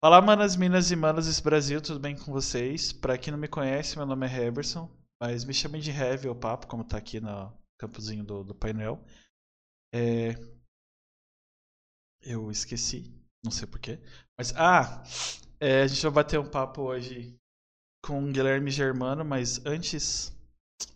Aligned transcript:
Olá, 0.00 0.22
manas, 0.22 0.54
minas 0.54 0.92
e 0.92 0.96
manos 0.96 1.26
desse 1.26 1.42
Brasil, 1.42 1.82
tudo 1.82 1.98
bem 1.98 2.16
com 2.16 2.30
vocês? 2.30 2.92
Pra 2.92 3.18
quem 3.18 3.32
não 3.32 3.38
me 3.38 3.48
conhece, 3.48 3.96
meu 3.96 4.06
nome 4.06 4.28
é 4.28 4.46
Heberson, 4.46 4.88
mas 5.20 5.44
me 5.44 5.52
chamem 5.52 5.80
de 5.80 5.90
Heavy 5.90 6.28
ou 6.28 6.36
Papo, 6.36 6.68
como 6.68 6.84
tá 6.84 6.96
aqui 6.96 7.18
no 7.18 7.52
campozinho 7.76 8.22
do, 8.24 8.44
do 8.44 8.54
painel. 8.54 9.04
É... 9.92 10.34
Eu 12.22 12.48
esqueci, 12.48 13.12
não 13.44 13.50
sei 13.50 13.66
porquê. 13.66 13.98
Mas, 14.38 14.54
ah, 14.54 15.02
é, 15.58 15.82
a 15.82 15.86
gente 15.88 16.02
vai 16.02 16.12
bater 16.12 16.38
um 16.38 16.48
papo 16.48 16.82
hoje 16.82 17.36
com 18.00 18.22
o 18.22 18.32
Guilherme 18.32 18.70
Germano, 18.70 19.24
mas 19.24 19.66
antes, 19.66 20.32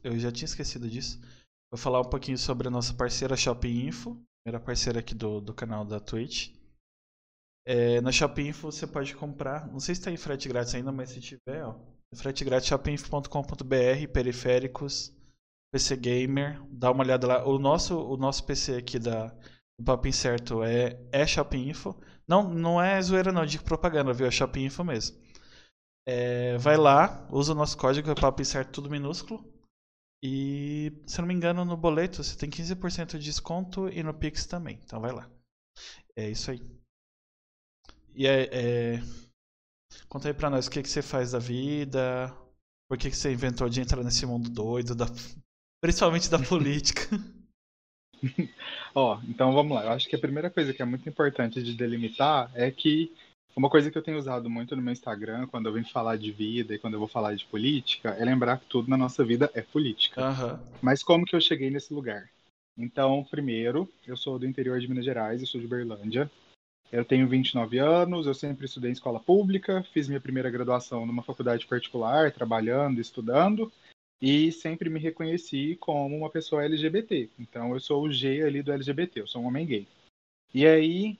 eu 0.04 0.16
já 0.16 0.30
tinha 0.30 0.46
esquecido 0.46 0.88
disso. 0.88 1.20
Vou 1.72 1.78
falar 1.78 2.00
um 2.00 2.08
pouquinho 2.08 2.38
sobre 2.38 2.68
a 2.68 2.70
nossa 2.70 2.94
parceira 2.94 3.36
Shopping 3.36 3.84
Info, 3.88 4.16
primeira 4.44 4.64
parceira 4.64 5.00
aqui 5.00 5.12
do, 5.12 5.40
do 5.40 5.52
canal 5.52 5.84
da 5.84 5.98
Twitch. 5.98 6.54
É, 7.64 8.00
na 8.00 8.10
Shopping 8.10 8.48
Info 8.48 8.72
você 8.72 8.86
pode 8.86 9.14
comprar, 9.14 9.68
não 9.68 9.79
sei 9.79 9.94
se 9.94 10.00
está 10.00 10.11
em 10.11 10.16
frete 10.16 10.48
grátis 10.48 10.75
ainda, 10.75 10.90
mas 10.90 11.11
se 11.11 11.21
tiver, 11.21 11.64
ó, 11.64 11.79
frete 12.14 12.44
grátis 12.44 12.68
shoppinginfo.com.br, 12.68 14.08
periféricos, 14.12 15.14
PC 15.72 15.96
Gamer, 15.96 16.61
dá 16.68 16.90
uma 16.90 17.02
olhada 17.02 17.26
lá. 17.26 17.48
O 17.48 17.58
nosso, 17.58 17.98
o 17.98 18.16
nosso 18.16 18.44
PC 18.44 18.76
aqui 18.76 18.98
da, 18.98 19.29
do 19.79 19.85
Papo 19.85 20.07
Incerto 20.07 20.62
é, 20.62 21.00
é 21.11 21.26
Shopping 21.26 21.68
Info. 21.68 21.98
Não, 22.29 22.48
não 22.48 22.80
é 22.80 23.00
zoeira 23.00 23.32
não, 23.32 23.46
de 23.46 23.58
propaganda, 23.58 24.13
viu? 24.13 24.26
É 24.26 24.30
Shopping 24.30 24.66
Info 24.66 24.85
mesmo. 24.85 25.16
É, 26.07 26.58
vai 26.58 26.76
lá, 26.76 27.26
usa 27.30 27.52
o 27.52 27.57
nosso 27.57 27.79
código, 27.79 28.10
é 28.10 28.14
Papo 28.14 28.43
Incerto 28.43 28.72
tudo 28.72 28.90
minúsculo. 28.90 29.50
E, 30.22 30.93
se 31.07 31.21
não 31.21 31.26
me 31.26 31.35
engano, 31.35 31.64
no 31.64 31.76
boleto 31.76 32.22
você 32.22 32.36
tem 32.36 32.50
15% 32.50 33.19
de 33.19 33.24
desconto 33.24 33.88
e 33.88 34.02
no 34.02 34.14
Pix 34.14 34.47
também. 34.47 34.78
Então 34.84 35.00
vai 35.00 35.12
lá. 35.12 35.28
É 36.14 36.28
isso 36.28 36.50
aí. 36.50 36.60
E 38.14 38.27
é, 38.27 38.48
é... 38.52 39.02
Conta 40.08 40.28
aí 40.28 40.34
pra 40.34 40.50
nós 40.50 40.66
o 40.66 40.70
que, 40.70 40.83
que 40.83 40.89
você 40.89 41.02
faz 41.02 41.33
da 41.33 41.39
vida, 41.39 42.34
por 42.88 42.98
que, 42.98 43.10
que 43.10 43.16
você 43.16 43.32
inventou 43.32 43.68
de 43.68 43.80
entrar 43.80 44.02
nesse 44.02 44.27
mundo 44.27 44.50
doido, 44.50 44.94
da... 44.94 45.06
principalmente 45.80 46.30
da 46.30 46.38
política. 46.44 47.02
Ó, 48.94 49.16
oh, 49.16 49.20
então 49.28 49.52
vamos 49.52 49.74
lá. 49.74 49.84
Eu 49.84 49.92
acho 49.92 50.08
que 50.08 50.16
a 50.16 50.20
primeira 50.20 50.50
coisa 50.50 50.72
que 50.72 50.83
é 50.83 50.84
muito 50.84 51.08
importante 51.08 51.62
de 51.62 51.74
delimitar 51.74 52.50
é 52.55 52.70
que 52.70 53.12
uma 53.55 53.68
coisa 53.68 53.90
que 53.90 53.98
eu 53.98 54.02
tenho 54.02 54.18
usado 54.18 54.48
muito 54.48 54.74
no 54.74 54.83
meu 54.83 54.92
Instagram, 54.92 55.46
quando 55.46 55.66
eu 55.66 55.72
venho 55.72 55.88
falar 55.88 56.16
de 56.16 56.33
vida 56.33 56.74
e 56.74 56.78
quando 56.78 56.94
eu 56.94 57.00
vou 57.00 57.08
falar 57.08 57.34
de 57.34 57.44
política, 57.44 58.10
é 58.10 58.24
lembrar 58.24 58.58
que 58.58 58.66
tudo 58.66 58.88
na 58.88 58.96
nossa 58.96 59.22
vida 59.24 59.50
é 59.55 59.60
política. 59.60 60.30
Uhum. 60.30 60.58
Mas 60.80 61.02
como 61.02 61.27
que 61.27 61.36
eu 61.36 61.40
cheguei 61.40 61.70
nesse 61.70 61.92
lugar? 61.92 62.30
Então, 62.78 63.22
primeiro, 63.30 63.86
eu 64.06 64.16
sou 64.16 64.38
do 64.38 64.46
interior 64.46 64.80
de 64.80 64.88
Minas 64.88 65.05
Gerais, 65.05 65.40
eu 65.40 65.46
sou 65.46 65.60
de 65.60 65.66
Berlândia. 65.66 66.30
Eu 66.92 67.06
tenho 67.06 67.26
29 67.26 67.78
anos, 67.78 68.26
eu 68.26 68.34
sempre 68.34 68.66
estudei 68.66 68.90
em 68.90 68.92
escola 68.92 69.18
pública, 69.18 69.82
fiz 69.94 70.08
minha 70.08 70.20
primeira 70.20 70.50
graduação 70.50 71.06
numa 71.06 71.22
faculdade 71.22 71.66
particular, 71.66 72.30
trabalhando, 72.30 73.00
estudando, 73.00 73.72
e 74.20 74.52
sempre 74.52 74.90
me 74.90 75.00
reconheci 75.00 75.74
como 75.76 76.14
uma 76.14 76.28
pessoa 76.28 76.66
LGBT. 76.66 77.30
Então 77.38 77.72
eu 77.72 77.80
sou 77.80 78.02
o 78.02 78.12
G 78.12 78.42
ali 78.42 78.62
do 78.62 78.70
LGBT, 78.72 79.22
eu 79.22 79.26
sou 79.26 79.40
um 79.40 79.46
homem 79.46 79.64
gay. 79.64 79.88
E 80.52 80.66
aí, 80.66 81.18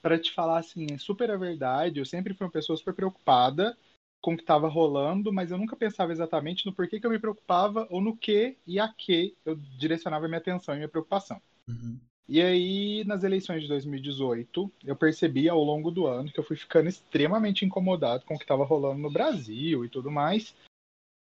para 0.00 0.16
te 0.16 0.30
falar 0.30 0.58
assim, 0.58 0.96
super 0.96 1.28
a 1.28 1.36
verdade, 1.36 1.98
eu 1.98 2.06
sempre 2.06 2.32
fui 2.32 2.46
uma 2.46 2.52
pessoa 2.52 2.76
super 2.76 2.94
preocupada 2.94 3.76
com 4.22 4.34
o 4.34 4.36
que 4.36 4.44
estava 4.44 4.68
rolando, 4.68 5.32
mas 5.32 5.50
eu 5.50 5.58
nunca 5.58 5.74
pensava 5.74 6.12
exatamente 6.12 6.64
no 6.66 6.72
porquê 6.72 7.00
que 7.00 7.06
eu 7.06 7.10
me 7.10 7.18
preocupava 7.18 7.84
ou 7.90 8.00
no 8.00 8.16
que 8.16 8.56
e 8.64 8.78
a 8.78 8.86
que 8.86 9.36
eu 9.44 9.56
direcionava 9.76 10.28
minha 10.28 10.38
atenção 10.38 10.74
e 10.74 10.78
minha 10.78 10.88
preocupação. 10.88 11.42
Uhum. 11.66 11.98
E 12.30 12.40
aí, 12.40 13.02
nas 13.06 13.24
eleições 13.24 13.60
de 13.60 13.66
2018, 13.66 14.70
eu 14.84 14.94
percebi 14.94 15.48
ao 15.48 15.64
longo 15.64 15.90
do 15.90 16.06
ano 16.06 16.30
que 16.30 16.38
eu 16.38 16.44
fui 16.44 16.54
ficando 16.54 16.88
extremamente 16.88 17.64
incomodado 17.64 18.24
com 18.24 18.34
o 18.34 18.38
que 18.38 18.44
estava 18.44 18.64
rolando 18.64 19.00
no 19.00 19.10
Brasil 19.10 19.84
e 19.84 19.88
tudo 19.88 20.12
mais. 20.12 20.54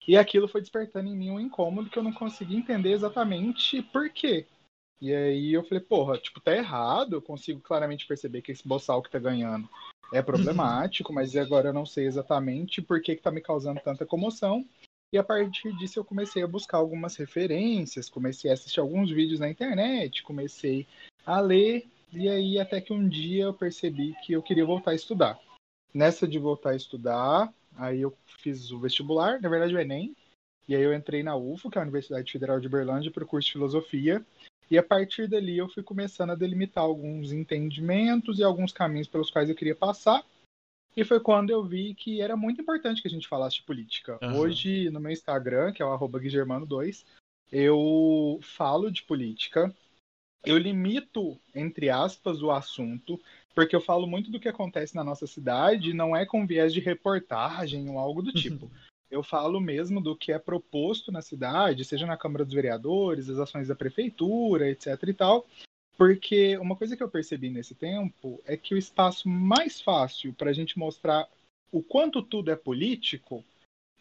E 0.07 0.17
aquilo 0.17 0.47
foi 0.47 0.61
despertando 0.61 1.09
em 1.09 1.17
mim 1.17 1.31
um 1.31 1.41
incômodo 1.41 1.91
que 1.91 1.99
eu 1.99 2.05
não 2.05 2.13
conseguia 2.13 2.57
entender 2.57 2.93
exatamente 2.93 3.83
por 3.83 4.11
quê. 4.11 4.47
E 5.01 5.13
aí 5.13 5.53
eu 5.53 5.65
falei, 5.65 5.83
porra, 5.83 6.19
tipo, 6.19 6.41
tá 6.41 6.55
errado, 6.55 7.15
eu 7.17 7.23
consigo 7.23 7.61
claramente 7.61 8.07
perceber 8.07 8.41
que 8.41 8.53
esse 8.53 8.67
boçal 8.67 9.03
que 9.03 9.11
tá 9.11 9.19
ganhando 9.19 9.69
é 10.13 10.23
problemático, 10.23 11.13
mas 11.13 11.35
agora 11.35 11.71
eu 11.71 11.75
não 11.75 11.85
sei 11.85 12.07
exatamente 12.07 12.81
por 12.81 13.03
que, 13.03 13.17
que 13.17 13.23
tá 13.23 13.33
me 13.33 13.41
causando 13.41 13.81
tanta 13.81 14.07
comoção. 14.07 14.65
E 15.13 15.19
a 15.19 15.23
partir 15.23 15.77
disso 15.77 15.99
eu 15.99 16.05
comecei 16.05 16.43
a 16.43 16.47
buscar 16.47 16.79
algumas 16.79 17.17
referências, 17.17 18.09
comecei 18.09 18.51
a 18.51 18.55
assistir 18.55 18.81
alguns 18.81 19.11
vídeos 19.11 19.41
na 19.41 19.51
internet, 19.51 20.23
comecei 20.23 20.87
a 21.27 21.39
ler, 21.39 21.87
e 22.11 22.31
aí 22.31 22.59
até 22.59 22.81
que 22.81 22.95
um 22.95 23.07
dia 23.07 23.45
eu 23.45 23.53
percebi 23.53 24.15
que 24.25 24.33
eu 24.33 24.43
queria 24.43 24.65
voltar 24.65 24.93
a 24.93 24.95
estudar. 24.95 25.39
Nessa 25.93 26.27
de 26.27 26.39
voltar 26.39 26.71
a 26.71 26.77
estudar, 26.77 27.53
aí 27.77 28.01
eu 28.01 28.17
fiz 28.39 28.71
o 28.71 28.81
vestibular, 28.81 29.39
na 29.39 29.51
verdade 29.51 29.75
o 29.75 29.79
Enem, 29.79 30.17
e 30.67 30.75
aí 30.75 30.83
eu 30.83 30.95
entrei 30.95 31.23
na 31.23 31.37
UFO, 31.37 31.71
que 31.71 31.77
é 31.77 31.81
a 31.81 31.85
Universidade 31.85 32.33
Federal 32.33 32.59
de 32.59 32.69
Berlândia, 32.69 33.11
para 33.11 33.25
o 33.25 33.27
curso 33.27 33.47
de 33.47 33.53
filosofia, 33.53 34.25
e 34.71 34.79
a 34.79 34.83
partir 34.83 35.29
dali 35.29 35.59
eu 35.59 35.69
fui 35.69 35.83
começando 35.83 36.31
a 36.31 36.35
delimitar 36.35 36.85
alguns 36.85 37.33
entendimentos 37.33 38.39
e 38.39 38.43
alguns 38.43 38.73
caminhos 38.73 39.09
pelos 39.09 39.31
quais 39.31 39.51
eu 39.51 39.55
queria 39.55 39.75
passar. 39.75 40.25
E 40.97 41.05
foi 41.05 41.21
quando 41.21 41.51
eu 41.51 41.65
vi 41.65 41.95
que 41.95 42.21
era 42.21 42.37
muito 42.37 42.61
importante 42.61 43.01
que 43.01 43.09
a 43.09 43.11
gente 43.11 43.29
falasse 43.29 43.57
de 43.57 43.63
política. 43.63 44.19
Uhum. 44.23 44.39
Hoje, 44.39 44.91
no 44.91 45.01
meu 45.01 45.11
Instagram, 45.11 45.73
que 45.73 45.83
é 45.83 45.87
o 45.87 45.99
guigermano2, 45.99 47.05
eu 47.51 48.39
falo 48.43 48.91
de 48.91 49.03
política. 49.03 49.75
Eu 50.45 50.59
limito, 50.59 51.39
entre 51.55 51.89
aspas, 51.89 52.43
o 52.43 52.51
assunto, 52.51 53.21
porque 53.55 53.77
eu 53.77 53.81
falo 53.81 54.07
muito 54.07 54.31
do 54.31 54.41
que 54.41 54.49
acontece 54.49 54.95
na 54.95 55.05
nossa 55.05 55.27
cidade, 55.27 55.95
não 55.95 56.17
é 56.17 56.27
com 56.27 56.47
viés 56.47 56.75
de 56.75 56.81
reportagem 56.81 57.89
ou 57.89 57.99
algo 57.99 58.23
do 58.23 58.29
uhum. 58.29 58.35
tipo. 58.35 58.71
Eu 59.11 59.23
falo 59.23 59.61
mesmo 59.61 60.01
do 60.01 60.17
que 60.17 60.33
é 60.33 60.39
proposto 60.39 61.13
na 61.13 61.21
cidade, 61.21 61.85
seja 61.85 62.07
na 62.07 62.17
Câmara 62.17 62.45
dos 62.45 62.55
Vereadores, 62.55 63.29
as 63.29 63.39
ações 63.39 63.69
da 63.69 63.77
prefeitura, 63.77 64.71
etc 64.71 64.99
e 65.07 65.15
tal. 65.15 65.47
Porque 65.97 66.57
uma 66.59 66.77
coisa 66.77 66.97
que 66.97 67.03
eu 67.03 67.09
percebi 67.09 67.51
nesse 67.51 67.75
tempo 67.75 68.41
é 68.45 68.57
que 68.57 68.75
o 68.75 68.79
espaço 68.79 69.29
mais 69.29 69.81
fácil 69.81 70.33
para 70.33 70.51
a 70.51 70.53
gente 70.53 70.79
mostrar 70.79 71.29
o 71.71 71.83
quanto 71.83 72.23
tudo 72.23 72.51
é 72.51 72.57
político 72.57 73.45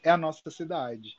é 0.03 0.09
a 0.09 0.17
nossa 0.17 0.49
cidade. 0.49 1.17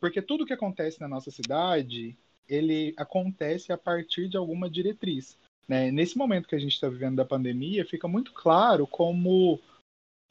Porque 0.00 0.20
tudo 0.20 0.46
que 0.46 0.52
acontece 0.52 1.00
na 1.00 1.08
nossa 1.08 1.30
cidade, 1.30 2.16
ele 2.48 2.92
acontece 2.96 3.72
a 3.72 3.78
partir 3.78 4.28
de 4.28 4.36
alguma 4.36 4.68
diretriz. 4.68 5.38
Né? 5.68 5.90
Nesse 5.90 6.18
momento 6.18 6.48
que 6.48 6.54
a 6.54 6.58
gente 6.58 6.74
está 6.74 6.88
vivendo 6.88 7.16
da 7.16 7.24
pandemia, 7.24 7.86
fica 7.86 8.06
muito 8.06 8.32
claro 8.32 8.86
como 8.86 9.58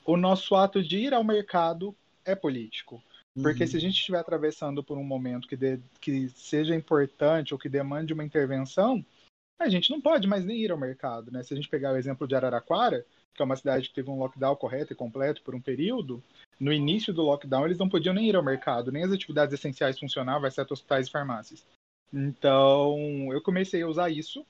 o 0.06 0.18
nosso 0.18 0.56
ato 0.56 0.84
de 0.84 0.98
ir 0.98 1.14
ao 1.14 1.24
mercado 1.24 1.96
é 2.26 2.36
político. 2.36 3.02
Porque 3.42 3.64
uhum. 3.64 3.70
se 3.70 3.78
a 3.78 3.80
gente 3.80 3.96
estiver 3.96 4.20
atravessando 4.20 4.84
por 4.84 4.98
um 4.98 5.03
momento 5.03 5.48
que, 5.48 5.56
de, 5.56 5.80
que 6.00 6.30
seja 6.30 6.76
importante 6.76 7.53
ou 7.53 7.59
que 7.59 7.68
demande 7.68 8.14
uma 8.14 8.24
intervenção, 8.24 9.03
a 9.59 9.69
gente 9.69 9.90
não 9.91 10.02
pode 10.02 10.28
mais 10.28 10.44
nem 10.46 10.58
ir 10.58 10.72
ao 10.72 10.78
mercado, 10.78 11.31
né? 11.31 11.44
Se 11.44 11.53
a 11.53 11.58
gente 11.58 11.69
pegar 11.69 11.94
o 11.94 11.97
exemplo 11.97 12.28
de 12.28 12.36
Araraquara, 12.36 13.06
que 13.34 13.41
é 13.41 13.46
uma 13.46 13.56
cidade 13.56 13.90
que 13.90 13.96
teve 13.96 14.09
um 14.09 14.19
lockdown 14.19 14.56
correto 14.56 14.94
e 14.94 14.96
completo 14.96 15.41
por 15.41 15.56
um 15.56 15.62
período, 15.62 16.24
no 16.59 16.72
início 16.72 17.14
do 17.14 17.24
lockdown 17.24 17.66
eles 17.66 17.78
não 17.78 17.90
podiam 17.90 18.14
nem 18.14 18.30
ir 18.30 18.36
ao 18.36 18.44
mercado, 18.44 18.91
nem 18.91 19.03
as 19.03 19.12
atividades 19.12 19.53
essenciais 19.53 19.97
funcionavam, 20.00 20.47
exceto 20.47 20.74
hospitais 20.74 21.08
e 21.08 21.12
farmácias. 21.12 21.66
Então, 22.12 23.30
eu 23.31 23.41
comecei 23.41 23.81
a 23.81 23.88
usar 23.88 24.09
isso, 24.09 24.46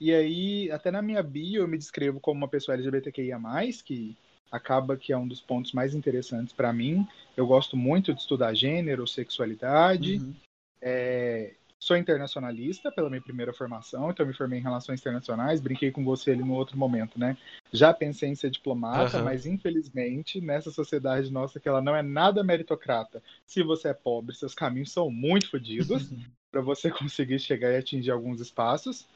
e 0.00 0.14
aí, 0.14 0.70
até 0.70 0.90
na 0.90 1.02
minha 1.02 1.22
bio, 1.22 1.62
eu 1.62 1.68
me 1.68 1.76
descrevo 1.76 2.20
como 2.20 2.38
uma 2.38 2.48
pessoa 2.48 2.76
LGBTQIA+, 2.76 3.40
que 3.84 4.16
acaba 4.50 4.96
que 4.96 5.12
é 5.12 5.18
um 5.18 5.26
dos 5.26 5.40
pontos 5.40 5.72
mais 5.72 5.94
interessantes 5.94 6.52
para 6.52 6.72
mim. 6.72 7.06
Eu 7.36 7.46
gosto 7.46 7.76
muito 7.76 8.14
de 8.14 8.20
estudar 8.20 8.54
gênero, 8.54 9.06
sexualidade, 9.06 10.18
uhum. 10.18 10.34
é, 10.80 11.54
Sou 11.80 11.96
internacionalista 11.96 12.90
pela 12.90 13.08
minha 13.08 13.22
primeira 13.22 13.52
formação, 13.52 14.10
então 14.10 14.26
me 14.26 14.34
formei 14.34 14.58
em 14.58 14.62
relações 14.62 15.00
internacionais. 15.00 15.60
Brinquei 15.60 15.92
com 15.92 16.04
você 16.04 16.32
ali 16.32 16.42
no 16.42 16.54
outro 16.54 16.76
momento, 16.76 17.18
né? 17.18 17.36
Já 17.72 17.94
pensei 17.94 18.28
em 18.28 18.34
ser 18.34 18.50
diplomata, 18.50 19.18
uhum. 19.18 19.24
mas 19.24 19.46
infelizmente 19.46 20.40
nessa 20.40 20.72
sociedade 20.72 21.32
nossa 21.32 21.60
que 21.60 21.68
ela 21.68 21.80
não 21.80 21.94
é 21.94 22.02
nada 22.02 22.42
meritocrata. 22.42 23.22
Se 23.46 23.62
você 23.62 23.88
é 23.88 23.94
pobre, 23.94 24.34
seus 24.34 24.54
caminhos 24.54 24.90
são 24.90 25.08
muito 25.08 25.48
fodidos 25.48 26.10
para 26.50 26.60
você 26.60 26.90
conseguir 26.90 27.38
chegar 27.38 27.70
e 27.70 27.76
atingir 27.76 28.10
alguns 28.10 28.40
espaços. 28.40 29.06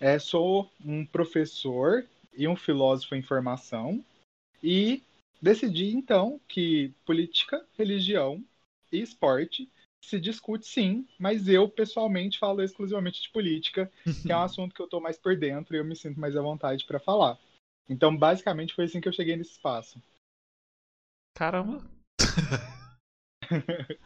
É, 0.00 0.18
sou 0.18 0.70
um 0.84 1.04
professor 1.04 2.04
e 2.36 2.46
um 2.46 2.56
filósofo 2.56 3.14
em 3.16 3.22
formação 3.22 4.04
e 4.62 5.02
decidi 5.42 5.94
então 5.94 6.40
que 6.48 6.92
política, 7.04 7.64
religião 7.76 8.42
e 8.92 9.00
esporte 9.00 9.68
se 10.04 10.20
discute 10.20 10.66
sim, 10.66 11.06
mas 11.18 11.48
eu 11.48 11.68
pessoalmente 11.68 12.38
falo 12.38 12.62
exclusivamente 12.62 13.22
de 13.22 13.30
política, 13.30 13.90
que 14.24 14.32
é 14.32 14.36
um 14.36 14.42
assunto 14.44 14.74
que 14.74 14.82
eu 14.82 14.88
tô 14.88 15.00
mais 15.00 15.18
por 15.18 15.36
dentro 15.36 15.74
e 15.74 15.78
eu 15.78 15.84
me 15.84 15.96
sinto 15.96 16.20
mais 16.20 16.36
à 16.36 16.42
vontade 16.42 16.84
para 16.86 17.00
falar. 17.00 17.38
Então, 17.88 18.16
basicamente, 18.16 18.74
foi 18.74 18.84
assim 18.84 19.00
que 19.00 19.08
eu 19.08 19.12
cheguei 19.12 19.36
nesse 19.36 19.52
espaço. 19.52 20.00
Caramba! 21.34 21.82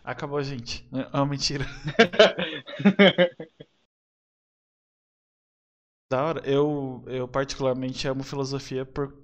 Acabou, 0.05 0.43
gente. 0.43 0.87
Ah, 1.12 1.25
mentira. 1.25 1.65
da 6.11 6.23
hora. 6.25 6.43
Eu, 6.45 7.03
eu 7.06 7.27
particularmente 7.29 8.06
amo 8.09 8.23
filosofia 8.23 8.85
por 8.85 9.15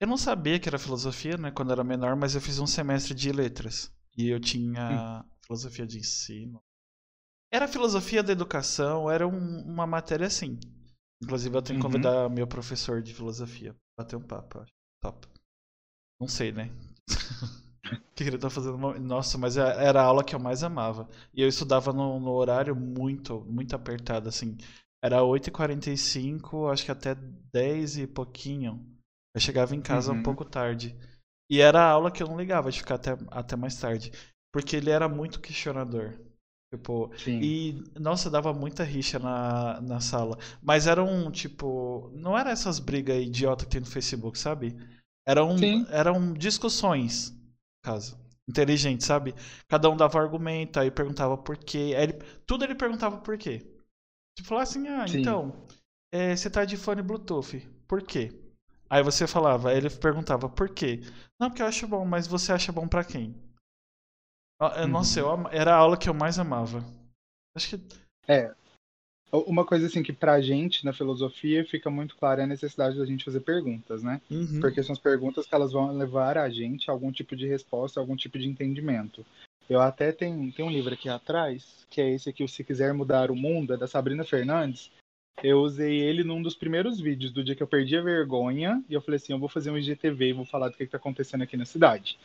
Eu 0.00 0.06
não 0.08 0.16
sabia 0.16 0.58
que 0.58 0.68
era 0.68 0.78
filosofia, 0.78 1.36
né, 1.36 1.50
quando 1.50 1.72
era 1.72 1.84
menor, 1.84 2.16
mas 2.16 2.34
eu 2.34 2.40
fiz 2.40 2.58
um 2.58 2.66
semestre 2.66 3.14
de 3.14 3.30
letras. 3.32 3.92
E 4.16 4.28
eu 4.28 4.40
tinha 4.40 5.24
hum. 5.24 5.30
Filosofia 5.50 5.86
de 5.86 5.98
ensino. 5.98 6.62
Era 7.52 7.66
filosofia 7.66 8.22
da 8.22 8.32
educação, 8.32 9.10
era 9.10 9.26
um, 9.26 9.60
uma 9.62 9.86
matéria 9.86 10.28
assim. 10.28 10.58
Inclusive 11.20 11.56
eu 11.56 11.62
tenho 11.62 11.80
que 11.80 11.84
uhum. 11.84 11.92
convidar 11.92 12.30
meu 12.30 12.46
professor 12.46 13.02
de 13.02 13.12
filosofia 13.12 13.72
pra 13.72 14.04
bater 14.04 14.16
um 14.16 14.22
papo. 14.22 14.64
Top. 15.02 15.26
Não 16.20 16.28
sei, 16.28 16.52
né? 16.52 16.70
o 17.92 17.98
que 18.14 18.22
ele 18.22 18.38
tá 18.38 18.48
fazendo? 18.48 18.78
Nossa, 19.00 19.36
mas 19.36 19.56
é, 19.56 19.84
era 19.84 20.00
a 20.00 20.04
aula 20.04 20.22
que 20.22 20.34
eu 20.34 20.38
mais 20.38 20.62
amava. 20.62 21.08
E 21.34 21.42
eu 21.42 21.48
estudava 21.48 21.92
no, 21.92 22.20
no 22.20 22.30
horário 22.30 22.76
muito, 22.76 23.40
muito 23.40 23.74
apertado, 23.74 24.28
assim. 24.28 24.56
Era 25.02 25.20
8h45, 25.20 26.72
acho 26.72 26.84
que 26.84 26.92
até 26.92 27.16
10 27.52 27.98
e 27.98 28.06
pouquinho. 28.06 28.86
Eu 29.34 29.40
chegava 29.40 29.74
em 29.74 29.80
casa 29.80 30.12
uhum. 30.12 30.18
um 30.18 30.22
pouco 30.22 30.44
tarde. 30.44 30.96
E 31.50 31.60
era 31.60 31.80
a 31.80 31.90
aula 31.90 32.12
que 32.12 32.22
eu 32.22 32.28
não 32.28 32.38
ligava 32.38 32.70
de 32.70 32.78
ficar 32.78 32.94
até, 32.94 33.16
até 33.30 33.56
mais 33.56 33.74
tarde. 33.80 34.12
Porque 34.52 34.76
ele 34.76 34.90
era 34.90 35.08
muito 35.08 35.40
questionador. 35.40 36.18
Tipo, 36.72 37.10
Sim. 37.16 37.40
e 37.42 37.84
nossa, 37.98 38.30
dava 38.30 38.52
muita 38.52 38.84
rixa 38.84 39.18
na, 39.18 39.80
na 39.80 40.00
sala. 40.00 40.38
Mas 40.62 40.86
eram, 40.86 41.30
tipo, 41.30 42.10
não 42.14 42.38
era 42.38 42.50
essas 42.50 42.78
brigas 42.78 43.20
idiota 43.20 43.64
que 43.64 43.72
tem 43.72 43.80
no 43.80 43.86
Facebook, 43.86 44.38
sabe? 44.38 44.76
Eram, 45.26 45.56
eram 45.90 46.32
discussões, 46.32 47.34
caso. 47.82 48.18
Inteligentes, 48.48 49.06
sabe? 49.06 49.34
Cada 49.68 49.90
um 49.90 49.96
dava 49.96 50.20
argumento, 50.20 50.78
aí 50.78 50.90
perguntava 50.90 51.36
por 51.36 51.56
quê. 51.56 51.92
Ele, 51.96 52.14
tudo 52.46 52.64
ele 52.64 52.74
perguntava 52.74 53.18
por 53.18 53.36
quê. 53.36 53.66
Tipo, 54.36 54.48
falar 54.48 54.62
assim, 54.62 54.86
ah, 54.88 55.06
Sim. 55.06 55.20
então, 55.20 55.66
é, 56.12 56.34
você 56.34 56.48
tá 56.48 56.64
de 56.64 56.76
fone 56.76 57.02
Bluetooth, 57.02 57.58
por 57.86 58.02
quê? 58.02 58.32
Aí 58.88 59.02
você 59.02 59.26
falava, 59.26 59.72
ele 59.72 59.90
perguntava 59.90 60.48
por 60.48 60.68
quê? 60.68 61.00
Não, 61.38 61.48
porque 61.48 61.62
eu 61.62 61.66
acho 61.66 61.86
bom, 61.86 62.04
mas 62.04 62.26
você 62.26 62.52
acha 62.52 62.72
bom 62.72 62.88
para 62.88 63.04
quem? 63.04 63.36
Ah, 64.60 64.86
nossa, 64.86 65.24
uhum. 65.24 65.42
eu, 65.44 65.48
era 65.50 65.74
a 65.74 65.78
aula 65.78 65.96
que 65.96 66.08
eu 66.08 66.12
mais 66.12 66.38
amava. 66.38 66.84
Acho 67.56 67.78
que. 67.78 67.84
É. 68.28 68.54
Uma 69.32 69.64
coisa 69.64 69.86
assim 69.86 70.02
que 70.02 70.12
pra 70.12 70.40
gente 70.40 70.84
na 70.84 70.92
filosofia 70.92 71.64
fica 71.64 71.88
muito 71.88 72.16
clara 72.16 72.42
é 72.42 72.44
a 72.44 72.48
necessidade 72.48 72.98
da 72.98 73.06
gente 73.06 73.24
fazer 73.24 73.40
perguntas, 73.40 74.02
né? 74.02 74.20
Uhum. 74.30 74.60
Porque 74.60 74.82
são 74.82 74.92
as 74.92 74.98
perguntas 74.98 75.46
que 75.46 75.54
elas 75.54 75.72
vão 75.72 75.96
levar 75.96 76.36
a 76.36 76.50
gente 76.50 76.90
a 76.90 76.92
algum 76.92 77.12
tipo 77.12 77.34
de 77.36 77.46
resposta, 77.46 77.98
algum 78.00 78.16
tipo 78.16 78.38
de 78.38 78.48
entendimento. 78.48 79.24
Eu 79.68 79.80
até 79.80 80.10
tenho, 80.10 80.52
tenho 80.52 80.68
um 80.68 80.72
livro 80.72 80.92
aqui 80.92 81.08
atrás, 81.08 81.86
que 81.88 82.00
é 82.00 82.10
esse 82.10 82.28
aqui, 82.28 82.42
o 82.42 82.48
Se 82.48 82.64
Quiser 82.64 82.92
Mudar 82.92 83.30
o 83.30 83.36
Mundo, 83.36 83.72
é 83.72 83.76
da 83.76 83.86
Sabrina 83.86 84.24
Fernandes. 84.24 84.90
Eu 85.42 85.60
usei 85.60 86.00
ele 86.00 86.24
num 86.24 86.42
dos 86.42 86.56
primeiros 86.56 87.00
vídeos 87.00 87.32
do 87.32 87.42
dia 87.44 87.54
que 87.54 87.62
eu 87.62 87.68
perdi 87.68 87.96
a 87.96 88.02
vergonha. 88.02 88.82
E 88.88 88.94
eu 88.94 89.00
falei 89.00 89.16
assim: 89.16 89.32
eu 89.32 89.38
vou 89.38 89.48
fazer 89.48 89.70
um 89.70 89.78
IGTV 89.78 90.28
e 90.28 90.32
vou 90.32 90.44
falar 90.44 90.68
do 90.68 90.76
que, 90.76 90.82
está 90.82 90.98
acontecendo 90.98 91.42
aqui 91.42 91.56
na 91.56 91.64
cidade. 91.64 92.18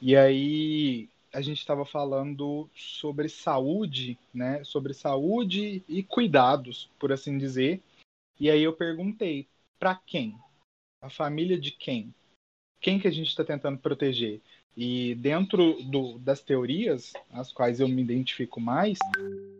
E 0.00 0.16
aí 0.16 1.08
a 1.32 1.40
gente 1.40 1.58
estava 1.58 1.84
falando 1.84 2.68
sobre 2.74 3.28
saúde, 3.28 4.18
né? 4.32 4.62
Sobre 4.64 4.92
saúde 4.94 5.84
e 5.88 6.02
cuidados, 6.02 6.90
por 6.98 7.12
assim 7.12 7.38
dizer. 7.38 7.80
E 8.38 8.50
aí 8.50 8.62
eu 8.62 8.72
perguntei: 8.72 9.46
para 9.78 9.94
quem? 9.94 10.36
A 11.02 11.08
família 11.08 11.58
de 11.58 11.70
quem? 11.70 12.14
Quem 12.80 12.98
que 12.98 13.08
a 13.08 13.10
gente 13.10 13.28
está 13.28 13.44
tentando 13.44 13.78
proteger? 13.78 14.40
E 14.76 15.14
dentro 15.16 15.82
do, 15.82 16.18
das 16.18 16.40
teorias, 16.40 17.12
as 17.32 17.52
quais 17.52 17.80
eu 17.80 17.88
me 17.88 18.00
identifico 18.00 18.60
mais, 18.60 18.98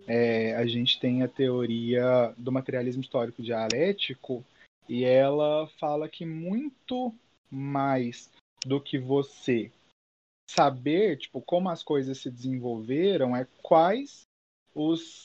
é, 0.06 0.54
a 0.56 0.66
gente 0.66 0.98
tem 0.98 1.22
a 1.22 1.28
teoria 1.28 2.32
do 2.38 2.52
materialismo 2.52 3.02
histórico 3.02 3.42
dialético, 3.42 4.44
e 4.88 5.04
ela 5.04 5.68
fala 5.78 6.08
que 6.08 6.24
muito 6.24 7.14
mais 7.50 8.30
do 8.64 8.80
que 8.80 8.98
você 8.98 9.70
saber, 10.50 11.16
tipo, 11.16 11.40
como 11.40 11.68
as 11.68 11.82
coisas 11.82 12.18
se 12.18 12.30
desenvolveram, 12.30 13.36
é 13.36 13.46
quais 13.62 14.22
os 14.74 15.24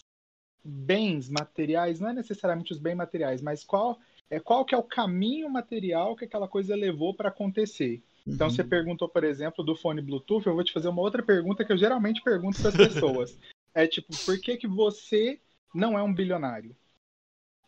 bens 0.64 1.30
materiais, 1.30 2.00
não 2.00 2.10
é 2.10 2.14
necessariamente 2.14 2.72
os 2.72 2.80
bens 2.80 2.96
materiais, 2.96 3.42
mas 3.42 3.64
qual 3.64 4.00
é 4.30 4.40
qual 4.40 4.66
que 4.66 4.74
é 4.74 4.78
o 4.78 4.84
caminho 4.84 5.50
material 5.50 6.16
que 6.16 6.26
aquela 6.26 6.48
coisa 6.48 6.76
levou 6.76 7.14
para 7.14 7.30
acontecer. 7.30 8.04
Então, 8.26 8.48
uhum. 8.48 8.54
você 8.54 8.64
perguntou, 8.64 9.08
por 9.08 9.24
exemplo, 9.24 9.64
do 9.64 9.76
fone 9.76 10.02
Bluetooth, 10.02 10.48
eu 10.48 10.56
vou 10.56 10.64
te 10.64 10.74
fazer 10.74 10.90
uma 10.90 11.02
outra 11.02 11.22
pergunta 11.22 11.64
que 11.64 11.72
eu 11.72 11.78
geralmente 11.78 12.24
pergunto 12.24 12.60
para 12.60 12.70
as 12.70 12.76
pessoas. 12.76 13.38
é 13.74 13.88
tipo, 13.88 14.16
por 14.26 14.40
que, 14.40 14.58
que 14.58 14.68
você 14.68 15.40
não 15.74 15.98
é 15.98 16.02
um 16.02 16.14
bilionário? 16.14 16.76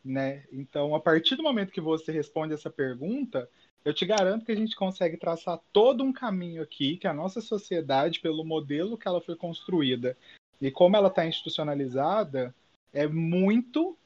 Né? 0.03 0.45
Então, 0.51 0.95
a 0.95 0.99
partir 0.99 1.35
do 1.35 1.43
momento 1.43 1.71
que 1.71 1.81
você 1.81 2.11
responde 2.11 2.53
essa 2.53 2.71
pergunta, 2.71 3.47
eu 3.85 3.93
te 3.93 4.05
garanto 4.05 4.45
que 4.45 4.51
a 4.51 4.55
gente 4.55 4.75
consegue 4.75 5.17
traçar 5.17 5.59
todo 5.71 6.03
um 6.03 6.11
caminho 6.11 6.61
aqui 6.61 6.97
que 6.97 7.07
a 7.07 7.13
nossa 7.13 7.41
sociedade, 7.41 8.19
pelo 8.19 8.43
modelo 8.43 8.97
que 8.97 9.07
ela 9.07 9.21
foi 9.21 9.35
construída 9.35 10.17
e 10.59 10.71
como 10.71 10.95
ela 10.95 11.07
está 11.07 11.25
institucionalizada, 11.25 12.53
é 12.91 13.07
muito 13.07 13.97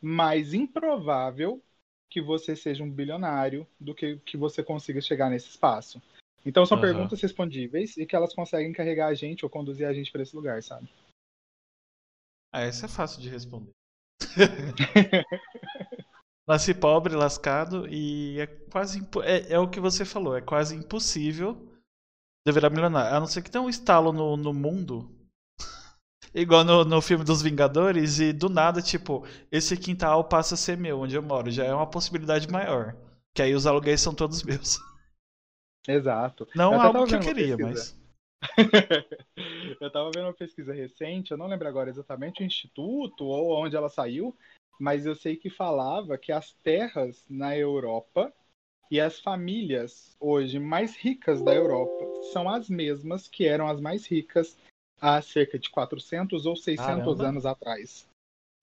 mais 0.00 0.54
improvável 0.54 1.62
que 2.08 2.20
você 2.20 2.56
seja 2.56 2.82
um 2.82 2.90
bilionário 2.90 3.66
do 3.78 3.94
que 3.94 4.16
que 4.18 4.36
você 4.36 4.62
consiga 4.62 5.00
chegar 5.00 5.30
nesse 5.30 5.48
espaço. 5.48 6.02
Então 6.44 6.66
são 6.66 6.76
uhum. 6.76 6.82
perguntas 6.82 7.20
respondíveis 7.20 7.96
e 7.96 8.04
que 8.04 8.16
elas 8.16 8.34
conseguem 8.34 8.72
carregar 8.72 9.08
a 9.08 9.14
gente 9.14 9.44
ou 9.44 9.50
conduzir 9.50 9.86
a 9.86 9.92
gente 9.92 10.10
para 10.10 10.22
esse 10.22 10.34
lugar, 10.34 10.62
sabe? 10.62 10.88
Ah, 12.52 12.62
essa 12.62 12.86
é 12.86 12.88
fácil 12.88 13.22
de 13.22 13.28
responder. 13.28 13.70
Nasci 16.48 16.74
pobre, 16.74 17.14
lascado 17.14 17.86
e 17.88 18.40
é 18.40 18.46
quase 18.46 19.00
é, 19.22 19.54
é, 19.54 19.58
o 19.58 19.68
que 19.68 19.78
você 19.78 20.04
falou, 20.04 20.36
é 20.36 20.40
quase 20.40 20.74
impossível 20.74 21.68
deverá 22.44 22.68
milionário. 22.68 23.16
A 23.16 23.20
não 23.20 23.26
ser 23.26 23.42
que 23.42 23.50
tenha 23.50 23.62
um 23.62 23.68
estalo 23.68 24.12
no, 24.12 24.36
no 24.36 24.52
mundo 24.52 25.14
Igual 26.34 26.64
no, 26.64 26.84
no 26.84 27.00
filme 27.00 27.24
dos 27.24 27.42
Vingadores, 27.42 28.20
e 28.20 28.32
do 28.32 28.48
nada, 28.48 28.80
tipo, 28.80 29.26
esse 29.50 29.76
quintal 29.76 30.24
passa 30.24 30.54
a 30.54 30.58
ser 30.58 30.76
meu, 30.76 31.00
onde 31.00 31.16
eu 31.16 31.22
moro. 31.22 31.50
Já 31.50 31.64
é 31.64 31.74
uma 31.74 31.88
possibilidade 31.88 32.48
maior. 32.50 32.96
Que 33.34 33.42
aí 33.42 33.54
os 33.54 33.66
aluguéis 33.66 34.00
são 34.00 34.14
todos 34.14 34.42
meus. 34.42 34.78
Exato. 35.88 36.46
Não 36.54 36.74
eu 36.74 36.80
algo 36.80 37.06
que 37.06 37.14
eu 37.14 37.20
queria, 37.20 37.56
mas. 37.56 37.98
eu 39.80 39.90
tava 39.90 40.10
vendo 40.14 40.26
uma 40.26 40.34
pesquisa 40.34 40.72
recente, 40.72 41.30
eu 41.30 41.36
não 41.36 41.46
lembro 41.46 41.68
agora 41.68 41.90
exatamente 41.90 42.42
o 42.42 42.46
instituto 42.46 43.24
ou 43.24 43.62
onde 43.62 43.76
ela 43.76 43.88
saiu, 43.88 44.36
mas 44.80 45.04
eu 45.04 45.14
sei 45.14 45.36
que 45.36 45.50
falava 45.50 46.16
que 46.16 46.32
as 46.32 46.52
terras 46.64 47.22
na 47.28 47.54
Europa 47.54 48.32
e 48.90 48.98
as 48.98 49.20
famílias 49.20 50.16
hoje 50.18 50.58
mais 50.58 50.96
ricas 50.96 51.42
da 51.42 51.54
Europa 51.54 52.08
são 52.18 52.48
as 52.48 52.70
mesmas 52.70 53.28
que 53.28 53.46
eram 53.46 53.68
as 53.68 53.78
mais 53.78 54.06
ricas 54.06 54.56
há 54.98 55.20
cerca 55.20 55.58
de 55.58 55.68
400 55.68 56.46
ou 56.46 56.56
600 56.56 56.96
Caramba. 56.96 57.28
anos 57.28 57.44
atrás. 57.44 58.06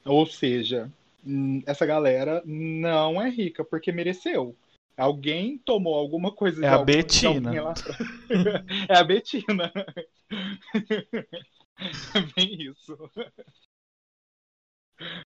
Ou 0.04 0.26
seja, 0.26 0.92
hum, 1.24 1.62
essa 1.68 1.86
galera 1.86 2.42
não 2.46 3.22
é 3.22 3.30
rica 3.30 3.64
porque 3.64 3.92
mereceu. 3.92 4.56
Alguém 4.98 5.60
tomou 5.60 5.94
alguma 5.94 6.32
coisa 6.32 6.66
é 6.66 6.68
de 6.70 6.76
a 6.76 6.84
Betina. 6.84 7.52
é 8.90 8.98
a 8.98 9.04
Betina. 9.04 9.72
É 12.16 12.22
bem 12.36 12.60
isso. 12.60 12.98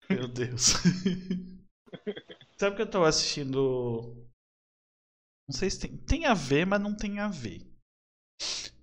Meu 0.09 0.29
Deus. 0.29 0.75
Sabe 2.59 2.77
que 2.77 2.83
eu 2.83 2.91
tô 2.91 3.05
assistindo. 3.05 4.29
Não 5.49 5.55
sei 5.57 5.71
se 5.71 5.81
tem. 5.81 5.97
Tem 5.97 6.27
a 6.27 6.35
ver, 6.35 6.67
mas 6.67 6.81
não 6.81 6.95
tem 6.95 7.19
a 7.19 7.29
ver 7.29 7.73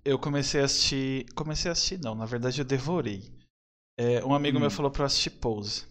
eu 0.04 0.18
comecei 0.18 0.60
a 0.60 0.64
assistir. 0.64 1.26
Comecei 1.34 1.70
a 1.70 1.72
assistir, 1.72 1.98
não, 2.00 2.14
na 2.14 2.26
verdade 2.26 2.60
eu 2.60 2.64
devorei. 2.64 3.30
É, 3.98 4.24
um 4.24 4.34
amigo 4.34 4.56
hum. 4.56 4.60
meu 4.62 4.70
falou 4.70 4.90
pra 4.90 5.02
eu 5.02 5.06
assistir 5.06 5.30
Pose. 5.30 5.84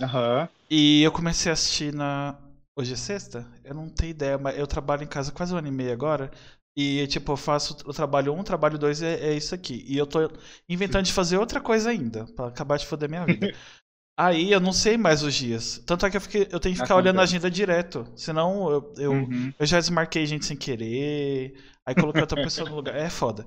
Aham. 0.00 0.42
Uhum. 0.42 0.48
E 0.68 1.02
eu 1.02 1.12
comecei 1.12 1.50
a 1.50 1.54
assistir 1.54 1.92
na. 1.92 2.38
Hoje 2.78 2.92
é 2.92 2.96
sexta? 2.96 3.46
Eu 3.64 3.74
não 3.74 3.88
tenho 3.88 4.10
ideia, 4.10 4.36
mas 4.36 4.58
eu 4.58 4.66
trabalho 4.66 5.02
em 5.02 5.06
casa 5.08 5.32
quase 5.32 5.54
um 5.54 5.56
ano 5.56 5.68
e 5.68 5.70
meio 5.70 5.92
agora. 5.92 6.30
E, 6.76 7.06
tipo, 7.06 7.32
eu 7.32 7.38
faço 7.38 7.74
o 7.86 7.92
trabalho 7.94 8.34
um, 8.34 8.44
trabalho 8.44 8.78
dois 8.78 9.00
é, 9.00 9.30
é 9.30 9.34
isso 9.34 9.54
aqui. 9.54 9.82
E 9.88 9.96
eu 9.96 10.06
tô 10.06 10.30
inventando 10.68 11.06
de 11.06 11.12
fazer 11.12 11.38
outra 11.38 11.58
coisa 11.58 11.88
ainda, 11.88 12.26
para 12.34 12.48
acabar 12.48 12.76
de 12.76 12.84
foder 12.84 13.08
minha 13.08 13.24
vida. 13.24 13.50
Aí 14.18 14.50
eu 14.50 14.60
não 14.60 14.72
sei 14.72 14.96
mais 14.96 15.22
os 15.22 15.34
dias. 15.34 15.78
Tanto 15.86 16.06
é 16.06 16.10
que 16.10 16.16
eu, 16.16 16.20
fiquei, 16.20 16.42
eu 16.50 16.58
tenho 16.58 16.74
que 16.74 16.80
ficar 16.80 16.94
Acontece. 16.94 16.94
olhando 16.94 17.20
a 17.20 17.22
agenda 17.22 17.50
direto. 17.50 18.10
Senão 18.16 18.70
eu, 18.70 18.94
eu, 18.96 19.12
uhum. 19.12 19.52
eu 19.58 19.66
já 19.66 19.78
desmarquei 19.78 20.24
gente 20.24 20.46
sem 20.46 20.56
querer. 20.56 21.54
Aí 21.84 21.94
coloquei 21.94 22.22
outra 22.22 22.42
pessoa 22.42 22.68
no 22.68 22.76
lugar. 22.76 22.96
É 22.96 23.10
foda. 23.10 23.46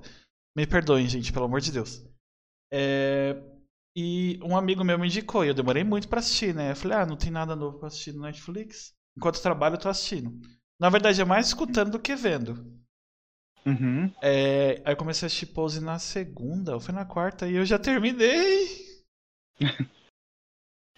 Me 0.56 0.66
perdoem, 0.66 1.08
gente, 1.08 1.32
pelo 1.32 1.46
amor 1.46 1.60
de 1.60 1.72
Deus. 1.72 2.04
É... 2.72 3.36
E 3.96 4.38
um 4.44 4.56
amigo 4.56 4.84
meu 4.84 4.96
me 4.96 5.08
indicou, 5.08 5.44
e 5.44 5.48
eu 5.48 5.54
demorei 5.54 5.82
muito 5.82 6.08
para 6.08 6.20
assistir, 6.20 6.54
né? 6.54 6.70
Eu 6.70 6.76
falei, 6.76 6.98
ah, 6.98 7.06
não 7.06 7.16
tem 7.16 7.30
nada 7.30 7.56
novo 7.56 7.78
pra 7.78 7.88
assistir 7.88 8.12
no 8.12 8.22
Netflix. 8.22 8.94
Enquanto 9.16 9.36
eu 9.36 9.42
trabalho, 9.42 9.74
eu 9.74 9.80
tô 9.80 9.88
assistindo. 9.88 10.40
Na 10.80 10.88
verdade, 10.88 11.20
é 11.20 11.24
mais 11.24 11.48
escutando 11.48 11.90
do 11.90 11.98
que 11.98 12.14
vendo. 12.14 12.80
Uhum. 13.66 14.10
É... 14.22 14.80
Aí 14.84 14.92
eu 14.92 14.96
comecei 14.96 15.26
a 15.26 15.28
assistir 15.28 15.46
Pose 15.46 15.80
na 15.80 15.98
segunda, 15.98 16.74
ou 16.74 16.80
foi 16.80 16.94
na 16.94 17.04
quarta, 17.04 17.48
e 17.48 17.56
eu 17.56 17.64
já 17.64 17.78
terminei. 17.78 18.68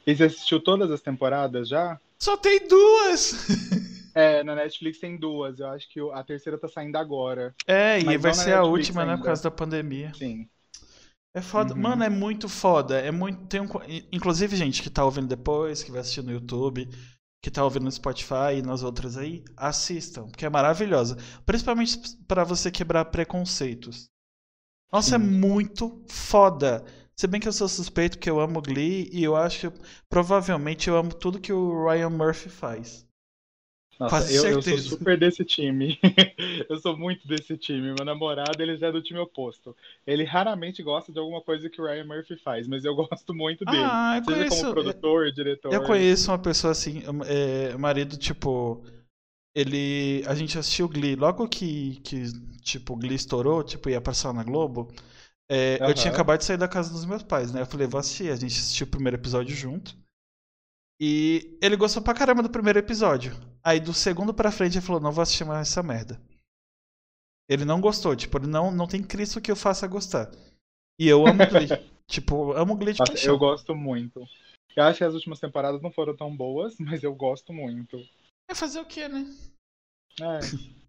e 0.06 0.14
você 0.14 0.24
assistiu 0.24 0.60
todas 0.62 0.90
as 0.90 1.00
temporadas 1.00 1.68
já? 1.68 2.00
Só 2.18 2.36
tem 2.36 2.66
duas! 2.66 3.46
É, 4.14 4.44
na 4.44 4.54
Netflix 4.54 4.98
tem 4.98 5.16
duas. 5.16 5.58
Eu 5.58 5.68
acho 5.68 5.88
que 5.90 5.98
a 6.12 6.22
terceira 6.22 6.58
tá 6.58 6.68
saindo 6.68 6.96
agora. 6.96 7.54
É, 7.66 7.98
e 7.98 8.04
Mas 8.04 8.20
vai 8.20 8.34
ser 8.34 8.52
a 8.52 8.62
última, 8.62 9.06
né? 9.06 9.12
Por 9.12 9.16
ainda. 9.16 9.24
causa 9.24 9.42
da 9.44 9.50
pandemia. 9.50 10.12
Sim. 10.14 10.46
É 11.34 11.40
foda. 11.40 11.74
Uhum. 11.74 11.80
Mano, 11.80 12.04
é 12.04 12.10
muito 12.10 12.48
foda. 12.48 12.98
É 12.98 13.10
muito. 13.10 13.46
Tem 13.46 13.60
um... 13.60 13.68
Inclusive, 14.12 14.54
gente 14.54 14.82
que 14.82 14.90
tá 14.90 15.04
ouvindo 15.04 15.28
depois, 15.28 15.82
que 15.82 15.90
vai 15.90 16.00
assistir 16.00 16.22
no 16.22 16.30
YouTube, 16.30 16.88
que 17.42 17.50
tá 17.50 17.64
ouvindo 17.64 17.84
no 17.84 17.92
Spotify 17.92 18.58
e 18.58 18.62
nas 18.62 18.82
outras 18.82 19.16
aí, 19.16 19.42
assistam, 19.56 20.28
porque 20.28 20.44
é 20.44 20.50
maravilhosa. 20.50 21.16
Principalmente 21.46 21.98
pra 22.28 22.44
você 22.44 22.70
quebrar 22.70 23.06
preconceitos. 23.06 24.10
Nossa, 24.92 25.16
é 25.16 25.18
Sim. 25.18 25.24
muito 25.24 26.04
foda. 26.06 26.84
Se 27.22 27.28
bem 27.28 27.40
que 27.40 27.46
eu 27.46 27.52
sou 27.52 27.68
suspeito 27.68 28.18
que 28.18 28.28
eu 28.28 28.40
amo 28.40 28.60
Glee 28.60 29.08
e 29.12 29.22
eu 29.22 29.36
acho 29.36 29.72
provavelmente 30.10 30.88
eu 30.88 30.96
amo 30.96 31.14
tudo 31.14 31.38
que 31.38 31.52
o 31.52 31.86
Ryan 31.86 32.10
Murphy 32.10 32.48
faz. 32.48 33.06
Nossa, 33.96 34.32
eu, 34.32 34.44
eu 34.44 34.60
sou 34.60 34.76
super 34.76 35.16
desse 35.16 35.44
time. 35.44 36.00
eu 36.68 36.76
sou 36.80 36.96
muito 36.96 37.28
desse 37.28 37.56
time. 37.56 37.94
Meu 37.94 38.04
namorado, 38.04 38.60
ele 38.60 38.76
já 38.76 38.88
é 38.88 38.90
do 38.92 39.00
time 39.00 39.20
oposto. 39.20 39.76
Ele 40.04 40.24
raramente 40.24 40.82
gosta 40.82 41.12
de 41.12 41.20
alguma 41.20 41.40
coisa 41.40 41.70
que 41.70 41.80
o 41.80 41.84
Ryan 41.84 42.06
Murphy 42.06 42.36
faz, 42.38 42.66
mas 42.66 42.84
eu 42.84 42.92
gosto 42.98 43.32
muito 43.32 43.64
dele. 43.66 43.84
Ah, 43.84 44.18
eu 44.18 44.24
Seja 44.24 44.36
conheço. 44.38 44.60
como 44.60 44.72
produtor, 44.72 45.30
diretor. 45.30 45.72
Eu 45.72 45.84
conheço 45.84 46.28
uma 46.28 46.40
pessoa 46.40 46.72
assim, 46.72 47.04
é, 47.26 47.76
marido, 47.76 48.16
tipo. 48.16 48.84
Ele. 49.54 50.24
A 50.26 50.34
gente 50.34 50.58
assistiu 50.58 50.88
Glee. 50.88 51.14
Logo 51.14 51.46
que, 51.46 52.00
que 52.00 52.24
tipo, 52.64 52.96
Glee 52.96 53.14
estourou, 53.14 53.62
tipo, 53.62 53.88
ia 53.88 54.00
passar 54.00 54.34
na 54.34 54.42
Globo. 54.42 54.92
É, 55.52 55.76
Eu 55.80 55.84
Aham. 55.84 55.94
tinha 55.94 56.12
acabado 56.12 56.38
de 56.38 56.46
sair 56.46 56.56
da 56.56 56.66
casa 56.66 56.90
dos 56.90 57.04
meus 57.04 57.22
pais, 57.22 57.52
né? 57.52 57.60
Eu 57.60 57.66
falei, 57.66 57.86
vou 57.86 58.00
assistir. 58.00 58.30
A 58.32 58.36
gente 58.36 58.58
assistiu 58.58 58.86
o 58.86 58.90
primeiro 58.90 59.18
episódio 59.18 59.54
junto. 59.54 59.94
E 60.98 61.58
ele 61.60 61.76
gostou 61.76 62.02
pra 62.02 62.14
caramba 62.14 62.42
do 62.42 62.48
primeiro 62.48 62.78
episódio. 62.78 63.32
Aí 63.62 63.78
do 63.78 63.92
segundo 63.92 64.32
pra 64.32 64.50
frente 64.50 64.78
ele 64.78 64.86
falou, 64.86 65.00
não 65.00 65.12
vou 65.12 65.20
assistir 65.20 65.44
mais 65.44 65.68
essa 65.68 65.82
merda. 65.82 66.18
Ele 67.48 67.66
não 67.66 67.80
gostou, 67.82 68.16
tipo, 68.16 68.38
ele 68.38 68.46
não, 68.46 68.70
não 68.70 68.86
tem 68.86 69.02
Cristo 69.02 69.40
que 69.40 69.50
eu 69.50 69.56
faça 69.56 69.86
gostar. 69.86 70.30
E 70.98 71.06
eu 71.06 71.26
amo 71.26 71.44
Glee. 71.46 71.68
tipo, 72.08 72.52
amo 72.52 72.76
Glee 72.76 72.94
de 72.94 73.00
Nossa, 73.00 73.12
paixão. 73.12 73.34
eu 73.34 73.38
gosto 73.38 73.74
muito. 73.74 74.26
Eu 74.74 74.84
acho 74.84 74.98
que 74.98 75.04
as 75.04 75.12
últimas 75.12 75.38
temporadas 75.38 75.82
não 75.82 75.92
foram 75.92 76.16
tão 76.16 76.34
boas, 76.34 76.76
mas 76.80 77.02
eu 77.02 77.14
gosto 77.14 77.52
muito. 77.52 77.98
É 78.48 78.54
fazer 78.54 78.80
o 78.80 78.86
quê, 78.86 79.06
né? 79.06 79.26
É. 80.20 80.81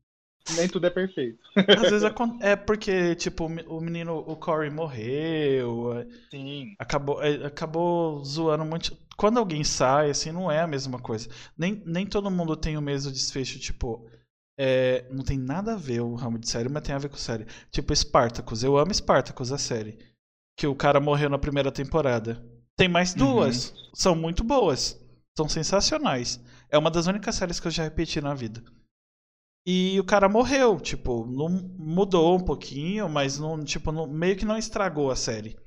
Nem 0.58 0.68
tudo 0.68 0.86
é 0.88 0.90
perfeito. 0.90 1.40
Às 1.56 1.90
vezes 1.90 2.04
é 2.42 2.56
porque, 2.56 3.16
tipo, 3.16 3.46
o 3.46 3.50
me- 3.50 3.66
o 3.68 3.80
menino, 3.80 4.18
o 4.18 4.36
Corey 4.36 4.70
morreu, 4.70 5.94
é, 5.98 6.08
Sim. 6.32 6.76
acabou, 6.78 7.24
é, 7.24 7.46
acabou 7.46 8.24
zoando 8.24 8.66
muito. 8.66 8.98
Quando 9.16 9.38
alguém 9.40 9.64
sai, 9.64 10.10
assim, 10.10 10.32
não 10.32 10.52
é 10.52 10.60
a 10.60 10.68
mesma 10.68 11.00
coisa. 11.00 11.30
Nem, 11.58 11.82
nem 11.86 12.06
todo 12.06 12.30
mundo 12.32 12.56
tem 12.58 12.78
o 12.78 12.82
mesmo 12.82 13.12
desfecho, 13.12 13.60
tipo. 13.60 14.06
é, 14.60 15.06
não 15.12 15.24
tem 15.24 15.38
nada 15.38 15.74
a 15.74 15.78
ver 15.78 16.02
o 16.02 16.14
ramo 16.16 16.38
de 16.38 16.50
série, 16.50 16.70
mas 16.70 16.84
tem 16.84 16.94
a 16.94 17.00
ver 17.00 17.10
com 17.10 17.18
série. 17.18 17.46
Tipo, 17.72 17.96
Spartacus. 17.96 18.64
Eu 18.64 18.78
amo 18.78 18.94
Spartacus, 18.94 19.52
a 19.52 19.58
série. 19.58 19.98
Que 20.58 20.68
o 20.68 20.76
cara 20.76 21.00
morreu 21.00 21.30
na 21.30 21.38
primeira 21.40 21.72
temporada. 21.72 22.44
Tem 22.76 22.88
mais 22.88 23.14
duas. 23.14 23.74
São 23.94 24.14
muito 24.16 24.44
boas. 24.44 25.00
São 25.38 25.48
sensacionais. 25.50 26.40
É 26.70 26.78
uma 26.78 26.92
das 26.92 27.08
únicas 27.08 27.36
séries 27.36 27.60
que 27.60 27.68
eu 27.68 27.72
já 27.72 27.84
repeti 27.84 28.20
na 28.22 28.34
vida. 28.36 28.64
E 29.65 29.98
o 30.00 30.03
cara 30.03 30.27
morreu, 30.27 30.79
tipo, 30.79 31.25
não 31.25 31.48
mudou 31.77 32.36
um 32.38 32.43
pouquinho, 32.43 33.08
mas 33.08 33.39
não, 33.39 33.63
tipo, 33.63 33.91
não- 33.91 34.05
meio 34.08 34.36
que 34.36 34.43
não 34.46 34.58
estragou 34.58 35.10
a 35.10 35.15
série. 35.15 35.58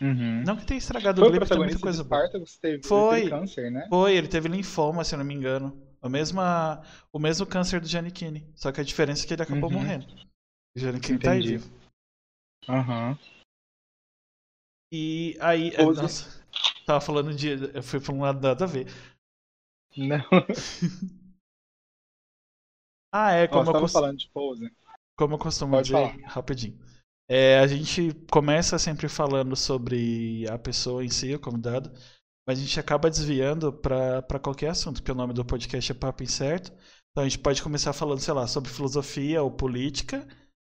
Uhum. 0.00 0.42
Não 0.42 0.56
que 0.56 0.66
tenha 0.66 0.78
estragado 0.78 1.20
Foi 1.20 1.28
o 1.28 1.32
porque 1.32 1.48
tem 1.48 1.58
muita 1.58 1.78
coisa 1.78 2.02
boa. 2.02 2.28
Teve, 2.28 2.44
ele 2.74 2.82
Foi. 2.82 3.18
teve 3.20 3.30
câncer, 3.30 3.70
né? 3.70 3.86
Foi, 3.88 4.16
ele 4.16 4.26
teve 4.26 4.48
linfoma, 4.48 5.04
se 5.04 5.14
eu 5.14 5.18
não 5.18 5.24
me 5.24 5.34
engano. 5.34 5.80
A 6.02 6.08
mesma, 6.08 6.82
o 7.12 7.18
mesmo 7.18 7.46
câncer 7.46 7.80
do 7.80 7.86
Giannichini. 7.86 8.46
Só 8.56 8.72
que 8.72 8.80
a 8.80 8.84
diferença 8.84 9.24
é 9.24 9.28
que 9.28 9.34
ele 9.34 9.42
acabou 9.42 9.70
Uhum. 9.70 9.78
morrendo. 9.78 10.06
O 10.76 10.80
Giannichini 10.80 11.18
tá 11.20 11.30
aí 11.30 11.38
Entendi. 11.38 11.58
vivo. 11.58 11.70
Aham. 12.68 13.18
E 14.92 15.36
aí, 15.40 15.68
é, 15.70 15.76
Pose. 15.84 16.02
nossa, 16.02 16.44
tava 16.84 17.00
falando 17.00 17.32
de, 17.34 17.48
eu 17.74 17.82
fui 17.82 18.00
pra 18.00 18.12
um 18.12 18.20
lado 18.20 18.40
nada 18.40 18.64
a 18.64 18.66
ver. 18.68 18.86
Não. 19.96 20.18
Ah, 23.14 23.32
é, 23.32 23.46
como 23.46 23.60
eu 23.62 23.66
tava 23.66 23.80
cons- 23.80 23.92
falando 23.92 24.18
de 24.18 24.28
pose. 24.30 24.70
Como 25.16 25.34
eu 25.34 25.38
costumo 25.38 25.72
Pode 25.72 25.84
dizer, 25.88 25.96
falar. 26.12 26.28
rapidinho. 26.28 26.78
É, 27.30 27.58
a 27.60 27.66
gente 27.66 28.12
começa 28.30 28.78
sempre 28.78 29.08
falando 29.08 29.54
sobre 29.56 30.44
a 30.50 30.58
pessoa 30.58 31.04
em 31.04 31.08
si, 31.08 31.32
o 31.34 31.38
convidado, 31.40 31.90
mas 32.46 32.58
a 32.58 32.62
gente 32.62 32.78
acaba 32.80 33.08
desviando 33.08 33.72
pra 33.72 34.22
qualquer 34.42 34.70
assunto, 34.70 34.96
porque 35.00 35.12
o 35.12 35.14
nome 35.14 35.32
do 35.32 35.44
podcast 35.44 35.90
é 35.92 35.94
Papo 35.94 36.22
Incerto. 36.22 36.72
Então 37.12 37.24
a 37.24 37.28
gente 37.28 37.38
pode 37.38 37.62
começar 37.62 37.92
falando, 37.92 38.18
sei 38.18 38.34
lá, 38.34 38.46
sobre 38.46 38.68
filosofia 38.70 39.42
ou 39.42 39.50
política 39.50 40.26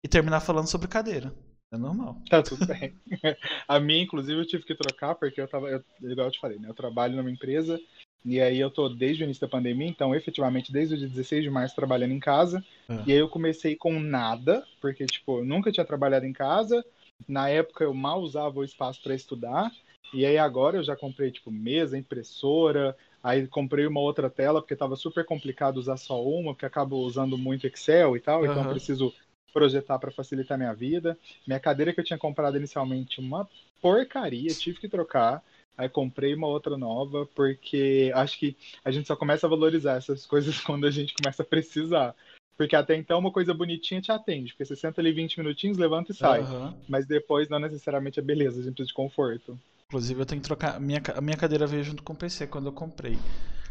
e 0.04 0.08
terminar 0.08 0.40
falando 0.40 0.68
sobre 0.68 0.86
cadeira. 0.88 1.34
É 1.72 1.78
normal. 1.78 2.20
Tá 2.30 2.42
tudo 2.42 2.64
bem. 2.66 2.94
A 3.66 3.80
minha, 3.80 4.02
inclusive, 4.04 4.38
eu 4.40 4.46
tive 4.46 4.64
que 4.64 4.74
trocar 4.76 5.14
porque 5.16 5.40
eu 5.40 5.48
tava, 5.48 5.68
eu, 5.68 5.82
igual 6.02 6.28
eu 6.28 6.30
te 6.30 6.38
falei, 6.38 6.58
né? 6.58 6.68
Eu 6.68 6.74
trabalho 6.74 7.16
numa 7.16 7.30
empresa 7.30 7.80
e 8.24 8.40
aí 8.40 8.58
eu 8.58 8.70
tô 8.70 8.88
desde 8.88 9.22
o 9.22 9.24
início 9.24 9.40
da 9.40 9.48
pandemia, 9.48 9.86
então 9.86 10.14
efetivamente 10.14 10.72
desde 10.72 10.94
o 10.94 10.98
dia 10.98 11.08
16 11.08 11.44
de 11.44 11.50
março 11.50 11.76
trabalhando 11.76 12.12
em 12.12 12.18
casa. 12.18 12.64
É. 12.88 13.02
E 13.06 13.12
aí 13.12 13.18
eu 13.18 13.28
comecei 13.28 13.76
com 13.76 14.00
nada, 14.00 14.64
porque 14.80 15.06
tipo, 15.06 15.38
eu 15.38 15.44
nunca 15.44 15.70
tinha 15.70 15.86
trabalhado 15.86 16.26
em 16.26 16.32
casa. 16.32 16.84
Na 17.28 17.48
época 17.48 17.84
eu 17.84 17.94
mal 17.94 18.20
usava 18.20 18.58
o 18.58 18.64
espaço 18.64 19.00
para 19.02 19.14
estudar. 19.14 19.70
E 20.12 20.24
aí 20.24 20.38
agora 20.38 20.78
eu 20.78 20.84
já 20.84 20.96
comprei 20.96 21.30
tipo 21.30 21.50
mesa, 21.50 21.98
impressora, 21.98 22.96
aí 23.22 23.46
comprei 23.46 23.86
uma 23.86 24.00
outra 24.00 24.30
tela 24.30 24.60
porque 24.60 24.76
tava 24.76 24.96
super 24.96 25.24
complicado 25.24 25.78
usar 25.78 25.96
só 25.96 26.22
uma, 26.22 26.52
porque 26.52 26.66
acabo 26.66 26.96
usando 26.96 27.36
muito 27.36 27.66
Excel 27.66 28.16
e 28.16 28.20
tal, 28.20 28.44
então 28.44 28.62
eu 28.62 28.70
preciso 28.70 29.12
projetar 29.52 29.98
para 29.98 30.10
facilitar 30.10 30.58
minha 30.58 30.74
vida. 30.74 31.18
Minha 31.46 31.58
cadeira 31.58 31.92
que 31.92 32.00
eu 32.00 32.04
tinha 32.04 32.18
comprado 32.18 32.56
inicialmente 32.56 33.20
uma 33.20 33.48
porcaria, 33.80 34.52
tive 34.52 34.78
que 34.78 34.88
trocar. 34.88 35.42
Aí 35.76 35.88
comprei 35.88 36.34
uma 36.34 36.46
outra 36.46 36.76
nova, 36.78 37.26
porque 37.34 38.10
acho 38.14 38.38
que 38.38 38.56
a 38.84 38.90
gente 38.90 39.06
só 39.06 39.16
começa 39.16 39.46
a 39.46 39.50
valorizar 39.50 39.96
essas 39.96 40.24
coisas 40.26 40.60
quando 40.60 40.86
a 40.86 40.90
gente 40.90 41.14
começa 41.14 41.42
a 41.42 41.46
precisar. 41.46 42.14
Porque 42.56 42.74
até 42.74 42.96
então 42.96 43.18
uma 43.18 43.30
coisa 43.30 43.52
bonitinha 43.52 44.00
te 44.00 44.10
atende, 44.10 44.52
porque 44.52 44.64
você 44.64 44.76
senta 44.76 45.00
ali 45.00 45.12
20 45.12 45.38
minutinhos, 45.38 45.76
levanta 45.76 46.12
e 46.12 46.14
sai. 46.14 46.40
Aham. 46.42 46.74
Mas 46.88 47.06
depois 47.06 47.48
não 47.48 47.58
necessariamente 47.58 48.18
é 48.18 48.22
beleza, 48.22 48.60
a 48.60 48.62
gente 48.62 48.74
precisa 48.74 48.88
de 48.88 48.94
conforto. 48.94 49.58
Inclusive 49.88 50.20
eu 50.20 50.26
tenho 50.26 50.40
que 50.40 50.46
trocar. 50.46 50.76
A 50.76 50.80
minha, 50.80 51.02
a 51.14 51.20
minha 51.20 51.36
cadeira 51.36 51.66
veio 51.66 51.84
junto 51.84 52.02
com 52.02 52.12
o 52.12 52.16
PC 52.16 52.46
quando 52.46 52.66
eu 52.66 52.72
comprei. 52.72 53.18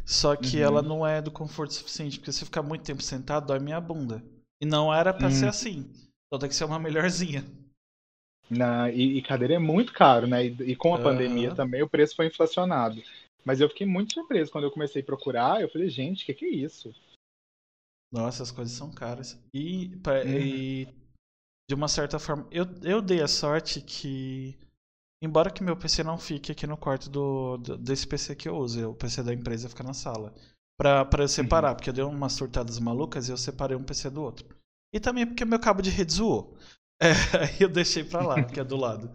Só 0.06 0.36
que 0.36 0.58
Uhum. 0.58 0.64
ela 0.64 0.82
não 0.82 1.06
é 1.06 1.22
do 1.22 1.32
conforto 1.32 1.74
suficiente, 1.74 2.20
porque 2.20 2.32
se 2.32 2.44
eu 2.44 2.46
ficar 2.46 2.62
muito 2.62 2.84
tempo 2.84 3.02
sentado, 3.02 3.48
dói 3.48 3.60
minha 3.60 3.82
bunda. 3.82 4.24
E 4.62 4.66
não 4.66 4.94
era 4.94 5.14
pra 5.14 5.28
Hum. 5.28 5.32
ser 5.32 5.48
assim. 5.48 5.90
Então 6.28 6.40
tem 6.40 6.50
que 6.50 6.56
ser 6.56 6.66
uma 6.66 6.80
melhorzinha. 6.80 7.44
Na, 8.50 8.92
e, 8.92 9.18
e 9.18 9.22
cadeira 9.22 9.56
é 9.56 9.60
muito 9.60 9.92
caro, 9.94 10.28
né? 10.28 10.46
E, 10.46 10.50
e 10.72 10.76
com 10.76 10.94
a 10.94 10.98
Aham. 10.98 11.04
pandemia 11.04 11.56
também 11.56 11.82
o 11.82 11.90
preço 11.90 12.16
foi 12.16 12.28
inflacionado. 12.28 13.02
Mas 13.44 13.60
eu 13.62 13.70
fiquei 13.70 13.86
muito 13.86 14.14
surpreso 14.14 14.52
quando 14.52 14.66
eu 14.66 14.72
comecei 14.72 15.02
a 15.02 15.06
procurar. 15.06 15.62
Eu 15.62 15.70
falei, 15.70 15.90
gente, 15.90 16.24
o 16.24 16.26
que, 16.26 16.34
que 16.34 16.46
é 16.46 16.50
isso? 16.50 16.94
Nossa, 18.12 18.44
as 18.44 18.52
coisas 18.52 18.76
são 18.76 18.92
caras. 18.92 19.38
E, 19.54 19.96
pa- 19.98 20.24
Uhum. 20.24 20.40
e 20.40 20.88
de 21.68 21.76
uma 21.76 21.88
certa 21.88 22.20
forma, 22.20 22.48
eu, 22.52 22.66
eu 22.84 23.02
dei 23.02 23.22
a 23.22 23.28
sorte 23.28 23.82
que, 23.82 24.58
embora 25.22 25.52
que 25.52 25.64
meu 25.64 25.76
PC 25.76 26.04
não 26.04 26.18
fique 26.18 26.52
aqui 26.52 26.66
no 26.68 26.78
quarto 26.78 27.10
do, 27.10 27.58
do- 27.58 27.78
desse 27.78 28.08
PC 28.08 28.36
que 28.36 28.48
eu 28.48 28.56
uso, 28.56 28.90
o 28.92 28.96
PC 28.96 29.24
da 29.24 29.34
empresa 29.34 29.70
fica 29.70 29.84
na 29.84 29.94
sala. 29.94 30.34
Pra, 30.78 31.04
pra 31.06 31.24
eu 31.24 31.28
separar, 31.28 31.70
Uhum. 31.70 31.76
porque 31.76 31.90
eu 31.90 31.94
dei 31.94 32.04
umas 32.04 32.34
surtadas 32.34 32.80
malucas 32.80 33.28
e 33.28 33.32
eu 33.32 33.38
separei 33.38 33.76
um 33.78 33.84
PC 33.84 34.10
do 34.10 34.22
outro. 34.22 34.48
E 34.94 35.00
também 35.00 35.26
porque 35.26 35.44
meu 35.46 35.60
cabo 35.60 35.82
de 35.82 35.90
rede 35.90 36.14
zoou. 36.14 36.56
É, 37.02 37.10
aí 37.42 37.58
eu 37.60 37.70
deixei 37.70 38.04
pra 38.04 38.22
lá, 38.26 38.44
que 38.44 38.60
é 38.60 38.64
do 38.64 38.76
lado. 38.78 39.12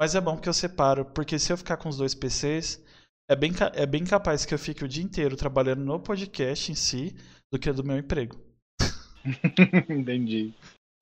Mas 0.00 0.14
é 0.14 0.20
bom 0.20 0.36
que 0.38 0.48
eu 0.48 0.52
separo, 0.54 1.04
porque 1.04 1.38
se 1.38 1.52
eu 1.52 1.56
ficar 1.56 1.76
com 1.76 1.88
os 1.88 1.96
dois 1.96 2.14
PCs, 2.14 2.82
é 3.30 3.36
bem, 3.36 3.52
é 3.74 3.86
bem 3.86 4.04
capaz 4.04 4.44
que 4.44 4.52
eu 4.52 4.58
fique 4.58 4.84
o 4.84 4.88
dia 4.88 5.02
inteiro 5.04 5.36
trabalhando 5.36 5.84
no 5.84 6.00
podcast 6.00 6.70
em 6.70 6.74
si 6.74 7.14
do 7.52 7.58
que 7.58 7.72
do 7.72 7.84
meu 7.84 7.96
emprego. 7.98 8.38
Entendi. 9.88 10.52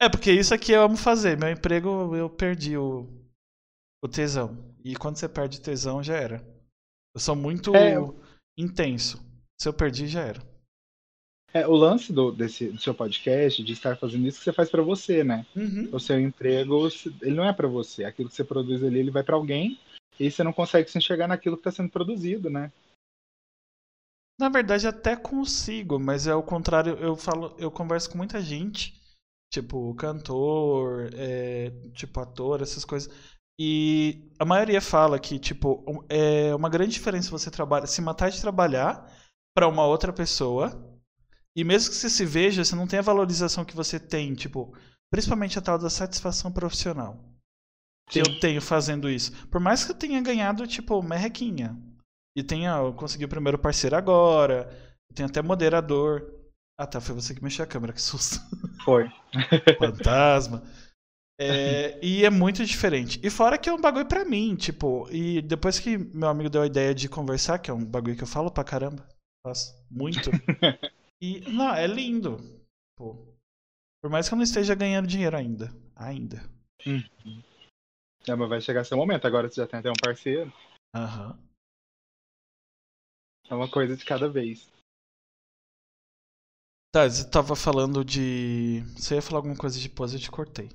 É, 0.01 0.09
porque 0.09 0.33
isso 0.33 0.53
aqui 0.55 0.73
eu 0.73 0.83
amo 0.83 0.97
fazer. 0.97 1.39
Meu 1.39 1.51
emprego 1.51 2.15
eu 2.15 2.29
perdi 2.29 2.77
o, 2.77 3.09
o 4.05 4.09
tesão. 4.09 4.75
E 4.85 4.95
quando 4.97 5.17
você 5.17 5.29
perde 5.29 5.59
o 5.59 5.63
tesão, 5.63 6.03
já 6.03 6.15
era. 6.17 6.45
Eu 7.15 7.21
sou 7.21 7.37
muito 7.37 7.75
É, 7.75 7.97
eu- 7.97 8.21
intenso. 8.59 9.21
Se 9.61 9.69
eu 9.69 9.73
perdi, 9.73 10.07
já 10.07 10.23
era. 10.23 10.43
É, 11.55 11.67
o 11.67 11.73
lance 11.73 12.13
do, 12.13 12.33
desse, 12.33 12.69
do 12.69 12.81
seu 12.81 12.95
podcast, 12.95 13.63
de 13.63 13.73
estar 13.73 13.97
fazendo 13.97 14.27
isso, 14.27 14.39
que 14.39 14.45
você 14.45 14.53
faz 14.53 14.71
pra 14.71 14.83
você, 14.83 15.23
né? 15.23 15.45
O 15.93 16.01
seu 16.01 16.19
emprego, 16.19 16.89
ele 17.21 17.35
não 17.35 17.45
é 17.45 17.53
pra 17.53 17.69
você. 17.69 18.05
Aquilo 18.05 18.31
que 18.31 18.35
você 18.35 18.45
produz 18.45 18.83
ali, 18.83 18.99
ele 18.99 19.11
vai 19.11 19.23
pra 19.23 19.37
alguém. 19.37 19.79
E 20.19 20.31
você 20.31 20.43
não 20.43 20.53
consegue 20.53 20.91
se 20.91 20.97
enxergar 20.97 21.29
naquilo 21.29 21.57
que 21.57 21.63
tá 21.63 21.71
sendo 21.71 21.91
produzido, 21.91 22.49
né? 22.49 22.73
Na 24.41 24.49
verdade, 24.49 24.87
até 24.87 25.15
consigo, 25.15 25.99
mas 25.99 26.27
é 26.27 26.35
o 26.35 26.43
contrário. 26.43 26.95
Eu 26.95 27.17
falo, 27.17 27.55
eu 27.59 27.71
converso 27.71 28.11
com 28.11 28.19
muita 28.19 28.41
gente, 28.41 28.99
tipo 29.53 29.95
cantor, 29.95 31.11
é, 31.15 31.71
tipo 31.93 32.19
ator, 32.19 32.63
essas 32.63 32.85
coisas. 32.85 33.13
E 33.61 34.31
a 34.39 34.45
maioria 34.45 34.81
fala 34.81 35.19
que, 35.21 35.39
tipo, 35.39 35.85
é 36.09 36.55
uma 36.55 36.71
grande 36.71 36.93
diferença 36.93 37.31
você 37.31 37.51
trabalha, 37.51 37.87
se 37.87 38.01
matar 38.01 38.31
de 38.31 38.41
trabalhar 38.41 39.07
pra 39.55 39.69
uma 39.69 39.87
outra 39.87 40.13
pessoa 40.13 40.92
E 41.57 41.65
mesmo 41.65 41.91
que 41.91 41.97
você 41.97 42.09
se 42.09 42.25
veja, 42.25 42.65
você 42.65 42.75
não 42.75 42.87
tem 42.87 42.99
a 42.99 43.03
valorização 43.03 43.65
que 43.65 43.77
você 43.77 44.01
tem, 44.01 44.35
tipo, 44.35 44.75
principalmente 45.11 45.59
a 45.59 45.63
tal 45.63 45.79
da 45.79 45.91
satisfação 45.91 46.51
profissional. 46.51 47.23
Que 48.09 48.25
Sim. 48.25 48.31
eu 48.31 48.41
tenho 48.41 48.61
fazendo 48.61 49.09
isso. 49.09 49.47
Por 49.49 49.61
mais 49.61 49.85
que 49.85 49.93
eu 49.93 49.97
tenha 49.97 50.21
ganhado, 50.21 50.67
tipo, 50.67 51.03
merrequinha. 51.03 51.77
E 52.37 52.43
tenha, 52.43 52.77
eu 52.77 52.95
consegui 52.95 53.27
o 53.27 53.29
primeiro 53.29 53.59
parceiro 53.59 53.97
agora. 53.97 54.71
Tem 55.15 55.27
até 55.27 55.43
moderador. 55.43 56.27
Ah 56.79 56.87
tá, 56.87 57.01
foi 57.01 57.15
você 57.15 57.35
que 57.35 57.45
mexeu 57.45 57.65
a 57.65 57.69
câmera, 57.69 57.93
que 57.93 58.01
susto. 58.01 58.41
Foi. 58.85 59.09
Fantasma. 59.79 60.63
É, 61.39 61.99
e 62.03 62.25
é 62.25 62.31
muito 62.31 62.65
diferente. 62.65 63.21
E 63.23 63.29
fora 63.29 63.59
que 63.59 63.69
é 63.69 63.73
um 63.73 63.81
bagulho 63.81 64.07
pra 64.07 64.25
mim, 64.25 64.55
tipo, 64.55 65.09
e 65.11 65.43
depois 65.43 65.79
que 65.79 65.99
meu 65.99 66.29
amigo 66.29 66.49
deu 66.49 66.63
a 66.63 66.67
ideia 66.67 66.95
de 66.95 67.09
conversar, 67.09 67.59
que 67.59 67.71
é 67.71 67.75
um 67.75 67.85
bagulho 67.85 68.17
que 68.17 68.23
eu 68.23 68.29
falo 68.29 68.51
pra 68.51 68.65
caramba, 68.65 69.07
faço 69.45 69.75
muito. 69.91 70.31
e, 71.23 71.41
não, 71.49 71.73
é 71.73 71.87
lindo. 71.87 72.39
Pô. 72.97 73.15
Por 74.03 74.11
mais 74.11 74.29
que 74.29 74.35
eu 74.35 74.37
não 74.37 74.43
esteja 74.43 74.75
ganhando 74.75 75.07
dinheiro 75.07 75.37
ainda. 75.37 75.71
Ainda. 75.95 76.43
É, 78.27 78.35
mas 78.35 78.49
vai 78.49 78.61
chegar 78.61 78.85
seu 78.85 78.97
momento. 78.97 79.25
Agora 79.27 79.49
você 79.49 79.61
já 79.61 79.67
tem 79.67 79.79
até 79.79 79.91
um 79.91 79.95
parceiro. 80.03 80.53
Aham. 80.95 81.39
É 83.49 83.55
uma 83.55 83.71
coisa 83.71 83.97
de 83.97 84.05
cada 84.05 84.29
vez. 84.29 84.69
Tá, 86.91 87.09
você 87.09 87.29
tava 87.29 87.57
falando 87.57 88.05
de. 88.05 88.83
Você 88.97 89.15
ia 89.15 89.23
falar 89.23 89.39
alguma 89.39 89.57
coisa 89.57 89.79
de 89.79 89.89
pose, 89.89 90.17
eu 90.17 90.21
te 90.21 90.31
cortei. 90.31 90.69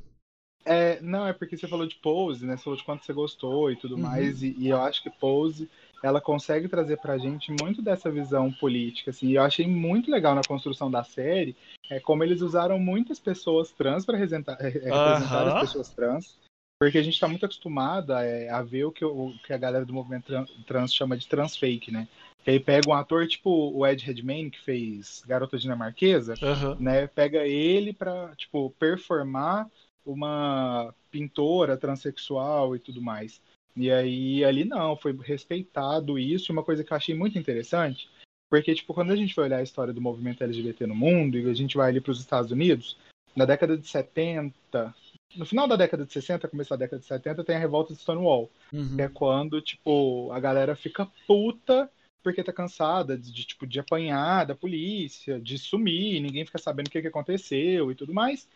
É, 0.65 0.99
não, 1.01 1.25
é 1.25 1.31
porque 1.31 1.55
você 1.55 1.67
falou 1.67 1.87
de 1.87 1.95
Pose, 1.95 2.45
né? 2.45 2.57
Você 2.57 2.63
falou 2.63 2.77
de 2.77 2.83
quanto 2.83 3.05
você 3.05 3.13
gostou 3.13 3.71
e 3.71 3.77
tudo 3.77 3.95
Uhum. 3.95 4.01
mais. 4.01 4.43
E, 4.43 4.53
e 4.57 4.67
eu 4.67 4.81
acho 4.81 5.01
que 5.01 5.09
Pose, 5.09 5.69
ela 6.01 6.21
consegue 6.21 6.67
trazer 6.67 6.97
pra 6.97 7.17
gente 7.17 7.51
muito 7.51 7.81
dessa 7.81 8.11
visão 8.11 8.51
política, 8.51 9.11
assim. 9.11 9.27
E 9.27 9.35
eu 9.35 9.43
achei 9.43 9.67
muito 9.67 10.11
legal 10.11 10.35
na 10.35 10.43
construção 10.43 10.89
da 10.91 11.03
série, 11.03 11.55
é 11.89 11.99
como 11.99 12.23
eles 12.23 12.41
usaram 12.41 12.77
muitas 12.79 13.19
pessoas 13.19 13.71
trans 13.71 14.05
para 14.05 14.17
representar, 14.17 14.57
é, 14.59 14.69
representar 14.69 15.41
Aham. 15.47 15.53
as 15.53 15.59
pessoas 15.59 15.89
trans. 15.89 16.37
Porque 16.79 16.99
a 16.99 17.03
gente 17.03 17.19
tá 17.19 17.27
muito 17.27 17.43
acostumada 17.43 18.23
é, 18.23 18.49
a 18.49 18.61
ver 18.61 18.85
o 18.85 18.91
que, 18.91 19.03
o 19.03 19.33
que 19.43 19.51
a 19.51 19.57
galera 19.57 19.83
do 19.83 19.93
movimento 19.93 20.25
tran- 20.27 20.45
trans 20.67 20.93
chama 20.93 21.17
de 21.17 21.27
transfake, 21.27 21.91
né? 21.91 22.07
Que 22.43 22.51
aí 22.51 22.59
pega 22.59 22.87
um 22.87 22.93
ator 22.93 23.27
tipo 23.27 23.49
o 23.49 23.85
Ed 23.85 24.05
Redmayne, 24.05 24.51
que 24.51 24.61
fez 24.61 25.23
Garota 25.25 25.57
Dinamarquesa, 25.57 26.35
Aham. 26.39 26.77
né, 26.79 27.07
pega 27.07 27.47
ele 27.47 27.93
pra, 27.93 28.31
tipo, 28.35 28.69
performar 28.77 29.67
uma 30.05 30.93
pintora 31.09 31.75
transexual 31.75 32.75
e 32.75 32.79
tudo 32.79 33.01
mais. 33.01 33.41
E 33.77 33.91
aí, 33.91 34.43
ali 34.43 34.65
não, 34.65 34.97
foi 34.97 35.15
respeitado 35.21 36.17
isso, 36.17 36.51
e 36.51 36.53
uma 36.53 36.63
coisa 36.63 36.83
que 36.83 36.91
eu 36.91 36.97
achei 36.97 37.13
muito 37.13 37.37
interessante, 37.37 38.09
porque, 38.49 38.73
tipo, 38.73 38.93
quando 38.93 39.11
a 39.11 39.15
gente 39.15 39.35
vai 39.35 39.45
olhar 39.45 39.57
a 39.57 39.63
história 39.63 39.93
do 39.93 40.01
movimento 40.01 40.43
LGBT 40.43 40.87
no 40.87 40.95
mundo, 40.95 41.37
e 41.37 41.47
a 41.47 41.53
gente 41.53 41.77
vai 41.77 41.89
ali 41.89 42.01
para 42.01 42.11
os 42.11 42.19
Estados 42.19 42.51
Unidos, 42.51 42.97
na 43.35 43.45
década 43.45 43.77
de 43.77 43.87
70, 43.87 44.95
no 45.35 45.45
final 45.45 45.67
da 45.67 45.75
década 45.75 46.05
de 46.05 46.11
60, 46.11 46.47
começo 46.47 46.71
da 46.71 46.75
década 46.75 46.99
de 46.99 47.05
70, 47.05 47.43
tem 47.43 47.55
a 47.55 47.59
revolta 47.59 47.93
de 47.93 47.99
Stonewall, 47.99 48.49
Uhum. 48.73 48.95
que 48.95 49.01
é 49.01 49.07
quando, 49.07 49.61
tipo, 49.61 50.31
a 50.31 50.39
galera 50.39 50.75
fica 50.75 51.07
puta 51.27 51.89
porque 52.23 52.43
tá 52.43 52.51
cansada 52.51 53.17
de, 53.17 53.31
de, 53.31 53.45
tipo, 53.45 53.65
de 53.65 53.79
apanhar 53.79 54.45
da 54.45 54.55
polícia, 54.55 55.39
de 55.39 55.57
sumir, 55.57 56.19
ninguém 56.19 56.45
fica 56.45 56.57
sabendo 56.57 56.87
o 56.87 56.89
que, 56.89 57.01
que 57.01 57.07
aconteceu 57.07 57.89
e 57.89 57.95
tudo 57.95 58.13
mais. 58.13 58.49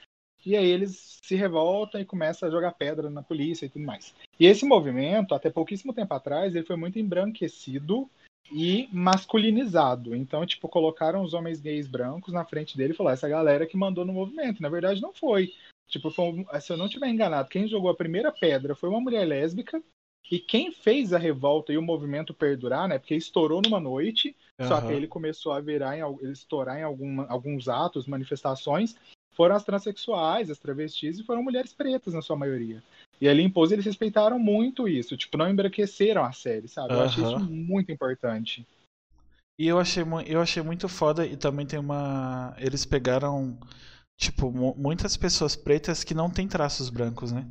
E 0.46 0.56
aí 0.56 0.66
eles 0.66 1.20
se 1.22 1.36
revoltam 1.36 2.02
e 2.02 2.06
começam 2.06 2.48
a 2.48 2.52
jogar 2.52 2.72
pedra 2.72 3.10
na 3.10 3.22
polícia 3.22 3.66
e 3.66 3.70
tudo 3.70 3.86
mais. 3.86 4.14
E 4.40 4.46
esse 4.46 4.66
movimento, 4.66 5.36
até 5.36 5.50
pouquíssimo 5.50 5.94
tempo 5.94 6.14
atrás, 6.14 6.56
ele 6.56 6.66
foi 6.66 6.76
muito 6.76 6.98
embranquecido 6.98 8.10
e 8.52 8.90
masculinizado. 8.92 10.16
Então, 10.16 10.46
tipo, 10.46 10.68
colocaram 10.68 11.24
os 11.24 11.34
homens 11.34 11.62
gays 11.62 11.88
brancos 11.88 12.34
na 12.34 12.44
frente 12.44 12.76
dele 12.76 12.94
e 12.94 12.96
falaram, 12.96 13.14
essa 13.14 13.30
galera 13.30 13.66
que 13.66 13.78
mandou 13.78 14.04
no 14.04 14.14
movimento. 14.14 14.62
Na 14.62 14.70
verdade, 14.70 15.02
não 15.02 15.14
foi. 15.14 15.54
Tipo, 15.88 16.10
foi 16.10 16.46
se 16.60 16.72
eu 16.72 16.78
não 16.78 16.90
tiver 16.90 17.08
enganado, 17.10 17.50
quem 17.50 17.68
jogou 17.68 17.90
a 17.90 17.96
primeira 17.96 18.32
pedra 18.32 18.76
foi 18.76 18.90
uma 18.90 19.02
mulher 19.02 19.26
lésbica 19.26 19.82
e 20.32 20.40
quem 20.40 20.72
fez 20.72 21.12
a 21.12 21.18
revolta 21.18 21.74
e 21.74 21.78
o 21.78 21.82
movimento 21.82 22.34
perdurar, 22.34 22.88
né? 22.88 22.98
Porque 22.98 23.16
estourou 23.16 23.62
numa 23.62 23.80
noite, 23.80 24.36
só 24.62 24.80
que 24.80 24.94
ele 24.94 25.08
começou 25.08 25.52
a 25.52 25.60
virar 25.60 25.98
em, 25.98 26.32
estourar 26.32 26.80
em 26.80 26.84
alguma- 26.84 27.28
alguns 27.28 27.68
atos, 27.68 28.08
manifestações, 28.08 28.96
foram 29.36 29.56
as 29.56 29.64
transexuais, 29.64 30.50
as 30.50 30.60
travestis 30.60 31.20
e 31.20 31.24
foram 31.24 31.44
mulheres 31.44 31.74
pretas 31.74 32.14
na 32.14 32.22
sua 32.22 32.36
maioria. 32.36 32.82
E 33.20 33.28
ali 33.30 33.44
em 33.44 33.50
Pose 33.50 33.74
eles 33.76 33.86
respeitaram 33.86 34.40
muito 34.40 34.88
isso, 34.88 35.16
tipo, 35.16 35.38
não 35.38 35.50
embranqueceram 35.50 36.24
a 36.24 36.32
série, 36.32 36.68
sabe? 36.68 36.94
Eu 36.94 37.02
achei 37.02 37.24
isso 37.24 37.40
muito 37.40 37.92
importante. 37.92 38.66
E 39.60 39.68
eu 39.68 39.80
achei, 39.80 40.04
eu 40.26 40.42
achei 40.42 40.64
muito 40.64 40.90
foda 40.90 41.26
e 41.26 41.38
também 41.38 41.66
tem 41.68 41.78
uma. 41.78 42.56
Eles 42.58 42.84
pegaram, 42.84 43.60
tipo, 44.18 44.52
mu- 44.52 44.76
muitas 44.76 45.16
pessoas 45.16 45.56
pretas 45.56 46.04
que 46.04 46.16
não 46.16 46.32
têm 46.32 46.48
traços 46.48 46.90
brancos, 46.90 47.32
né? 47.32 47.48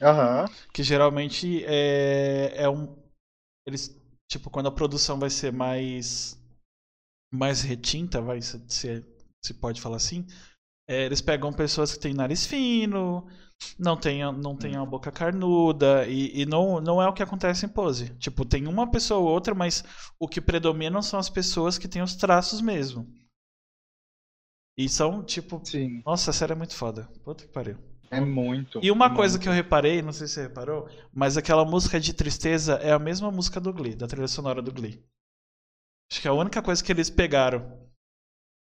Aham. 0.00 0.48
Que 0.72 0.82
geralmente 0.82 1.64
é, 1.64 2.62
é 2.62 2.68
um. 2.68 2.96
Eles. 3.66 3.98
Tipo, 4.28 4.48
quando 4.50 4.68
a 4.68 4.72
produção 4.72 5.18
vai 5.18 5.30
ser 5.30 5.52
mais. 5.52 6.38
Mais 7.32 7.62
retinta, 7.62 8.20
vai 8.20 8.40
se, 8.42 9.04
se 9.44 9.54
pode 9.54 9.80
falar 9.80 9.96
assim. 9.96 10.26
É, 10.90 11.04
eles 11.04 11.20
pegam 11.20 11.52
pessoas 11.52 11.92
que 11.92 12.00
têm 12.00 12.12
nariz 12.12 12.44
fino, 12.46 13.24
não 13.78 13.96
tem, 13.96 14.22
não 14.32 14.56
tem 14.56 14.74
a 14.74 14.84
boca 14.84 15.12
carnuda, 15.12 16.04
e, 16.08 16.42
e 16.42 16.44
não, 16.44 16.80
não 16.80 17.00
é 17.00 17.06
o 17.08 17.12
que 17.12 17.22
acontece 17.22 17.64
em 17.64 17.68
pose. 17.68 18.10
Tipo, 18.18 18.44
tem 18.44 18.66
uma 18.66 18.90
pessoa 18.90 19.20
ou 19.20 19.28
outra, 19.28 19.54
mas 19.54 19.84
o 20.18 20.26
que 20.26 20.40
predomina 20.40 21.00
são 21.00 21.20
as 21.20 21.30
pessoas 21.30 21.78
que 21.78 21.86
têm 21.86 22.02
os 22.02 22.16
traços 22.16 22.60
mesmo. 22.60 23.06
E 24.76 24.88
são, 24.88 25.22
tipo. 25.22 25.62
Sim, 25.64 26.02
Nossa, 26.04 26.30
a 26.30 26.34
série 26.34 26.52
é 26.52 26.56
muito 26.56 26.74
foda. 26.74 27.08
Puta 27.22 27.44
que 27.46 27.52
pariu. 27.52 27.78
é 28.10 28.20
muito. 28.20 28.80
E 28.82 28.90
uma 28.90 29.06
muito. 29.06 29.16
coisa 29.16 29.38
que 29.38 29.48
eu 29.48 29.52
reparei, 29.52 30.02
não 30.02 30.12
sei 30.12 30.26
se 30.26 30.34
você 30.34 30.42
reparou, 30.42 30.88
mas 31.12 31.36
aquela 31.36 31.64
música 31.64 32.00
de 32.00 32.12
tristeza 32.12 32.74
é 32.76 32.90
a 32.90 32.98
mesma 32.98 33.30
música 33.30 33.60
do 33.60 33.72
Glee, 33.72 33.94
da 33.94 34.08
trilha 34.08 34.26
sonora 34.26 34.60
do 34.60 34.72
Glee. 34.72 35.04
Acho 36.10 36.20
que 36.20 36.26
é 36.26 36.30
a 36.30 36.34
única 36.34 36.60
coisa 36.60 36.82
que 36.82 36.90
eles 36.90 37.08
pegaram. 37.10 37.89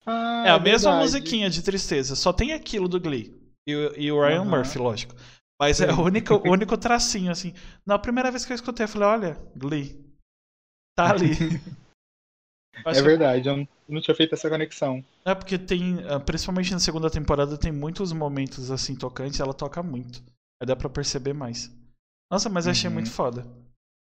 Ah, 0.05 0.43
é 0.45 0.49
a 0.49 0.59
mesma 0.59 0.91
verdade. 0.91 1.03
musiquinha 1.03 1.49
de 1.49 1.61
tristeza, 1.63 2.15
só 2.15 2.33
tem 2.33 2.53
aquilo 2.53 2.87
do 2.87 2.99
Glee. 2.99 3.33
E, 3.67 3.75
o- 3.75 3.99
e 3.99 4.11
o 4.11 4.19
Ryan 4.21 4.41
Aham. 4.41 4.49
Murphy, 4.57 4.77
lógico. 4.77 5.15
Mas 5.59 5.79
é 5.79 5.87
Sim. 5.87 5.99
o 5.99 6.03
único, 6.03 6.33
o 6.35 6.51
único 6.51 6.77
tracinho, 6.77 7.31
assim. 7.31 7.53
Na 7.85 7.97
primeira 7.97 8.29
vez 8.31 8.45
que 8.45 8.51
eu 8.51 8.55
escutei, 8.55 8.83
eu 8.85 8.89
falei, 8.89 9.07
olha, 9.07 9.33
Glee. 9.55 10.03
Tá 10.97 11.11
ali. 11.11 11.29
É 12.85 13.01
verdade, 13.01 13.47
eu 13.47 13.67
não- 13.87 14.01
tinha 14.01 14.15
feito 14.15 14.33
essa 14.33 14.49
conexão. 14.49 15.05
É 15.23 15.35
porque 15.35 15.57
tem, 15.59 16.03
ah, 16.09 16.19
principalmente 16.19 16.71
na 16.71 16.79
segunda 16.79 17.09
temporada, 17.09 17.55
tem 17.57 17.71
muitos 17.71 18.11
momentos 18.11 18.71
assim 18.71 18.95
tocantes, 18.95 19.39
ela 19.39 19.53
toca 19.53 19.81
muito. 19.83 20.21
Aí 20.59 20.65
dá 20.67 20.75
pra 20.75 20.89
perceber 20.89 21.33
mais. 21.33 21.71
Nossa, 22.31 22.49
mas 22.49 22.65
eu 22.65 22.71
achei 22.71 22.87
Uhum. 22.89 22.95
muito 22.95 23.11
foda. 23.11 23.45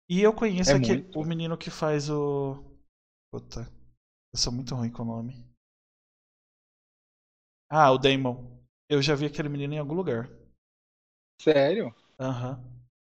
E 0.08 0.22
eu 0.22 0.32
conheço 0.32 0.70
É 0.70 0.76
aqui 0.76 0.92
muito. 0.92 1.18
o 1.18 1.24
menino 1.24 1.58
que 1.58 1.68
faz 1.68 2.08
o. 2.08 2.62
Puta. 3.32 3.62
Eu 4.32 4.38
sou 4.38 4.52
muito 4.52 4.74
ruim 4.74 4.90
com 4.90 5.02
o 5.02 5.06
nome. 5.06 5.44
Ah, 7.70 7.90
o 7.90 7.96
Damon. 7.98 8.60
Eu 8.88 9.00
já 9.00 9.14
vi 9.14 9.24
aquele 9.24 9.48
menino 9.48 9.72
em 9.74 9.78
algum 9.78 9.94
lugar. 9.94 10.28
Sério? 11.40 11.92
Aham. 12.18 12.62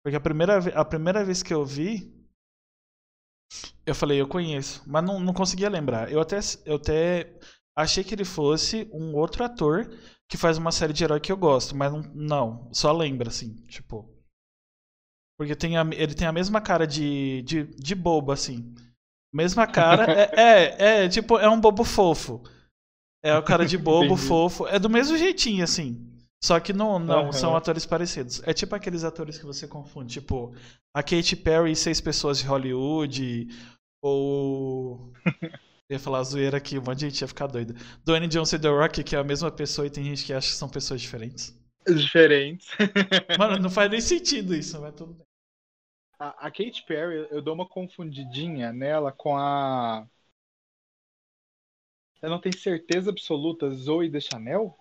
Porque 0.03 0.15
a 0.17 0.19
primeira, 0.21 0.57
a 0.79 0.85
primeira 0.85 1.23
vez 1.25 1.41
que 1.43 1.53
eu 1.53 1.65
vi, 1.65 2.13
eu 3.85 3.95
falei, 3.95 4.19
eu 4.19 4.27
conheço, 4.27 4.83
mas 4.85 5.03
não, 5.03 5.19
não 5.19 5.33
conseguia 5.33 5.69
lembrar. 5.69 6.11
Eu 6.11 6.19
até, 6.19 6.39
eu 6.65 6.75
até 6.75 7.33
achei 7.75 8.03
que 8.03 8.13
ele 8.13 8.25
fosse 8.25 8.89
um 8.93 9.15
outro 9.15 9.43
ator 9.43 9.89
que 10.29 10.37
faz 10.37 10.57
uma 10.57 10.71
série 10.71 10.93
de 10.93 11.03
herói 11.03 11.19
que 11.19 11.31
eu 11.31 11.37
gosto, 11.37 11.75
mas 11.75 11.91
não, 11.91 12.01
não 12.13 12.69
só 12.73 12.91
lembra, 12.91 13.29
assim, 13.29 13.55
tipo. 13.67 14.13
Porque 15.37 15.55
tem 15.55 15.77
a- 15.77 15.87
ele 15.93 16.13
tem 16.15 16.27
a 16.27 16.31
mesma 16.31 16.59
cara 16.61 16.87
de, 16.87 17.41
de, 17.43 17.63
de 17.65 17.95
bobo, 17.95 18.31
assim. 18.31 18.73
Mesma 19.33 19.67
cara. 19.67 20.05
é, 20.37 21.03
é, 21.03 21.05
é, 21.05 21.09
tipo, 21.09 21.37
é 21.39 21.49
um 21.49 21.59
bobo 21.61 21.83
fofo. 21.83 22.43
É 23.23 23.37
o 23.37 23.43
cara 23.43 23.65
de 23.65 23.77
bobo, 23.77 24.15
fofo. 24.15 24.67
É 24.67 24.79
do 24.79 24.89
mesmo 24.89 25.17
jeitinho, 25.17 25.63
assim. 25.63 26.13
Só 26.43 26.59
que 26.59 26.71
não, 26.71 26.99
não 26.99 27.23
Aham. 27.25 27.31
são 27.31 27.55
atores 27.55 27.85
parecidos. 27.85 28.41
É 28.45 28.53
tipo 28.53 28.75
aqueles 28.75 29.03
atores 29.03 29.37
que 29.37 29.45
você 29.45 29.67
confunde. 29.67 30.13
Tipo, 30.13 30.53
a 30.93 31.01
Katy 31.01 31.35
Perry 31.35 31.71
e 31.71 31.75
seis 31.75 31.99
pessoas 31.99 32.39
de 32.39 32.45
Hollywood. 32.45 33.47
Ou. 34.01 35.11
Eu 35.89 35.95
ia 35.95 35.99
falar 35.99 36.21
zoeira 36.23 36.57
aqui, 36.57 36.77
um 36.77 36.81
monte 36.81 36.99
de 36.99 37.09
gente 37.09 37.21
ia 37.21 37.27
ficar 37.29 37.47
doida. 37.47 37.73
Dwayne 38.03 38.27
Johnson 38.27 38.57
e 38.57 38.59
The 38.59 38.67
Rock, 38.67 39.03
que 39.05 39.15
é 39.15 39.19
a 39.19 39.23
mesma 39.23 39.49
pessoa 39.49 39.87
e 39.87 39.89
tem 39.89 40.03
gente 40.03 40.25
que 40.25 40.33
acha 40.33 40.49
que 40.49 40.55
são 40.55 40.67
pessoas 40.67 40.99
diferentes. 40.99 41.57
Diferentes. 41.87 42.67
Mano, 43.39 43.57
não 43.57 43.69
faz 43.69 43.89
nem 43.89 44.01
sentido 44.01 44.53
isso, 44.53 44.81
mas 44.81 44.93
tudo 44.93 45.13
bem. 45.13 45.25
A, 46.19 46.47
a 46.47 46.51
Katy 46.51 46.83
Perry, 46.85 47.27
eu 47.31 47.41
dou 47.41 47.53
uma 47.53 47.67
confundidinha 47.67 48.73
nela 48.73 49.13
com 49.13 49.37
a. 49.37 50.05
Eu 52.21 52.29
não 52.29 52.39
tenho 52.39 52.57
certeza 52.57 53.09
absoluta, 53.09 53.69
Zoe 53.69 54.09
de 54.09 54.19
Chanel? 54.21 54.77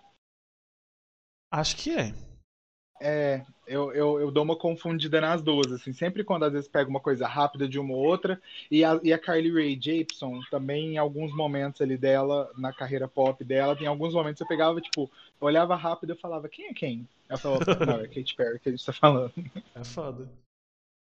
Acho 1.51 1.77
que 1.77 1.91
é. 1.91 2.15
É, 2.99 3.45
eu, 3.67 3.93
eu, 3.93 4.19
eu 4.21 4.31
dou 4.31 4.43
uma 4.43 4.57
confundida 4.57 5.21
nas 5.21 5.43
duas, 5.43 5.71
assim, 5.71 5.93
sempre 5.93 6.25
quando 6.25 6.45
às 6.45 6.53
vezes 6.53 6.67
pego 6.67 6.89
uma 6.89 7.01
coisa 7.01 7.27
rápida 7.27 7.69
de 7.69 7.79
uma 7.79 7.93
ou 7.93 8.03
outra, 8.03 8.41
e 8.71 8.83
a, 8.83 8.99
e 9.03 9.13
a 9.13 9.19
Carly 9.19 9.53
Rae 9.53 9.79
Jepsen, 9.79 10.41
também 10.51 10.95
em 10.95 10.99
alguns 10.99 11.35
momentos 11.37 11.83
ali 11.83 11.99
dela, 11.99 12.51
na 12.57 12.73
carreira 12.73 13.07
pop 13.07 13.45
dela, 13.45 13.77
em 13.79 13.87
alguns 13.87 14.15
momentos 14.15 14.41
eu 14.41 14.47
pegava, 14.47 14.81
tipo, 14.81 15.11
eu 15.39 15.47
olhava 15.47 15.77
rápido 15.77 16.15
e 16.15 16.17
falava, 16.17 16.49
quem 16.49 16.69
é 16.69 16.73
quem? 16.75 17.07
Ela 17.29 17.39
falava, 17.39 17.65
não, 17.85 18.01
é 18.01 18.09
Katy 18.09 18.35
Perry 18.35 18.59
que 18.61 18.69
a 18.71 18.73
gente 18.73 18.87
tá 18.87 18.93
falando. 18.95 19.33
É 19.75 19.85
foda. 19.85 20.27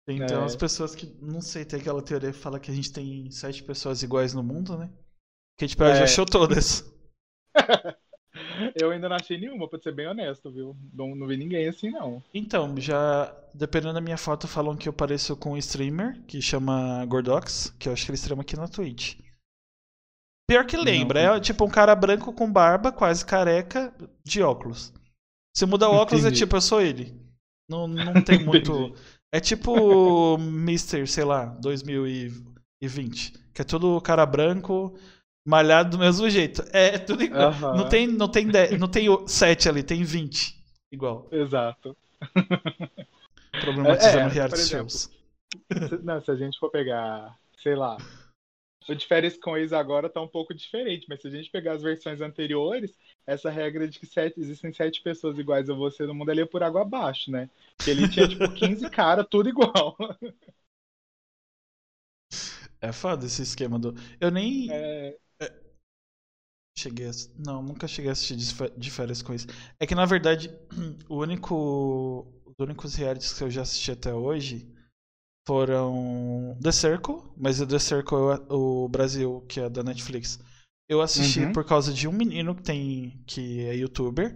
Então, 0.08 0.42
É. 0.42 0.44
as 0.44 0.56
pessoas 0.56 0.94
que, 0.94 1.06
não 1.20 1.42
sei, 1.42 1.64
tem 1.66 1.80
aquela 1.80 2.02
teoria 2.02 2.32
que 2.32 2.38
fala 2.38 2.60
que 2.60 2.70
a 2.70 2.74
gente 2.74 2.92
tem 2.92 3.30
sete 3.30 3.62
pessoas 3.62 4.02
iguais 4.02 4.32
no 4.32 4.42
mundo, 4.42 4.76
né? 4.76 4.90
Katy 5.58 5.76
Perry 5.76 5.94
já 5.94 6.00
É. 6.00 6.04
achou 6.04 6.26
todas. 6.26 6.84
Eu 8.80 8.90
ainda 8.90 9.08
não 9.08 9.16
achei 9.16 9.38
nenhuma, 9.38 9.68
pra 9.68 9.78
ser 9.80 9.92
bem 9.94 10.06
honesto, 10.08 10.50
viu? 10.50 10.76
Não, 10.92 11.14
não 11.14 11.26
vi 11.26 11.36
ninguém 11.36 11.68
assim, 11.68 11.90
não. 11.90 12.22
Então, 12.32 12.74
já, 12.80 13.32
dependendo 13.54 13.94
da 13.94 14.00
minha 14.00 14.16
foto, 14.18 14.46
falam 14.48 14.76
que 14.76 14.88
eu 14.88 14.92
pareço 14.92 15.36
com 15.36 15.52
um 15.52 15.56
streamer 15.56 16.20
que 16.26 16.40
chama 16.42 17.04
Gordox, 17.06 17.74
que 17.78 17.88
eu 17.88 17.92
acho 17.92 18.04
que 18.04 18.10
ele 18.10 18.16
streama 18.18 18.42
aqui 18.42 18.56
na 18.56 18.68
Twitch. 18.68 19.18
Pior 20.48 20.66
que 20.66 20.76
lembra, 20.76 21.20
é 21.20 21.40
tipo 21.40 21.64
um 21.64 21.70
cara 21.70 21.94
branco 21.94 22.32
com 22.32 22.50
barba, 22.50 22.92
quase 22.92 23.24
careca, 23.24 23.94
de 24.24 24.42
óculos. 24.42 24.92
Se 25.56 25.64
muda 25.64 25.88
o 25.88 25.92
óculos, 25.94 26.24
é 26.24 26.28
Entendi. 26.28 26.40
tipo, 26.42 26.56
eu 26.56 26.60
sou 26.60 26.80
ele. 26.82 27.16
Não, 27.68 27.86
não 27.88 28.22
tem 28.22 28.38
muito. 28.44 28.94
É 29.32 29.40
tipo 29.40 30.34
Mr., 30.38 31.06
sei 31.06 31.24
lá, 31.24 31.46
2020. 31.46 33.32
Que 33.54 33.62
é 33.62 33.64
tudo 33.64 34.00
cara 34.00 34.26
branco, 34.26 34.98
malhado 35.44 35.90
do 35.90 35.98
mesmo 35.98 36.28
jeito. 36.30 36.64
É, 36.72 36.98
tudo 36.98 37.22
igual. 37.22 37.48
Aham. 37.48 37.76
Não 37.76 37.88
tem, 37.88 38.06
não 38.06 38.28
tem, 38.28 38.46
10, 38.46 38.78
não 38.78 38.88
tem 38.88 39.06
7 39.26 39.68
ali, 39.68 39.82
tem 39.82 40.02
20. 40.02 40.56
Igual. 40.92 41.28
Exato. 41.30 41.96
Problematizando 43.60 44.18
É, 44.18 44.22
é, 44.26 44.28
reality 44.28 44.60
exemplo, 44.60 44.90
shows. 44.90 45.10
Se, 45.88 45.98
não, 46.02 46.20
se 46.20 46.30
a 46.30 46.36
gente 46.36 46.58
for 46.58 46.70
pegar, 46.70 47.36
sei 47.62 47.74
lá, 47.74 47.96
o 48.88 48.94
de 48.94 49.06
férias 49.06 49.36
com 49.36 49.56
ex 49.56 49.72
agora 49.72 50.10
tá 50.10 50.20
um 50.20 50.28
pouco 50.28 50.52
diferente, 50.54 51.06
mas 51.08 51.20
se 51.20 51.28
a 51.28 51.30
gente 51.30 51.50
pegar 51.50 51.72
as 51.72 51.82
versões 51.82 52.20
anteriores, 52.20 52.98
essa 53.26 53.50
regra 53.50 53.88
de 53.88 53.98
que 53.98 54.06
sete, 54.06 54.38
existem 54.38 54.72
sete 54.72 55.02
pessoas 55.02 55.38
iguais 55.38 55.70
a 55.70 55.74
você 55.74 56.06
no 56.06 56.14
mundo 56.14 56.30
ali 56.30 56.42
é 56.42 56.46
por 56.46 56.62
água 56.62 56.82
abaixo, 56.82 57.30
né? 57.30 57.48
Porque 57.76 57.90
ele 57.90 58.08
tinha, 58.08 58.28
tipo, 58.28 58.52
15 58.52 58.88
caras, 58.90 59.26
tudo 59.30 59.48
igual. 59.48 59.96
É 62.80 62.92
foda 62.92 63.24
esse 63.24 63.40
esquema 63.40 63.78
do. 63.78 63.94
Eu 64.20 64.30
nem 64.30 64.68
É, 64.70 65.16
cheguei 66.76 67.08
a... 67.08 67.12
Não, 67.38 67.62
nunca 67.62 67.86
cheguei 67.88 68.10
a 68.10 68.12
assistir 68.12 68.36
de 68.76 68.90
férias 68.90 69.22
com 69.22 69.32
isso. 69.34 69.46
É 69.80 69.86
que 69.86 69.94
na 69.94 70.04
verdade, 70.06 70.50
o 71.08 71.16
único. 71.18 72.26
Os 72.46 72.54
únicos 72.64 72.94
realities 72.94 73.32
que 73.32 73.42
eu 73.42 73.50
já 73.50 73.62
assisti 73.62 73.90
até 73.90 74.14
hoje 74.14 74.72
foram 75.46 76.56
The 76.62 76.70
Circle, 76.70 77.16
mas 77.36 77.60
o 77.60 77.66
The 77.66 77.78
Circle 77.80 78.16
é 78.48 78.52
o 78.52 78.88
Brasil, 78.88 79.40
que 79.48 79.58
é 79.60 79.68
da 79.68 79.82
Netflix. 79.82 80.38
Eu 80.88 81.00
assisti 81.00 81.40
Uhum. 81.40 81.52
por 81.52 81.64
causa 81.66 81.92
de 81.92 82.06
um 82.06 82.12
menino 82.12 82.54
que 82.54 82.62
tem. 82.62 83.22
que 83.26 83.64
é 83.66 83.74
youtuber. 83.74 84.34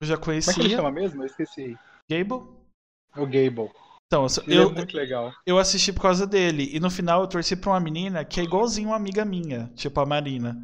Eu 0.00 0.08
já 0.08 0.16
como 0.16 0.32
é 0.32 0.40
que 0.40 0.48
ele 0.50 0.54
conhecia. 0.54 0.76
chama 0.76 0.90
mesmo? 0.90 1.22
Eu 1.22 1.26
esqueci. 1.26 1.78
Gable? 2.10 2.48
O 3.16 3.26
Gable. 3.26 3.70
Então, 4.12 4.26
Ele 4.46 4.62
eu, 4.62 4.62
é 4.62 4.66
muito 4.68 4.96
legal. 4.96 5.32
eu 5.46 5.58
assisti 5.58 5.92
por 5.92 6.02
causa 6.02 6.26
dele. 6.26 6.70
E 6.74 6.80
no 6.80 6.90
final 6.90 7.22
eu 7.22 7.28
torci 7.28 7.56
pra 7.56 7.70
uma 7.70 7.80
menina 7.80 8.24
que 8.24 8.40
é 8.40 8.44
igualzinho 8.44 8.88
uma 8.90 8.96
amiga 8.96 9.24
minha, 9.24 9.70
tipo 9.74 10.00
a 10.00 10.06
Marina. 10.06 10.56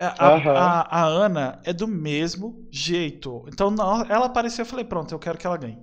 A, 0.00 0.28
a- 0.28 0.30
Aham. 0.32 0.78
a- 0.82 1.02
a 1.02 1.06
Ana 1.06 1.62
é 1.64 1.72
do 1.72 1.88
mesmo 1.88 2.68
jeito. 2.70 3.44
Então 3.48 3.70
não, 3.70 4.02
ela 4.06 4.26
apareceu 4.26 4.64
e 4.64 4.66
eu 4.66 4.70
falei, 4.70 4.84
pronto, 4.84 5.12
eu 5.14 5.18
quero 5.18 5.38
que 5.38 5.46
ela 5.46 5.56
ganhe. 5.58 5.78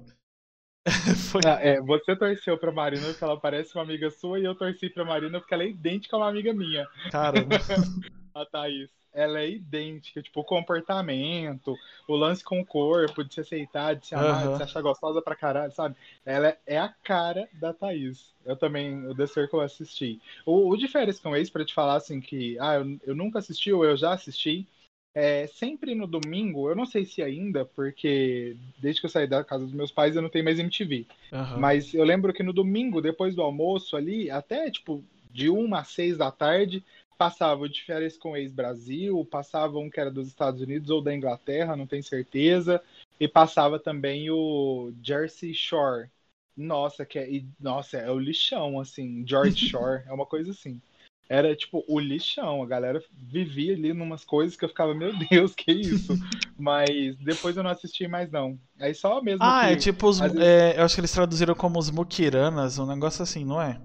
Foi. 1.32 1.42
Ah, 1.44 1.60
é, 1.62 1.82
você 1.82 2.16
torceu 2.16 2.58
pra 2.58 2.72
Marina 2.72 3.08
porque 3.08 3.24
ela 3.24 3.40
parece 3.40 3.76
uma 3.76 3.84
amiga 3.84 4.10
sua 4.12 4.40
e 4.40 4.44
eu 4.46 4.56
torci 4.56 4.90
pra 4.90 5.04
Marina 5.06 5.40
porque 5.40 5.54
ela 5.54 5.64
é 5.64 5.70
idêntica 5.70 6.16
a 6.16 6.20
uma 6.20 6.30
amiga 6.30 6.54
minha. 6.54 6.88
Caramba. 7.10 7.60
a 8.36 8.46
Thaís. 8.46 8.90
Ela 9.14 9.42
é 9.42 9.50
idêntica, 9.50 10.22
tipo, 10.22 10.40
o 10.42 10.44
comportamento, 10.44 11.78
o 12.08 12.16
lance 12.16 12.44
com 12.44 12.62
o 12.62 12.66
corpo, 12.66 13.24
de 13.24 13.34
se 13.34 13.42
aceitar, 13.42 13.96
de 13.96 14.08
se 14.08 14.16
amar, 14.16 14.48
Aham. 14.48 14.52
de 14.52 14.58
se 14.58 14.64
achar 14.64 14.82
gostosa 14.82 15.22
pra 15.22 15.36
caralho, 15.36 15.72
sabe? 15.74 15.96
Ela 16.26 16.58
é- 16.66 16.78
a 16.78 16.90
cara 16.90 17.48
da 17.54 17.74
Thaís. 17.74 18.34
Eu 18.46 18.56
também, 18.56 19.06
o 19.08 19.16
The 19.16 19.28
Circle 19.28 19.60
eu 19.60 19.64
assisti. 19.66 20.20
O, 20.46 20.70
o 20.70 20.78
de 20.78 20.88
férias 20.88 21.20
com 21.20 21.36
ex, 21.36 21.50
pra 21.50 21.66
te 21.66 21.74
falar 21.74 21.96
assim 21.96 22.20
que, 22.22 22.58
ah, 22.60 22.76
eu, 22.76 23.00
eu 23.08 23.16
nunca 23.16 23.40
assisti 23.40 23.72
ou 23.72 23.84
eu 23.86 23.98
já 23.98 24.14
assisti, 24.14 24.68
é 25.14 25.46
sempre 25.48 25.94
no 25.94 26.08
domingo, 26.08 26.70
eu 26.70 26.76
não 26.76 26.86
sei 26.86 27.06
se 27.06 27.22
ainda, 27.22 27.66
porque 27.66 28.56
desde 28.80 29.02
que 29.02 29.08
eu 29.08 29.10
saí 29.12 29.28
da 29.28 29.44
casa 29.44 29.66
dos 29.66 29.74
meus 29.74 29.92
pais 29.92 30.16
eu 30.16 30.22
não 30.22 30.30
tenho 30.30 30.46
mais 30.46 30.58
MTV. 30.60 31.06
Aham. 31.32 31.60
Mas 31.60 31.94
eu 31.94 32.04
lembro 32.06 32.34
que 32.34 32.44
no 32.44 32.54
domingo, 32.54 33.02
depois 33.02 33.36
do 33.36 33.42
almoço 33.42 33.96
ali, 33.98 34.30
até 34.32 34.72
tipo 34.72 35.04
de 35.34 35.50
uma 35.50 35.80
às 35.80 35.90
seis 35.90 36.18
da 36.18 36.32
tarde, 36.32 36.84
passava 37.22 37.62
o 37.62 37.70
de 37.70 37.84
férias 37.84 38.18
com 38.18 38.36
ex-Brasil, 38.36 39.24
passava 39.30 39.78
um 39.78 39.92
que 39.92 40.00
era 40.00 40.10
dos 40.10 40.28
Estados 40.28 40.60
Unidos 40.60 40.90
ou 40.90 41.04
da 41.04 41.14
Inglaterra, 41.14 41.76
não 41.76 41.86
tenho 41.86 42.04
certeza, 42.04 42.82
e 43.20 43.28
passava 43.28 43.78
também 43.78 44.32
o 44.32 44.92
Jersey 45.04 45.54
Shore. 45.54 46.10
Nossa, 46.58 47.06
que 47.06 47.20
é, 47.20 47.30
e- 47.32 47.46
nossa, 47.60 47.98
é 48.00 48.10
o 48.10 48.18
lixão, 48.18 48.80
assim, 48.80 49.24
George 49.28 49.56
Shore, 49.70 50.02
é 50.08 50.12
uma 50.12 50.26
coisa 50.26 50.50
assim. 50.50 50.82
Era 51.30 51.56
tipo 51.56 51.86
o 51.88 52.00
lixão, 52.00 52.64
a 52.64 52.66
galera 52.66 53.00
vivia 53.16 53.76
ali 53.76 53.94
numas 53.94 54.26
coisas 54.26 54.58
que 54.58 54.66
eu 54.66 54.70
ficava, 54.70 54.96
meu 54.96 55.14
Deus, 55.30 55.54
que 55.54 55.72
isso? 55.72 56.18
Mas 56.58 57.16
depois 57.18 57.56
eu 57.56 57.62
não 57.62 57.70
assisti 57.70 58.08
mais 58.08 58.32
não. 58.32 58.60
Aí 58.80 58.96
só 58.96 59.22
mesmo 59.22 59.44
Ah, 59.44 59.60
que 59.60 59.68
é 59.68 59.76
tipo 59.76 60.08
os. 60.08 60.20
vezes- 60.20 60.40
é, 60.40 60.80
eu 60.80 60.84
acho 60.86 60.96
que 60.96 61.02
eles 61.02 61.12
traduziram 61.12 61.54
como 61.54 61.78
os 61.78 61.92
Mukiranas, 61.92 62.80
um 62.80 62.88
negócio 62.88 63.22
assim, 63.22 63.46
não 63.46 63.62
é? 63.62 63.80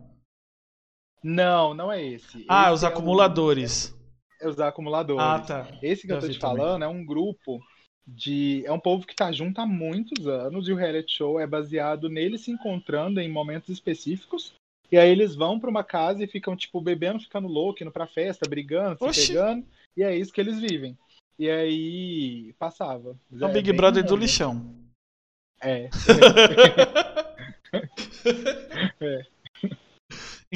Não, 1.22 1.74
não 1.74 1.90
é 1.92 2.02
esse. 2.04 2.44
Ah, 2.48 2.64
Esse 2.64 2.72
os 2.74 2.82
é 2.82 2.86
acumuladores. 2.86 3.94
É 4.40 4.48
os 4.48 4.60
acumuladores. 4.60 5.22
Ah, 5.22 5.40
tá. 5.40 5.68
Esse 5.82 6.02
que 6.02 6.08
Já 6.08 6.14
eu 6.16 6.20
tô 6.20 6.28
te 6.28 6.38
também. 6.38 6.56
falando 6.58 6.82
é 6.84 6.88
um 6.88 7.04
grupo 7.04 7.60
de. 8.06 8.62
É 8.66 8.72
um 8.72 8.78
povo 8.78 9.06
que 9.06 9.14
tá 9.16 9.32
junto 9.32 9.60
há 9.60 9.66
muitos 9.66 10.26
anos 10.28 10.68
e 10.68 10.72
o 10.72 10.76
reality 10.76 11.12
show 11.16 11.40
é 11.40 11.46
baseado 11.46 12.08
neles 12.08 12.42
se 12.42 12.50
encontrando 12.50 13.20
em 13.20 13.28
momentos 13.30 13.68
específicos. 13.70 14.52
E 14.92 14.96
aí 14.96 15.10
eles 15.10 15.34
vão 15.34 15.58
pra 15.58 15.68
uma 15.70 15.82
casa 15.82 16.22
e 16.22 16.28
ficam, 16.28 16.54
tipo, 16.54 16.80
bebendo, 16.80 17.18
ficando 17.18 17.48
louco, 17.48 17.82
indo 17.82 17.90
pra 17.90 18.06
festa, 18.06 18.48
brigando, 18.48 18.98
se 18.98 19.04
Oxi. 19.04 19.26
pegando. 19.28 19.66
E 19.96 20.02
é 20.04 20.14
isso 20.16 20.32
que 20.32 20.40
eles 20.40 20.60
vivem. 20.60 20.96
E 21.38 21.50
aí 21.50 22.52
passava. 22.58 23.16
É 23.32 23.44
o 23.44 23.48
É 23.48 23.52
Big 23.52 23.72
Brother 23.72 24.04
do 24.04 24.14
lixão. 24.14 24.74
É. 25.60 25.88
É. 29.00 29.22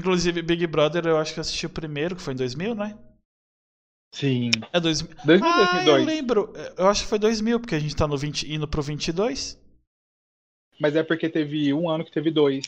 Inclusive, 0.01 0.41
Big 0.41 0.67
Brother, 0.67 1.07
eu 1.07 1.19
acho 1.19 1.35
que 1.35 1.39
eu 1.39 1.43
assisti 1.43 1.67
o 1.67 1.71
primeiro, 1.71 2.17
que 2.17 2.23
foi 2.23 2.33
em 2.33 2.37
2000, 2.37 2.75
né? 2.75 2.99
Sim. 4.15 4.51
É 4.73 4.81
2000. 4.81 5.15
2000, 5.25 5.49
Ah, 5.49 5.57
2002. 5.57 6.01
eu 6.01 6.05
lembro. 6.07 6.53
Eu 6.77 6.89
acho 6.89 7.03
que 7.03 7.09
foi 7.09 7.19
2000, 7.19 7.61
porque 7.61 7.75
a 7.75 7.79
gente 7.79 7.95
tá 7.95 8.09
no 8.09 8.17
20, 8.17 8.51
indo 8.51 8.67
pro 8.67 8.83
22. 8.83 9.61
Mas 10.81 10.97
é 10.97 11.03
porque 11.03 11.29
teve 11.29 11.73
um 11.75 11.89
ano 11.89 12.05
que 12.05 12.11
teve 12.11 12.31
dois. 12.31 12.65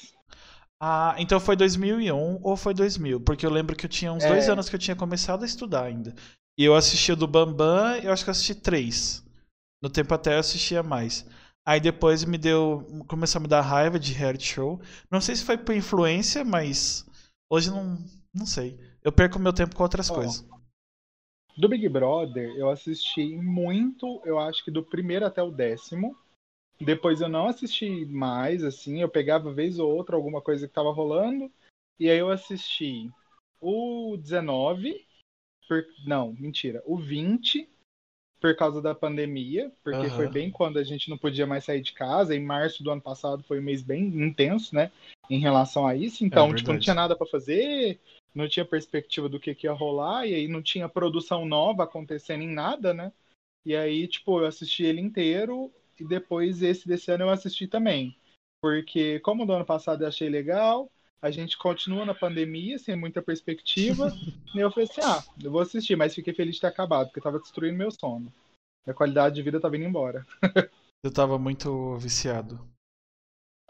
Ah, 0.78 1.14
então 1.18 1.40
foi 1.40 1.56
2001 1.56 2.38
ou 2.42 2.56
foi 2.56 2.74
2000? 2.74 3.20
Porque 3.20 3.46
eu 3.46 3.50
lembro 3.50 3.74
que 3.74 3.86
eu 3.86 3.90
tinha 3.90 4.12
uns 4.12 4.24
É. 4.24 4.28
dois 4.28 4.48
anos 4.48 4.68
que 4.68 4.74
eu 4.76 4.80
tinha 4.80 4.96
começado 4.96 5.42
a 5.42 5.46
estudar 5.46 5.84
ainda. 5.84 6.14
E 6.58 6.64
eu 6.64 6.74
assisti 6.74 7.12
o 7.12 7.16
do 7.16 7.26
Bambam, 7.26 7.96
eu 8.02 8.12
acho 8.12 8.24
que 8.24 8.30
eu 8.30 8.32
assisti 8.32 8.54
três. 8.54 9.24
No 9.82 9.88
tempo 9.88 10.12
até 10.12 10.34
eu 10.34 10.40
assistia 10.40 10.82
mais. 10.82 11.24
Aí 11.66 11.80
depois 11.80 12.24
me 12.24 12.36
deu. 12.36 12.86
Começou 13.08 13.38
a 13.38 13.42
me 13.42 13.48
dar 13.48 13.60
raiva 13.62 13.98
de 13.98 14.12
reality 14.12 14.44
show. 14.44 14.80
Não 15.10 15.20
sei 15.20 15.34
se 15.36 15.44
foi 15.44 15.56
por 15.56 15.74
influência, 15.74 16.44
mas. 16.44 17.06
Hoje 17.52 17.70
não. 17.70 17.98
Não 18.32 18.46
sei. 18.46 18.80
Eu 19.04 19.12
perco 19.12 19.38
meu 19.38 19.52
tempo 19.52 19.76
com 19.76 19.82
outras 19.82 20.08
Ó, 20.08 20.14
coisas. 20.14 20.42
Do 21.54 21.68
Big 21.68 21.86
Brother, 21.86 22.48
eu 22.56 22.70
assisti 22.70 23.36
muito, 23.36 24.22
eu 24.24 24.38
acho 24.38 24.64
que 24.64 24.70
do 24.70 24.82
primeiro 24.82 25.26
até 25.26 25.42
o 25.42 25.50
décimo. 25.50 26.16
Depois 26.80 27.20
eu 27.20 27.28
não 27.28 27.48
assisti 27.48 28.06
mais, 28.06 28.64
assim, 28.64 29.02
eu 29.02 29.08
pegava 29.08 29.52
vez 29.52 29.78
ou 29.78 29.94
outra 29.94 30.16
alguma 30.16 30.40
coisa 30.40 30.66
que 30.66 30.72
tava 30.72 30.90
rolando. 30.90 31.52
E 32.00 32.08
aí 32.08 32.16
eu 32.16 32.30
assisti 32.30 33.10
o 33.60 34.16
19, 34.16 35.06
por- 35.68 35.84
não, 36.06 36.32
mentira, 36.32 36.82
o 36.86 36.96
20, 36.96 37.68
por 38.42 38.56
causa 38.56 38.82
da 38.82 38.92
pandemia, 38.92 39.70
porque 39.84 40.06
Aham. 40.06 40.16
foi 40.16 40.28
bem 40.28 40.50
quando 40.50 40.76
a 40.76 40.82
gente 40.82 41.08
não 41.08 41.16
podia 41.16 41.46
mais 41.46 41.64
sair 41.64 41.80
de 41.80 41.92
casa. 41.92 42.34
Em 42.34 42.44
março 42.44 42.82
do 42.82 42.90
ano 42.90 43.00
passado 43.00 43.44
foi 43.44 43.60
um 43.60 43.62
mês 43.62 43.82
bem 43.82 44.06
intenso, 44.06 44.74
né, 44.74 44.90
em 45.30 45.38
relação 45.38 45.86
a 45.86 45.94
isso. 45.94 46.24
Então, 46.24 46.52
tipo, 46.52 46.72
não 46.72 46.80
tinha 46.80 46.96
nada 46.96 47.14
pra 47.14 47.24
fazer, 47.24 48.00
não 48.34 48.48
tinha 48.48 48.64
perspectiva 48.64 49.28
do 49.28 49.38
que, 49.38 49.54
que 49.54 49.68
ia 49.68 49.72
rolar, 49.72 50.26
e 50.26 50.34
aí 50.34 50.48
não 50.48 50.60
tinha 50.60 50.88
produção 50.88 51.46
nova 51.46 51.84
acontecendo 51.84 52.42
em 52.42 52.52
nada, 52.52 52.92
né? 52.92 53.12
E 53.64 53.76
aí, 53.76 54.08
tipo, 54.08 54.40
eu 54.40 54.46
assisti 54.46 54.82
ele 54.82 55.00
inteiro, 55.00 55.70
e 56.00 56.04
depois 56.04 56.62
esse 56.62 56.88
desse 56.88 57.12
ano 57.12 57.24
eu 57.24 57.30
assisti 57.30 57.68
também. 57.68 58.16
Porque, 58.60 59.20
como 59.20 59.46
do 59.46 59.52
ano 59.52 59.64
passado 59.64 60.02
eu 60.02 60.08
achei 60.08 60.28
legal, 60.28 60.90
a 61.22 61.30
gente 61.30 61.56
continua 61.56 62.04
na 62.04 62.12
pandemia, 62.12 62.78
sem 62.80 62.96
muita 62.96 63.22
perspectiva, 63.22 64.12
e 64.52 64.58
eu 64.58 64.70
falei 64.72 64.88
assim, 64.90 65.00
ah, 65.02 65.22
eu 65.42 65.52
vou 65.52 65.60
assistir, 65.60 65.96
mas 65.96 66.14
fiquei 66.14 66.34
feliz 66.34 66.56
de 66.56 66.60
ter 66.60 66.66
acabado, 66.66 67.06
porque 67.06 67.20
tava 67.20 67.38
destruindo 67.38 67.78
meu 67.78 67.92
sono. 67.92 68.30
Minha 68.84 68.94
qualidade 68.94 69.36
de 69.36 69.42
vida 69.42 69.60
tava 69.60 69.76
indo 69.76 69.86
embora. 69.86 70.26
Você 71.04 71.12
tava 71.12 71.38
muito 71.38 71.96
viciado. 71.96 72.60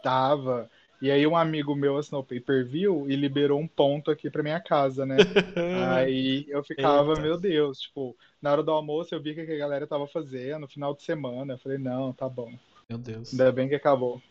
Tava. 0.01 0.69
E 1.01 1.11
aí 1.11 1.25
um 1.27 1.35
amigo 1.35 1.75
meu 1.75 1.97
assinou 1.97 2.21
o 2.21 2.25
pay-per-view 2.25 3.09
e 3.09 3.15
liberou 3.15 3.59
um 3.59 3.67
ponto 3.67 4.09
aqui 4.09 4.29
pra 4.29 4.41
minha 4.41 4.59
casa, 4.59 5.05
né? 5.05 5.17
aí 5.95 6.45
eu 6.47 6.63
ficava, 6.63 7.11
Eita. 7.11 7.21
meu 7.21 7.37
Deus, 7.37 7.81
tipo, 7.81 8.15
na 8.41 8.51
hora 8.51 8.63
do 8.63 8.71
almoço 8.71 9.13
eu 9.13 9.21
vi 9.21 9.31
o 9.31 9.35
que 9.35 9.41
a 9.41 9.57
galera 9.57 9.85
tava 9.85 10.07
fazendo, 10.07 10.61
no 10.61 10.67
final 10.67 10.95
de 10.95 11.03
semana. 11.03 11.53
Eu 11.53 11.57
falei, 11.57 11.77
não, 11.77 12.13
tá 12.13 12.27
bom. 12.27 12.51
Meu 12.89 12.97
Deus. 12.97 13.31
Ainda 13.31 13.51
bem 13.51 13.67
que 13.67 13.75
acabou. 13.75 14.21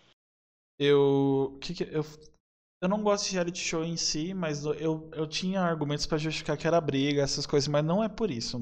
Eu. 0.79 1.59
Que 1.61 1.75
que, 1.75 1.85
eu, 1.85 2.05
eu 2.83 2.88
não 2.88 3.03
gosto 3.03 3.27
de 3.29 3.33
reality 3.35 3.61
show 3.61 3.85
em 3.85 3.97
si, 3.97 4.35
mas 4.35 4.64
eu, 4.64 5.09
eu 5.14 5.27
tinha 5.27 5.62
argumentos 5.62 6.05
pra 6.05 6.18
justificar 6.18 6.57
que 6.57 6.66
era 6.66 6.81
briga, 6.81 7.23
essas 7.23 7.47
coisas, 7.47 7.68
mas 7.68 7.85
não 7.85 8.03
é 8.05 8.09
por 8.09 8.31
isso. 8.31 8.61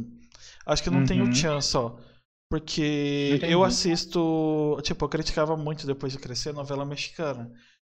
Acho 0.66 0.82
que 0.82 0.90
não 0.90 1.00
Uhum. 1.00 1.34
Chan 1.34 1.60
só. 1.60 1.98
Porque 2.50 3.32
Entendi. 3.36 3.52
eu 3.52 3.64
assisto. 3.64 4.78
Tipo, 4.82 5.04
eu 5.04 5.08
criticava 5.08 5.56
muito 5.56 5.86
depois 5.86 6.12
de 6.12 6.18
crescer 6.18 6.52
novela 6.52 6.84
mexicana. 6.84 7.50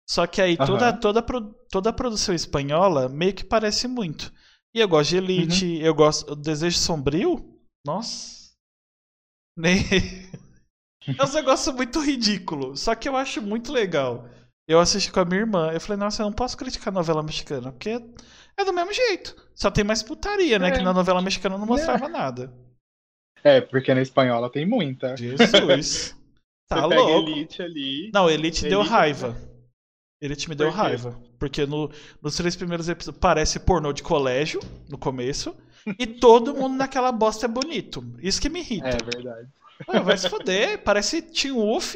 Só 0.10 0.28
que 0.28 0.42
aí 0.42 0.58
toda, 0.58 0.89
Aham. 0.89 1.00
toda, 1.00 1.22
pro- 1.24 1.54
toda 1.72 1.89
a 1.89 1.94
produção 1.94 2.36
espanhola 2.36 3.08
meio 3.10 3.34
que 3.34 3.44
parece 3.44 3.88
muito. 3.88 4.32
E 4.74 4.80
eu 4.80 4.88
gosto 4.88 5.12
de 5.12 5.18
Elite, 5.18 5.65
Uhum. 5.65 5.82
eu 5.82 5.94
gosto. 5.96 6.36
Desejo 6.36 6.78
Sombrio? 6.78 7.58
Nossa. 7.86 8.50
Nem. 9.58 9.80
É 11.18 11.26
um 11.26 11.34
negócio 11.34 11.74
muito 11.74 12.00
ridículo. 12.02 12.76
Só 12.78 12.94
que 12.96 13.08
eu 13.10 13.15
acho 13.15 13.42
muito 13.42 13.72
legal. 13.72 14.28
Eu 14.70 14.80
assisti 14.80 15.12
com 15.12 15.20
a 15.20 15.26
minha 15.26 15.40
irmã. 15.42 15.72
Eu 15.74 15.82
falei, 15.82 15.98
nossa, 16.00 16.22
eu 16.22 16.28
não 16.28 16.34
posso 16.34 16.56
criticar 16.56 16.94
novela 16.94 17.24
mexicana, 17.24 17.72
porque 17.72 17.90
é 18.56 18.64
do 18.64 18.72
mesmo 18.72 18.94
jeito. 18.94 19.36
Só 19.56 19.72
tem 19.72 19.84
mais 19.84 20.04
putaria, 20.04 20.60
né? 20.60 20.68
É. 20.68 20.72
Que 20.72 20.84
na 20.84 20.94
novela 20.94 21.24
mexicana 21.24 21.58
não 21.58 21.66
mostrava 21.66 22.08
nada. 22.08 22.54
É, 23.44 23.62
porque 23.62 23.92
na 23.96 24.02
espanhola 24.02 24.48
tem 24.52 24.68
muita. 24.68 25.18
Jesus. 25.18 26.16
Tá 26.70 26.82
Você 26.84 26.90
pega 26.90 27.02
louco. 27.02 27.32
Elite 27.32 27.62
ali. 27.64 28.12
Não, 28.14 28.30
Elite 28.30 28.62
deu 28.70 28.82
Elite- 28.82 28.92
raiva. 28.94 29.36
Elite 30.22 30.48
me 30.48 30.54
deu 30.54 30.68
Por 30.68 30.76
raiva. 30.78 31.20
Porque 31.40 31.66
no, 31.66 31.90
nos 32.22 32.36
três 32.36 32.56
primeiros 32.56 32.88
episódios 32.88 33.20
parece 33.20 33.60
pornô 33.60 33.92
de 33.92 34.04
colégio, 34.04 34.60
no 34.88 34.96
começo. 34.96 35.56
E 35.98 36.06
todo 36.06 36.54
mundo 36.54 36.76
naquela 36.76 37.12
bosta 37.12 37.48
é 37.48 37.50
bonito. 37.50 38.06
Isso 38.22 38.40
que 38.40 38.50
me 38.50 38.60
irrita. 38.60 38.88
É 38.88 38.98
verdade. 39.04 39.50
Ah, 39.88 40.00
vai 40.02 40.16
se 40.16 40.30
foder, 40.30 40.84
parece 40.84 41.24
Team 41.24 41.56
Wolf. 41.56 41.96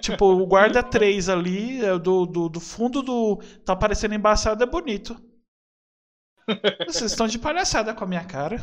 Tipo, 0.00 0.24
o 0.26 0.46
guarda 0.46 0.82
3 0.82 1.28
ali, 1.28 1.84
é, 1.84 1.98
do, 1.98 2.26
do, 2.26 2.48
do 2.48 2.60
fundo 2.60 3.02
do. 3.02 3.36
Tá 3.64 3.76
parecendo 3.76 4.14
embaçado, 4.14 4.62
é 4.62 4.66
bonito. 4.66 5.16
Vocês 6.86 7.12
estão 7.12 7.26
de 7.26 7.38
palhaçada 7.38 7.94
com 7.94 8.04
a 8.04 8.06
minha 8.06 8.24
cara. 8.24 8.56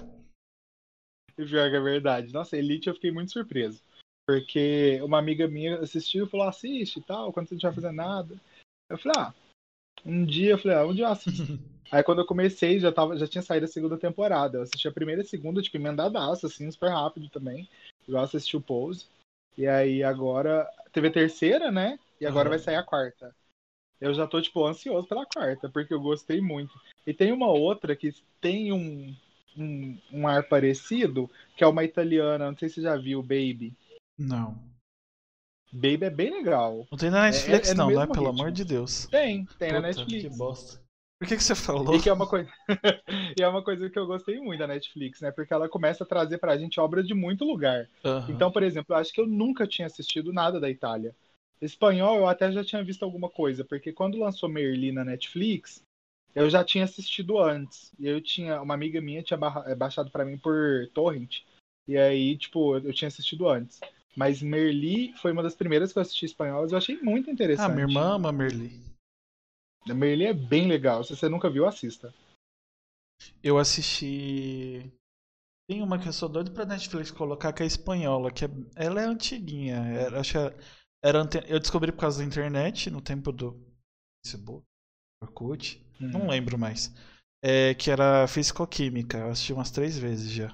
E 1.37 1.45
pior 1.45 1.69
que 1.69 1.75
é 1.75 1.79
verdade. 1.79 2.33
Nossa, 2.33 2.57
Elite 2.57 2.87
eu 2.87 2.93
fiquei 2.93 3.11
muito 3.11 3.31
surpreso. 3.31 3.81
Porque 4.27 4.99
uma 5.01 5.17
amiga 5.17 5.47
minha 5.47 5.79
assistiu 5.79 6.25
e 6.25 6.29
falou, 6.29 6.47
assiste 6.47 6.99
e 6.99 7.01
tal, 7.01 7.33
quando 7.33 7.47
você 7.47 7.55
não 7.55 7.59
tiver 7.59 7.73
fazendo 7.73 7.95
nada. 7.95 8.35
Eu 8.89 8.97
falei, 8.97 9.17
ah, 9.17 9.33
um 10.05 10.25
dia, 10.25 10.51
eu 10.51 10.57
falei, 10.57 10.77
ah, 10.77 10.85
um 10.85 10.93
dia 10.93 11.05
eu 11.05 11.09
assisto. 11.09 11.59
Aí 11.91 12.03
quando 12.03 12.19
eu 12.19 12.25
comecei, 12.25 12.79
já, 12.79 12.91
tava, 12.91 13.17
já 13.17 13.25
tinha 13.25 13.41
saído 13.41 13.65
a 13.65 13.67
segunda 13.67 13.97
temporada. 13.97 14.57
Eu 14.57 14.61
assisti 14.61 14.87
a 14.87 14.91
primeira 14.91 15.21
e 15.21 15.25
a 15.25 15.27
segunda, 15.27 15.61
tipo, 15.61 15.77
emendadaço, 15.77 16.45
assim, 16.45 16.69
super 16.69 16.91
rápido 16.91 17.27
também. 17.29 17.67
Eu 18.07 18.19
assisti 18.19 18.55
o 18.55 18.61
Pose. 18.61 19.07
E 19.57 19.65
aí 19.65 20.03
agora 20.03 20.69
teve 20.91 21.07
a 21.07 21.11
terceira, 21.11 21.71
né? 21.71 21.99
E 22.19 22.25
agora 22.25 22.49
Aham. 22.49 22.57
vai 22.57 22.59
sair 22.59 22.75
a 22.75 22.83
quarta. 22.83 23.35
Eu 23.99 24.13
já 24.13 24.25
tô, 24.25 24.41
tipo, 24.41 24.65
ansioso 24.65 25.07
pela 25.07 25.25
quarta, 25.25 25.69
porque 25.69 25.93
eu 25.93 25.99
gostei 25.99 26.39
muito. 26.39 26.79
E 27.05 27.13
tem 27.13 27.31
uma 27.31 27.47
outra 27.47 27.95
que 27.95 28.13
tem 28.39 28.71
um, 28.71 29.13
um, 29.57 29.97
um 30.11 30.27
ar 30.27 30.43
parecido, 30.43 31.29
que 31.55 31.63
é 31.63 31.67
uma 31.67 31.83
italiana, 31.83 32.49
não 32.49 32.57
sei 32.57 32.69
se 32.69 32.75
você 32.75 32.81
já 32.81 32.95
viu, 32.95 33.21
Baby. 33.21 33.73
Não. 34.17 34.57
Baby 35.71 36.05
é 36.05 36.09
bem 36.09 36.31
legal. 36.31 36.87
Não 36.89 36.97
tem 36.97 37.09
na 37.09 37.23
Netflix, 37.23 37.69
é 37.69 37.73
no 37.73 37.91
não, 37.91 37.99
né? 37.99 38.07
Pelo 38.07 38.29
amor 38.29 38.51
de 38.51 38.63
Deus. 38.63 39.05
Tem, 39.07 39.45
tem 39.57 39.73
na 39.73 39.81
Puta, 39.81 39.87
Netflix. 39.87 40.23
Que 40.23 40.29
bosta. 40.29 40.88
Por 41.19 41.27
que, 41.27 41.35
que 41.35 41.43
você 41.43 41.53
falou? 41.53 41.93
E 41.93 41.99
que 42.01 42.07
é 42.07 42.13
uma 42.13 42.25
coisa. 42.25 42.49
e 43.37 43.43
é 43.43 43.47
uma 43.47 43.61
coisa 43.61 43.89
que 43.89 43.99
eu 43.99 44.07
gostei 44.07 44.39
muito 44.39 44.59
da 44.59 44.67
Netflix, 44.67 45.19
né? 45.19 45.31
Porque 45.31 45.53
ela 45.53 45.67
começa 45.67 46.05
a 46.05 46.07
trazer 46.07 46.37
pra 46.37 46.57
gente 46.57 46.79
obras 46.79 47.05
de 47.05 47.13
muito 47.13 47.43
lugar. 47.43 47.89
Aham. 48.05 48.31
Então, 48.31 48.49
por 48.49 48.63
exemplo, 48.63 48.95
eu 48.95 48.97
acho 48.99 49.11
que 49.11 49.19
eu 49.19 49.27
nunca 49.27 49.67
tinha 49.67 49.85
assistido 49.85 50.31
nada 50.31 50.61
da 50.61 50.69
Itália. 50.69 51.13
Espanhol 51.61 52.15
eu 52.15 52.27
até 52.27 52.49
já 52.53 52.63
tinha 52.63 52.81
visto 52.81 53.03
alguma 53.03 53.29
coisa, 53.29 53.65
porque 53.65 53.91
quando 53.91 54.17
lançou 54.17 54.47
Merli 54.47 54.93
na 54.93 55.03
Netflix, 55.03 55.81
eu 56.33 56.49
já 56.49 56.63
tinha 56.63 56.85
assistido 56.85 57.37
antes. 57.37 57.91
E 57.99 58.07
eu 58.07 58.21
tinha. 58.21 58.61
Uma 58.61 58.75
amiga 58.75 59.01
minha 59.01 59.21
tinha 59.21 59.37
eh, 59.65 59.75
baixado 59.75 60.09
pra 60.09 60.23
mim 60.23 60.37
por 60.37 60.87
torrent. 60.93 61.41
E 61.85 61.97
aí, 61.97 62.37
tipo, 62.37 62.77
eu 62.77 62.93
tinha 62.93 63.09
assistido 63.09 63.49
antes. 63.49 63.81
Mas 64.15 64.41
Merli 64.41 65.13
foi 65.17 65.33
uma 65.33 65.43
das 65.43 65.55
primeiras 65.55 65.91
que 65.91 65.99
eu 65.99 66.01
assisti 66.01 66.25
espanholas, 66.25 66.71
eu 66.71 66.77
achei 66.77 66.97
muito 67.01 67.29
interessante. 67.29 67.65
Ah, 67.65 67.69
minha 67.69 67.87
irmã 67.87 68.15
ama 68.15 68.31
Merli. 68.31 68.89
Merli 69.93 70.25
é 70.25 70.33
bem 70.33 70.67
legal. 70.67 71.03
Se 71.03 71.15
você 71.15 71.27
nunca 71.29 71.49
viu, 71.49 71.67
assista. 71.67 72.13
Eu 73.43 73.57
assisti. 73.57 74.91
Tem 75.69 75.81
uma 75.81 75.99
que 75.99 76.07
eu 76.07 76.13
sou 76.13 76.27
doido 76.29 76.51
pra 76.51 76.65
Netflix 76.65 77.11
colocar 77.11 77.53
que 77.53 77.61
é 77.63 77.65
espanhola, 77.65 78.31
que 78.31 78.45
é... 78.45 78.49
ela 78.75 79.01
é 79.01 79.05
antiguinha. 79.05 79.75
Era, 79.75 80.19
acho 80.19 80.33
que 80.33 80.37
era, 81.03 81.19
ante- 81.21 81.43
Eu 81.47 81.59
descobri 81.59 81.91
por 81.91 81.99
causa 82.01 82.19
da 82.19 82.25
internet, 82.25 82.89
no 82.89 83.01
tempo 83.01 83.31
do 83.31 83.59
Facebook, 84.25 84.65
Orkut, 85.23 85.85
não 85.99 86.27
lembro 86.27 86.57
mais. 86.57 86.93
É, 87.43 87.73
que 87.73 87.89
era 87.91 88.27
Fisicoquímica, 88.27 89.17
eu 89.17 89.29
assisti 89.29 89.53
umas 89.53 89.71
três 89.71 89.97
vezes 89.97 90.31
já. 90.31 90.49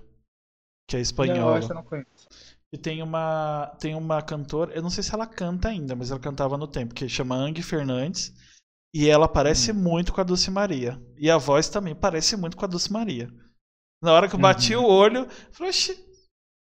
Que 0.89 0.97
é 0.97 0.99
Não, 0.99 1.01
espanhola. 1.01 1.57
essa 1.57 1.71
eu 1.71 1.75
não 1.75 1.83
conheço. 1.83 2.27
E 2.73 2.77
tem 2.77 3.01
uma, 3.01 3.67
tem 3.79 3.95
uma 3.95 4.21
cantora, 4.21 4.73
eu 4.73 4.81
não 4.81 4.89
sei 4.89 5.01
se 5.03 5.13
ela 5.13 5.25
canta 5.25 5.69
ainda, 5.69 5.95
mas 5.95 6.11
ela 6.11 6.19
cantava 6.19 6.57
no 6.57 6.67
tempo, 6.67 6.93
que 6.93 7.07
chama 7.07 7.35
Ang 7.35 7.61
Fernandes. 7.63 8.33
E 8.97 9.09
ela 9.09 9.27
parece 9.27 9.73
muito 9.73 10.13
com 10.13 10.21
a 10.21 10.23
Dulce 10.23 10.49
Maria. 10.49 10.97
E 11.17 11.29
a 11.29 11.37
voz 11.37 11.67
também 11.67 11.93
parece 11.93 12.37
muito 12.37 12.55
com 12.55 12.63
a 12.63 12.67
Dulce 12.67 12.89
Maria. 12.93 13.29
Na 14.01 14.13
hora 14.13 14.29
que 14.29 14.35
eu 14.35 14.39
bati 14.39 14.73
Uhum. 14.73 14.83
o 14.83 14.87
olho, 14.87 15.17
eu 15.19 15.27
falei, 15.51 15.69
"Oxi, 15.69 15.97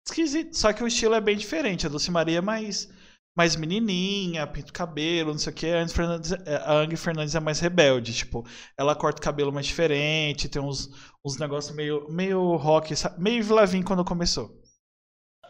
esquisito. 0.07 0.55
Só 0.55 0.71
que 0.71 0.81
o 0.81 0.87
estilo 0.87 1.15
é 1.15 1.19
bem 1.19 1.35
diferente. 1.35 1.85
A 1.85 1.89
Dulce 1.89 2.09
Maria 2.09 2.37
é 2.37 2.41
mais, 2.41 2.87
mais 3.37 3.57
menininha, 3.57 4.47
pinta 4.47 4.69
o 4.69 4.73
cabelo, 4.73 5.31
não 5.33 5.37
sei 5.37 5.51
o 5.51 5.55
que. 5.55 5.67
A 5.67 5.81
Ang 5.81 5.91
Fernandes, 5.93 6.31
é- 6.31 6.55
a 6.55 6.97
Fernandes 6.97 7.35
é 7.35 7.41
mais 7.41 7.59
rebelde. 7.59 8.13
Tipo, 8.13 8.45
ela 8.77 8.95
corta 8.95 9.19
o 9.19 9.23
cabelo 9.23 9.51
mais 9.51 9.65
diferente, 9.65 10.47
tem 10.47 10.61
uns, 10.61 10.89
uns 11.25 11.37
negócios 11.37 11.75
meio, 11.75 12.07
meio 12.09 12.55
rock, 12.55 12.95
sabe? 12.95 13.21
meio 13.21 13.43
Vlavin 13.43 13.81
quando 13.83 14.05
começou. 14.05 14.61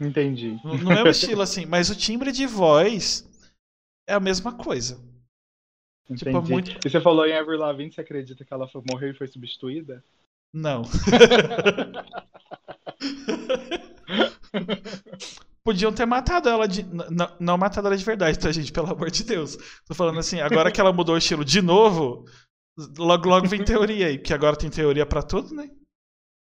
Entendi. 0.01 0.59
No, 0.63 0.75
no 0.75 0.89
mesmo 0.89 1.07
estilo, 1.09 1.41
assim. 1.43 1.67
Mas 1.67 1.91
o 1.91 1.95
timbre 1.95 2.31
de 2.31 2.47
voz 2.47 3.23
é 4.09 4.13
a 4.15 4.19
mesma 4.19 4.51
coisa. 4.53 5.12
Entendi. 6.09 6.25
Tipo, 6.25 6.41
muito- 6.51 6.71
E 6.85 6.89
você 6.89 6.99
falou 7.01 7.25
em 7.25 7.33
Avril 7.35 7.59
Lavigne, 7.59 7.91
você 7.91 8.01
acredita 8.01 8.43
que 8.43 8.53
ela 8.53 8.67
foi- 8.67 8.81
morreu 8.89 9.11
e 9.11 9.17
foi 9.17 9.27
substituída? 9.27 10.03
Não. 10.53 10.83
Podiam 15.63 15.93
ter 15.93 16.05
matado 16.05 16.49
ela 16.49 16.67
de. 16.67 16.81
n- 16.81 17.03
n- 17.09 17.29
Não 17.39 17.57
matado 17.57 17.87
ela 17.87 17.95
de 17.97 18.03
verdade, 18.03 18.37
tá, 18.37 18.51
gente? 18.51 18.71
Pelo 18.71 18.91
amor 18.91 19.09
de 19.09 19.23
Deus. 19.23 19.57
Tô 19.87 19.93
falando 19.95 20.19
assim, 20.19 20.41
agora 20.41 20.71
que 20.71 20.81
ela 20.81 20.91
mudou 20.91 21.15
o 21.15 21.17
estilo 21.17 21.45
de 21.45 21.61
novo, 21.61 22.25
logo 22.97 23.29
logo 23.29 23.47
vem 23.47 23.63
teoria 23.63 24.07
aí, 24.07 24.17
porque 24.17 24.33
agora 24.33 24.57
tem 24.57 24.69
teoria 24.69 25.05
pra 25.05 25.23
tudo, 25.23 25.55
né? 25.55 25.69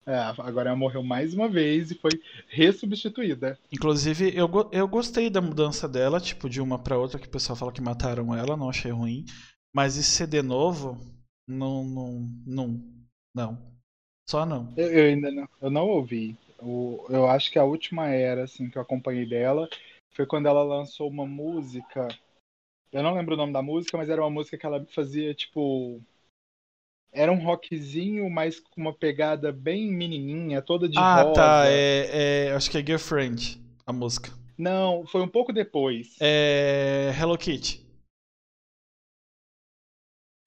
É, 0.07 0.15
agora 0.41 0.69
ela 0.69 0.77
morreu 0.77 1.03
mais 1.03 1.33
uma 1.33 1.49
vez 1.49 1.91
e 1.91 1.95
foi 1.95 2.11
ressubstituída. 2.47 3.59
Inclusive, 3.71 4.33
eu, 4.33 4.49
eu 4.71 4.87
gostei 4.87 5.29
da 5.29 5.41
mudança 5.41 5.87
dela, 5.87 6.21
tipo, 6.21 6.49
de 6.49 6.61
uma 6.61 6.79
pra 6.79 6.97
outra, 6.97 7.19
que 7.19 7.27
o 7.27 7.31
pessoal 7.31 7.57
fala 7.57 7.73
que 7.73 7.81
mataram 7.81 8.33
ela, 8.33 8.55
não 8.55 8.69
achei 8.69 8.89
ruim. 8.91 9.25
Mas 9.73 9.97
esse 9.97 10.09
CD 10.11 10.41
novo, 10.41 10.97
não. 11.45 11.83
Não. 11.83 12.19
Não. 12.45 12.81
não. 13.35 13.77
Só 14.29 14.45
não. 14.45 14.73
Eu, 14.77 14.91
eu 14.91 15.05
ainda 15.07 15.31
não, 15.31 15.47
eu 15.61 15.69
não 15.69 15.87
ouvi. 15.87 16.37
O- 16.59 17.05
eu 17.09 17.27
acho 17.27 17.51
que 17.51 17.59
a 17.59 17.63
última 17.65 18.07
era 18.09 18.43
assim 18.45 18.69
que 18.69 18.77
eu 18.77 18.81
acompanhei 18.81 19.27
dela 19.27 19.67
foi 20.11 20.25
quando 20.25 20.47
ela 20.47 20.63
lançou 20.63 21.09
uma 21.09 21.25
música. 21.25 22.07
Eu 22.91 23.03
não 23.03 23.13
lembro 23.15 23.35
o 23.35 23.37
nome 23.37 23.53
da 23.53 23.61
música, 23.61 23.97
mas 23.97 24.09
era 24.09 24.21
uma 24.21 24.29
música 24.29 24.57
que 24.57 24.65
ela 24.65 24.85
fazia 24.87 25.33
tipo 25.33 26.01
era 27.17 27.31
um 27.31 27.43
rockzinho, 27.43 28.29
mas 28.29 28.59
com 28.59 28.79
uma 28.79 28.93
pegada 28.93 29.51
bem 29.51 29.91
menininha, 29.91 30.61
toda 30.61 30.87
de 30.87 30.97
ah, 30.97 31.23
rosa. 31.23 31.33
tá. 31.33 31.63
É, 31.67 32.47
é, 32.47 32.51
acho 32.53 32.69
que 32.69 32.77
é 32.77 32.85
Girlfriend, 32.85 33.59
a 33.85 33.91
música. 33.91 34.31
Não, 34.57 35.05
foi 35.07 35.21
um 35.21 35.27
pouco 35.27 35.51
depois. 35.51 36.15
É. 36.19 37.11
Hello 37.19 37.37
Kitty. 37.37 37.85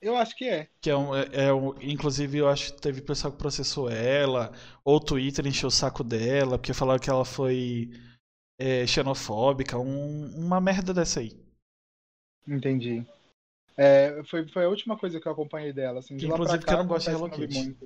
Eu 0.00 0.16
acho 0.16 0.34
que 0.34 0.48
é. 0.48 0.68
Que 0.80 0.90
é 0.90 0.96
um, 0.96 1.14
é, 1.14 1.28
é 1.32 1.52
um- 1.52 1.74
inclusive, 1.82 2.38
eu 2.38 2.48
acho 2.48 2.72
que 2.72 2.80
teve 2.80 3.02
pessoal 3.02 3.32
que 3.32 3.38
processou 3.38 3.90
ela, 3.90 4.50
ou 4.82 4.96
o 4.96 5.00
Twitter 5.00 5.46
encheu 5.46 5.68
o 5.68 5.70
saco 5.72 6.02
dela, 6.02 6.56
porque 6.58 6.72
falaram 6.72 6.98
que 7.00 7.10
ela 7.10 7.24
foi 7.24 7.90
é, 8.58 8.86
xenofóbica, 8.86 9.78
um- 9.78 10.34
uma 10.36 10.60
merda 10.60 10.94
dessa 10.94 11.20
aí. 11.20 11.32
Entendi. 12.48 13.06
É, 13.82 14.22
foi, 14.24 14.46
foi 14.46 14.66
a 14.66 14.68
última 14.68 14.94
coisa 14.94 15.18
que 15.18 15.26
eu 15.26 15.32
acompanhei 15.32 15.72
dela. 15.72 16.00
Assim, 16.00 16.14
de 16.14 16.26
Inclusive 16.26 16.62
que 16.62 16.70
eu 16.70 16.76
não 16.76 16.86
gosto 16.86 17.08
de 17.08 17.16
Hello 17.16 17.30
Kitty. 17.30 17.78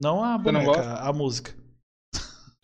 Não 0.00 0.24
a 0.24 0.36
boneca, 0.36 0.94
a 0.94 1.12
música. 1.12 1.56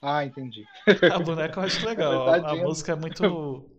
Ah, 0.02 0.24
entendi. 0.24 0.64
A 1.12 1.18
boneca 1.18 1.60
eu 1.60 1.64
acho 1.64 1.86
legal. 1.86 2.28
a, 2.30 2.50
a 2.50 2.56
música 2.56 2.92
é 2.92 2.94
muito. 2.96 3.70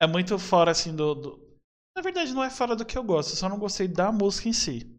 É 0.00 0.06
muito 0.06 0.38
fora, 0.38 0.70
assim, 0.70 0.94
do, 0.94 1.14
do, 1.14 1.58
Na 1.94 2.02
verdade, 2.02 2.34
não 2.34 2.44
é 2.44 2.50
fora 2.50 2.76
do 2.76 2.84
que 2.84 2.96
eu 2.96 3.04
gosto, 3.04 3.30
eu 3.30 3.36
só 3.36 3.48
não 3.48 3.58
gostei 3.58 3.88
da 3.88 4.10
música 4.12 4.48
em 4.48 4.52
si. 4.52 4.94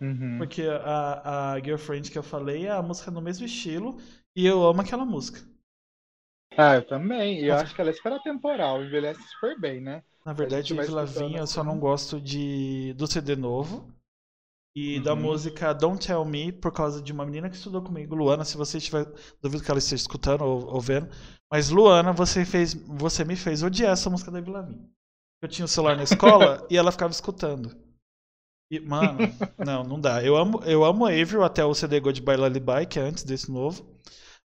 Uhum. 0.00 0.38
Porque 0.38 0.62
a, 0.62 1.52
a 1.52 1.60
Girlfriend 1.60 2.10
que 2.10 2.18
eu 2.18 2.22
falei 2.22 2.66
é 2.66 2.70
a 2.70 2.82
música 2.82 3.10
no 3.10 3.20
mesmo 3.20 3.44
estilo 3.44 3.98
e 4.36 4.46
eu 4.46 4.62
amo 4.66 4.80
aquela 4.80 5.04
música. 5.04 5.46
Ah, 6.58 6.74
eu 6.74 6.86
também. 6.86 7.40
E 7.42 7.46
eu 7.46 7.56
acho 7.56 7.74
que 7.74 7.80
ela 7.80 7.88
é 7.90 7.92
super 7.94 8.12
atemporal, 8.12 8.84
envelhece 8.84 9.22
super 9.28 9.58
bem, 9.58 9.80
né? 9.80 10.02
Na 10.24 10.32
verdade, 10.32 10.74
escutando 10.78 11.36
Vinha 11.36 11.40
eu 11.40 11.46
só 11.46 11.62
assim. 11.62 11.64
não 11.64 11.78
gosto 11.78 12.20
de 12.20 12.92
do 12.94 13.06
CD 13.06 13.34
novo. 13.36 13.88
E 14.76 15.00
da 15.00 15.14
Uhum. 15.14 15.22
música 15.22 15.72
Don't 15.74 16.06
Tell 16.06 16.24
Me, 16.24 16.52
por 16.52 16.72
causa 16.72 17.02
de 17.02 17.12
uma 17.12 17.26
menina 17.26 17.50
que 17.50 17.56
estudou 17.56 17.82
comigo, 17.82 18.14
Luana, 18.14 18.44
se 18.44 18.56
você 18.56 18.78
estiver. 18.78 19.06
Duvido 19.42 19.62
que 19.64 19.70
ela 19.70 19.78
esteja 19.78 20.02
escutando 20.02 20.42
ou, 20.44 20.66
ou 20.74 20.80
vendo. 20.80 21.08
Mas 21.50 21.70
Luana, 21.70 22.12
você 22.12 22.44
fez. 22.44 22.74
Você 22.74 23.24
me 23.24 23.36
fez 23.36 23.62
odiar 23.62 23.92
essa 23.92 24.10
música 24.10 24.30
da 24.30 24.40
Vinha. 24.40 24.78
Eu 25.42 25.48
tinha 25.48 25.64
o 25.66 25.68
celular 25.68 25.96
na 25.96 26.04
escola 26.04 26.66
e 26.70 26.76
ela 26.76 26.92
ficava 26.92 27.12
escutando. 27.12 27.76
E, 28.70 28.80
mano, 28.80 29.28
não, 29.58 29.82
não 29.84 30.00
dá. 30.00 30.22
Eu 30.24 30.36
amo, 30.36 30.62
eu 30.64 30.84
amo 30.84 31.06
Avril 31.06 31.42
até 31.42 31.64
o 31.64 31.74
CD 31.74 32.00
Goodbye 32.00 32.36
Lullaby, 32.36 32.86
que 32.88 32.98
é 32.98 33.02
antes 33.02 33.24
desse 33.24 33.50
novo. 33.50 33.86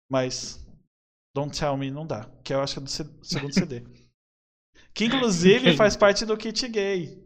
Mas 0.09 0.60
Don't 1.35 1.57
Tell 1.57 1.77
Me 1.77 1.89
não 1.91 2.05
dá. 2.05 2.29
Que 2.43 2.53
eu 2.53 2.61
acho 2.61 2.75
que 2.75 2.79
é 2.79 2.83
do 2.83 3.25
segundo 3.25 3.53
CD. 3.53 3.83
Que 4.93 5.05
inclusive 5.05 5.73
faz 5.77 5.95
parte 5.95 6.25
do 6.25 6.35
kit 6.35 6.67
gay. 6.67 7.17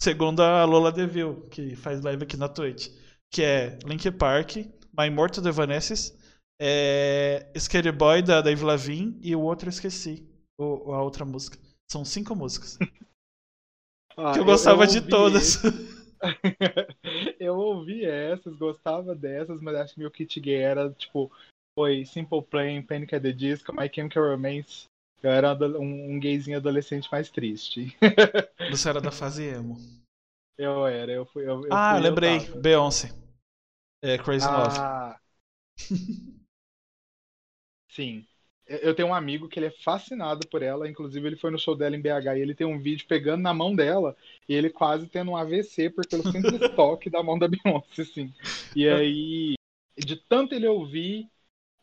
Segundo 0.00 0.40
a 0.40 0.64
Lola 0.64 0.92
Deville, 0.92 1.48
que 1.50 1.74
faz 1.74 2.00
live 2.00 2.22
aqui 2.22 2.36
na 2.36 2.48
Twitch. 2.48 2.90
Que 3.28 3.42
é 3.42 3.78
Link 3.84 4.08
Park, 4.12 4.56
My 4.96 5.10
Mortal 5.10 5.42
the 5.42 5.48
Evanescence, 5.48 6.16
é... 6.60 7.52
Scary 7.58 7.90
Boy 7.92 8.22
da 8.22 8.40
Dave 8.40 8.62
Lavigne 8.64 9.18
e 9.20 9.34
o 9.34 9.40
outro 9.40 9.66
eu 9.66 9.70
esqueci. 9.70 10.28
O, 10.56 10.92
a 10.92 11.02
outra 11.02 11.24
música. 11.24 11.58
São 11.90 12.04
cinco 12.04 12.34
músicas. 12.34 12.78
Ah, 14.20 14.32
que 14.32 14.40
eu 14.40 14.44
gostava 14.44 14.84
de 14.84 14.98
ouvi 14.98 15.08
todas. 15.08 15.62
eu 17.38 17.56
ouvi 17.56 18.04
essas, 18.04 18.56
gostava 18.56 19.14
dessas, 19.14 19.60
mas 19.60 19.76
acho 19.76 19.94
que 19.94 20.00
meu 20.00 20.10
kit 20.10 20.40
gay 20.40 20.56
era 20.56 20.90
tipo, 20.90 21.30
foi 21.78 22.04
Simple 22.04 22.42
Plan, 22.42 22.82
Panic 22.82 23.14
at 23.14 23.22
the 23.22 23.32
Disco, 23.32 23.72
My 23.72 23.88
Chemical 23.88 24.30
Romance. 24.30 24.86
Eu 25.22 25.30
era 25.30 25.54
um, 25.78 26.14
um 26.14 26.18
gayzinho 26.18 26.56
adolescente 26.56 27.08
mais 27.10 27.30
triste. 27.30 27.96
Você 28.72 28.88
era 28.88 29.00
da 29.00 29.12
fase 29.12 29.44
emo. 29.44 29.76
Eu 30.58 30.84
era, 30.88 31.12
eu 31.12 31.24
fui. 31.24 31.44
Eu, 31.44 31.64
eu 31.64 31.68
ah, 31.70 31.90
fui, 31.90 31.98
eu 32.00 32.02
lembrei. 32.02 32.40
tava. 32.40 32.60
Beyoncé. 32.60 33.10
É, 34.02 34.18
Crazy 34.18 34.44
Love. 34.44 34.76
Ah, 34.76 35.20
sim. 37.92 38.26
Eu 38.66 38.78
eu 38.78 38.94
tenho 38.94 39.08
um 39.08 39.14
amigo 39.14 39.48
que 39.48 39.60
ele 39.60 39.66
é 39.66 39.70
fascinado 39.70 40.48
por 40.48 40.62
ela, 40.64 40.88
inclusive 40.88 41.28
ele 41.28 41.36
foi 41.36 41.52
no 41.52 41.60
show 41.60 41.76
dela 41.76 41.94
em 41.94 42.02
BH 42.02 42.36
e 42.36 42.40
ele 42.40 42.56
tem 42.56 42.66
um 42.66 42.80
vídeo 42.80 43.06
pegando 43.06 43.40
na 43.40 43.54
mão 43.54 43.74
dela 43.74 44.16
e 44.48 44.54
ele 44.54 44.68
quase 44.68 45.06
tendo 45.06 45.30
um 45.30 45.36
AVC 45.36 45.90
por 45.90 46.04
pelo 46.08 46.24
simples 46.24 46.58
toque 46.74 47.08
da 47.08 47.22
mão 47.22 47.38
da 47.38 47.46
Beyoncé, 47.46 48.02
assim. 48.02 48.34
E 48.74 48.88
aí, 48.88 49.54
de 49.96 50.16
tanto 50.16 50.54
ele 50.54 50.66
ouvir, 50.66 51.30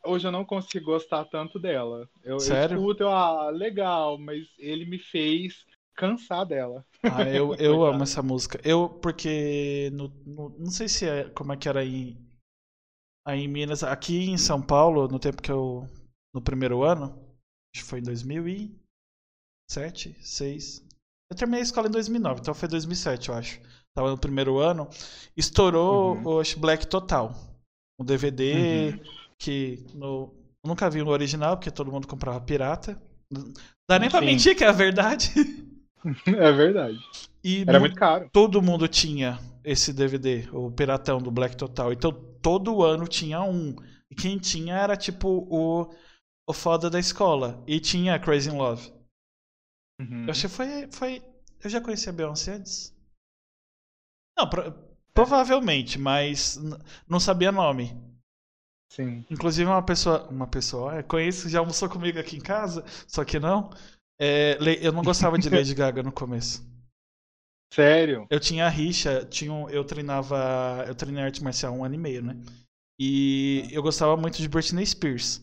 hoje 0.06 0.26
eu 0.26 0.32
não 0.32 0.44
consigo 0.44 0.86
gostar 0.86 1.24
tanto 1.26 1.58
dela. 1.58 2.08
Eu, 2.22 2.34
eu 2.34 2.40
Sério? 2.40 2.76
escuto, 2.76 3.02
eu, 3.02 3.10
ah, 3.10 3.50
legal, 3.50 4.18
mas 4.18 4.46
ele 4.58 4.84
me 4.86 4.98
fez 4.98 5.64
cansar 5.94 6.46
dela. 6.46 6.84
Ah, 7.02 7.22
eu, 7.24 7.54
eu 7.56 7.84
amo 7.84 8.02
essa 8.02 8.22
música. 8.22 8.60
Eu, 8.64 8.88
porque. 8.88 9.90
No, 9.92 10.08
no- 10.26 10.56
não 10.58 10.70
sei 10.70 10.88
se 10.88 11.06
é 11.08 11.28
como 11.30 11.52
é 11.52 11.56
que 11.56 11.68
era 11.68 11.80
aí, 11.80 12.16
aí 13.26 13.40
em 13.40 13.48
Minas. 13.48 13.82
Aqui 13.82 14.30
em 14.30 14.38
São 14.38 14.60
Paulo, 14.62 15.08
no 15.08 15.18
tempo 15.18 15.42
que 15.42 15.50
eu. 15.50 15.86
No 16.34 16.42
primeiro 16.42 16.82
ano, 16.82 17.06
acho 17.74 17.82
que 17.82 17.88
foi 17.90 18.00
em 18.00 18.02
2007, 18.02 20.10
2006. 20.10 20.86
Eu 21.30 21.36
terminei 21.36 21.60
a 21.60 21.64
escola 21.64 21.88
em 21.88 21.90
2009, 21.90 22.40
então 22.40 22.54
foi 22.54 22.68
2007, 22.68 23.28
eu 23.30 23.34
acho. 23.34 23.60
Tava 23.94 24.10
no 24.10 24.18
primeiro 24.18 24.58
ano. 24.58 24.88
Estourou 25.36 26.16
Uhum. 26.16 26.40
o 26.40 26.60
Black 26.60 26.86
Total. 26.86 27.34
Um 27.98 28.04
DVD 28.04 28.92
Uhum. 28.92 29.00
Que 29.38 29.84
no, 29.94 30.32
eu 30.64 30.68
nunca 30.68 30.88
vi 30.90 31.02
no 31.02 31.10
original, 31.10 31.56
porque 31.56 31.70
todo 31.70 31.92
mundo 31.92 32.06
comprava 32.08 32.40
pirata. 32.40 33.00
Não 33.30 33.52
dá 33.88 33.98
nem 33.98 34.10
pra 34.10 34.20
Sim. 34.20 34.26
mentir 34.26 34.56
que 34.56 34.64
é 34.64 34.68
a 34.68 34.72
verdade. 34.72 35.30
É 36.26 36.52
verdade. 36.52 36.98
E 37.42 37.64
Era 37.66 37.80
mu- 37.80 37.80
muito 37.80 37.96
caro. 37.96 38.30
todo 38.32 38.62
mundo 38.62 38.86
tinha 38.86 39.40
esse 39.64 39.92
DVD, 39.92 40.48
o 40.52 40.70
Piratão 40.70 41.18
do 41.18 41.32
Black 41.32 41.56
Total. 41.56 41.92
Então 41.92 42.12
todo 42.40 42.84
ano 42.84 43.08
tinha 43.08 43.42
um. 43.42 43.74
E 44.08 44.14
quem 44.14 44.38
tinha 44.38 44.76
era 44.76 44.96
tipo 44.96 45.28
o, 45.50 45.92
o 46.48 46.52
foda 46.52 46.88
da 46.88 47.00
escola. 47.00 47.60
E 47.66 47.80
tinha 47.80 48.20
Crazy 48.20 48.50
in 48.50 48.56
Love. 48.56 48.92
Uhum. 50.00 50.24
Eu 50.26 50.30
acho 50.30 50.42
que 50.42 50.54
foi. 50.54 50.88
foi 50.92 51.22
eu 51.64 51.70
já 51.70 51.80
conhecia 51.80 52.12
a 52.12 52.14
Beyoncé 52.14 52.52
antes? 52.54 52.94
Não, 54.38 54.48
pro- 54.48 54.72
provavelmente, 55.12 55.98
mas 55.98 56.56
não 57.08 57.18
sabia 57.18 57.50
nome. 57.50 58.00
Sim. 58.88 59.24
Inclusive 59.30 59.68
uma 59.68 59.82
pessoa. 59.82 60.26
Uma 60.28 60.46
pessoa, 60.46 60.98
é, 60.98 61.02
conheço, 61.02 61.48
já 61.48 61.58
almoçou 61.58 61.88
comigo 61.88 62.18
aqui 62.18 62.36
em 62.36 62.40
casa, 62.40 62.84
só 63.06 63.24
que 63.24 63.38
não. 63.38 63.70
É, 64.18 64.56
eu 64.80 64.92
não 64.92 65.02
gostava 65.02 65.38
de 65.38 65.50
Lady 65.50 65.74
Gaga 65.74 66.02
no 66.02 66.12
começo. 66.12 66.64
Sério? 67.72 68.26
Eu 68.30 68.40
tinha 68.40 68.68
rixa, 68.68 69.24
tinha 69.26 69.52
um- 69.52 69.68
eu 69.68 69.84
treinava. 69.84 70.84
Eu 70.86 70.94
treinei 70.94 71.22
arte 71.22 71.42
marcial 71.42 71.74
um 71.74 71.84
ano 71.84 71.94
e 71.94 71.98
meio, 71.98 72.22
né? 72.22 72.36
E 72.98 73.68
eu 73.72 73.82
gostava 73.82 74.16
muito 74.16 74.38
de 74.38 74.48
Britney 74.48 74.86
Spears. 74.86 75.42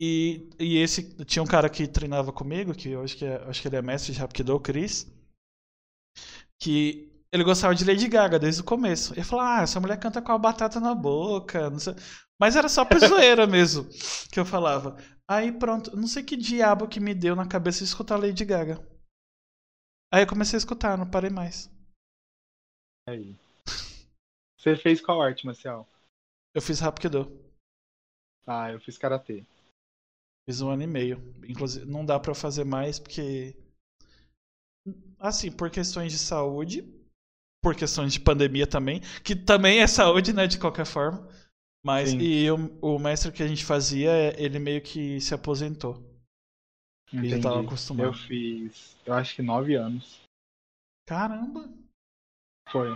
E, 0.00 0.48
e 0.58 0.76
esse. 0.78 1.02
Tinha 1.24 1.42
um 1.42 1.46
cara 1.46 1.68
que 1.68 1.86
treinava 1.88 2.32
comigo, 2.32 2.74
que 2.74 2.90
eu 2.90 3.02
acho 3.02 3.16
que, 3.16 3.24
é, 3.24 3.36
acho 3.48 3.60
que 3.62 3.68
ele 3.68 3.76
é 3.76 3.82
mestre 3.82 4.12
de 4.12 4.18
Rapkido, 4.20 4.54
o 4.54 4.60
Chris. 4.60 5.06
Que 6.58 7.10
ele 7.34 7.42
gostava 7.42 7.74
de 7.74 7.84
Lady 7.84 8.06
Gaga 8.06 8.38
desde 8.38 8.60
o 8.60 8.64
começo. 8.64 9.12
Ele 9.12 9.24
falou: 9.24 9.44
Ah, 9.44 9.62
essa 9.62 9.80
mulher 9.80 9.98
canta 9.98 10.22
com 10.22 10.30
a 10.30 10.38
batata 10.38 10.78
na 10.78 10.94
boca. 10.94 11.68
Não 11.68 11.80
sei. 11.80 11.92
Mas 12.40 12.54
era 12.54 12.68
só 12.68 12.84
por 12.84 12.96
zoeira 13.04 13.44
mesmo 13.44 13.88
que 14.32 14.38
eu 14.38 14.46
falava. 14.46 14.96
Aí 15.28 15.50
pronto, 15.50 15.96
não 15.96 16.06
sei 16.06 16.22
que 16.22 16.36
diabo 16.36 16.86
que 16.86 17.00
me 17.00 17.12
deu 17.12 17.34
na 17.34 17.48
cabeça 17.48 17.78
de 17.78 17.86
escutar 17.86 18.16
Lady 18.16 18.44
Gaga. 18.44 18.78
Aí 20.12 20.22
eu 20.22 20.28
comecei 20.28 20.56
a 20.56 20.58
escutar, 20.58 20.96
não 20.96 21.10
parei 21.10 21.28
mais. 21.28 21.68
Aí. 23.08 23.36
Você 24.56 24.76
fez 24.76 25.00
qual 25.00 25.20
arte 25.20 25.44
marcial? 25.44 25.88
Eu 26.54 26.62
fiz 26.62 26.78
Rapkido. 26.78 27.26
Ah, 28.46 28.70
eu 28.70 28.78
fiz 28.78 28.96
karatê. 28.96 29.44
Fiz 30.48 30.60
um 30.60 30.70
ano 30.70 30.84
e 30.84 30.86
meio. 30.86 31.18
Inclusive, 31.48 31.84
não 31.84 32.06
dá 32.06 32.20
pra 32.20 32.30
eu 32.30 32.36
fazer 32.36 32.62
mais 32.62 33.00
porque. 33.00 33.56
Assim, 35.18 35.50
por 35.50 35.68
questões 35.68 36.12
de 36.12 36.18
saúde, 36.18 37.03
por 37.64 37.74
questões 37.74 38.12
de 38.12 38.20
pandemia 38.20 38.66
também, 38.66 39.00
que 39.24 39.34
também 39.34 39.80
é 39.80 39.86
saúde, 39.86 40.34
né, 40.34 40.46
de 40.46 40.58
qualquer 40.58 40.84
forma. 40.84 41.26
Mas, 41.84 42.10
Sim. 42.10 42.18
e 42.20 42.50
o, 42.50 42.56
o 42.94 42.98
mestre 42.98 43.32
que 43.32 43.42
a 43.42 43.48
gente 43.48 43.64
fazia, 43.64 44.10
ele 44.40 44.58
meio 44.58 44.82
que 44.82 45.18
se 45.20 45.34
aposentou. 45.34 46.02
E 47.12 47.28
já 47.28 47.38
tava 47.40 47.56
Entendi. 47.56 47.66
acostumado. 47.66 48.06
Eu 48.08 48.12
fiz, 48.12 48.96
eu 49.06 49.14
acho 49.14 49.34
que 49.34 49.42
nove 49.42 49.74
anos. 49.74 50.20
Caramba! 51.06 51.68
Foi. 52.70 52.88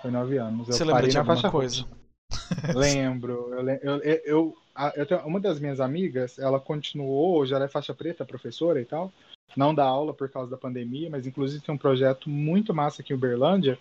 Foi 0.00 0.10
nove 0.10 0.38
anos. 0.38 0.68
Eu 0.68 0.74
Você 0.74 0.84
lembra 0.84 0.94
parei 0.96 1.10
de 1.10 1.16
na 1.16 1.20
alguma 1.20 1.50
coisa? 1.50 1.84
Lembro. 2.74 3.52
Eu, 3.54 3.68
eu, 3.68 3.96
eu, 4.02 4.22
eu, 4.24 4.58
a- 4.74 4.92
eu 4.96 5.06
tenho- 5.06 5.26
uma 5.26 5.40
das 5.40 5.58
minhas 5.60 5.80
amigas, 5.80 6.38
ela 6.38 6.60
continuou, 6.60 7.44
já 7.46 7.58
é 7.58 7.68
faixa 7.68 7.94
preta, 7.94 8.24
professora 8.24 8.80
e 8.80 8.84
tal. 8.84 9.12
Não 9.58 9.74
dá 9.74 9.84
aula 9.84 10.14
por 10.14 10.30
causa 10.30 10.48
da 10.48 10.56
pandemia, 10.56 11.10
mas 11.10 11.26
inclusive 11.26 11.64
tem 11.64 11.74
um 11.74 11.78
projeto 11.78 12.30
muito 12.30 12.72
massa 12.72 13.02
aqui 13.02 13.12
em 13.12 13.16
Uberlândia, 13.16 13.76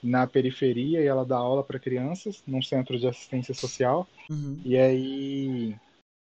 na 0.00 0.24
periferia, 0.24 1.00
e 1.00 1.06
ela 1.06 1.24
dá 1.24 1.36
aula 1.36 1.64
para 1.64 1.80
crianças, 1.80 2.44
num 2.46 2.62
centro 2.62 2.96
de 2.96 3.08
assistência 3.08 3.52
social. 3.52 4.06
Uhum. 4.30 4.60
E 4.64 4.76
aí 4.76 5.76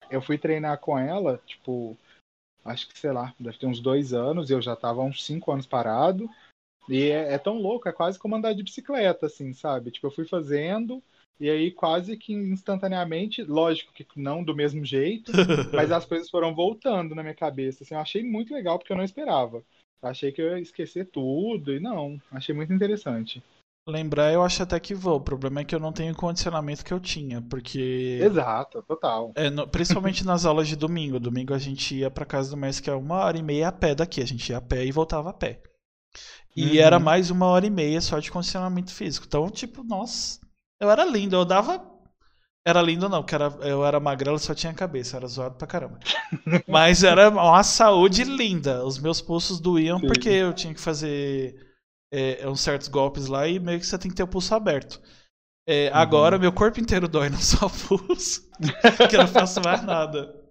eu 0.09 0.21
fui 0.21 0.37
treinar 0.37 0.79
com 0.79 0.97
ela, 0.97 1.41
tipo, 1.45 1.97
acho 2.63 2.87
que 2.87 2.97
sei 2.97 3.11
lá, 3.11 3.35
deve 3.37 3.57
ter 3.57 3.65
uns 3.65 3.81
dois 3.81 4.13
anos, 4.13 4.49
e 4.49 4.53
eu 4.53 4.61
já 4.61 4.77
tava 4.77 5.01
uns 5.01 5.25
cinco 5.25 5.51
anos 5.51 5.65
parado. 5.65 6.29
E 6.87 7.09
é, 7.09 7.33
é 7.33 7.37
tão 7.37 7.57
louco, 7.57 7.89
é 7.89 7.91
quase 7.91 8.17
como 8.17 8.37
andar 8.37 8.53
de 8.53 8.63
bicicleta, 8.63 9.25
assim, 9.25 9.51
sabe? 9.51 9.91
Tipo, 9.91 10.07
eu 10.07 10.11
fui 10.11 10.25
fazendo, 10.25 11.03
e 11.39 11.49
aí 11.49 11.71
quase 11.71 12.17
que 12.17 12.33
instantaneamente, 12.33 13.43
lógico 13.43 13.93
que 13.93 14.05
não 14.15 14.43
do 14.43 14.55
mesmo 14.55 14.83
jeito, 14.85 15.37
mas 15.73 15.91
as 15.91 16.05
coisas 16.05 16.29
foram 16.29 16.53
voltando 16.55 17.13
na 17.15 17.23
minha 17.23 17.35
cabeça. 17.35 17.83
Assim, 17.83 17.93
eu 17.93 17.99
achei 17.99 18.23
muito 18.23 18.53
legal 18.53 18.77
porque 18.79 18.93
eu 18.93 18.97
não 18.97 19.03
esperava. 19.03 19.63
Eu 20.01 20.09
achei 20.09 20.31
que 20.31 20.41
eu 20.41 20.49
ia 20.51 20.59
esquecer 20.61 21.05
tudo, 21.11 21.73
e 21.73 21.79
não, 21.79 22.21
achei 22.31 22.53
muito 22.55 22.73
interessante. 22.73 23.43
Lembrar, 23.87 24.33
eu 24.33 24.41
acho 24.43 24.63
até 24.63 24.79
que 24.79 24.95
vou. 24.95 25.17
O 25.17 25.21
problema 25.21 25.61
é 25.61 25.63
que 25.63 25.75
eu 25.75 25.79
não 25.79 25.93
tenho 25.93 26.11
o 26.11 26.15
condicionamento 26.17 26.83
que 26.83 26.91
eu 26.91 26.99
tinha, 26.99 27.41
porque. 27.43 28.19
Exato, 28.21 28.81
total. 28.83 29.31
É, 29.35 29.49
no- 29.49 29.67
principalmente 29.67 30.25
nas 30.25 30.45
aulas 30.45 30.67
de 30.67 30.75
domingo. 30.75 31.19
Domingo 31.19 31.53
a 31.53 31.59
gente 31.59 31.95
ia 31.95 32.09
pra 32.09 32.25
casa 32.25 32.49
do 32.49 32.57
mestre, 32.57 32.83
que 32.83 32.89
é 32.89 32.93
uma 32.95 33.15
hora 33.17 33.37
e 33.37 33.43
meia 33.43 33.67
a 33.67 33.71
pé 33.71 33.93
daqui. 33.93 34.21
A 34.21 34.25
gente 34.25 34.49
ia 34.49 34.57
a 34.57 34.61
pé 34.61 34.85
e 34.85 34.91
voltava 34.91 35.29
a 35.29 35.33
pé. 35.33 35.61
E 36.55 36.79
Uhum. 36.79 36.79
era 36.79 36.99
mais 36.99 37.29
uma 37.31 37.47
hora 37.47 37.65
e 37.65 37.69
meia 37.69 38.01
só 38.01 38.19
de 38.19 38.31
condicionamento 38.31 38.93
físico. 38.93 39.25
Então, 39.27 39.49
tipo, 39.49 39.83
nossa, 39.83 40.39
eu 40.79 40.89
era 40.89 41.05
lindo. 41.05 41.35
Eu 41.35 41.45
dava. 41.45 41.93
Era 42.67 42.81
lindo 42.81 43.07
não, 43.07 43.21
porque 43.21 43.35
era, 43.35 43.45
eu 43.61 43.85
era 43.85 43.99
magrelo 43.99 44.39
só 44.39 44.55
tinha 44.55 44.73
cabeça, 44.73 45.17
era 45.17 45.27
zoado 45.27 45.55
pra 45.55 45.67
caramba. 45.67 45.99
Mas 46.67 47.03
era 47.03 47.29
uma 47.29 47.63
saúde 47.63 48.23
linda. 48.23 48.83
Os 48.83 48.97
meus 48.97 49.21
pulsos 49.21 49.59
doíam 49.59 49.99
Sim. 49.99 50.07
porque 50.07 50.29
eu 50.29 50.51
tinha 50.51 50.73
que 50.73 50.81
fazer 50.81 51.55
é, 52.11 52.47
uns 52.49 52.61
certos 52.61 52.87
golpes 52.87 53.27
lá 53.27 53.47
e 53.47 53.59
meio 53.59 53.79
que 53.79 53.85
você 53.85 53.99
tem 53.99 54.09
que 54.09 54.17
ter 54.17 54.23
o 54.23 54.27
pulso 54.27 54.55
aberto. 54.55 54.99
É, 55.67 55.89
uhum. 55.89 55.95
Agora 55.95 56.39
meu 56.39 56.51
corpo 56.51 56.79
inteiro 56.79 57.07
dói, 57.07 57.29
não 57.29 57.39
só 57.39 57.69
pulso, 57.69 58.49
que 59.09 59.15
eu 59.15 59.19
não 59.19 59.27
faço 59.27 59.61
mais 59.63 59.83
nada. 59.83 60.43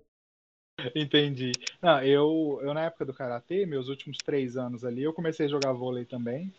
Entendi. 0.95 1.53
Não, 1.83 2.01
eu, 2.03 2.61
eu, 2.63 2.75
na 2.75 2.83
época 2.83 3.05
do 3.05 3.15
Karatê, 3.15 3.65
meus 3.65 3.89
últimos 3.89 4.19
três 4.19 4.57
anos 4.57 4.85
ali, 4.85 5.03
eu 5.03 5.13
comecei 5.13 5.47
a 5.47 5.49
jogar 5.49 5.73
vôlei 5.73 6.05
também. 6.05 6.53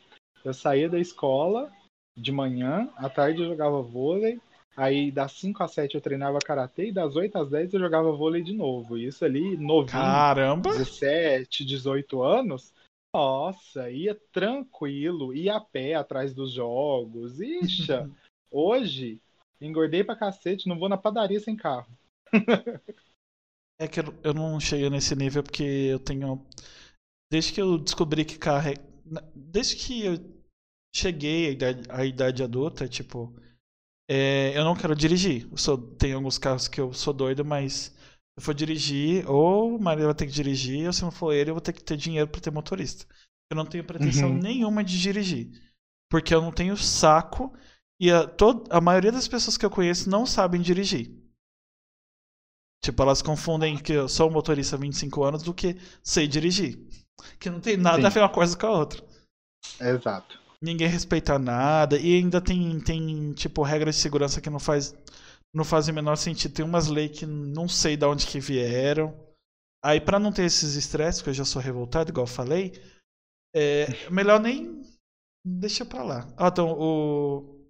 Eu 0.43 0.53
saía 0.53 0.89
da 0.89 0.99
escola 0.99 1.72
de 2.16 2.32
manhã, 2.32 2.89
à 2.95 3.09
tarde 3.09 3.41
eu 3.41 3.49
jogava 3.49 3.82
vôlei, 3.82 4.39
aí 4.76 5.11
das 5.11 5.34
5 5.34 5.63
às 5.63 5.72
7 5.72 5.95
eu 5.95 6.01
treinava 6.01 6.39
Karatê 6.39 6.88
e 6.88 6.91
das 6.91 7.16
8 7.16 7.38
às 7.38 7.49
10 7.49 7.74
eu 7.74 7.80
jogava 7.80 8.11
vôlei 8.11 8.41
de 8.41 8.53
novo. 8.53 8.97
E 8.97 9.05
isso 9.05 9.26
ali, 9.26 9.57
novinho, 9.57 9.88
Caramba! 9.88 10.72
17, 10.72 11.66
18 11.66 12.22
anos, 12.22 12.74
nossa, 13.13 13.89
ia 13.89 14.20
tranquilo, 14.32 15.34
ia 15.34 15.55
a 15.55 15.61
pé 15.61 15.95
atrás 15.95 16.34
dos 16.34 16.51
jogos. 16.51 17.39
Ixa, 17.39 18.09
hoje, 18.51 19.20
engordei 19.59 20.03
pra 20.03 20.16
cacete, 20.16 20.68
não 20.68 20.80
vou 20.80 20.89
na 20.89 20.97
padaria 20.97 21.39
sem 21.39 21.55
carro. 21.55 21.88
É 23.78 23.89
que 23.89 23.99
eu, 23.99 24.34
não 24.34 24.57
cheguei 24.57 24.89
nesse 24.89 25.13
nível 25.18 25.43
porque 25.43 25.63
eu 25.63 25.99
tenho. 25.99 26.41
Desde 27.30 27.51
que 27.51 27.61
eu 27.61 27.78
descobri 27.78 28.24
que 28.24 28.38
carro 28.38 28.70
é. 28.70 28.76
Desde 29.36 29.76
que 29.76 30.05
eu 30.05 30.18
cheguei 30.96 31.48
à 31.48 31.52
idade, 31.52 31.84
à 31.89 32.06
idade 32.06 32.43
adulta, 32.43 32.88
tipo. 32.88 33.36
É, 34.10 34.58
eu 34.58 34.64
não 34.64 34.76
quero 34.76 34.96
dirigir. 34.96 35.48
Sou, 35.56 35.78
tem 35.78 36.14
alguns 36.14 36.38
carros 36.38 36.68
que 36.68 36.80
eu 36.80 36.93
sou 36.93 37.14
doido, 37.14 37.43
mas 37.43 37.74
se 37.74 37.91
eu 38.38 38.43
for 38.43 38.54
dirigir, 38.54 39.30
ou 39.30 39.76
o 39.76 39.82
marido 39.82 40.06
vai 40.06 40.14
ter 40.14 40.28
que 40.28 40.32
dirigir, 40.32 40.86
ou 40.86 40.93
se 40.93 41.02
não 41.02 41.12
for 41.12 41.34
ele, 41.34 41.50
eu 41.50 41.56
vou 41.56 41.62
ter 41.62 41.74
que 41.74 41.84
ter 41.84 41.98
dinheiro 41.98 42.28
para 42.28 42.39
ter 42.39 42.52
motorista. 42.52 43.06
Eu 43.52 43.58
não 43.58 43.66
tenho 43.66 43.84
pretensão 43.84 44.30
uhum. 44.30 44.38
nenhuma 44.38 44.84
de 44.84 45.00
dirigir. 45.00 45.50
Porque 46.10 46.34
eu 46.34 46.41
não 46.41 46.52
tenho 46.52 46.78
saco. 46.78 47.54
E 48.00 48.12
a, 48.12 48.28
todo, 48.28 48.64
a 48.70 48.80
maioria 48.80 49.12
das 49.12 49.28
pessoas 49.28 49.58
que 49.58 49.66
eu 49.66 49.70
conheço 49.70 50.10
não 50.10 50.26
sabem 50.26 50.62
dirigir. 50.62 51.12
Tipo, 52.84 53.02
elas 53.02 53.22
confundem 53.22 53.78
que 53.78 53.93
eu 53.93 54.08
sou 54.08 54.30
um 54.30 54.34
motorista 54.34 54.76
há 54.76 54.80
25 54.80 55.24
anos 55.24 55.43
do 55.43 55.54
que 55.54 55.76
sei 56.04 56.28
dirigir. 56.28 56.78
Que 57.39 57.50
não 57.50 57.60
tem 57.60 57.78
nada 57.78 58.02
Sim. 58.02 58.06
a 58.06 58.10
ver 58.10 58.20
uma 58.20 58.30
coisa 58.30 58.56
com 58.56 58.68
a 58.68 58.78
outra. 58.78 59.04
Exato. 59.80 60.45
Ninguém 60.62 60.88
respeita 60.88 61.38
nada. 61.38 61.97
E 61.97 62.16
ainda 62.16 62.41
tem, 62.41 62.80
tem 62.80 63.34
tipo, 63.34 63.62
regras 63.64 63.95
de 63.95 64.01
segurança 64.01 64.41
que 64.41 64.49
não 64.49 64.60
faz 64.60 64.95
não 65.53 65.64
fazem 65.64 65.93
o 65.93 65.95
menor 65.95 66.18
sentido. 66.18 66.53
Tem 66.53 66.66
umas 66.66 66.88
leis 66.88 67.18
que 67.18 67.26
não 67.26 67.68
sei 67.68 67.95
de 67.95 68.06
onde 68.06 68.28
que 68.28 68.41
vieram. 68.41 69.16
Aí, 69.84 70.01
para 70.01 70.20
não 70.20 70.32
ter 70.32 70.43
esses 70.43 70.76
estresses, 70.76 71.22
porque 71.22 71.30
eu 71.30 71.36
já 71.36 71.45
sou 71.45 71.62
revoltado, 71.62 72.10
igual 72.10 72.26
eu 72.26 72.32
falei, 72.32 72.74
é 73.56 74.10
melhor 74.10 74.39
nem. 74.39 74.82
Deixa 75.45 75.86
pra 75.86 76.03
lá. 76.03 76.28
Ah, 76.38 76.49
então, 76.49 76.72
o. 76.78 77.70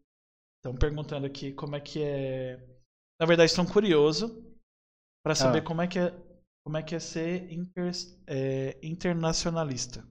Estão 0.57 0.75
perguntando 0.75 1.27
aqui 1.27 1.53
como 1.53 1.75
é 1.75 1.79
que 1.79 2.01
é. 2.01 2.57
Na 3.19 3.27
verdade, 3.27 3.51
estão 3.51 3.65
curiosos 3.65 4.31
para 5.23 5.35
saber 5.35 5.59
ah. 5.59 5.63
como 5.63 5.81
é 5.81 5.87
que 5.87 5.99
é 5.99 6.11
como 6.65 6.77
é 6.77 6.83
que 6.83 6.95
é 6.95 6.99
ser 6.99 7.51
inter, 7.51 7.91
é, 8.25 8.77
internacionalista. 8.81 10.03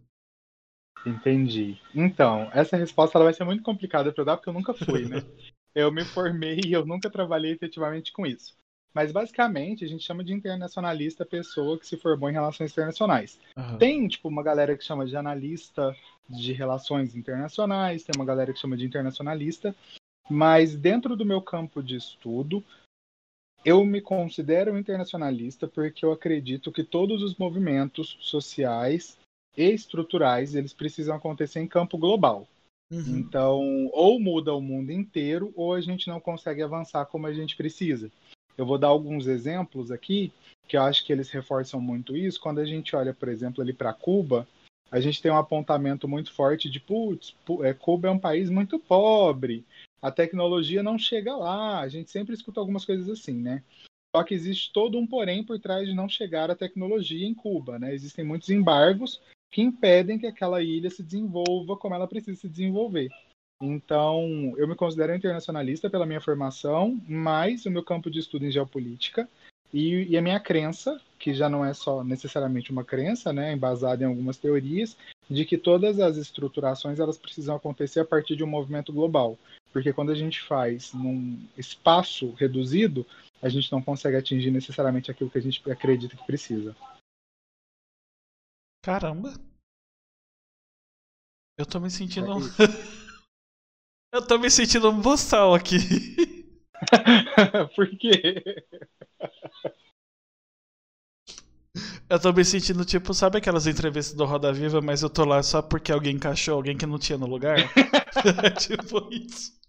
Entendi. 1.07 1.79
Então, 1.95 2.51
essa 2.53 2.77
resposta 2.77 3.19
ela 3.19 3.27
vai 3.27 3.35
ser 3.35 3.45
muito 3.45 3.63
complicada 3.63 4.13
para 4.13 4.23
eu 4.23 4.25
dar 4.25 4.37
porque 4.37 4.49
eu 4.49 4.55
nunca 4.55 4.73
fui, 4.73 5.07
né? 5.07 5.23
eu 5.75 5.93
me 5.93 6.05
formei 6.05 6.61
e 6.65 6.73
eu 6.73 6.87
nunca 6.87 7.11
trabalhei 7.11 7.53
efetivamente 7.53 8.13
com 8.13 8.27
isso. 8.27 8.55
Mas 8.95 9.11
basicamente 9.11 9.85
a 9.85 9.89
gente 9.89 10.05
chama 10.05 10.23
de 10.23 10.33
internacionalista 10.33 11.25
a 11.25 11.27
pessoa 11.27 11.79
que 11.79 11.87
se 11.87 11.97
formou 11.97 12.31
em 12.31 12.33
relações 12.33 12.71
internacionais. 12.71 13.41
Uhum. 13.57 13.77
Tem 13.77 14.07
tipo 14.07 14.29
uma 14.29 14.43
galera 14.43 14.77
que 14.77 14.85
chama 14.85 15.05
de 15.05 15.17
analista 15.17 15.95
de 16.29 16.53
relações 16.53 17.17
internacionais, 17.17 18.05
tem 18.05 18.13
uma 18.17 18.25
galera 18.25 18.53
que 18.53 18.59
chama 18.59 18.77
de 18.77 18.87
internacionalista, 18.87 19.75
mas 20.31 20.77
dentro 20.77 21.17
do 21.17 21.27
meu 21.27 21.43
campo 21.43 21.83
de 21.83 21.97
estudo, 21.97 22.65
eu 23.65 23.85
me 23.85 24.01
considero 24.01 24.79
internacionalista 24.79 25.67
porque 25.67 26.05
eu 26.05 26.13
acredito 26.13 26.71
que 26.71 26.85
todos 26.85 27.23
os 27.23 27.37
movimentos 27.37 28.17
sociais 28.21 29.19
estruturais 29.57 30.55
eles 30.55 30.73
precisam 30.73 31.17
acontecer 31.17 31.61
em 31.61 31.67
campo 31.67 31.99
global. 31.99 32.47
Uhum. 32.91 33.19
Então, 33.19 33.91
ou 33.93 34.21
muda 34.21 34.55
o 34.55 34.61
mundo 34.61 34.91
inteiro, 34.91 35.53
ou 35.57 35.75
a 35.75 35.81
gente 35.81 36.09
não 36.09 36.21
consegue 36.21 36.63
avançar 36.63 37.07
como 37.07 37.27
a 37.27 37.33
gente 37.33 37.57
precisa. 37.57 38.11
Eu 38.57 38.67
vou 38.67 38.79
dar 38.79 38.89
alguns 38.89 39.27
exemplos 39.27 39.91
aqui, 39.91 40.33
que 40.69 40.77
eu 40.77 40.83
acho 40.83 41.05
que 41.05 41.13
eles 41.13 41.31
reforçam 41.31 41.81
muito 41.81 42.17
isso. 42.17 42.41
Quando 42.41 42.61
a 42.61 42.65
gente 42.65 42.95
olha, 42.95 43.13
por 43.13 43.29
exemplo, 43.29 43.63
ali 43.63 43.73
para 43.73 43.93
Cuba, 43.93 44.47
a 44.91 45.01
gente 45.01 45.21
tem 45.21 45.31
um 45.31 45.37
apontamento 45.37 46.07
muito 46.07 46.33
forte 46.33 46.71
de, 46.71 46.79
putz, 46.79 47.35
é, 47.63 47.75
Cuba 47.75 48.09
é 48.09 48.11
um 48.11 48.19
país 48.19 48.49
muito 48.49 48.79
pobre, 48.79 49.65
a 50.01 50.11
tecnologia 50.11 50.83
não 50.83 50.99
chega 50.99 51.35
lá. 51.35 51.81
A 51.81 51.89
gente 51.89 52.11
sempre 52.11 52.35
escuta 52.35 52.61
algumas 52.61 52.85
coisas 52.85 53.09
assim, 53.09 53.35
né? 53.35 53.63
Só 54.15 54.23
que 54.23 54.35
existe 54.35 54.73
todo 54.73 54.99
um 54.99 55.07
porém 55.07 55.43
por 55.43 55.59
trás 55.59 55.89
de 55.89 55.95
não 55.95 56.09
chegar 56.09 56.51
a 56.51 56.55
tecnologia 56.55 57.27
em 57.27 57.35
Cuba, 57.35 57.79
né? 57.79 57.95
Existem 57.95 58.25
muitos 58.25 58.51
embargos 58.51 59.21
que 59.55 59.63
impedem 59.63 60.19
que 60.19 60.27
aquela 60.27 60.61
ilha 60.61 60.91
se 60.91 61.01
desenvolva 61.01 61.77
como 61.77 61.95
ela 61.95 62.09
precisa 62.09 62.37
se 62.41 62.49
desenvolver. 62.49 63.09
Então, 63.63 64.53
eu 64.57 64.67
me 64.67 64.75
considero 64.75 65.15
internacionalista 65.15 65.89
pela 65.89 66.05
minha 66.05 66.21
formação, 66.21 67.01
mas 67.09 67.65
o 67.65 67.71
meu 67.71 67.85
campo 67.85 68.11
de 68.11 68.19
estudo 68.19 68.45
em 68.45 68.51
geopolítica 68.51 69.29
e, 69.73 70.09
e, 70.11 70.19
a 70.19 70.23
minha 70.23 70.41
crença, 70.41 71.01
que 71.21 71.33
já 71.33 71.49
não 71.49 71.65
é 71.65 71.73
só 71.73 72.03
necessariamente 72.03 72.73
uma 72.73 72.83
crença, 72.83 73.33
né, 73.33 73.53
embasada 73.53 74.03
em 74.03 74.09
algumas 74.09 74.37
teorias, 74.37 74.97
de 75.31 75.45
que 75.45 75.57
todas 75.57 76.01
as 76.01 76.17
estruturações 76.17 76.99
elas 76.99 77.17
precisam 77.17 77.55
acontecer 77.55 78.01
a 78.01 78.05
partir 78.05 78.35
de 78.35 78.43
um 78.43 78.49
movimento 78.49 78.93
global. 78.93 79.39
Porque 79.73 79.93
quando 79.93 80.11
a 80.11 80.17
gente 80.17 80.43
faz 80.43 80.93
num 80.93 81.39
espaço 81.57 82.33
reduzido, 82.33 83.07
a 83.41 83.49
gente 83.49 83.71
não 83.71 83.81
consegue 83.81 84.17
atingir 84.17 84.51
necessariamente 84.51 85.13
aquilo 85.13 85.31
que 85.31 85.39
a 85.39 85.43
gente 85.43 85.63
acredita 85.71 86.17
que 86.17 86.27
precisa. 86.27 86.75
Caramba! 88.85 89.33
Eu 91.57 91.65
tô 91.65 91.81
me 91.81 91.91
sentindo. 91.91 92.31
É 92.31 92.35
Eu 94.13 94.27
tô 94.27 94.39
me 94.39 94.51
sentindo 94.51 94.91
um 94.91 95.01
boçal 95.01 95.55
aqui. 95.55 95.79
Por 97.75 97.89
quê? 97.97 98.45
Eu 102.11 102.21
tô 102.21 102.31
me 102.33 102.45
sentindo 102.45 102.85
tipo, 102.85 103.15
sabe 103.15 103.39
aquelas 103.39 103.67
entrevistas 103.67 104.15
do 104.15 104.27
Roda 104.27 104.53
Viva, 104.53 104.83
mas 104.83 105.03
eu 105.03 105.09
tô 105.09 105.25
lá 105.25 105.43
só 105.43 105.63
porque 105.63 105.91
alguém 105.91 106.17
encaixou 106.17 106.55
alguém 106.55 106.77
que 106.77 106.85
não 106.85 106.99
tinha 106.99 107.17
no 107.17 107.27
lugar? 107.27 107.57
tipo 108.61 109.09
isso. 109.11 109.64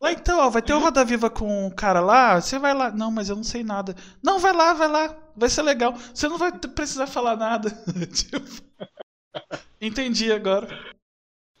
Lá 0.00 0.12
então, 0.12 0.38
ó, 0.40 0.50
vai 0.50 0.60
ter 0.60 0.74
o 0.74 0.78
Roda 0.78 1.04
Viva 1.04 1.30
com 1.30 1.66
o 1.66 1.74
cara 1.74 2.00
lá, 2.00 2.40
você 2.40 2.58
vai 2.58 2.74
lá. 2.74 2.90
Não, 2.90 3.10
mas 3.10 3.28
eu 3.28 3.36
não 3.36 3.44
sei 3.44 3.64
nada. 3.64 3.94
Não, 4.22 4.38
vai 4.38 4.52
lá, 4.52 4.74
vai 4.74 4.88
lá, 4.88 5.16
vai 5.34 5.48
ser 5.48 5.62
legal. 5.62 5.94
Você 5.94 6.28
não 6.28 6.36
vai 6.36 6.52
precisar 6.52 7.06
falar 7.06 7.36
nada. 7.36 7.70
tipo... 8.12 8.36
Entendi 9.80 10.32
agora. 10.32 10.68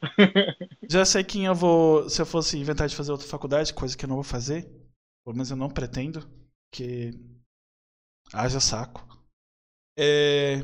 Já 0.88 1.04
sei 1.04 1.24
quem 1.24 1.46
eu 1.46 1.54
vou. 1.54 2.08
Se 2.08 2.20
eu 2.20 2.26
fosse 2.26 2.58
inventar 2.58 2.88
de 2.88 2.96
fazer 2.96 3.12
outra 3.12 3.26
faculdade, 3.26 3.74
coisa 3.74 3.96
que 3.96 4.04
eu 4.04 4.08
não 4.08 4.16
vou 4.16 4.24
fazer. 4.24 4.64
Pelo 5.24 5.34
menos 5.34 5.50
eu 5.50 5.56
não 5.56 5.70
pretendo. 5.70 6.26
Que. 6.72 7.12
Haja 8.32 8.60
saco. 8.60 9.06
É... 9.98 10.56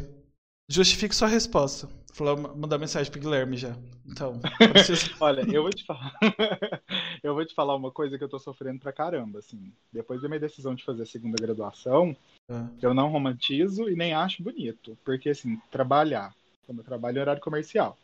Justifique 0.69 1.15
sua 1.15 1.29
resposta. 1.29 1.89
Falar, 2.13 2.37
mandar 2.37 2.77
mensagem 2.77 3.11
pro 3.11 3.21
Guilherme 3.21 3.57
já. 3.57 3.75
Então, 4.07 4.39
preciso... 4.73 5.15
Olha, 5.19 5.41
eu 5.51 5.63
vou 5.63 5.71
te 5.71 5.83
falar. 5.85 6.13
eu 7.23 7.35
vou 7.35 7.45
te 7.45 7.55
falar 7.55 7.75
uma 7.75 7.91
coisa 7.91 8.19
que 8.19 8.25
eu 8.25 8.29
tô 8.29 8.39
sofrendo 8.39 8.81
pra 8.81 8.93
caramba, 8.93 9.39
assim. 9.39 9.73
Depois 9.91 10.21
da 10.21 10.29
minha 10.29 10.41
decisão 10.41 10.75
de 10.75 10.85
fazer 10.85 11.05
a 11.05 11.07
segunda 11.07 11.43
graduação, 11.43 12.15
ah. 12.51 12.69
eu 12.83 12.93
não 12.93 13.09
romantizo 13.09 13.89
e 13.89 13.97
nem 13.97 14.13
acho 14.13 14.43
bonito. 14.43 14.97
Porque, 15.03 15.31
assim, 15.31 15.59
trabalhar, 15.71 16.35
como 16.67 16.81
eu 16.81 16.85
trabalho 16.85 17.17
em 17.17 17.21
horário 17.23 17.41
comercial, 17.41 17.97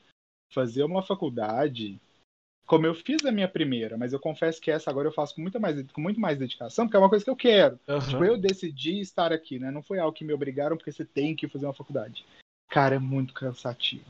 fazer 0.54 0.84
uma 0.84 1.02
faculdade, 1.02 2.00
como 2.66 2.86
eu 2.86 2.94
fiz 2.94 3.22
a 3.26 3.32
minha 3.32 3.48
primeira, 3.48 3.98
mas 3.98 4.14
eu 4.14 4.18
confesso 4.18 4.58
que 4.58 4.70
essa 4.70 4.90
agora 4.90 5.08
eu 5.08 5.12
faço 5.12 5.34
com, 5.34 5.42
muita 5.42 5.58
mais, 5.58 5.90
com 5.92 6.00
muito 6.00 6.18
mais 6.18 6.38
dedicação, 6.38 6.86
porque 6.86 6.96
é 6.96 7.00
uma 7.00 7.10
coisa 7.10 7.24
que 7.24 7.30
eu 7.30 7.36
quero. 7.36 7.78
Uhum. 7.86 7.98
Tipo, 7.98 8.24
eu 8.24 8.38
decidi 8.38 9.00
estar 9.00 9.34
aqui, 9.34 9.58
né? 9.58 9.70
Não 9.70 9.82
foi 9.82 9.98
algo 9.98 10.16
que 10.16 10.24
me 10.24 10.32
obrigaram, 10.32 10.78
porque 10.78 10.92
você 10.92 11.04
tem 11.04 11.36
que 11.36 11.46
fazer 11.46 11.66
uma 11.66 11.74
faculdade. 11.74 12.24
Cara, 12.68 12.96
é 12.96 12.98
muito 12.98 13.32
cansativo. 13.32 14.04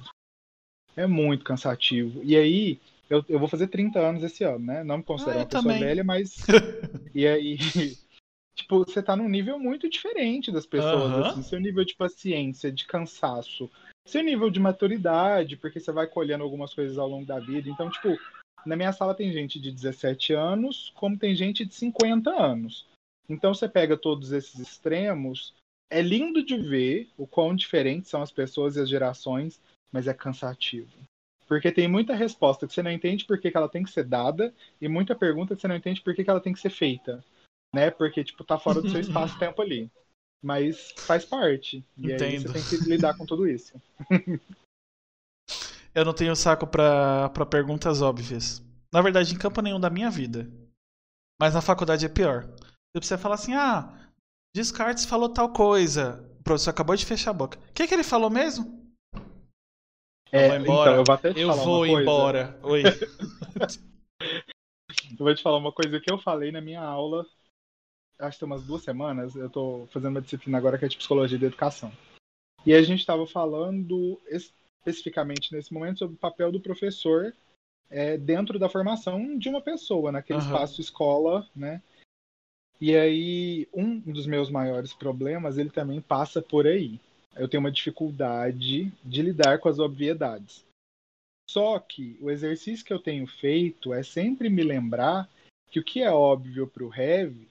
É 0.97 1.07
muito 1.07 1.45
cansativo. 1.45 2.21
E 2.25 2.37
aí, 2.37 2.81
eu, 3.09 3.25
eu 3.29 3.39
vou 3.39 3.49
fazer 3.49 3.69
30 3.69 3.99
anos 3.99 4.23
esse 4.23 4.45
ano, 4.45 4.67
né? 4.67 4.85
Não 4.85 4.99
me 4.99 5.05
considero 5.05 5.39
ah, 5.39 5.43
uma 5.43 5.47
pessoa 5.47 5.63
também. 5.63 5.81
velha, 5.81 6.05
mas. 6.05 6.37
e 7.15 7.27
aí. 7.27 7.57
tipo, 8.57 8.85
você 8.85 9.03
tá 9.03 9.15
num 9.15 9.29
nível 9.29 9.59
muito 9.59 9.89
diferente 9.89 10.51
das 10.51 10.67
pessoas, 10.67 11.13
uhum. 11.13 11.25
assim. 11.25 11.43
Seu 11.43 11.61
nível 11.61 11.85
de 11.85 11.95
paciência, 11.95 12.73
de 12.73 12.85
cansaço, 12.85 13.71
seu 14.07 14.23
nível 14.23 14.51
de 14.51 14.59
maturidade, 14.59 15.57
porque 15.57 15.79
você 15.79 15.93
vai 15.93 16.07
colhendo 16.07 16.43
algumas 16.43 16.75
coisas 16.75 16.99
ao 16.99 17.09
longo 17.09 17.25
da 17.25 17.39
vida. 17.39 17.69
Então, 17.69 17.89
tipo, 17.89 18.19
na 18.67 18.77
minha 18.77 18.93
sala 18.93 19.15
tem 19.15 19.33
gente 19.33 19.61
de 19.61 19.71
17 19.71 20.33
anos, 20.33 20.93
como 20.95 21.17
tem 21.17 21.35
gente 21.35 21.65
de 21.65 21.75
50 21.75 22.31
anos. 22.31 22.87
Então 23.29 23.55
você 23.55 23.69
pega 23.69 23.97
todos 23.97 24.33
esses 24.33 24.59
extremos, 24.59 25.55
é 25.91 26.03
lindo 26.03 26.45
de 26.45 26.57
ver 26.57 27.09
o 27.17 27.27
quão 27.27 27.55
diferentes 27.55 28.11
são 28.11 28.23
as 28.23 28.31
pessoas 28.31 28.77
e 28.77 28.81
as 28.81 28.89
gerações, 28.89 29.61
mas 29.91 30.07
é 30.07 30.15
cansativo. 30.15 30.93
Porque 31.47 31.73
tem 31.73 31.89
muita 31.89 32.15
resposta 32.15 32.67
que 32.67 32.75
você 32.75 32.83
não 32.83 32.91
entende 32.91 33.25
por 33.25 33.41
que, 33.41 33.51
que 33.51 33.57
ela 33.57 33.69
tem 33.69 33.83
que 33.83 33.91
ser 33.91 34.05
dada 34.05 34.55
e 34.81 34.87
muita 34.87 35.15
pergunta 35.15 35.55
que 35.55 35.61
você 35.63 35.69
não 35.69 35.77
entende 35.77 36.03
por 36.03 36.15
que, 36.15 36.23
que 36.23 36.29
ela 36.29 36.41
tem 36.41 36.53
que 36.53 36.61
ser 36.61 36.71
feita. 36.71 37.25
Né? 37.75 37.91
Porque, 37.91 38.23
tipo, 38.23 38.45
tá 38.45 38.59
fora 38.59 38.83
do 38.83 38.91
seu 38.91 39.01
espaço-tempo 39.01 39.63
ali. 39.63 39.91
Mas 40.43 40.93
faz 40.99 41.25
parte. 41.25 41.83
E 41.97 42.13
Entendo. 42.13 42.23
aí 42.23 42.39
você 42.39 42.53
tem 42.53 42.63
que 42.63 42.77
lidar 42.77 43.17
com 43.17 43.25
tudo 43.25 43.49
isso. 43.49 43.81
Eu 45.95 46.05
não 46.05 46.13
tenho 46.13 46.37
saco 46.37 46.67
pra 46.67 47.31
perguntas 47.51 48.03
óbvias. 48.03 48.63
Na 48.93 49.01
verdade, 49.01 49.35
em 49.35 49.39
campo 49.39 49.61
nenhum 49.61 49.81
da 49.81 49.91
minha 49.91 50.11
vida. 50.11 50.49
Mas 51.41 51.55
na 51.55 51.61
faculdade 51.61 52.07
é 52.07 52.09
pior. 52.09 52.45
Você 52.45 53.01
precisa 53.01 53.19
falar 53.19 53.35
assim, 53.35 53.55
ah, 53.55 54.08
Descartes 54.59 55.05
falou 55.05 55.29
tal 55.29 55.53
coisa. 55.53 56.21
O 56.41 56.43
professor 56.43 56.71
acabou 56.71 56.97
de 56.97 57.07
fechar 57.07 57.31
a 57.31 57.35
boca. 57.35 57.57
O 57.61 57.73
que, 57.73 57.87
que 57.87 57.95
ele 57.95 58.03
falou 58.03 58.29
mesmo? 58.29 58.93
É, 60.33 60.49
vou 60.49 60.57
embora. 60.57 60.91
Então, 60.91 60.95
eu 60.97 61.05
vou 61.05 61.15
até 61.15 61.33
te 61.33 61.41
Eu 61.41 61.47
falar 61.47 61.63
vou 61.63 61.75
uma 61.77 61.87
coisa. 61.87 62.03
embora. 62.03 62.61
Oi. 62.65 62.83
Eu 65.11 65.25
vou 65.25 65.33
te 65.33 65.43
falar 65.43 65.59
uma 65.59 65.71
coisa 65.71 66.01
que 66.01 66.11
eu 66.11 66.19
falei 66.19 66.51
na 66.51 66.61
minha 66.61 66.81
aula, 66.81 67.27
acho 68.19 68.37
que 68.37 68.41
tem 68.41 68.47
umas 68.47 68.65
duas 68.65 68.83
semanas, 68.83 69.37
eu 69.37 69.51
tô 69.51 69.87
fazendo 69.93 70.11
uma 70.11 70.23
disciplina 70.23 70.59
agora 70.59 70.79
que 70.79 70.85
é 70.85 70.89
de 70.89 70.97
psicologia 70.97 71.39
da 71.39 71.47
educação. 71.47 71.93
E 72.65 72.73
a 72.73 72.83
gente 72.83 73.01
estava 73.01 73.27
falando 73.27 74.21
especificamente 74.29 75.53
nesse 75.53 75.73
momento 75.73 75.99
sobre 75.99 76.17
o 76.17 76.19
papel 76.19 76.51
do 76.51 76.61
professor 76.61 77.35
é, 77.91 78.17
dentro 78.17 78.59
da 78.59 78.69
formação 78.69 79.39
de 79.39 79.49
uma 79.49 79.61
pessoa, 79.61 80.11
naquele 80.11 80.39
Aham. 80.39 80.47
espaço 80.47 80.81
escola, 80.81 81.47
né? 81.55 81.83
E 82.81 82.97
aí, 82.97 83.69
um 83.75 83.99
dos 83.99 84.27
meus 84.27 84.51
maiores 84.51 84.93
problemas, 84.93 85.59
ele 85.59 85.71
também 85.71 86.01
passa 86.01 86.41
por 86.41 86.67
aí. 86.67 87.01
Eu 87.35 87.49
tenho 87.49 87.61
uma 87.61 87.73
dificuldade 87.73 88.93
de 89.05 89.23
lidar 89.23 89.59
com 89.59 89.69
as 89.69 89.79
obviedades. 89.79 90.65
Só 91.51 91.79
que 91.79 92.17
o 92.21 92.31
exercício 92.31 92.85
que 92.85 92.93
eu 92.93 92.99
tenho 92.99 93.27
feito 93.27 93.93
é 93.93 94.03
sempre 94.03 94.49
me 94.49 94.63
lembrar 94.63 95.29
que 95.71 95.81
o 95.81 95.85
que 95.85 96.03
é 96.03 96.11
óbvio 96.11 96.67
para 96.67 96.85
o 96.85 96.95
Heavy 96.95 97.49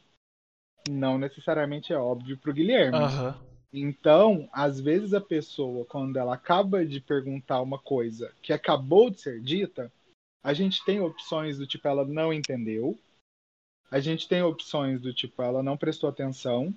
não 0.87 1.17
necessariamente 1.17 1.91
é 1.91 1.97
óbvio 1.97 2.37
para 2.37 2.51
o 2.51 2.53
Guilherme. 2.53 2.97
Aham. 2.97 3.35
Então, 3.73 4.47
às 4.53 4.79
vezes 4.79 5.13
a 5.13 5.19
pessoa, 5.19 5.85
quando 5.85 6.17
ela 6.17 6.33
acaba 6.33 6.85
de 6.85 7.01
perguntar 7.01 7.61
uma 7.61 7.77
coisa 7.77 8.33
que 8.41 8.53
acabou 8.53 9.09
de 9.09 9.19
ser 9.19 9.41
dita, 9.41 9.91
a 10.41 10.53
gente 10.53 10.83
tem 10.85 11.01
opções 11.01 11.57
do 11.57 11.67
tipo 11.67 11.87
ela 11.87 12.05
não 12.05 12.31
entendeu, 12.31 12.97
a 13.89 13.99
gente 13.99 14.27
tem 14.27 14.41
opções 14.41 15.01
do 15.01 15.13
tipo 15.13 15.41
ela 15.41 15.63
não 15.63 15.77
prestou 15.77 16.09
atenção. 16.09 16.73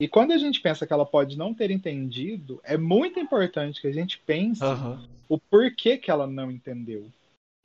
E 0.00 0.08
quando 0.08 0.32
a 0.32 0.38
gente 0.38 0.60
pensa 0.60 0.86
que 0.86 0.92
ela 0.92 1.04
pode 1.04 1.36
não 1.36 1.52
ter 1.54 1.70
entendido, 1.70 2.60
é 2.64 2.76
muito 2.76 3.20
importante 3.20 3.80
que 3.80 3.86
a 3.86 3.92
gente 3.92 4.18
pense 4.18 4.64
Aham. 4.64 5.06
o 5.28 5.38
porquê 5.38 5.98
que 5.98 6.10
ela 6.10 6.26
não 6.26 6.50
entendeu. 6.50 7.10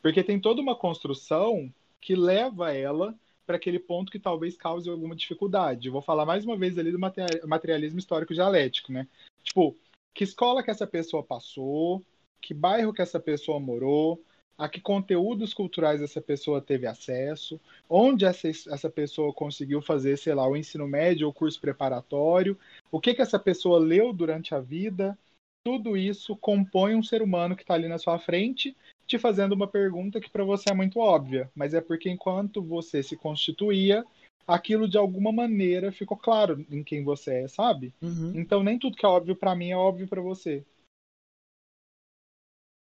Porque 0.02 0.24
tem 0.24 0.40
toda 0.40 0.62
uma 0.62 0.76
construção 0.76 1.74
que 2.02 2.16
leva 2.16 2.74
ela 2.74 3.16
para 3.46 3.56
aquele 3.56 3.80
ponto 3.80 4.12
que 4.12 4.20
talvez 4.20 4.58
cause 4.58 4.90
alguma 4.90 5.16
dificuldade. 5.16 5.88
Eu 5.88 5.94
vou 5.94 6.02
falar 6.02 6.26
mais 6.26 6.44
uma 6.44 6.58
vez 6.58 6.78
ali 6.78 6.92
do 6.92 7.00
mater- 7.00 7.46
materialismo 7.48 8.00
histórico 8.00 8.34
dialético, 8.34 8.92
né? 8.92 9.08
Tipo, 9.44 9.76
que 10.14 10.24
escola 10.24 10.64
que 10.64 10.72
essa 10.72 10.88
pessoa 10.88 11.24
passou, 11.24 12.04
que 12.42 12.54
bairro 12.54 12.94
que 12.94 13.02
essa 13.02 13.20
pessoa 13.20 13.60
morou, 13.60 14.22
a 14.58 14.70
que 14.70 14.80
conteúdos 14.80 15.54
culturais 15.54 16.02
essa 16.02 16.22
pessoa 16.22 16.62
teve 16.62 16.88
acesso, 16.88 17.60
onde 17.90 18.26
essa, 18.26 18.48
essa 18.48 18.90
pessoa 18.90 19.34
conseguiu 19.34 19.82
fazer, 19.82 20.18
sei 20.18 20.34
lá, 20.34 20.48
o 20.48 20.56
ensino 20.56 20.88
médio 20.88 21.28
ou 21.28 21.34
curso 21.34 21.60
preparatório, 21.60 22.58
o 22.92 23.00
que 23.00 23.14
que 23.14 23.22
essa 23.22 23.38
pessoa 23.38 23.80
leu 23.80 24.14
durante 24.14 24.56
a 24.56 24.60
vida, 24.60 25.18
tudo 25.64 25.98
isso 25.98 26.36
compõe 26.38 26.96
um 26.96 27.04
ser 27.04 27.22
humano 27.22 27.56
que 27.56 27.64
está 27.64 27.74
ali 27.74 27.88
na 27.88 27.98
sua 27.98 28.20
frente, 28.20 28.76
te 29.08 29.18
fazendo 29.18 29.54
uma 29.54 29.68
pergunta 29.68 30.22
que 30.22 30.30
para 30.30 30.44
você 30.44 30.70
é 30.70 30.74
muito 30.74 31.00
óbvia, 31.00 31.50
mas 31.56 31.74
é 31.74 31.82
porque 31.82 32.10
enquanto 32.10 32.62
você 32.62 33.04
se 33.04 33.18
constituía, 33.18 34.06
aquilo 34.48 34.88
de 34.88 34.98
alguma 34.98 35.32
maneira 35.32 35.92
ficou 35.92 36.16
claro 36.16 36.64
em 36.70 36.84
quem 36.84 37.04
você 37.04 37.42
é, 37.42 37.48
sabe? 37.48 37.92
Uhum. 38.02 38.32
Então 38.36 38.64
nem 38.64 38.78
tudo 38.78 38.96
que 38.96 39.06
é 39.06 39.10
óbvio 39.10 39.36
para 39.36 39.56
mim 39.56 39.72
é 39.72 39.78
óbvio 39.78 40.08
para 40.08 40.22
você. 40.22 40.64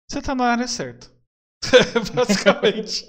Você 0.08 0.22
tá 0.22 0.34
na 0.34 0.44
área 0.44 0.66
certa. 0.66 1.11
Basicamente. 2.14 3.06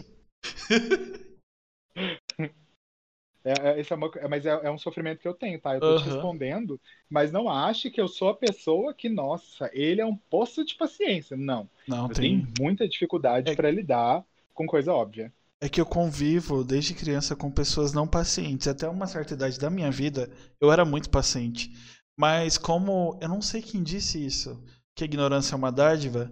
É, 3.43 3.51
é, 3.51 3.81
é 3.81 3.95
uma, 3.95 4.09
mas 4.29 4.45
é, 4.45 4.49
é 4.51 4.71
um 4.71 4.77
sofrimento 4.77 5.19
que 5.19 5.27
eu 5.27 5.33
tenho, 5.33 5.59
tá? 5.59 5.75
Eu 5.75 5.81
tô 5.81 5.93
te 5.93 6.03
Aham. 6.03 6.05
respondendo, 6.05 6.79
mas 7.09 7.31
não 7.31 7.49
ache 7.49 7.91
que 7.91 7.99
eu 7.99 8.07
sou 8.07 8.29
a 8.29 8.35
pessoa 8.35 8.93
que, 8.93 9.09
nossa, 9.09 9.69
ele 9.73 9.99
é 9.99 10.05
um 10.05 10.15
poço 10.15 10.63
de 10.63 10.75
paciência. 10.75 11.35
Não. 11.35 11.69
Não, 11.87 12.07
eu 12.09 12.15
tem. 12.15 12.39
tenho 12.39 12.47
muita 12.59 12.87
dificuldade 12.87 13.51
É- 13.51 13.55
para 13.55 13.69
lidar 13.69 14.23
com 14.53 14.65
coisa 14.65 14.93
óbvia. 14.93 15.31
É 15.61 15.69
que 15.69 15.79
eu 15.79 15.85
convivo 15.85 16.63
desde 16.63 16.93
criança 16.93 17.35
com 17.35 17.49
pessoas 17.49 17.93
não 17.93 18.07
pacientes. 18.07 18.67
Até 18.67 18.87
uma 18.87 19.07
certa 19.07 19.33
idade 19.33 19.57
da 19.59 19.69
minha 19.69 19.89
vida, 19.89 20.29
eu 20.59 20.71
era 20.71 20.83
muito 20.85 21.09
paciente. 21.09 21.71
Mas 22.17 22.57
como 22.57 23.17
eu 23.21 23.29
não 23.29 23.41
sei 23.41 23.61
quem 23.61 23.81
disse 23.81 24.23
isso, 24.23 24.61
que 24.95 25.03
a 25.03 25.05
ignorância 25.05 25.55
é 25.55 25.57
uma 25.57 25.71
dádiva, 25.71 26.31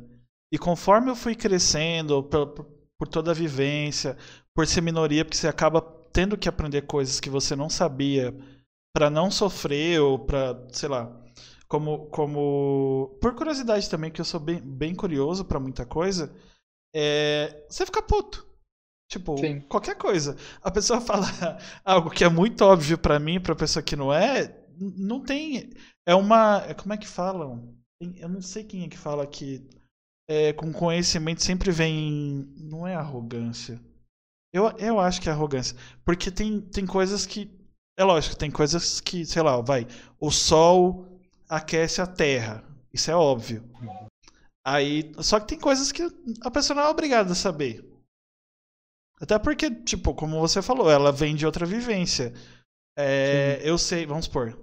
e 0.51 0.57
conforme 0.57 1.09
eu 1.11 1.15
fui 1.15 1.35
crescendo, 1.35 2.23
por, 2.23 2.47
por- 2.97 3.07
toda 3.09 3.31
a 3.31 3.33
vivência, 3.33 4.17
por 4.55 4.67
ser 4.67 4.81
minoria, 4.81 5.25
porque 5.25 5.37
você 5.37 5.47
acaba 5.47 5.81
tendo 6.13 6.37
que 6.37 6.47
aprender 6.49 6.83
coisas 6.83 7.19
que 7.19 7.29
você 7.29 7.55
não 7.55 7.69
sabia 7.69 8.33
para 8.93 9.09
não 9.09 9.31
sofrer 9.31 9.99
ou 10.01 10.19
para, 10.19 10.67
sei 10.71 10.89
lá, 10.89 11.11
como 11.67 12.07
como 12.09 13.17
por 13.21 13.33
curiosidade 13.35 13.89
também, 13.89 14.11
que 14.11 14.21
eu 14.21 14.25
sou 14.25 14.39
bem, 14.39 14.59
bem 14.61 14.93
curioso 14.95 15.45
para 15.45 15.59
muita 15.59 15.85
coisa, 15.85 16.33
é, 16.95 17.65
você 17.69 17.85
fica 17.85 18.01
puto. 18.01 18.45
Tipo, 19.09 19.37
Sim. 19.37 19.61
qualquer 19.61 19.95
coisa. 19.97 20.37
A 20.63 20.71
pessoa 20.71 20.99
fala 21.01 21.25
algo 21.83 22.09
que 22.09 22.23
é 22.23 22.29
muito 22.29 22.61
óbvio 22.63 22.97
pra 22.97 23.19
mim, 23.19 23.39
pra 23.41 23.55
pessoa 23.55 23.83
que 23.83 23.95
não 23.95 24.13
é, 24.13 24.55
não 24.79 25.19
tem. 25.21 25.71
É 26.05 26.15
uma. 26.15 26.63
é- 26.67 26.73
Como 26.73 26.93
é 26.93 26.97
que 26.97 27.07
falam? 27.07 27.75
Eu 28.17 28.29
não 28.29 28.41
sei 28.41 28.63
quem 28.63 28.83
é 28.83 28.87
que 28.89 28.97
fala 28.97 29.25
que 29.27 29.67
é, 30.27 30.53
com 30.53 30.71
conhecimento 30.71 31.43
sempre 31.43 31.71
vem. 31.71 32.51
Não 32.57 32.87
é 32.87 32.95
arrogância. 32.95 33.79
Eu, 34.53 34.69
eu 34.77 34.99
acho 34.99 35.21
que 35.21 35.29
é 35.29 35.31
arrogância. 35.31 35.75
Porque 36.03 36.29
tem, 36.31 36.61
tem 36.61 36.85
coisas 36.85 37.25
que. 37.25 37.49
É 37.97 38.03
lógico, 38.03 38.35
tem 38.35 38.49
coisas 38.49 38.99
que, 38.99 39.25
sei 39.25 39.41
lá, 39.41 39.59
vai. 39.61 39.87
O 40.19 40.31
sol 40.31 41.19
aquece 41.47 42.01
a 42.01 42.07
terra. 42.07 42.63
Isso 42.93 43.11
é 43.11 43.15
óbvio. 43.15 43.63
Aí. 44.65 45.11
Só 45.19 45.39
que 45.39 45.47
tem 45.47 45.59
coisas 45.59 45.91
que 45.91 46.03
a 46.41 46.51
pessoa 46.51 46.75
não 46.75 46.87
é 46.87 46.89
obrigada 46.89 47.31
a 47.31 47.35
saber. 47.35 47.85
Até 49.21 49.37
porque, 49.37 49.69
tipo, 49.69 50.15
como 50.15 50.39
você 50.39 50.63
falou, 50.63 50.89
ela 50.89 51.11
vem 51.11 51.35
de 51.35 51.45
outra 51.45 51.65
vivência. 51.65 52.33
É, 52.97 53.61
eu 53.63 53.77
sei, 53.77 54.05
vamos 54.05 54.25
supor. 54.25 54.59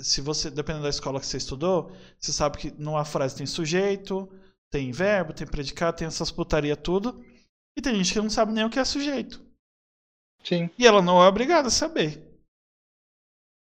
Se 0.00 0.20
você, 0.20 0.50
dependendo 0.50 0.84
da 0.84 0.90
escola 0.90 1.20
que 1.20 1.26
você 1.26 1.36
estudou, 1.36 1.92
você 2.18 2.32
sabe 2.32 2.58
que 2.58 2.70
numa 2.72 3.04
frase 3.04 3.36
tem 3.36 3.46
sujeito, 3.46 4.28
tem 4.74 4.90
verbo, 4.90 5.32
tem 5.32 5.46
predicado, 5.46 5.96
tem 5.96 6.08
essas 6.08 6.32
putaria 6.32 6.74
tudo. 6.74 7.24
E 7.78 7.80
tem 7.80 7.94
gente 7.94 8.12
que 8.12 8.20
não 8.20 8.28
sabe 8.28 8.52
nem 8.52 8.64
o 8.64 8.70
que 8.70 8.80
é 8.80 8.84
sujeito. 8.84 9.40
Sim. 10.42 10.68
E 10.76 10.84
ela 10.84 11.00
não 11.00 11.22
é 11.22 11.28
obrigada 11.28 11.68
a 11.68 11.70
saber. 11.70 12.20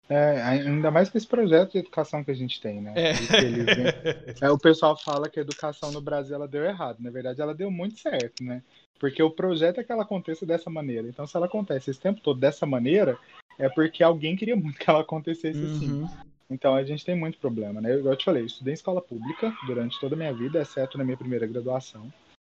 É, 0.07 0.41
ainda 0.41 0.89
mais 0.91 1.09
com 1.09 1.17
esse 1.17 1.27
projeto 1.27 1.73
de 1.73 1.79
educação 1.79 2.23
que 2.23 2.31
a 2.31 2.35
gente 2.35 2.61
tem, 2.61 2.79
né? 2.79 2.93
É. 2.95 3.13
Vem- 3.13 4.35
É, 4.41 4.49
o 4.49 4.57
pessoal 4.57 4.95
fala 4.95 5.27
que 5.29 5.37
a 5.37 5.41
educação 5.41 5.91
no 5.91 5.99
Brasil 5.99 6.35
ela 6.35 6.47
deu 6.47 6.63
errado. 6.63 7.01
Na 7.01 7.09
verdade, 7.09 7.41
ela 7.41 7.53
deu 7.53 7.69
muito 7.69 7.99
certo, 7.99 8.41
né? 8.41 8.63
Porque 8.97 9.21
o 9.21 9.31
projeto 9.31 9.79
é 9.79 9.83
que 9.83 9.91
ela 9.91 10.03
aconteça 10.03 10.45
dessa 10.45 10.69
maneira. 10.69 11.07
Então, 11.09 11.27
se 11.27 11.35
ela 11.35 11.47
acontece 11.47 11.91
esse 11.91 11.99
tempo 11.99 12.21
todo 12.21 12.39
dessa 12.39 12.65
maneira, 12.65 13.17
é 13.59 13.67
porque 13.67 14.01
alguém 14.01 14.37
queria 14.37 14.55
muito 14.55 14.79
que 14.79 14.89
ela 14.89 15.01
acontecesse 15.01 15.59
assim. 15.59 16.07
Então, 16.49 16.75
a 16.75 16.83
gente 16.83 17.03
tem 17.03 17.15
muito 17.15 17.39
problema, 17.39 17.81
né? 17.81 17.93
Eu 17.93 18.15
te 18.15 18.25
falei, 18.25 18.43
eu 18.43 18.47
estudei 18.47 18.73
em 18.73 18.75
escola 18.75 19.01
pública 19.01 19.51
durante 19.65 19.99
toda 19.99 20.15
a 20.15 20.17
minha 20.17 20.33
vida, 20.33 20.61
exceto 20.61 20.97
na 20.97 21.03
minha 21.03 21.17
primeira 21.17 21.47
graduação. 21.47 22.11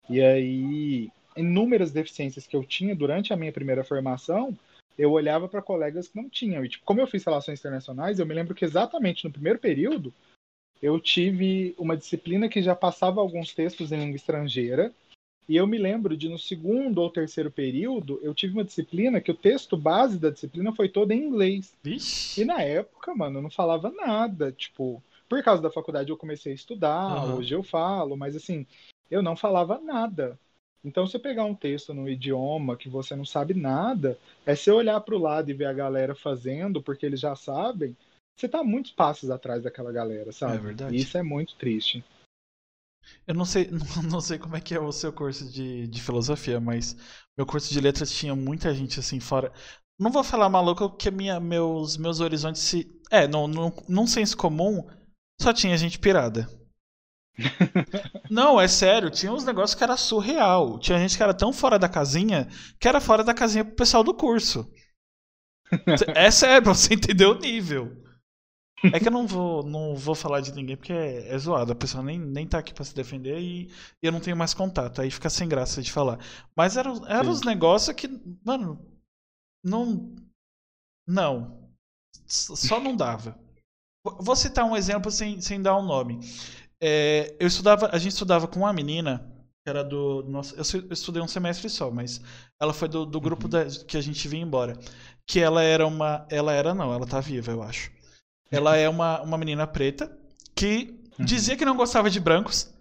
E 0.10 0.22
aí, 0.22 1.10
inúmeras 1.36 1.92
deficiências 1.92 2.48
que 2.48 2.56
eu 2.56 2.64
tinha 2.64 2.96
durante 2.96 3.34
a 3.34 3.36
minha 3.36 3.52
primeira 3.52 3.84
formação, 3.84 4.58
eu 4.98 5.12
olhava 5.12 5.48
para 5.48 5.62
colegas 5.62 6.08
que 6.08 6.16
não 6.16 6.30
tinham. 6.30 6.64
E, 6.64 6.70
tipo, 6.70 6.86
como 6.86 7.02
eu 7.02 7.08
fiz 7.08 7.24
relações 7.24 7.60
internacionais, 7.60 8.20
eu 8.20 8.26
me 8.26 8.34
lembro 8.34 8.56
que 8.56 8.66
exatamente 8.66 9.26
no 9.26 9.32
primeiro 9.32 9.60
período, 9.60 10.14
eu 10.82 11.00
tive 11.00 11.76
uma 11.78 11.98
disciplina 11.98 12.50
que 12.50 12.62
já 12.62 12.76
passava 12.76 13.22
alguns 13.22 13.54
textos 13.54 13.92
em 13.92 14.00
língua 14.00 14.16
estrangeira. 14.16 14.92
E 15.48 15.56
eu 15.56 15.68
me 15.68 15.78
lembro 15.78 16.18
de 16.18 16.28
no 16.28 16.39
segundo 16.39 17.00
ou 17.00 17.10
terceiro 17.10 17.52
período, 17.52 18.20
eu 18.24 18.34
tive 18.34 18.54
uma 18.54 18.64
disciplina 18.64 19.22
que 19.22 19.32
o 19.32 19.36
texto 19.36 19.78
base 19.78 20.18
da 20.18 20.30
disciplina 20.32 20.74
foi 20.74 20.89
todo 20.89 21.12
em 21.12 21.24
inglês. 21.24 21.74
Vixe. 21.84 22.41
E 22.41 22.46
na 22.46 22.62
época, 22.62 23.14
mano, 23.16 23.38
eu 23.38 23.43
não 23.43 23.50
falava 23.52 23.91
nada. 23.91 24.52
Tipo, 24.52 25.02
por 25.30 25.43
causa 25.43 25.62
da 25.62 25.72
faculdade 25.72 26.10
eu 26.10 26.18
comecei 26.18 26.52
a 26.52 26.56
estudar, 26.56 27.12
Aham. 27.12 27.36
hoje 27.36 27.54
eu 27.54 27.64
falo, 27.64 28.18
mas 28.18 28.36
assim, 28.36 28.66
eu 29.10 29.22
não 29.22 29.36
falava 29.36 29.80
nada. 29.80 30.39
Então, 30.84 31.08
você 31.08 31.18
pegar 31.18 31.46
um 31.46 31.56
texto 31.56 31.93
no 31.96 32.08
idioma 32.08 32.78
que 32.78 32.88
você 32.88 33.16
não 33.16 33.26
sabe 33.26 33.56
nada, 33.56 34.20
é 34.46 34.56
você 34.56 34.70
olhar 34.70 35.00
para 35.02 35.16
o 35.16 35.20
lado 35.20 35.50
e 35.50 35.54
ver 35.54 35.66
a 35.66 35.74
galera 35.74 36.14
fazendo, 36.14 36.82
porque 36.82 37.06
eles 37.06 37.20
já 37.20 37.36
sabem, 37.36 37.96
você 38.36 38.48
tá 38.48 38.64
muitos 38.64 38.91
passos 38.91 39.32
atrás 39.32 39.64
daquela 39.64 39.91
galera, 39.91 40.32
sabe? 40.32 40.58
É 40.58 40.60
verdade. 40.60 40.96
E 40.96 41.02
isso 41.02 41.18
é 41.18 41.24
muito 41.24 41.56
triste. 41.56 42.04
Eu 43.28 43.34
não 43.36 43.45
sei, 43.45 43.70
não 44.10 44.22
sei 44.22 44.38
como 44.38 44.56
é 44.56 44.62
que 44.62 44.74
é 44.76 44.80
o 44.80 44.91
seu 44.91 45.12
curso 45.12 45.51
de, 45.51 45.88
de 45.88 46.01
filosofia, 46.01 46.60
mas 46.60 46.95
meu 47.38 47.45
curso 47.45 47.72
de 47.72 47.80
letras 47.82 48.12
tinha 48.12 48.36
muita 48.36 48.74
gente 48.74 48.99
assim 48.99 49.20
fora. 49.20 49.51
Não 49.99 50.12
vou 50.12 50.24
falar 50.24 50.49
maluco 50.49 50.89
que 50.95 51.10
minha, 51.10 51.39
meus, 51.39 51.97
meus 51.97 52.20
horizontes 52.20 52.62
se. 52.62 52.91
É, 53.12 53.28
no, 53.28 53.47
no, 53.47 53.74
num 53.88 54.08
senso 54.08 54.36
comum, 54.36 54.86
só 55.41 55.53
tinha 55.53 55.78
gente 55.78 55.99
pirada. 55.99 56.49
Não, 58.30 58.60
é 58.60 58.68
sério, 58.68 59.10
tinha 59.10 59.32
uns 59.32 59.43
negócios 59.43 59.76
que 59.76 59.84
era 59.84 59.97
surreal. 59.97 60.80
Tinha 60.80 60.99
gente 60.99 61.16
que 61.18 61.24
era 61.24 61.34
tão 61.34 61.51
fora 61.51 61.78
da 61.78 61.89
casinha 61.89 62.47
que 62.80 62.88
era 62.88 63.01
fora 63.01 63.24
da 63.24 63.34
casinha 63.34 63.66
pro 63.66 63.76
pessoal 63.76 64.03
do 64.03 64.14
curso. 64.14 64.70
É 66.16 66.30
sério, 66.30 66.74
você 66.74 66.93
entendeu 66.93 67.32
o 67.32 67.39
nível. 67.39 68.05
É 68.84 69.00
que 69.00 69.08
eu 69.08 69.12
não 69.12 69.26
vou, 69.26 69.64
não 69.64 69.96
vou 69.96 70.14
falar 70.14 70.42
de 70.42 70.54
ninguém 70.54 70.76
porque 70.76 70.94
é, 70.94 71.34
é 71.34 71.38
zoado. 71.38 71.72
A 71.72 71.76
pessoa 71.76 72.04
nem, 72.04 72.20
nem 72.20 72.48
tá 72.48 72.60
aqui 72.60 72.74
pra 72.74 72.84
se 72.84 72.94
defender 72.94 73.40
e, 73.40 73.68
e 74.02 74.06
eu 74.06 74.12
não 74.12 74.20
tenho 74.20 74.36
mais 74.36 74.54
contato. 74.54 75.02
Aí 75.02 75.10
fica 75.10 75.30
sem 75.30 75.48
graça 75.48 75.82
de 75.82 75.92
falar. 75.92 76.20
Mas 76.56 76.78
eram 76.78 77.06
era 77.08 77.28
os 77.30 77.42
negócios 77.42 77.96
que, 77.96 78.08
mano, 78.44 78.86
não. 79.64 80.16
Não. 81.08 81.70
Só 82.28 82.80
não 82.80 82.96
dava. 82.96 83.40
Vou 84.20 84.36
citar 84.36 84.66
um 84.66 84.76
exemplo 84.76 85.10
sem, 85.10 85.42
sem 85.42 85.62
dar 85.62 85.78
um 85.78 85.86
nome. 85.86 86.20
É, 86.82 87.36
eu 87.40 87.48
estudava, 87.48 87.90
a 87.92 87.98
gente 87.98 88.12
estudava 88.12 88.48
com 88.48 88.60
uma 88.60 88.74
menina 88.74 89.32
que 89.64 89.70
era 89.70 89.84
do 89.84 90.24
nosso, 90.28 90.56
eu 90.56 90.62
estudei 90.92 91.24
um 91.24 91.28
semestre 91.28 91.68
só, 91.70 91.90
mas 91.90 92.22
ela 92.62 92.72
foi 92.72 92.88
do, 92.88 93.04
do 93.04 93.20
grupo 93.20 93.46
uhum. 93.46 93.50
da, 93.50 93.66
que 93.66 93.98
a 93.98 94.02
gente 94.02 94.28
vinha 94.28 94.44
embora. 94.44 94.78
Que 95.28 95.40
ela 95.40 95.64
era 95.64 95.88
uma, 95.88 96.28
ela 96.30 96.54
era 96.54 96.76
não, 96.76 96.94
ela 96.94 97.08
tá 97.08 97.20
viva, 97.20 97.52
eu 97.52 97.64
acho. 97.64 97.92
Ela 98.52 98.78
é 98.78 98.88
uma, 98.88 99.22
uma 99.22 99.38
menina 99.38 99.66
preta 99.66 100.16
que 100.56 101.00
uhum. 101.20 101.26
dizia 101.26 101.58
que 101.58 101.66
não 101.66 101.76
gostava 101.76 102.10
de 102.10 102.20
brancos 102.20 102.74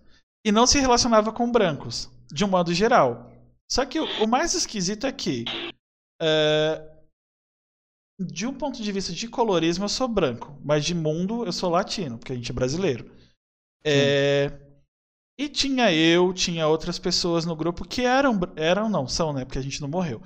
e 0.45 0.53
não 0.53 0.67
se 0.67 0.79
relacionava 0.79 1.33
com 1.33 1.51
brancos, 1.51 2.11
de 2.33 2.45
um 2.45 2.49
modo 2.49 2.73
geral. 2.75 3.33
Só 3.71 3.85
que 3.85 3.99
o, 3.99 4.05
o 4.25 4.29
mais 4.29 4.55
esquisito 4.55 5.07
é 5.07 5.13
que, 5.13 5.45
uh, 6.23 6.95
de 8.21 8.47
um 8.47 8.55
ponto 8.55 8.83
de 8.83 8.93
vista 8.93 9.13
de 9.13 9.27
colorismo, 9.27 9.85
eu 9.85 9.89
sou 9.89 10.07
branco, 10.07 10.57
mas 10.63 10.85
de 10.85 10.95
mundo 10.95 11.45
eu 11.45 11.53
sou 11.53 11.71
latino, 11.71 12.19
porque 12.19 12.33
a 12.33 12.37
gente 12.37 12.51
é 12.51 12.55
brasileiro. 12.55 13.11
É, 13.87 14.51
e 15.39 15.49
tinha 15.49 15.93
eu, 15.93 16.33
tinha 16.33 16.67
outras 16.67 16.99
pessoas 16.99 17.45
no 17.45 17.57
grupo 17.57 17.87
que 17.87 18.03
eram, 18.03 18.39
eram 18.57 18.89
não, 18.89 19.07
são, 19.07 19.33
né, 19.33 19.45
porque 19.45 19.59
a 19.59 19.63
gente 19.63 19.81
não 19.81 19.89
morreu. 19.89 20.23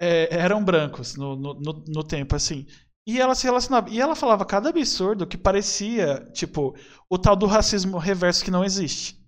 É, 0.00 0.34
eram 0.34 0.64
brancos 0.64 1.16
no, 1.16 1.36
no, 1.36 1.54
no, 1.54 1.84
no 1.86 2.04
tempo, 2.04 2.34
assim. 2.34 2.66
E 3.08 3.18
ela 3.18 3.34
se 3.34 3.44
relacionava. 3.44 3.88
E 3.88 3.98
ela 3.98 4.14
falava 4.14 4.44
cada 4.44 4.68
absurdo 4.68 5.26
que 5.26 5.38
parecia, 5.38 6.28
tipo, 6.34 6.76
o 7.08 7.16
tal 7.16 7.34
do 7.34 7.46
racismo 7.46 7.96
reverso 7.96 8.44
que 8.44 8.50
não 8.50 8.62
existe. 8.62 9.18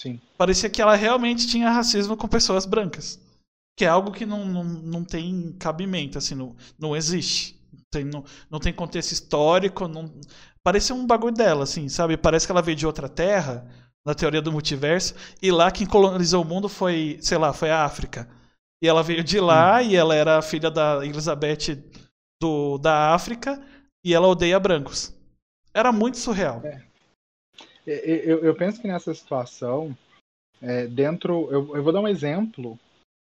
Sim. 0.00 0.20
Parecia 0.38 0.70
que 0.70 0.80
ela 0.80 0.94
realmente 0.94 1.48
tinha 1.48 1.68
racismo 1.68 2.16
com 2.16 2.28
pessoas 2.28 2.64
brancas. 2.64 3.20
Que 3.76 3.84
é 3.84 3.88
algo 3.88 4.12
que 4.12 4.24
não, 4.24 4.46
não, 4.46 4.62
não 4.62 5.04
tem 5.04 5.52
cabimento, 5.58 6.16
assim, 6.16 6.36
não, 6.36 6.54
não 6.78 6.94
existe. 6.94 7.60
Tem, 7.90 8.04
não, 8.04 8.22
não 8.48 8.60
tem 8.60 8.72
contexto 8.72 9.10
histórico. 9.10 9.88
Não... 9.88 10.14
Parecia 10.62 10.94
um 10.94 11.04
bagulho 11.04 11.34
dela, 11.34 11.64
assim, 11.64 11.88
sabe? 11.88 12.16
Parece 12.16 12.46
que 12.46 12.52
ela 12.52 12.62
veio 12.62 12.76
de 12.76 12.86
outra 12.86 13.08
terra, 13.08 13.68
na 14.06 14.14
teoria 14.14 14.40
do 14.40 14.52
multiverso, 14.52 15.16
e 15.42 15.50
lá 15.50 15.72
quem 15.72 15.88
colonizou 15.88 16.42
o 16.44 16.46
mundo 16.46 16.68
foi, 16.68 17.18
sei 17.20 17.36
lá, 17.36 17.52
foi 17.52 17.72
a 17.72 17.84
África. 17.84 18.28
E 18.80 18.86
ela 18.86 19.02
veio 19.02 19.24
de 19.24 19.40
lá 19.40 19.78
hum. 19.78 19.80
e 19.80 19.96
ela 19.96 20.14
era 20.14 20.40
filha 20.40 20.70
da 20.70 21.04
Elizabeth 21.04 21.82
do, 22.42 22.76
da 22.76 23.14
África 23.14 23.62
e 24.04 24.12
ela 24.12 24.26
odeia 24.26 24.58
brancos. 24.58 25.14
Era 25.72 25.92
muito 25.92 26.18
surreal. 26.18 26.60
É. 26.64 26.82
Eu, 27.86 28.44
eu, 28.44 28.54
penso 28.54 28.80
que 28.80 28.88
nessa 28.88 29.14
situação, 29.14 29.96
é, 30.60 30.86
dentro. 30.86 31.48
Eu, 31.50 31.76
eu, 31.76 31.82
vou 31.82 31.92
dar 31.92 32.00
um 32.00 32.08
exemplo 32.08 32.78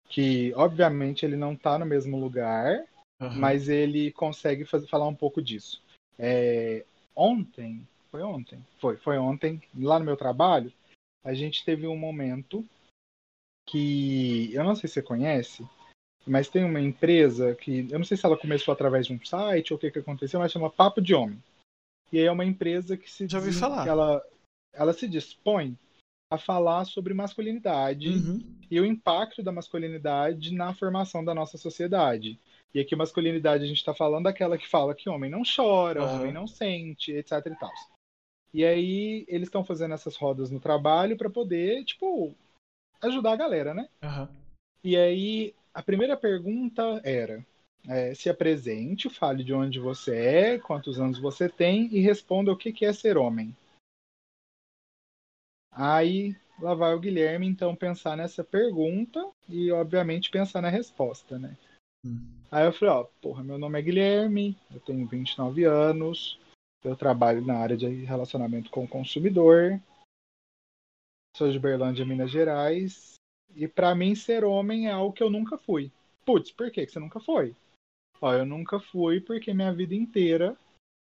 que, 0.09 0.53
obviamente, 0.55 1.25
ele 1.25 1.37
não 1.37 1.53
está 1.55 1.79
no 1.79 1.85
mesmo 1.87 2.19
lugar, 2.19 2.85
uhum. 3.21 3.39
mas 3.39 3.69
ele 3.69 4.13
consegue 4.13 4.65
fazer, 4.65 4.87
falar 4.87 5.07
um 5.07 5.15
pouco 5.15 5.43
disso. 5.43 5.83
É, 6.19 6.85
ontem, 7.15 7.87
foi 8.11 8.23
ontem? 8.23 8.65
Foi, 8.79 8.97
foi 8.97 9.19
ontem, 9.19 9.61
lá 9.75 9.99
no 9.99 10.05
meu 10.05 10.17
trabalho, 10.17 10.73
a 11.25 11.35
gente 11.35 11.65
teve 11.65 11.87
um 11.87 11.97
momento 11.97 12.65
que 13.69 14.51
eu 14.55 14.65
não 14.65 14.75
sei 14.75 14.89
se 14.89 14.95
você 14.95 15.03
conhece, 15.03 15.67
mas 16.27 16.49
tem 16.49 16.65
uma 16.65 16.81
empresa 16.81 17.55
que, 17.55 17.87
eu 17.91 17.99
não 17.99 18.05
sei 18.05 18.17
se 18.17 18.27
ela 18.27 18.37
começou 18.37 18.73
através 18.73 19.07
de 19.07 19.13
um 19.13 19.25
site 19.25 19.73
ou 19.73 19.77
o 19.77 19.81
que, 19.81 19.91
que 19.91 19.99
aconteceu, 19.99 20.41
mas 20.41 20.53
chama 20.53 20.71
Papo 20.71 21.01
de 21.01 21.15
Homem. 21.15 21.43
E 22.13 22.19
aí 22.19 22.25
é 22.25 22.33
uma 22.33 22.45
empresa 22.45 22.97
que 22.97 23.11
se 23.11 23.27
Já 23.29 23.39
ouvi 23.39 23.53
falar. 23.53 23.87
ela, 23.87 24.25
ela 24.73 24.93
se 24.93 25.09
dispõe 25.09 25.77
a 26.31 26.39
falar 26.39 26.85
sobre 26.85 27.15
masculinidade 27.15 28.09
uhum. 28.11 28.57
e 28.71 28.79
o 28.79 28.85
impacto 28.85 29.43
da 29.43 29.51
masculinidade 29.51 30.53
na 30.53 30.75
formação 30.75 31.25
da 31.25 31.35
nossa 31.35 31.57
sociedade. 31.57 32.39
E 32.75 32.81
aqui 32.81 32.95
masculinidade 32.95 33.65
a 33.65 33.67
gente 33.67 33.79
está 33.79 33.95
falando 33.95 34.25
daquela 34.25 34.59
que 34.59 34.69
fala 34.69 34.95
que 34.95 35.09
homem 35.09 35.31
não 35.31 35.43
chora, 35.43 36.05
uhum. 36.05 36.17
homem 36.17 36.33
não 36.33 36.47
sente, 36.47 37.13
etc 37.13 37.33
e 37.47 37.59
tal. 37.59 37.73
E 38.53 38.65
aí 38.65 39.25
eles 39.29 39.49
estão 39.49 39.65
fazendo 39.65 39.95
essas 39.95 40.17
rodas 40.17 40.51
no 40.51 40.61
trabalho 40.61 41.17
para 41.17 41.31
poder, 41.31 41.85
tipo, 41.85 42.35
ajudar 43.01 43.33
a 43.33 43.37
galera, 43.37 43.73
né? 43.75 43.89
Uhum. 44.03 44.29
E 44.85 44.97
aí 44.97 45.55
a 45.79 45.83
primeira 45.83 46.17
pergunta 46.17 47.01
era: 47.05 47.47
é, 47.89 48.13
se 48.13 48.29
apresente, 48.29 49.09
fale 49.09 49.45
de 49.45 49.55
onde 49.55 49.79
você 49.79 50.17
é, 50.17 50.59
quantos 50.59 50.99
anos 50.99 51.21
você 51.21 51.49
tem 51.49 51.87
e 51.95 52.01
responda 52.01 52.51
o 52.51 52.57
que, 52.57 52.73
que 52.73 52.85
é 52.85 52.93
ser 52.93 53.17
homem. 53.17 53.57
Aí 55.71 56.35
lá 56.61 56.75
vai 56.75 56.93
o 56.95 56.99
Guilherme 56.99 57.47
então 57.47 57.77
pensar 57.77 58.17
nessa 58.17 58.43
pergunta 58.43 59.25
e 59.49 59.71
obviamente 59.71 60.33
pensar 60.33 60.61
na 60.61 60.69
resposta, 60.69 61.39
né? 61.39 61.57
Hum. 62.05 62.27
Aí 62.51 62.67
eu 62.67 62.73
falei, 62.73 62.95
ó, 62.95 63.05
porra, 63.23 63.45
meu 63.45 63.57
nome 63.57 63.79
é 63.79 63.83
Guilherme, 63.83 64.59
eu 64.75 64.81
tenho 64.81 65.07
29 65.07 65.63
anos, 65.63 66.41
eu 66.83 66.97
trabalho 66.97 67.47
na 67.47 67.57
área 67.57 67.77
de 67.77 67.87
relacionamento 67.87 68.69
com 68.69 68.83
o 68.83 68.89
consumidor, 68.89 69.81
sou 71.37 71.53
de 71.53 71.59
Berlândia, 71.61 72.05
Minas 72.05 72.33
Gerais, 72.33 73.18
e 73.55 73.67
para 73.67 73.95
mim, 73.95 74.15
ser 74.15 74.45
homem 74.45 74.89
é 74.89 74.93
algo 74.93 75.13
que 75.13 75.23
eu 75.23 75.31
nunca 75.31 75.57
fui. 75.57 75.91
Putz, 76.25 76.51
por 76.51 76.71
que 76.71 76.87
você 76.87 76.99
nunca 76.99 77.21
foi? 77.21 77.55
Ó, 78.21 78.33
eu 78.33 78.45
nunca 78.45 78.79
fui 78.79 79.21
porque 79.21 79.55
minha 79.55 79.73
vida 79.73 79.95
inteira 79.95 80.57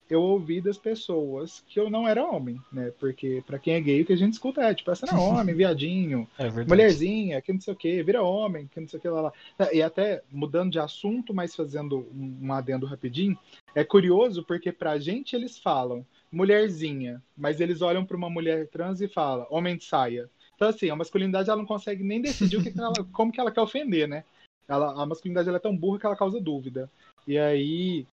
eu 0.09 0.20
ouvi 0.20 0.61
das 0.61 0.76
pessoas 0.76 1.62
que 1.68 1.78
eu 1.78 1.88
não 1.88 2.07
era 2.07 2.24
homem, 2.24 2.61
né? 2.72 2.93
Porque 2.99 3.43
para 3.47 3.61
quem 3.61 3.74
é 3.74 3.80
gay, 3.80 4.03
o 4.03 4.05
que 4.05 4.12
a 4.12 4.16
gente 4.16 4.32
escuta 4.32 4.61
é, 4.62 4.74
tipo, 4.74 4.91
essa 4.91 5.07
não 5.07 5.16
é 5.16 5.20
homem, 5.41 5.55
viadinho, 5.55 6.28
é 6.36 6.51
mulherzinha, 6.64 7.41
que 7.41 7.53
não 7.53 7.61
sei 7.61 7.72
o 7.72 7.76
que, 7.76 8.03
vira 8.03 8.22
homem, 8.22 8.66
que 8.66 8.80
não 8.80 8.88
sei 8.88 8.99
o 8.99 9.03
que 9.03 9.09
lá, 9.09 9.20
lá. 9.20 9.32
E 9.72 9.80
até 9.80 10.22
mudando 10.30 10.72
de 10.72 10.80
assunto, 10.80 11.32
mas 11.32 11.55
fazendo 11.55 12.09
um 12.12 12.53
adendo 12.53 12.86
rapidinho, 12.86 13.38
é 13.72 13.84
curioso 13.84 14.45
porque 14.45 14.72
pra 14.72 14.99
gente 14.99 15.36
eles 15.36 15.59
falam 15.59 16.05
mulherzinha, 16.30 17.22
mas 17.36 17.61
eles 17.61 17.80
olham 17.80 18.05
para 18.05 18.16
uma 18.16 18.30
mulher 18.30 18.66
trans 18.68 19.01
e 19.01 19.09
falam 19.09 19.47
homem 19.49 19.76
de 19.76 19.84
saia. 19.84 20.28
Então, 20.61 20.68
assim, 20.68 20.90
a 20.90 20.96
masculinidade 20.96 21.48
ela 21.48 21.56
não 21.56 21.66
consegue 21.66 22.04
nem 22.04 22.20
decidir 22.20 22.58
o 22.58 22.62
que, 22.62 22.70
que 22.70 22.78
ela, 22.78 22.92
como 23.14 23.32
que 23.32 23.40
ela 23.40 23.50
quer 23.50 23.62
ofender, 23.62 24.06
né? 24.06 24.26
Ela, 24.68 25.02
a 25.02 25.06
masculinidade 25.06 25.48
ela 25.48 25.56
é 25.56 25.61
tão 25.61 25.74
burra 25.74 25.98
que 25.98 26.04
ela 26.04 26.14
causa 26.14 26.38
dúvida. 26.38 26.90
E 27.26 27.38
aí, 27.38 28.06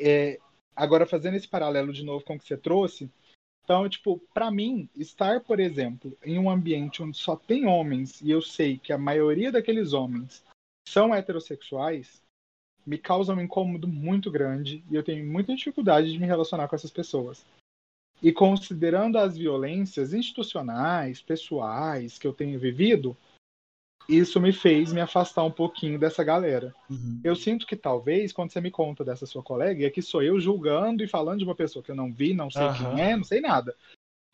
é, 0.00 0.38
agora 0.74 1.04
fazendo 1.04 1.36
esse 1.36 1.46
paralelo 1.46 1.92
de 1.92 2.02
novo 2.02 2.24
com 2.24 2.36
o 2.36 2.38
que 2.38 2.46
você 2.46 2.56
trouxe, 2.56 3.10
então, 3.62 3.86
tipo, 3.86 4.18
para 4.32 4.50
mim, 4.50 4.88
estar, 4.96 5.42
por 5.42 5.60
exemplo, 5.60 6.16
em 6.24 6.38
um 6.38 6.48
ambiente 6.48 7.02
onde 7.02 7.18
só 7.18 7.36
tem 7.36 7.66
homens 7.66 8.22
e 8.22 8.30
eu 8.30 8.40
sei 8.40 8.78
que 8.78 8.90
a 8.90 8.98
maioria 8.98 9.52
daqueles 9.52 9.92
homens 9.92 10.42
são 10.88 11.14
heterossexuais, 11.14 12.22
me 12.86 12.96
causa 12.96 13.34
um 13.34 13.40
incômodo 13.42 13.86
muito 13.86 14.30
grande 14.30 14.82
e 14.90 14.94
eu 14.94 15.02
tenho 15.02 15.26
muita 15.26 15.54
dificuldade 15.54 16.10
de 16.10 16.18
me 16.18 16.26
relacionar 16.26 16.66
com 16.66 16.76
essas 16.76 16.90
pessoas. 16.90 17.44
E 18.22 18.32
considerando 18.32 19.18
as 19.18 19.36
violências 19.36 20.14
institucionais, 20.14 21.20
pessoais 21.20 22.18
que 22.18 22.26
eu 22.26 22.32
tenho 22.32 22.58
vivido, 22.58 23.16
isso 24.08 24.40
me 24.40 24.52
fez 24.52 24.92
me 24.92 25.00
afastar 25.00 25.44
um 25.44 25.50
pouquinho 25.50 25.98
dessa 25.98 26.22
galera. 26.22 26.74
Uhum. 26.88 27.20
Eu 27.24 27.34
sinto 27.34 27.66
que 27.66 27.76
talvez, 27.76 28.32
quando 28.32 28.50
você 28.50 28.60
me 28.60 28.70
conta 28.70 29.04
dessa 29.04 29.26
sua 29.26 29.42
colega, 29.42 29.84
é 29.84 29.90
que 29.90 30.00
sou 30.00 30.22
eu 30.22 30.40
julgando 30.40 31.02
e 31.02 31.08
falando 31.08 31.40
de 31.40 31.44
uma 31.44 31.54
pessoa 31.54 31.82
que 31.82 31.90
eu 31.90 31.96
não 31.96 32.12
vi, 32.12 32.32
não 32.32 32.50
sei 32.50 32.62
uhum. 32.62 32.74
quem 32.74 33.00
é, 33.02 33.16
não 33.16 33.24
sei 33.24 33.40
nada. 33.40 33.74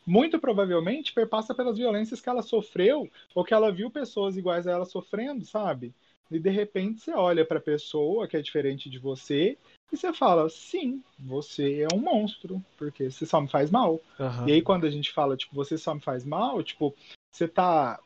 Muito 0.05 0.37
provavelmente 0.39 1.13
perpassa 1.13 1.55
pelas 1.55 1.77
violências 1.77 2.21
que 2.21 2.29
ela 2.29 2.41
sofreu 2.41 3.09
ou 3.33 3.43
que 3.43 3.53
ela 3.53 3.71
viu 3.71 3.89
pessoas 3.89 4.37
iguais 4.37 4.67
a 4.67 4.71
ela 4.71 4.85
sofrendo, 4.85 5.45
sabe? 5.45 5.93
E 6.29 6.39
de 6.39 6.49
repente 6.49 7.01
você 7.01 7.13
olha 7.13 7.45
para 7.45 7.57
a 7.57 7.61
pessoa 7.61 8.27
que 8.27 8.35
é 8.35 8.41
diferente 8.41 8.89
de 8.89 8.99
você 8.99 9.57
e 9.93 9.97
você 9.97 10.11
fala, 10.11 10.49
sim, 10.49 11.03
você 11.19 11.81
é 11.81 11.95
um 11.95 11.99
monstro, 11.99 12.63
porque 12.77 13.11
você 13.11 13.25
só 13.25 13.39
me 13.39 13.47
faz 13.47 13.69
mal. 13.69 14.01
Uhum. 14.19 14.47
E 14.47 14.53
aí 14.53 14.61
quando 14.61 14.85
a 14.85 14.89
gente 14.89 15.11
fala, 15.11 15.37
tipo, 15.37 15.53
você 15.53 15.77
só 15.77 15.93
me 15.93 16.01
faz 16.01 16.25
mal, 16.25 16.63
tipo, 16.63 16.95
você 17.31 17.47
tá 17.47 17.99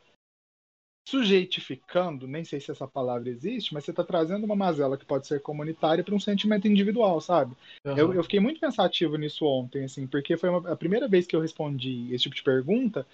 sujeitificando, 1.08 2.26
nem 2.26 2.44
sei 2.44 2.60
se 2.60 2.70
essa 2.70 2.86
palavra 2.86 3.30
existe, 3.30 3.72
mas 3.72 3.82
você 3.84 3.92
está 3.92 4.04
trazendo 4.04 4.44
uma 4.44 4.54
mazela 4.54 4.98
que 4.98 5.06
pode 5.06 5.26
ser 5.26 5.40
comunitária 5.40 6.04
para 6.04 6.14
um 6.14 6.20
sentimento 6.20 6.68
individual, 6.68 7.18
sabe? 7.18 7.56
Uhum. 7.86 7.96
Eu, 7.96 8.12
eu, 8.12 8.22
fiquei 8.22 8.38
muito 8.38 8.60
pensativo 8.60 9.16
nisso 9.16 9.46
ontem, 9.46 9.84
assim, 9.84 10.06
porque 10.06 10.36
foi 10.36 10.50
uma, 10.50 10.70
a 10.70 10.76
primeira 10.76 11.08
vez 11.08 11.26
que 11.26 11.34
eu 11.34 11.40
respondi 11.40 12.12
esse 12.12 12.24
tipo 12.24 12.36
de 12.36 12.42
pergunta 12.42 13.06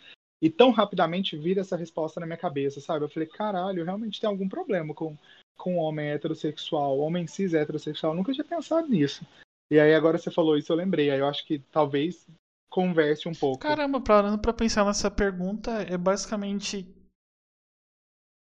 e 0.42 0.50
tão 0.50 0.72
rapidamente 0.72 1.36
vira 1.36 1.60
essa 1.60 1.76
resposta 1.76 2.18
na 2.18 2.26
minha 2.26 2.36
cabeça, 2.36 2.80
sabe? 2.80 3.04
Eu 3.04 3.08
falei, 3.08 3.28
caralho, 3.28 3.84
realmente 3.84 4.20
tem 4.20 4.28
algum 4.28 4.48
problema 4.48 4.92
com, 4.92 5.16
com 5.56 5.76
homem 5.76 6.10
heterossexual, 6.10 6.98
homem 6.98 7.26
cis 7.26 7.54
heterossexual. 7.54 8.14
Nunca 8.14 8.32
tinha 8.32 8.44
pensado 8.44 8.88
nisso. 8.88 9.26
E 9.70 9.80
aí 9.80 9.94
agora 9.94 10.18
você 10.18 10.30
falou 10.30 10.56
isso, 10.56 10.72
eu 10.72 10.76
lembrei. 10.76 11.10
Aí 11.10 11.18
eu 11.18 11.26
acho 11.26 11.46
que 11.46 11.58
talvez 11.70 12.26
converse 12.68 13.28
um 13.28 13.34
pouco. 13.34 13.60
Caramba, 13.60 14.00
parando 14.00 14.38
pra 14.38 14.52
pensar 14.52 14.84
nessa 14.84 15.10
pergunta, 15.10 15.70
é 15.82 15.96
basicamente 15.96 16.86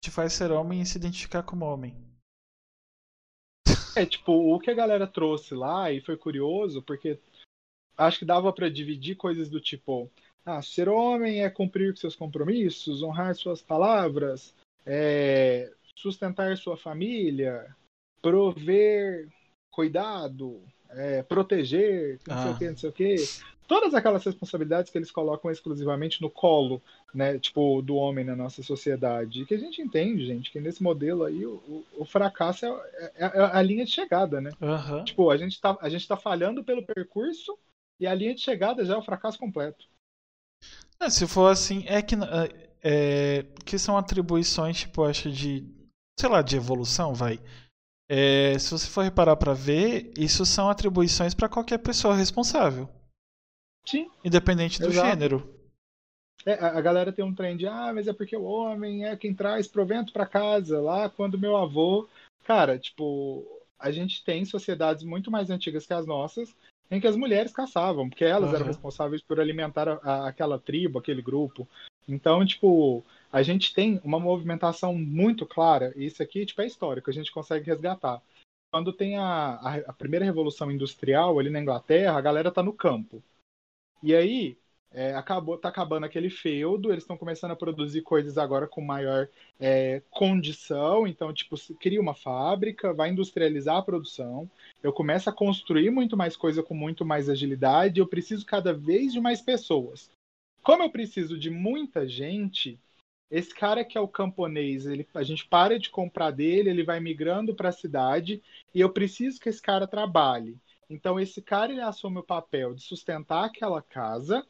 te 0.03 0.11
faz 0.11 0.33
ser 0.33 0.51
homem 0.51 0.81
e 0.81 0.85
se 0.85 0.97
identificar 0.97 1.43
como 1.43 1.65
homem. 1.65 1.95
É, 3.95 4.05
tipo, 4.05 4.31
o 4.31 4.59
que 4.59 4.71
a 4.71 4.73
galera 4.73 5.05
trouxe 5.05 5.53
lá 5.53 5.91
e 5.91 6.01
foi 6.01 6.17
curioso, 6.17 6.81
porque 6.81 7.19
acho 7.95 8.19
que 8.19 8.25
dava 8.25 8.51
para 8.51 8.69
dividir 8.69 9.15
coisas 9.15 9.49
do 9.49 9.61
tipo, 9.61 10.09
ah, 10.43 10.61
ser 10.61 10.89
homem 10.89 11.43
é 11.43 11.49
cumprir 11.49 11.95
seus 11.95 12.15
compromissos, 12.15 13.03
honrar 13.03 13.35
suas 13.35 13.61
palavras, 13.61 14.53
é, 14.85 15.71
sustentar 15.95 16.57
sua 16.57 16.77
família, 16.77 17.75
prover 18.21 19.29
cuidado, 19.71 20.61
é, 20.89 21.23
proteger, 21.23 22.19
não 22.27 22.35
ah. 22.35 22.43
sei 22.43 22.51
o 22.51 22.57
que, 22.57 22.69
não 22.69 22.77
sei 22.77 22.89
o 22.89 22.93
que 22.93 23.15
todas 23.67 23.93
aquelas 23.93 24.23
responsabilidades 24.23 24.91
que 24.91 24.97
eles 24.97 25.11
colocam 25.11 25.49
exclusivamente 25.49 26.21
no 26.21 26.29
colo, 26.29 26.81
né, 27.13 27.39
tipo, 27.39 27.81
do 27.81 27.95
homem 27.95 28.23
na 28.23 28.35
nossa 28.35 28.61
sociedade. 28.61 29.45
Que 29.45 29.55
a 29.55 29.59
gente 29.59 29.81
entende, 29.81 30.25
gente, 30.25 30.51
que 30.51 30.59
nesse 30.59 30.83
modelo 30.83 31.23
aí 31.23 31.45
o, 31.45 31.55
o, 31.67 31.85
o 31.97 32.05
fracasso 32.05 32.65
é, 32.65 32.69
é, 32.69 33.25
é, 33.25 33.29
a 33.51 33.61
linha 33.61 33.85
de 33.85 33.91
chegada, 33.91 34.41
né? 34.41 34.51
Uhum. 34.61 35.03
Tipo, 35.03 35.29
a 35.29 35.37
gente, 35.37 35.59
tá, 35.59 35.77
a 35.81 35.89
gente 35.89 36.07
tá 36.07 36.17
falhando 36.17 36.63
pelo 36.63 36.85
percurso 36.85 37.57
e 37.99 38.07
a 38.07 38.13
linha 38.13 38.35
de 38.35 38.41
chegada 38.41 38.85
já 38.85 38.95
é 38.95 38.97
o 38.97 39.03
fracasso 39.03 39.39
completo. 39.39 39.85
É, 40.99 41.09
se 41.09 41.27
for 41.27 41.47
assim, 41.47 41.83
é 41.87 42.01
que, 42.01 42.15
é, 42.15 42.69
é, 42.83 43.45
que 43.65 43.77
são 43.77 43.97
atribuições, 43.97 44.79
tipo, 44.79 45.03
acho 45.03 45.31
de, 45.31 45.61
sei 46.19 46.29
lá, 46.29 46.41
de 46.41 46.55
evolução, 46.55 47.13
vai. 47.13 47.39
É, 48.09 48.57
se 48.59 48.71
você 48.71 48.87
for 48.87 49.03
reparar 49.03 49.35
para 49.35 49.53
ver, 49.53 50.13
isso 50.17 50.45
são 50.45 50.69
atribuições 50.69 51.33
para 51.33 51.49
qualquer 51.49 51.79
pessoa 51.79 52.15
responsável. 52.15 52.89
Sim. 53.85 54.09
Independente 54.23 54.79
do 54.79 54.89
Exato. 54.89 55.07
gênero. 55.07 55.59
É, 56.45 56.53
a 56.53 56.81
galera 56.81 57.11
tem 57.11 57.23
um 57.23 57.33
trem 57.33 57.55
de, 57.55 57.65
ah, 57.65 57.91
mas 57.93 58.07
é 58.07 58.13
porque 58.13 58.35
o 58.35 58.43
homem 58.43 59.05
é 59.05 59.15
quem 59.15 59.33
traz 59.33 59.67
provento 59.67 60.11
para 60.11 60.25
casa. 60.25 60.81
Lá, 60.81 61.09
quando 61.09 61.39
meu 61.39 61.55
avô. 61.55 62.07
Cara, 62.43 62.77
tipo, 62.77 63.45
a 63.79 63.91
gente 63.91 64.23
tem 64.23 64.43
sociedades 64.43 65.03
muito 65.03 65.31
mais 65.31 65.49
antigas 65.49 65.85
que 65.85 65.93
as 65.93 66.05
nossas 66.05 66.53
em 66.91 66.99
que 66.99 67.07
as 67.07 67.15
mulheres 67.15 67.51
caçavam, 67.51 68.07
porque 68.07 68.23
elas 68.23 68.49
uhum. 68.49 68.55
eram 68.55 68.67
responsáveis 68.67 69.21
por 69.21 69.39
alimentar 69.39 69.89
a, 69.89 69.93
a, 70.03 70.27
aquela 70.27 70.59
tribo, 70.59 70.99
aquele 70.99 71.21
grupo. 71.21 71.67
Então, 72.07 72.45
tipo, 72.45 73.03
a 73.33 73.41
gente 73.41 73.73
tem 73.73 73.99
uma 74.03 74.19
movimentação 74.19 74.93
muito 74.93 75.43
clara, 75.43 75.91
e 75.95 76.05
isso 76.05 76.21
aqui 76.21 76.45
tipo, 76.45 76.61
é 76.61 76.67
histórico, 76.67 77.09
a 77.09 77.13
gente 77.13 77.31
consegue 77.31 77.65
resgatar. 77.65 78.21
Quando 78.71 78.93
tem 78.93 79.17
a, 79.17 79.55
a, 79.55 79.75
a 79.87 79.93
primeira 79.93 80.23
revolução 80.23 80.71
industrial 80.71 81.39
ali 81.39 81.49
na 81.49 81.59
Inglaterra, 81.59 82.15
a 82.15 82.21
galera 82.21 82.51
tá 82.51 82.61
no 82.61 82.71
campo. 82.71 83.23
E 84.03 84.13
aí, 84.13 84.55
é, 84.91 85.15
acabou, 85.15 85.57
tá 85.57 85.69
acabando 85.69 86.05
aquele 86.05 86.29
feudo, 86.29 86.91
eles 86.91 87.03
estão 87.03 87.17
começando 87.17 87.49
a 87.49 87.55
produzir 87.55 88.03
coisas 88.03 88.37
agora 88.37 88.67
com 88.67 88.81
maior 88.81 89.27
é, 89.59 90.03
condição, 90.11 91.07
então, 91.07 91.33
tipo, 91.33 91.55
cria 91.79 91.99
uma 91.99 92.13
fábrica, 92.13 92.93
vai 92.93 93.09
industrializar 93.09 93.77
a 93.77 93.81
produção, 93.81 94.47
eu 94.83 94.93
começo 94.93 95.27
a 95.27 95.33
construir 95.33 95.89
muito 95.89 96.15
mais 96.15 96.37
coisa 96.37 96.61
com 96.61 96.75
muito 96.75 97.03
mais 97.03 97.29
agilidade, 97.29 97.99
eu 97.99 98.05
preciso 98.05 98.45
cada 98.45 98.73
vez 98.73 99.11
de 99.11 99.19
mais 99.19 99.41
pessoas. 99.41 100.11
Como 100.61 100.83
eu 100.83 100.91
preciso 100.91 101.37
de 101.37 101.49
muita 101.49 102.07
gente, 102.07 102.79
esse 103.33 103.51
cara 103.51 103.83
que 103.83 103.97
é 103.97 104.01
o 104.01 104.07
camponês, 104.07 104.85
ele, 104.85 105.07
a 105.11 105.23
gente 105.23 105.47
para 105.47 105.79
de 105.79 105.89
comprar 105.89 106.29
dele, 106.29 106.69
ele 106.69 106.83
vai 106.83 106.99
migrando 106.99 107.55
para 107.55 107.69
a 107.69 107.71
cidade, 107.71 108.43
e 108.75 108.79
eu 108.79 108.91
preciso 108.91 109.39
que 109.39 109.49
esse 109.49 109.59
cara 109.59 109.87
trabalhe. 109.87 110.55
Então 110.87 111.19
esse 111.19 111.41
cara 111.41 111.71
ele 111.71 111.81
assume 111.81 112.19
o 112.19 112.23
papel 112.23 112.75
de 112.75 112.83
sustentar 112.83 113.45
aquela 113.45 113.81
casa. 113.81 114.45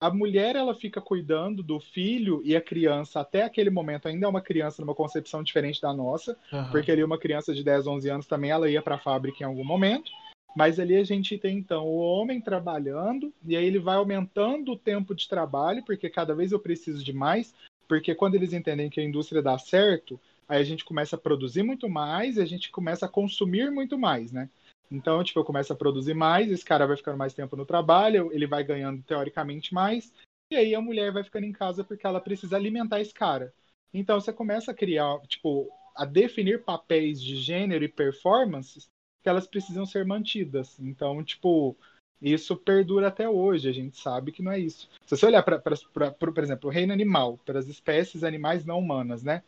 A 0.00 0.08
mulher 0.10 0.54
ela 0.54 0.76
fica 0.76 1.00
cuidando 1.00 1.60
do 1.60 1.80
filho 1.80 2.40
e 2.44 2.54
a 2.54 2.60
criança 2.60 3.18
até 3.18 3.42
aquele 3.42 3.68
momento 3.68 4.06
ainda 4.06 4.26
é 4.26 4.28
uma 4.28 4.40
criança 4.40 4.80
numa 4.80 4.94
concepção 4.94 5.42
diferente 5.42 5.80
da 5.80 5.92
nossa, 5.92 6.38
uhum. 6.52 6.70
porque 6.70 6.92
ali 6.92 7.02
uma 7.02 7.18
criança 7.18 7.52
de 7.52 7.64
10, 7.64 7.88
11 7.88 8.08
anos 8.10 8.26
também 8.28 8.52
ela 8.52 8.70
ia 8.70 8.80
para 8.80 8.94
a 8.94 9.00
fábrica 9.00 9.42
em 9.42 9.46
algum 9.46 9.64
momento. 9.64 10.08
Mas 10.56 10.78
ali 10.78 10.96
a 10.96 11.04
gente 11.04 11.36
tem 11.36 11.58
então 11.58 11.84
o 11.84 11.98
homem 11.98 12.40
trabalhando 12.40 13.32
e 13.44 13.56
aí 13.56 13.64
ele 13.64 13.78
vai 13.78 13.96
aumentando 13.96 14.72
o 14.72 14.78
tempo 14.78 15.14
de 15.14 15.28
trabalho, 15.28 15.84
porque 15.84 16.08
cada 16.08 16.34
vez 16.34 16.52
eu 16.52 16.58
preciso 16.58 17.04
de 17.04 17.12
mais, 17.12 17.54
porque 17.90 18.14
quando 18.14 18.36
eles 18.36 18.52
entendem 18.52 18.88
que 18.88 19.00
a 19.00 19.04
indústria 19.04 19.42
dá 19.42 19.58
certo, 19.58 20.18
aí 20.48 20.60
a 20.60 20.62
gente 20.62 20.84
começa 20.84 21.16
a 21.16 21.18
produzir 21.18 21.64
muito 21.64 21.88
mais 21.88 22.36
e 22.36 22.40
a 22.40 22.44
gente 22.44 22.70
começa 22.70 23.04
a 23.04 23.08
consumir 23.08 23.68
muito 23.72 23.98
mais, 23.98 24.30
né? 24.30 24.48
Então, 24.88 25.24
tipo, 25.24 25.40
eu 25.40 25.44
começo 25.44 25.72
a 25.72 25.76
produzir 25.76 26.14
mais, 26.14 26.52
esse 26.52 26.64
cara 26.64 26.86
vai 26.86 26.96
ficando 26.96 27.18
mais 27.18 27.34
tempo 27.34 27.56
no 27.56 27.66
trabalho, 27.66 28.30
ele 28.32 28.46
vai 28.46 28.62
ganhando 28.62 29.02
teoricamente 29.02 29.74
mais, 29.74 30.12
e 30.52 30.54
aí 30.54 30.72
a 30.72 30.80
mulher 30.80 31.10
vai 31.12 31.24
ficando 31.24 31.46
em 31.46 31.52
casa 31.52 31.82
porque 31.82 32.06
ela 32.06 32.20
precisa 32.20 32.54
alimentar 32.54 33.00
esse 33.00 33.12
cara. 33.12 33.52
Então 33.92 34.20
você 34.20 34.32
começa 34.32 34.70
a 34.70 34.74
criar, 34.74 35.18
tipo, 35.26 35.68
a 35.96 36.04
definir 36.04 36.62
papéis 36.62 37.20
de 37.20 37.34
gênero 37.34 37.82
e 37.82 37.88
performances 37.88 38.86
que 39.20 39.28
elas 39.28 39.48
precisam 39.48 39.84
ser 39.84 40.06
mantidas. 40.06 40.78
Então, 40.78 41.24
tipo, 41.24 41.76
isso 42.20 42.56
perdura 42.56 43.08
até 43.08 43.28
hoje, 43.28 43.68
a 43.68 43.72
gente 43.72 43.96
sabe 43.96 44.32
que 44.32 44.42
não 44.42 44.52
é 44.52 44.58
isso. 44.58 44.88
Se 45.06 45.16
você 45.16 45.26
olhar 45.26 45.42
para, 45.42 45.58
por 45.58 46.42
exemplo, 46.42 46.68
o 46.68 46.72
reino 46.72 46.92
animal, 46.92 47.38
para 47.44 47.58
as 47.58 47.66
espécies 47.66 48.22
animais 48.22 48.64
não 48.64 48.78
humanas, 48.78 49.22
né? 49.22 49.42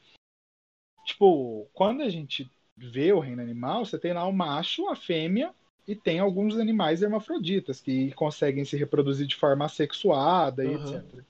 Tipo, 1.04 1.68
quando 1.72 2.02
a 2.02 2.08
gente 2.08 2.50
vê 2.76 3.12
o 3.12 3.20
reino 3.20 3.42
animal, 3.42 3.84
você 3.84 3.98
tem 3.98 4.12
lá 4.12 4.26
o 4.26 4.32
macho, 4.32 4.88
a 4.88 4.96
fêmea, 4.96 5.54
e 5.86 5.96
tem 5.96 6.20
alguns 6.20 6.56
animais 6.56 7.02
hermafroditas 7.02 7.80
que 7.80 8.12
conseguem 8.12 8.64
se 8.64 8.76
reproduzir 8.76 9.26
de 9.26 9.36
forma 9.36 9.64
assexuada 9.64 10.64
e 10.64 10.68
uhum. 10.68 10.96
etc. 10.96 11.24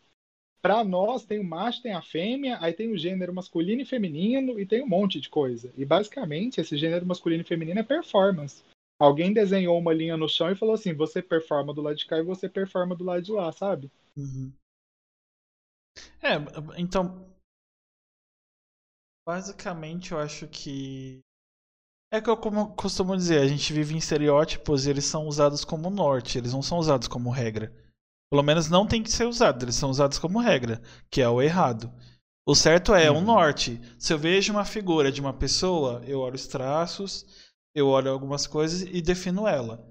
Para 0.63 0.85
nós, 0.85 1.25
tem 1.25 1.41
o 1.41 1.45
macho, 1.45 1.83
tem 1.83 1.93
a 1.93 2.03
fêmea, 2.03 2.59
aí 2.61 2.73
tem 2.73 2.93
o 2.93 2.97
gênero 2.97 3.35
masculino 3.35 3.83
e 3.83 3.87
feminino 3.87 4.61
e 4.61 4.67
tem 4.67 4.83
um 4.83 4.89
monte 4.89 5.21
de 5.21 5.29
coisa. 5.29 5.73
E 5.77 5.85
basicamente, 5.85 6.61
esse 6.61 6.77
gênero 6.77 7.05
masculino 7.05 7.43
e 7.43 7.47
feminino 7.47 7.81
é 7.81 7.83
performance. 7.83 8.63
Alguém 9.03 9.33
desenhou 9.33 9.77
uma 9.77 9.93
linha 9.93 10.17
no 10.17 10.29
chão 10.29 10.49
e 10.49 10.55
falou 10.55 10.77
assim: 10.77 10.95
você 10.95 11.21
performa 11.21 11.75
do 11.75 11.83
lado 11.83 11.97
de 11.97 12.07
cá 12.07 12.19
e 12.19 12.23
você 12.23 12.49
performa 12.49 12.95
do 12.95 13.03
lado 13.03 13.21
de 13.21 13.33
lá, 13.33 13.51
sabe? 13.51 13.91
Uhum. 14.17 14.53
É, 16.23 16.37
então. 16.79 17.29
Basicamente, 19.27 20.13
eu 20.13 20.19
acho 20.19 20.47
que 20.47 21.21
é 22.13 22.21
que 22.21 22.31
eu 22.31 22.37
costumo 22.77 23.17
dizer, 23.17 23.41
a 23.41 23.47
gente 23.49 23.73
vive 23.73 23.93
em 23.93 23.99
estereótipos 23.99 24.87
e 24.87 24.91
eles 24.91 25.05
são 25.05 25.27
usados 25.27 25.65
como 25.65 25.91
norte, 25.91 26.39
eles 26.39 26.53
não 26.53 26.63
são 26.63 26.79
usados 26.79 27.09
como 27.09 27.31
regra. 27.31 27.75
Pelo 28.31 28.43
menos 28.45 28.69
não 28.69 28.87
tem 28.87 29.03
que 29.03 29.11
ser 29.11 29.25
usado, 29.25 29.65
eles 29.65 29.75
são 29.75 29.91
usados 29.91 30.19
como 30.19 30.39
regra, 30.39 30.81
que 31.11 31.21
é 31.21 31.29
o 31.29 31.43
errado. 31.43 31.93
O 32.47 32.55
certo 32.55 32.95
é 32.95 33.11
uhum. 33.11 33.19
um 33.19 33.21
norte. 33.23 33.81
Se 33.99 34.13
eu 34.13 34.19
vejo 34.19 34.53
uma 34.53 34.65
figura 34.65 35.11
de 35.11 35.21
uma 35.21 35.33
pessoa, 35.33 36.03
eu 36.07 36.21
olho 36.21 36.37
os 36.37 36.47
traços, 36.47 37.52
eu 37.75 37.89
olho 37.89 38.11
algumas 38.11 38.47
coisas 38.47 38.83
e 38.83 39.01
defino 39.01 39.47
ela. 39.47 39.87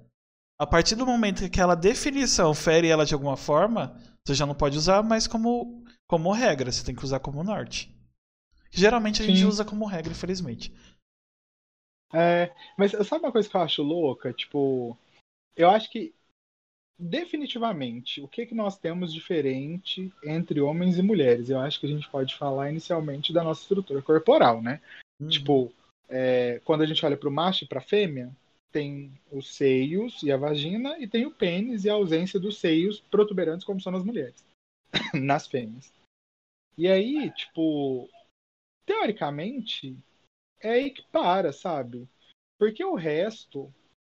A 0.60 0.68
partir 0.68 0.96
do 0.96 1.06
momento 1.06 1.40
que 1.40 1.46
aquela 1.46 1.76
definição 1.76 2.54
fere 2.54 2.88
ela 2.88 3.06
de 3.06 3.14
alguma 3.14 3.36
forma, 3.36 4.00
você 4.26 4.36
já 4.36 4.46
não 4.46 4.54
pode 4.54 4.78
usar 4.78 5.02
mais 5.02 5.26
como, 5.26 5.84
como 6.08 6.32
regra, 6.32 6.72
você 6.72 6.86
tem 6.86 6.96
que 6.96 7.04
usar 7.04 7.20
como 7.20 7.44
norte. 7.44 7.92
Geralmente 8.70 9.22
a 9.22 9.26
Sim. 9.26 9.36
gente 9.36 9.46
usa 9.46 9.66
como 9.66 9.86
regra, 9.86 10.12
infelizmente. 10.12 10.72
É, 12.14 12.54
mas 12.78 12.92
sabe 12.92 13.26
uma 13.26 13.32
coisa 13.32 13.50
que 13.50 13.56
eu 13.56 13.62
acho 13.62 13.82
louca? 13.82 14.32
Tipo, 14.32 14.98
eu 15.56 15.70
acho 15.70 15.90
que 15.90 16.14
definitivamente 16.98 18.22
o 18.22 18.28
que, 18.28 18.46
que 18.46 18.54
nós 18.54 18.78
temos 18.78 19.12
diferente 19.12 20.14
entre 20.24 20.62
homens 20.62 20.98
e 20.98 21.02
mulheres? 21.02 21.50
Eu 21.50 21.60
acho 21.60 21.80
que 21.80 21.88
a 21.88 21.90
gente 21.90 22.08
pode 22.10 22.36
falar 22.36 22.70
inicialmente 22.70 23.34
da 23.34 23.44
nossa 23.44 23.62
estrutura 23.62 24.02
corporal, 24.02 24.62
né? 24.62 24.80
Uhum. 25.20 25.28
Tipo, 25.28 25.74
é, 26.12 26.60
quando 26.66 26.82
a 26.82 26.86
gente 26.86 27.04
olha 27.06 27.18
para 27.18 27.30
o 27.30 27.32
macho 27.32 27.64
e 27.64 27.68
para 27.68 27.80
a 27.80 27.84
fêmea, 27.84 28.36
tem 28.72 29.12
os 29.32 29.56
seios 29.56 30.22
e 30.24 30.32
a 30.32 30.38
vagina, 30.38 30.98
e 31.00 31.08
tem 31.08 31.26
o 31.26 31.32
pênis 31.32 31.84
e 31.84 31.90
a 31.90 31.94
ausência 31.94 32.40
dos 32.40 32.58
seios 32.60 33.00
protuberantes, 33.00 33.66
como 33.66 33.82
são 33.82 33.92
nas 33.92 34.04
mulheres, 34.04 34.46
nas 35.14 35.48
fêmeas. 35.48 35.92
E 36.78 36.88
aí, 36.88 37.32
tipo, 37.32 38.10
teoricamente, 38.86 39.98
é 40.60 40.72
aí 40.72 40.92
que 40.92 41.04
para, 41.12 41.52
sabe? 41.52 42.08
Porque 42.58 42.84
o 42.84 42.96
resto 42.96 43.74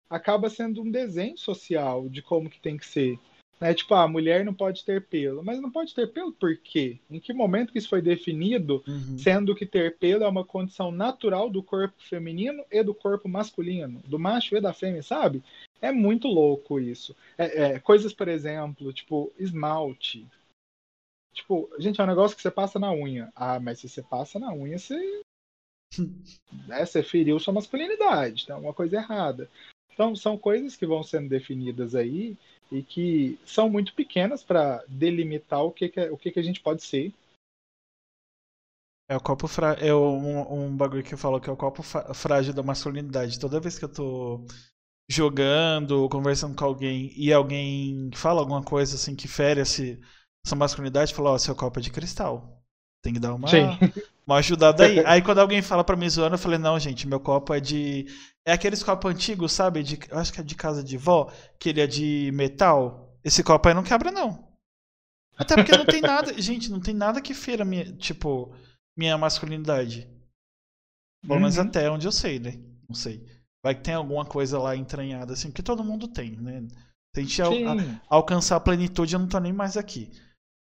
acaba 0.08 0.50
sendo 0.50 0.82
um 0.82 0.90
desenho 0.90 1.38
social 1.38 2.08
de 2.08 2.20
como 2.20 2.50
que 2.50 2.60
tem 2.60 2.76
que 2.76 2.86
ser. 2.86 3.18
Né? 3.62 3.74
Tipo, 3.74 3.94
ah, 3.94 4.02
a 4.02 4.08
mulher 4.08 4.44
não 4.44 4.52
pode 4.52 4.84
ter 4.84 5.06
pelo. 5.06 5.44
Mas 5.44 5.60
não 5.60 5.70
pode 5.70 5.94
ter 5.94 6.08
pelo 6.08 6.32
por 6.32 6.56
quê? 6.56 6.98
Em 7.08 7.20
que 7.20 7.32
momento 7.32 7.70
que 7.70 7.78
isso 7.78 7.88
foi 7.88 8.02
definido, 8.02 8.82
Uhum. 8.88 9.16
sendo 9.16 9.54
que 9.54 9.64
ter 9.64 9.96
pelo 9.98 10.24
é 10.24 10.28
uma 10.28 10.44
condição 10.44 10.90
natural 10.90 11.48
do 11.48 11.62
corpo 11.62 11.94
feminino 12.02 12.64
e 12.72 12.82
do 12.82 12.92
corpo 12.92 13.28
masculino, 13.28 14.00
do 14.00 14.18
macho 14.18 14.56
e 14.56 14.60
da 14.60 14.72
fêmea, 14.72 15.00
sabe? 15.00 15.44
É 15.80 15.92
muito 15.92 16.26
louco 16.26 16.80
isso. 16.80 17.14
É, 17.38 17.62
é, 17.62 17.78
coisas, 17.78 18.12
por 18.12 18.26
exemplo, 18.26 18.92
tipo, 18.92 19.32
esmalte. 19.38 20.26
Tipo, 21.32 21.70
gente, 21.78 22.00
é 22.00 22.04
um 22.04 22.08
negócio 22.08 22.36
que 22.36 22.42
você 22.42 22.50
passa 22.50 22.80
na 22.80 22.92
unha. 22.92 23.30
Ah, 23.32 23.60
mas 23.60 23.78
se 23.78 23.88
você 23.88 24.02
passa 24.02 24.40
na 24.40 24.52
unha, 24.52 24.76
você. 24.76 25.22
né, 26.66 26.84
você 26.84 27.00
feriu 27.00 27.38
sua 27.38 27.54
masculinidade. 27.54 28.42
Então, 28.42 28.56
é 28.56 28.60
uma 28.60 28.74
coisa 28.74 28.96
errada. 28.96 29.48
Então, 29.94 30.16
são 30.16 30.36
coisas 30.36 30.74
que 30.74 30.84
vão 30.84 31.04
sendo 31.04 31.28
definidas 31.28 31.94
aí 31.94 32.36
e 32.72 32.82
que 32.82 33.38
são 33.46 33.68
muito 33.70 33.94
pequenas 33.94 34.42
para 34.42 34.82
delimitar 34.88 35.62
o 35.64 35.70
que, 35.70 35.88
que, 35.88 36.00
é- 36.00 36.10
o 36.10 36.16
que, 36.16 36.30
que 36.30 36.40
a 36.40 36.42
gente 36.42 36.60
pode 36.60 36.82
ser. 36.82 37.12
É 39.08 39.16
o 39.16 39.20
copo 39.20 39.46
fra... 39.46 39.74
é 39.74 39.94
um, 39.94 40.64
um 40.66 40.76
bagulho 40.76 41.02
que 41.02 41.12
eu 41.14 41.18
falo 41.18 41.40
que 41.40 41.50
é 41.50 41.52
o 41.52 41.56
copo 41.56 41.82
frágil 41.82 42.54
da 42.54 42.62
masculinidade. 42.62 43.38
Toda 43.38 43.60
vez 43.60 43.78
que 43.78 43.84
eu 43.84 43.92
tô 43.92 44.46
jogando, 45.08 46.08
conversando 46.10 46.56
com 46.56 46.64
alguém 46.64 47.12
e 47.16 47.32
alguém 47.32 48.10
fala 48.14 48.40
alguma 48.40 48.62
coisa 48.64 48.96
assim 48.96 49.16
que 49.16 49.28
fere 49.28 49.60
esse, 49.62 50.00
essa 50.46 50.56
masculinidade, 50.56 51.14
fala, 51.14 51.32
ó, 51.32 51.38
seu 51.38 51.56
copo 51.56 51.78
é 51.80 51.82
de 51.82 51.90
cristal. 51.92 52.62
Tem 53.02 53.14
que 53.14 53.20
dar 53.20 53.34
uma, 53.34 53.50
Sim. 53.50 53.78
Uma 54.26 54.36
ajudada 54.36 54.84
aí. 54.84 55.00
Aí 55.06 55.22
quando 55.22 55.38
alguém 55.38 55.62
fala 55.62 55.82
pra 55.84 55.96
mim 55.96 56.08
zoando, 56.08 56.34
eu 56.34 56.38
falei, 56.38 56.58
não, 56.58 56.78
gente, 56.78 57.06
meu 57.06 57.20
copo 57.20 57.52
é 57.54 57.60
de. 57.60 58.06
É 58.46 58.52
aqueles 58.52 58.82
copos 58.82 59.10
antigos, 59.10 59.52
sabe? 59.52 59.82
De... 59.82 59.98
Eu 60.10 60.18
acho 60.18 60.32
que 60.32 60.40
é 60.40 60.44
de 60.44 60.54
casa 60.54 60.82
de 60.82 60.96
vó, 60.96 61.30
que 61.60 61.68
ele 61.68 61.80
é 61.80 61.86
de 61.86 62.30
metal. 62.34 63.16
Esse 63.24 63.42
copo 63.42 63.68
aí 63.68 63.74
não 63.74 63.84
quebra, 63.84 64.10
não. 64.10 64.48
Até 65.36 65.54
porque 65.54 65.76
não 65.76 65.86
tem 65.86 66.00
nada. 66.02 66.40
Gente, 66.40 66.70
não 66.70 66.80
tem 66.80 66.94
nada 66.94 67.20
que 67.20 67.34
feira 67.34 67.64
minha, 67.64 67.84
tipo, 67.96 68.52
minha 68.98 69.16
masculinidade. 69.16 70.08
Pelo 71.26 71.38
menos 71.40 71.56
Uhum. 71.56 71.62
até 71.64 71.88
onde 71.90 72.06
eu 72.06 72.12
sei, 72.12 72.38
né? 72.40 72.52
Não 72.88 72.94
sei. 72.96 73.24
Vai 73.64 73.76
que 73.76 73.82
tem 73.82 73.94
alguma 73.94 74.24
coisa 74.24 74.58
lá 74.58 74.74
entranhada, 74.74 75.34
assim, 75.34 75.52
que 75.52 75.62
todo 75.62 75.84
mundo 75.84 76.08
tem, 76.08 76.32
né? 76.32 76.66
Se 77.14 77.20
a 77.20 77.22
gente 77.22 77.42
al- 77.42 77.52
a- 77.52 78.00
alcançar 78.08 78.56
a 78.56 78.60
plenitude, 78.60 79.14
eu 79.14 79.20
não 79.20 79.28
tô 79.28 79.38
nem 79.38 79.52
mais 79.52 79.76
aqui. 79.76 80.10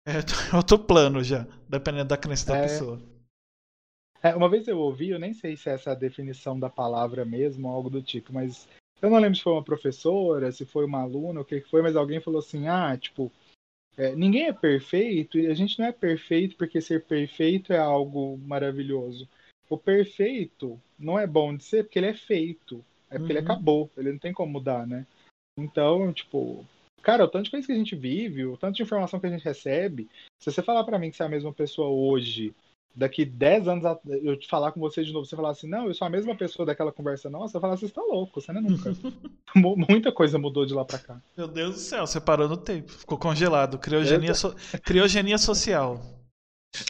É 0.08 0.56
outro 0.56 0.78
plano 0.86 1.22
já, 1.22 1.46
dependendo 1.68 2.06
da 2.08 2.16
crença 2.16 2.46
da 2.46 2.56
É. 2.56 2.62
pessoa. 2.62 3.02
É, 4.26 4.34
uma 4.34 4.48
vez 4.48 4.66
eu 4.66 4.76
ouvi, 4.80 5.10
eu 5.10 5.20
nem 5.20 5.32
sei 5.32 5.56
se 5.56 5.68
é 5.70 5.74
essa 5.74 5.92
a 5.92 5.94
definição 5.94 6.58
da 6.58 6.68
palavra 6.68 7.24
mesmo, 7.24 7.68
ou 7.68 7.74
algo 7.74 7.88
do 7.88 8.02
tipo, 8.02 8.32
mas 8.32 8.68
eu 9.00 9.08
não 9.08 9.20
lembro 9.20 9.36
se 9.36 9.42
foi 9.42 9.52
uma 9.52 9.62
professora, 9.62 10.50
se 10.50 10.66
foi 10.66 10.84
uma 10.84 11.02
aluna, 11.02 11.42
o 11.42 11.44
que 11.44 11.60
foi, 11.60 11.80
mas 11.80 11.94
alguém 11.94 12.20
falou 12.20 12.40
assim, 12.40 12.66
ah, 12.66 12.96
tipo, 12.96 13.30
é, 13.96 14.16
ninguém 14.16 14.48
é 14.48 14.52
perfeito 14.52 15.38
e 15.38 15.46
a 15.46 15.54
gente 15.54 15.78
não 15.78 15.86
é 15.86 15.92
perfeito 15.92 16.56
porque 16.56 16.80
ser 16.80 17.04
perfeito 17.04 17.72
é 17.72 17.78
algo 17.78 18.36
maravilhoso. 18.38 19.28
O 19.70 19.78
perfeito 19.78 20.80
não 20.98 21.16
é 21.16 21.26
bom 21.26 21.56
de 21.56 21.62
ser 21.62 21.84
porque 21.84 22.00
ele 22.00 22.08
é 22.08 22.14
feito, 22.14 22.84
é 23.08 23.18
porque 23.18 23.32
ele 23.32 23.38
Uhum. 23.38 23.44
acabou, 23.44 23.90
ele 23.96 24.10
não 24.10 24.18
tem 24.18 24.32
como 24.32 24.50
mudar, 24.50 24.88
né? 24.88 25.06
Então, 25.56 26.12
tipo, 26.12 26.66
cara, 27.00 27.24
o 27.24 27.28
tanto 27.28 27.44
de 27.44 27.50
coisa 27.52 27.66
que 27.66 27.72
a 27.72 27.76
gente 27.76 27.94
vive, 27.94 28.44
o 28.44 28.56
tanto 28.56 28.74
de 28.74 28.82
informação 28.82 29.20
que 29.20 29.26
a 29.26 29.30
gente 29.30 29.44
recebe, 29.44 30.08
se 30.42 30.50
você 30.50 30.62
falar 30.64 30.82
pra 30.82 30.98
mim 30.98 31.10
que 31.10 31.16
você 31.16 31.22
é 31.22 31.26
a 31.26 31.28
mesma 31.28 31.52
pessoa 31.52 31.88
hoje, 31.88 32.52
daqui 32.96 33.24
10 33.24 33.68
anos 33.68 33.84
eu 34.22 34.36
te 34.38 34.48
falar 34.48 34.72
com 34.72 34.80
você 34.80 35.04
de 35.04 35.12
novo, 35.12 35.26
você 35.26 35.36
falar 35.36 35.50
assim, 35.50 35.68
não, 35.68 35.86
eu 35.86 35.94
sou 35.94 36.06
a 36.06 36.10
mesma 36.10 36.34
pessoa 36.34 36.64
daquela 36.64 36.90
conversa 36.90 37.28
nossa, 37.28 37.56
eu 37.56 37.60
falar 37.60 37.74
assim, 37.74 37.86
você 37.86 37.92
tá 37.94 38.02
louco, 38.02 38.40
você 38.40 38.52
não 38.52 38.60
é 38.60 38.64
nunca. 38.64 38.90
Mu- 39.54 39.76
Muita 39.88 40.10
coisa 40.10 40.38
mudou 40.38 40.64
de 40.66 40.74
lá 40.74 40.84
pra 40.84 40.98
cá. 40.98 41.20
Meu 41.36 41.46
Deus 41.46 41.74
do 41.74 41.80
céu, 41.80 42.06
você 42.06 42.20
parou 42.20 42.48
no 42.48 42.56
tempo. 42.56 42.90
Ficou 42.90 43.18
congelado. 43.18 43.78
Criogenia, 43.78 44.34
so... 44.34 44.54
Criogenia 44.82 45.38
social. 45.38 46.00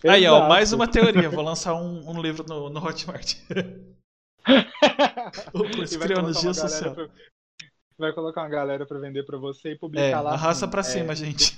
Aí, 0.08 0.26
ó, 0.26 0.48
mais 0.48 0.72
uma 0.72 0.88
teoria. 0.88 1.28
Vou 1.30 1.44
lançar 1.44 1.74
um, 1.74 2.08
um 2.10 2.20
livro 2.22 2.44
no, 2.48 2.70
no 2.70 2.84
Hotmart. 2.84 3.34
O 5.52 5.64
curso 5.70 5.98
vai 5.98 6.08
Criologia 6.08 6.52
colocar 6.52 6.62
uma 6.62 6.68
Social. 6.68 6.94
pra- 6.94 7.08
Vai 7.98 8.12
colocar 8.12 8.42
uma 8.42 8.48
galera 8.48 8.84
pra 8.84 8.98
vender 8.98 9.24
pra 9.24 9.38
você 9.38 9.72
e 9.72 9.78
publicar 9.78 10.18
É, 10.18 10.20
lá. 10.20 10.32
arrasta 10.34 10.66
assim, 10.66 10.70
pra 10.70 10.80
é, 10.80 10.82
cima, 10.82 11.14
gente. 11.16 11.56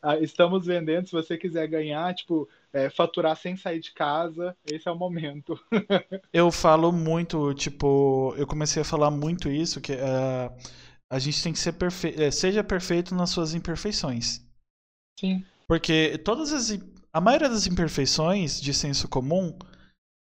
ah, 0.00 0.16
Estamos 0.18 0.64
vendendo, 0.66 1.06
se 1.06 1.12
você 1.12 1.36
quiser 1.36 1.66
ganhar, 1.66 2.14
tipo, 2.14 2.48
é, 2.72 2.88
faturar 2.90 3.36
sem 3.36 3.56
sair 3.56 3.80
de 3.80 3.92
casa, 3.92 4.56
esse 4.64 4.88
é 4.88 4.92
o 4.92 4.96
momento. 4.96 5.58
Eu 6.32 6.50
falo 6.52 6.92
muito, 6.92 7.52
tipo, 7.54 8.34
eu 8.36 8.46
comecei 8.46 8.82
a 8.82 8.84
falar 8.84 9.10
muito 9.10 9.48
isso, 9.48 9.80
que 9.80 9.94
ah, 9.94 10.52
a 11.10 11.18
gente 11.18 11.42
tem 11.42 11.52
que 11.52 11.58
ser 11.58 11.72
perfeito, 11.72 12.32
seja 12.32 12.62
perfeito 12.62 13.14
nas 13.14 13.30
suas 13.30 13.54
imperfeições. 13.54 14.46
Sim. 15.18 15.44
Porque 15.66 16.18
todas 16.18 16.52
as. 16.52 16.78
A 17.12 17.20
maioria 17.20 17.48
das 17.48 17.66
imperfeições 17.66 18.60
de 18.60 18.72
senso 18.74 19.08
comum, 19.08 19.56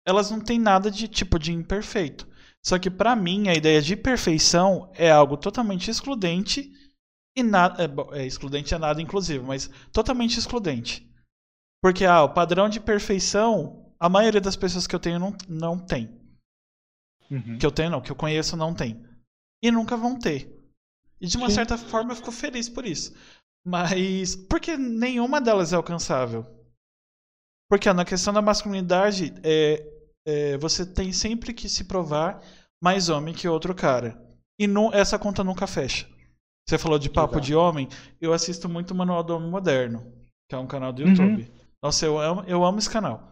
elas 0.08 0.32
não 0.32 0.40
tem 0.40 0.58
nada 0.60 0.90
de 0.90 1.08
tipo 1.08 1.38
de 1.38 1.52
imperfeito. 1.52 2.28
Só 2.64 2.78
que 2.78 2.90
pra 2.90 3.16
mim 3.16 3.48
a 3.48 3.56
ideia 3.56 3.82
de 3.82 3.96
perfeição 3.96 4.92
é 4.96 5.10
algo 5.10 5.36
totalmente 5.36 5.90
excludente 5.90 6.72
e 7.36 7.42
nada. 7.42 7.84
É, 7.84 8.20
é, 8.20 8.26
excludente 8.26 8.74
é 8.74 8.78
nada 8.78 9.02
inclusivo, 9.02 9.46
mas 9.46 9.70
totalmente 9.92 10.38
excludente. 10.38 11.10
Porque 11.82 12.06
ah, 12.06 12.24
o 12.24 12.34
padrão 12.34 12.70
de 12.70 12.80
perfeição, 12.80 13.92
a 14.00 14.08
maioria 14.08 14.40
das 14.42 14.56
pessoas 14.56 14.86
que 14.86 14.96
eu 14.96 15.00
tenho 15.00 15.20
não, 15.20 15.36
não 15.50 15.80
tem. 15.80 16.22
Uhum. 17.30 17.58
Que 17.58 17.66
eu 17.66 17.72
tenho 17.72 17.90
não, 17.90 18.02
que 18.02 18.12
eu 18.12 18.16
conheço 18.16 18.56
não 18.56 18.74
tem. 18.74 19.04
E 19.64 19.72
nunca 19.72 19.98
vão 19.98 20.20
ter. 20.20 20.56
E 21.20 21.28
de 21.28 21.38
uma 21.38 21.50
Sim. 21.50 21.56
certa 21.56 21.78
forma 21.78 22.12
eu 22.12 22.16
fico 22.16 22.32
feliz 22.32 22.70
por 22.70 22.86
isso. 22.86 23.16
Mas. 23.66 24.36
Porque 24.36 24.78
nenhuma 24.78 25.42
delas 25.42 25.74
é 25.74 25.76
alcançável. 25.76 26.46
Porque 27.70 27.92
na 27.94 28.04
questão 28.04 28.34
da 28.34 28.42
masculinidade, 28.42 29.34
é, 29.44 29.91
é, 30.26 30.58
você 30.58 30.86
tem 30.86 31.12
sempre 31.12 31.54
que 31.54 31.68
se 31.70 31.84
provar 31.86 32.42
mais 32.82 33.10
homem 33.10 33.34
que 33.34 33.48
outro 33.48 33.74
cara. 33.76 34.22
E 34.60 34.68
nu- 34.68 34.94
essa 34.94 35.18
conta 35.20 35.44
nunca 35.44 35.66
fecha. 35.68 36.08
Você 36.68 36.78
falou 36.78 37.00
de 37.00 37.10
papo 37.10 37.36
Exato. 37.36 37.46
de 37.48 37.56
homem, 37.56 37.88
eu 38.20 38.34
assisto 38.34 38.70
muito 38.70 38.92
o 38.92 38.96
Manual 38.96 39.24
do 39.24 39.36
Homem 39.36 39.50
Moderno, 39.50 40.14
que 40.50 40.56
é 40.56 40.58
um 40.58 40.68
canal 40.68 40.94
do 40.94 41.02
Uhum. 41.04 41.10
YouTube. 41.10 41.52
Nossa, 41.82 42.06
eu 42.06 42.20
amo, 42.20 42.44
eu 42.48 42.64
amo 42.64 42.78
esse 42.80 42.90
canal. 42.90 43.32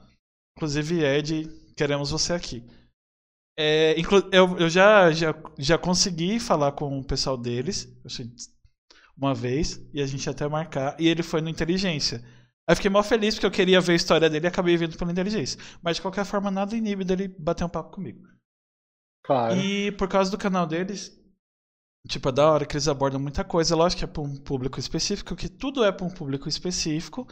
Inclusive, 0.58 1.04
Ed, 1.04 1.48
queremos 1.76 2.12
você 2.12 2.34
aqui. 2.34 2.64
É, 3.58 3.96
eu 4.32 4.58
eu 4.58 4.70
já, 4.70 5.12
já, 5.12 5.36
já 5.58 5.78
consegui 5.78 6.40
falar 6.40 6.72
com 6.72 6.98
o 7.00 7.04
pessoal 7.04 7.38
deles 7.38 7.86
que 8.08 8.24
uma 9.18 9.34
vez, 9.34 9.82
e 9.94 10.02
a 10.02 10.08
gente 10.08 10.30
até 10.30 10.48
marcar, 10.48 10.96
e 11.00 11.08
ele 11.08 11.22
foi 11.22 11.42
no 11.42 11.50
Inteligência. 11.50 12.24
Aí 12.70 12.76
fiquei 12.76 12.92
mal 12.92 13.02
feliz 13.02 13.34
porque 13.34 13.48
eu 13.48 13.52
queria 13.52 13.82
ver 13.82 13.94
a 13.94 13.96
história 13.96 14.30
dele 14.30 14.46
e 14.46 14.48
acabei 14.48 14.78
vindo 14.78 14.96
pela 14.96 15.12
Inteligência. 15.12 15.60
Mas 15.82 15.96
de 15.96 16.04
qualquer 16.04 16.24
forma, 16.24 16.52
nada 16.52 16.78
inibe 16.78 17.04
dele 17.04 17.28
bater 17.28 17.64
um 17.64 17.70
papo 17.70 17.90
comigo. 17.90 18.22
Claro. 19.26 19.56
E 19.56 19.92
por 19.94 20.08
causa 20.08 20.30
do 20.30 20.38
canal 20.38 20.68
deles, 20.68 21.20
tipo, 22.08 22.30
é 22.30 22.32
da 22.32 22.48
hora 22.48 22.68
que 22.68 22.76
eles 22.76 22.88
abordam 22.88 23.20
muita 23.20 23.44
coisa. 23.44 23.76
Lógico 23.76 23.98
que 23.98 24.06
é 24.06 24.08
pra 24.08 24.22
um 24.22 24.36
público 24.36 24.80
específico, 24.80 25.36
que 25.36 25.50
tudo 25.50 25.84
é 25.84 25.92
pra 25.92 26.06
um 26.06 26.12
público 26.12 26.48
específico. 26.48 27.26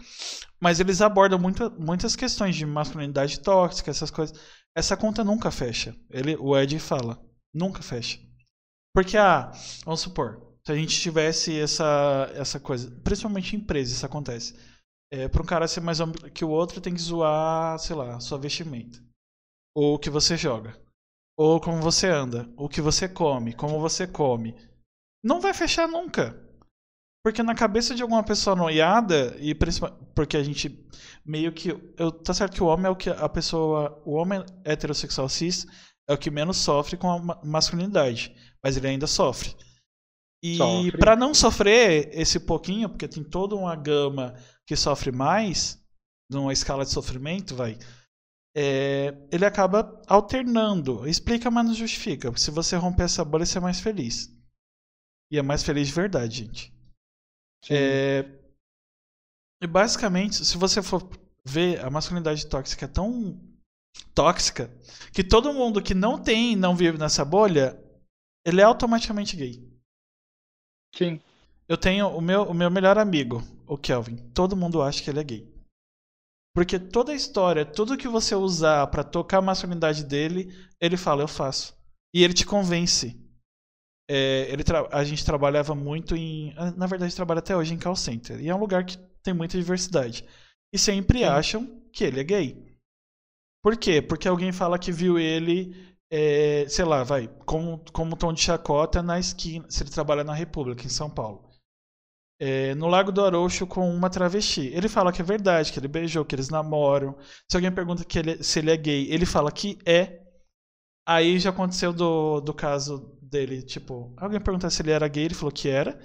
Mas 0.59 0.79
eles 0.79 1.01
abordam 1.01 1.38
muita, 1.38 1.69
muitas 1.69 2.15
questões 2.15 2.55
de 2.55 2.65
masculinidade 2.65 3.39
tóxica, 3.39 3.91
essas 3.91 4.09
coisas. 4.09 4.35
Essa 4.75 4.97
conta 4.97 5.23
nunca 5.23 5.51
fecha. 5.51 5.95
Ele, 6.09 6.35
o 6.38 6.57
Ed 6.57 6.79
fala, 6.79 7.23
nunca 7.53 7.83
fecha. 7.83 8.17
Porque, 8.91 9.15
ah, 9.15 9.51
vamos 9.85 9.99
supor, 9.99 10.57
se 10.65 10.71
a 10.71 10.75
gente 10.75 10.99
tivesse 10.99 11.59
essa, 11.59 12.31
essa 12.33 12.59
coisa, 12.59 12.89
principalmente 13.03 13.55
em 13.55 13.59
empresa, 13.59 13.93
isso 13.93 14.03
acontece. 14.03 14.55
É, 15.11 15.27
para 15.27 15.41
um 15.41 15.45
cara 15.45 15.67
ser 15.67 15.81
mais 15.81 15.99
homem 15.99 16.15
que 16.33 16.43
o 16.43 16.49
outro, 16.49 16.81
tem 16.81 16.93
que 16.93 17.01
zoar, 17.01 17.79
sei 17.79 17.95
lá, 17.95 18.19
sua 18.19 18.37
vestimenta. 18.37 18.99
Ou 19.75 19.95
o 19.95 19.99
que 19.99 20.09
você 20.09 20.35
joga. 20.35 20.77
Ou 21.37 21.61
como 21.61 21.81
você 21.81 22.07
anda. 22.07 22.49
O 22.57 22.67
que 22.67 22.81
você 22.81 23.07
come. 23.07 23.53
Como 23.53 23.79
você 23.79 24.05
come. 24.07 24.55
Não 25.23 25.39
vai 25.39 25.53
fechar 25.53 25.87
nunca. 25.87 26.35
Porque 27.23 27.43
na 27.43 27.55
cabeça 27.55 27.93
de 27.93 28.01
alguma 28.01 28.23
pessoa 28.23 28.55
noiada, 28.55 29.35
e 29.39 29.53
porque 30.15 30.37
a 30.37 30.43
gente 30.43 30.87
meio 31.25 31.51
que. 31.53 31.69
Eu, 31.97 32.11
tá 32.11 32.33
certo 32.33 32.53
que 32.53 32.63
o 32.63 32.67
homem 32.67 32.87
é 32.87 32.89
o 32.89 32.95
que 32.95 33.09
a 33.09 33.29
pessoa. 33.29 34.01
O 34.05 34.13
homem 34.13 34.43
heterossexual 34.63 35.29
cis 35.29 35.65
é 36.07 36.13
o 36.13 36.17
que 36.17 36.31
menos 36.31 36.57
sofre 36.57 36.97
com 36.97 37.11
a 37.11 37.19
ma- 37.19 37.41
masculinidade. 37.43 38.35
Mas 38.63 38.77
ele 38.77 38.87
ainda 38.87 39.07
sofre. 39.07 39.55
E 40.43 40.91
pra 40.99 41.15
não 41.15 41.33
sofrer 41.33 42.09
esse 42.13 42.39
pouquinho, 42.39 42.89
porque 42.89 43.07
tem 43.07 43.23
toda 43.23 43.55
uma 43.55 43.75
gama 43.75 44.35
que 44.67 44.75
sofre 44.75 45.11
mais, 45.11 45.83
numa 46.29 46.53
escala 46.53 46.85
de 46.85 46.91
sofrimento, 46.91 47.55
vai. 47.55 47.77
é, 48.55 49.15
ele 49.31 49.45
acaba 49.45 50.01
alternando. 50.07 51.07
Explica, 51.07 51.51
mas 51.51 51.65
não 51.65 51.73
justifica. 51.73 52.35
Se 52.38 52.51
você 52.51 52.75
romper 52.75 53.03
essa 53.03 53.25
bolha, 53.25 53.45
você 53.45 53.57
é 53.57 53.61
mais 53.61 53.79
feliz. 53.79 54.29
E 55.31 55.38
é 55.38 55.41
mais 55.41 55.63
feliz 55.63 55.88
de 55.88 55.93
verdade, 55.93 56.38
gente. 56.45 56.73
É, 57.69 58.25
E 59.61 59.67
basicamente, 59.67 60.43
se 60.45 60.57
você 60.57 60.81
for 60.81 61.07
ver, 61.45 61.83
a 61.83 61.89
masculinidade 61.89 62.45
tóxica 62.47 62.85
é 62.85 62.88
tão 62.88 63.39
tóxica 64.15 64.69
que 65.13 65.23
todo 65.23 65.53
mundo 65.53 65.81
que 65.81 65.93
não 65.93 66.21
tem, 66.21 66.55
não 66.55 66.75
vive 66.75 66.97
nessa 66.97 67.25
bolha, 67.25 67.79
ele 68.45 68.61
é 68.61 68.63
automaticamente 68.63 69.35
gay. 69.35 69.63
Sim. 70.97 71.19
Eu 71.67 71.77
tenho 71.77 72.07
o 72.07 72.21
meu, 72.21 72.43
o 72.43 72.53
meu 72.53 72.71
melhor 72.71 72.97
amigo, 72.97 73.43
o 73.67 73.77
Kelvin. 73.77 74.15
Todo 74.33 74.55
mundo 74.55 74.81
acha 74.81 75.03
que 75.03 75.09
ele 75.09 75.19
é 75.19 75.23
gay. 75.23 75.57
Porque 76.55 76.79
toda 76.79 77.11
a 77.11 77.15
história, 77.15 77.63
tudo 77.63 77.97
que 77.97 78.07
você 78.07 78.33
usar 78.33 78.87
para 78.87 79.03
tocar 79.03 79.37
a 79.37 79.41
masculinidade 79.41 80.03
dele, 80.03 80.51
ele 80.81 80.97
fala, 80.97 81.21
eu 81.21 81.27
faço. 81.27 81.77
E 82.13 82.23
ele 82.23 82.33
te 82.33 82.45
convence. 82.45 83.15
É, 84.09 84.49
ele 84.49 84.63
a 84.91 85.03
gente 85.03 85.25
trabalhava 85.25 85.75
muito 85.75 86.15
em. 86.15 86.53
Ah, 86.57 86.71
na 86.71 86.87
verdade, 86.87 87.15
trabalha 87.15 87.39
até 87.39 87.55
hoje 87.55 87.73
em 87.73 87.77
call 87.77 87.95
center. 87.95 88.39
E 88.39 88.49
é 88.49 88.55
um 88.55 88.59
lugar 88.59 88.85
que 88.85 88.97
tem 89.21 89.33
muita 89.33 89.57
diversidade. 89.57 90.25
E 90.73 90.79
sempre 90.79 91.19
Sim. 91.19 91.25
acham 91.25 91.81
que 91.91 92.03
ele 92.03 92.21
é 92.21 92.23
gay. 92.23 92.77
Por 93.61 93.77
quê? 93.77 94.01
Porque 94.01 94.27
alguém 94.27 94.51
fala 94.51 94.79
que 94.79 94.91
viu 94.91 95.19
ele, 95.19 95.75
é, 96.11 96.65
sei 96.69 96.85
lá, 96.85 97.03
vai, 97.03 97.27
como, 97.45 97.83
como 97.91 98.15
tom 98.15 98.31
de 98.33 98.41
chacota 98.41 99.01
na 99.03 99.19
esquina, 99.19 99.69
se 99.69 99.83
ele 99.83 99.89
trabalha 99.89 100.23
na 100.23 100.33
República, 100.33 100.85
em 100.85 100.89
São 100.89 101.09
Paulo. 101.09 101.47
É, 102.39 102.75
no 102.75 102.87
Lago 102.87 103.11
do 103.11 103.25
Arocho 103.25 103.65
com 103.65 103.89
uma 103.89 104.09
travesti. 104.09 104.67
Ele 104.67 104.87
fala 104.87 105.11
que 105.11 105.21
é 105.21 105.25
verdade, 105.25 105.73
que 105.73 105.79
ele 105.79 105.87
beijou, 105.87 106.23
que 106.23 106.35
eles 106.35 106.49
namoram. 106.49 107.17
Se 107.49 107.57
alguém 107.57 107.73
pergunta 107.73 108.05
que 108.05 108.19
ele, 108.19 108.43
se 108.43 108.59
ele 108.59 108.71
é 108.71 108.77
gay, 108.77 109.11
ele 109.11 109.25
fala 109.25 109.51
que 109.51 109.79
é. 109.85 110.23
Aí 111.07 111.39
já 111.39 111.49
aconteceu 111.49 111.91
do, 111.91 112.39
do 112.41 112.53
caso 112.53 113.17
dele, 113.21 113.61
tipo, 113.63 114.13
alguém 114.17 114.39
perguntou 114.39 114.69
se 114.69 114.81
ele 114.81 114.91
era 114.91 115.07
gay, 115.07 115.25
ele 115.25 115.33
falou 115.33 115.51
que 115.51 115.67
era. 115.67 115.99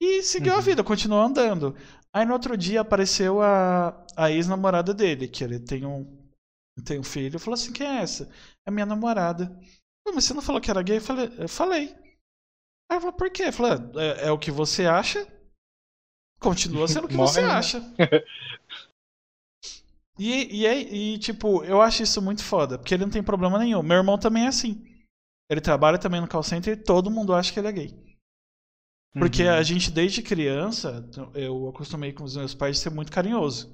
E 0.00 0.22
seguiu 0.22 0.52
uhum. 0.52 0.58
a 0.58 0.62
vida, 0.62 0.84
continuou 0.84 1.22
andando. 1.22 1.74
Aí 2.12 2.24
no 2.24 2.32
outro 2.32 2.56
dia 2.56 2.82
apareceu 2.82 3.40
a, 3.42 4.06
a 4.16 4.30
ex-namorada 4.30 4.94
dele, 4.94 5.26
que 5.26 5.42
ele 5.42 5.58
tem 5.58 5.84
um, 5.84 6.06
tem 6.84 6.98
um 6.98 7.02
filho. 7.02 7.38
Falou 7.38 7.54
assim: 7.54 7.72
quem 7.72 7.86
é 7.86 8.02
essa? 8.02 8.30
É 8.66 8.70
minha 8.70 8.86
namorada. 8.86 9.56
Mas 10.04 10.24
você 10.24 10.34
não 10.34 10.42
falou 10.42 10.60
que 10.60 10.70
era 10.70 10.82
gay? 10.82 10.96
Eu 10.96 11.00
falei. 11.00 11.32
Eu 11.38 11.48
falei. 11.48 12.06
Aí 12.90 13.00
falou, 13.00 13.12
por 13.12 13.30
quê? 13.30 13.44
Eu 13.44 13.52
falei, 13.52 13.72
é, 13.96 14.28
é 14.28 14.30
o 14.30 14.38
que 14.38 14.50
você 14.50 14.86
acha? 14.86 15.26
Continua 16.40 16.86
sendo 16.86 17.06
o 17.06 17.08
que 17.08 17.16
você 17.16 17.42
né? 17.42 17.48
acha. 17.48 17.80
E, 20.18 20.64
e, 20.64 21.14
e, 21.14 21.18
tipo, 21.18 21.62
eu 21.64 21.82
acho 21.82 22.02
isso 22.02 22.22
muito 22.22 22.42
foda, 22.42 22.78
porque 22.78 22.94
ele 22.94 23.04
não 23.04 23.10
tem 23.10 23.22
problema 23.22 23.58
nenhum. 23.58 23.82
Meu 23.82 23.98
irmão 23.98 24.16
também 24.16 24.44
é 24.44 24.48
assim. 24.48 24.82
Ele 25.50 25.60
trabalha 25.60 25.98
também 25.98 26.22
no 26.22 26.26
call 26.26 26.42
center 26.42 26.72
e 26.72 26.82
todo 26.82 27.10
mundo 27.10 27.34
acha 27.34 27.52
que 27.52 27.58
ele 27.58 27.68
é 27.68 27.72
gay. 27.72 28.16
Porque 29.12 29.44
uhum. 29.44 29.50
a 29.50 29.62
gente, 29.62 29.90
desde 29.90 30.22
criança, 30.22 31.06
eu 31.34 31.68
acostumei 31.68 32.12
com 32.12 32.24
os 32.24 32.36
meus 32.36 32.54
pais 32.54 32.76
de 32.76 32.82
ser 32.82 32.90
muito 32.90 33.12
carinhoso. 33.12 33.70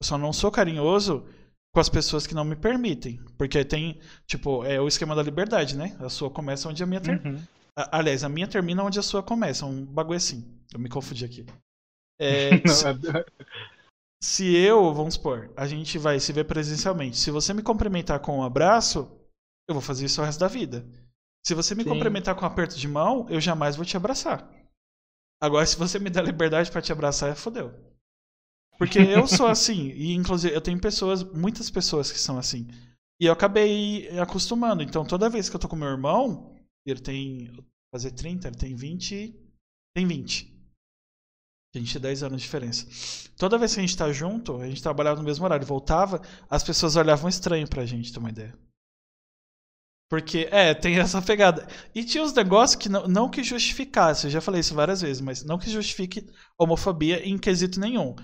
Eu 0.00 0.06
só 0.06 0.18
não 0.18 0.32
sou 0.32 0.50
carinhoso 0.50 1.26
com 1.74 1.80
as 1.80 1.88
pessoas 1.88 2.24
que 2.24 2.34
não 2.34 2.44
me 2.44 2.54
permitem. 2.54 3.20
Porque 3.36 3.64
tem, 3.64 4.00
tipo, 4.26 4.64
é 4.64 4.80
o 4.80 4.86
esquema 4.86 5.14
da 5.16 5.22
liberdade, 5.22 5.76
né? 5.76 5.96
A 5.98 6.08
sua 6.08 6.30
começa 6.30 6.68
onde 6.68 6.82
a 6.82 6.86
minha 6.86 7.00
termina. 7.00 7.36
Uhum. 7.36 7.44
Aliás, 7.90 8.22
a 8.22 8.28
minha 8.28 8.46
termina 8.46 8.84
onde 8.84 9.00
a 9.00 9.02
sua 9.02 9.24
começa. 9.24 9.66
Um 9.66 9.84
bagulho 9.84 10.16
assim. 10.16 10.56
Eu 10.72 10.78
me 10.78 10.88
confundi 10.88 11.24
aqui. 11.24 11.44
É, 12.20 12.50
se, 12.68 12.86
é 12.86 12.94
se 14.22 14.56
eu, 14.56 14.94
vamos 14.94 15.14
supor, 15.14 15.52
a 15.56 15.66
gente 15.66 15.98
vai 15.98 16.20
se 16.20 16.32
ver 16.32 16.44
presencialmente. 16.44 17.18
Se 17.18 17.32
você 17.32 17.52
me 17.52 17.62
cumprimentar 17.62 18.20
com 18.20 18.38
um 18.38 18.44
abraço, 18.44 19.10
eu 19.68 19.74
vou 19.74 19.82
fazer 19.82 20.06
isso 20.06 20.22
o 20.22 20.24
resto 20.24 20.38
da 20.38 20.46
vida. 20.46 20.86
Se 21.44 21.54
você 21.54 21.74
me 21.74 21.82
Sim. 21.82 21.90
cumprimentar 21.90 22.36
com 22.36 22.42
um 22.42 22.48
aperto 22.48 22.78
de 22.78 22.86
mão, 22.86 23.26
eu 23.28 23.40
jamais 23.40 23.74
vou 23.74 23.84
te 23.84 23.96
abraçar. 23.96 24.48
Agora, 25.42 25.66
se 25.66 25.76
você 25.76 25.98
me 25.98 26.08
der 26.08 26.24
liberdade 26.24 26.70
para 26.70 26.80
te 26.80 26.92
abraçar, 26.92 27.32
é 27.32 27.34
fodeu. 27.34 27.74
Porque 28.78 28.98
eu 28.98 29.26
sou 29.26 29.46
assim, 29.46 29.90
e 29.90 30.12
inclusive 30.14 30.54
eu 30.54 30.60
tenho 30.60 30.80
pessoas, 30.80 31.22
muitas 31.22 31.70
pessoas 31.70 32.10
que 32.10 32.18
são 32.18 32.38
assim. 32.38 32.66
E 33.20 33.26
eu 33.26 33.32
acabei 33.32 34.08
acostumando. 34.18 34.82
Então, 34.82 35.04
toda 35.04 35.30
vez 35.30 35.48
que 35.48 35.56
eu 35.56 35.60
tô 35.60 35.68
com 35.68 35.76
meu 35.76 35.88
irmão, 35.88 36.54
ele 36.84 37.00
tem 37.00 37.50
fazer 37.94 38.10
30, 38.10 38.48
ele 38.48 38.56
tem 38.56 38.74
20, 38.74 39.34
tem 39.94 40.06
20. 40.06 40.52
A 41.74 41.78
gente 41.78 41.92
tem 41.92 42.02
10 42.02 42.22
anos 42.24 42.40
de 42.40 42.46
diferença. 42.46 42.86
Toda 43.36 43.58
vez 43.58 43.74
que 43.74 43.80
a 43.80 43.82
gente 43.82 43.96
tá 43.96 44.12
junto, 44.12 44.60
a 44.60 44.68
gente 44.68 44.82
trabalhava 44.82 45.18
no 45.18 45.26
mesmo 45.26 45.44
horário, 45.44 45.66
voltava, 45.66 46.20
as 46.48 46.62
pessoas 46.62 46.96
olhavam 46.96 47.28
estranho 47.28 47.68
pra 47.68 47.86
gente, 47.86 48.12
ter 48.12 48.18
uma 48.18 48.30
ideia. 48.30 48.56
Porque, 50.08 50.48
é, 50.50 50.74
tem 50.74 50.98
essa 50.98 51.20
pegada. 51.22 51.66
E 51.94 52.04
tinha 52.04 52.22
uns 52.22 52.32
negócios 52.32 52.76
que 52.76 52.88
não, 52.88 53.08
não 53.08 53.28
que 53.28 53.42
justificasse, 53.42 54.26
eu 54.26 54.30
já 54.30 54.40
falei 54.40 54.60
isso 54.60 54.74
várias 54.74 55.00
vezes, 55.00 55.20
mas 55.20 55.44
não 55.44 55.58
que 55.58 55.70
justifique 55.70 56.28
homofobia 56.58 57.26
em 57.26 57.38
quesito 57.38 57.80
nenhum. 57.80 58.14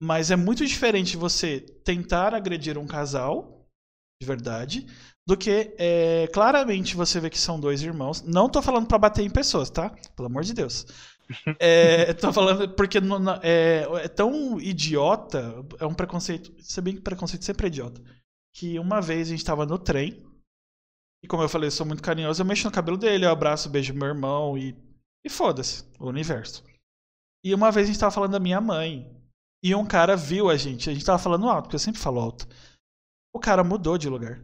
Mas 0.00 0.30
é 0.30 0.36
muito 0.36 0.66
diferente 0.66 1.16
você 1.16 1.60
tentar 1.60 2.34
agredir 2.34 2.76
um 2.76 2.86
casal, 2.86 3.66
de 4.20 4.26
verdade, 4.26 4.86
do 5.26 5.36
que 5.36 5.74
é, 5.78 6.28
claramente 6.32 6.94
você 6.94 7.18
vê 7.18 7.30
que 7.30 7.38
são 7.38 7.58
dois 7.58 7.82
irmãos. 7.82 8.22
Não 8.22 8.48
tô 8.48 8.60
falando 8.62 8.86
para 8.86 8.98
bater 8.98 9.24
em 9.24 9.30
pessoas, 9.30 9.70
tá? 9.70 9.90
Pelo 10.14 10.28
amor 10.28 10.44
de 10.44 10.54
Deus. 10.54 10.86
É, 11.58 12.12
tô 12.14 12.32
falando 12.32 12.68
porque 12.76 12.98
é, 13.42 13.84
é, 14.04 14.06
tão 14.06 14.60
idiota, 14.60 15.56
é 15.80 15.84
um 15.84 15.92
preconceito, 15.92 16.54
se 16.60 16.80
bem 16.80 16.94
que 16.94 17.00
preconceito 17.00 17.44
sempre 17.44 17.66
é 17.66 17.68
idiota, 17.68 18.00
que 18.54 18.78
uma 18.78 19.00
vez 19.00 19.26
a 19.26 19.30
gente 19.32 19.44
tava 19.44 19.66
no 19.66 19.76
trem, 19.76 20.24
e 21.26 21.26
como 21.26 21.42
eu 21.42 21.48
falei, 21.48 21.66
eu 21.66 21.72
sou 21.72 21.84
muito 21.84 22.02
carinhoso, 22.02 22.40
eu 22.40 22.46
mexo 22.46 22.68
no 22.68 22.72
cabelo 22.72 22.96
dele, 22.96 23.24
eu 23.24 23.30
abraço, 23.30 23.68
beijo 23.68 23.92
meu 23.92 24.06
irmão 24.06 24.56
e. 24.56 24.76
E 25.24 25.28
foda-se, 25.28 25.84
o 25.98 26.06
universo. 26.06 26.62
E 27.42 27.52
uma 27.52 27.72
vez 27.72 27.88
a 27.88 27.90
gente 27.90 27.98
tava 27.98 28.12
falando 28.12 28.30
da 28.30 28.38
minha 28.38 28.60
mãe. 28.60 29.12
E 29.62 29.74
um 29.74 29.86
cara 29.86 30.16
viu 30.16 30.48
a 30.48 30.56
gente. 30.56 30.88
A 30.88 30.92
gente 30.92 31.04
tava 31.04 31.18
falando 31.18 31.48
alto, 31.48 31.64
porque 31.64 31.76
eu 31.76 31.80
sempre 31.80 32.00
falo 32.00 32.20
alto. 32.20 32.46
O 33.34 33.40
cara 33.40 33.64
mudou 33.64 33.98
de 33.98 34.08
lugar. 34.08 34.40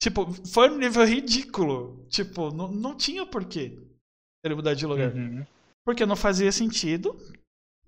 Tipo, 0.00 0.32
foi 0.46 0.70
um 0.70 0.78
nível 0.78 1.04
ridículo. 1.04 2.06
Tipo, 2.08 2.50
não, 2.52 2.70
não 2.70 2.96
tinha 2.96 3.26
porquê 3.26 3.78
ele 4.44 4.54
mudar 4.54 4.74
de 4.74 4.86
lugar. 4.86 5.14
Uhum. 5.14 5.44
Porque 5.84 6.06
não 6.06 6.16
fazia 6.16 6.52
sentido. 6.52 7.16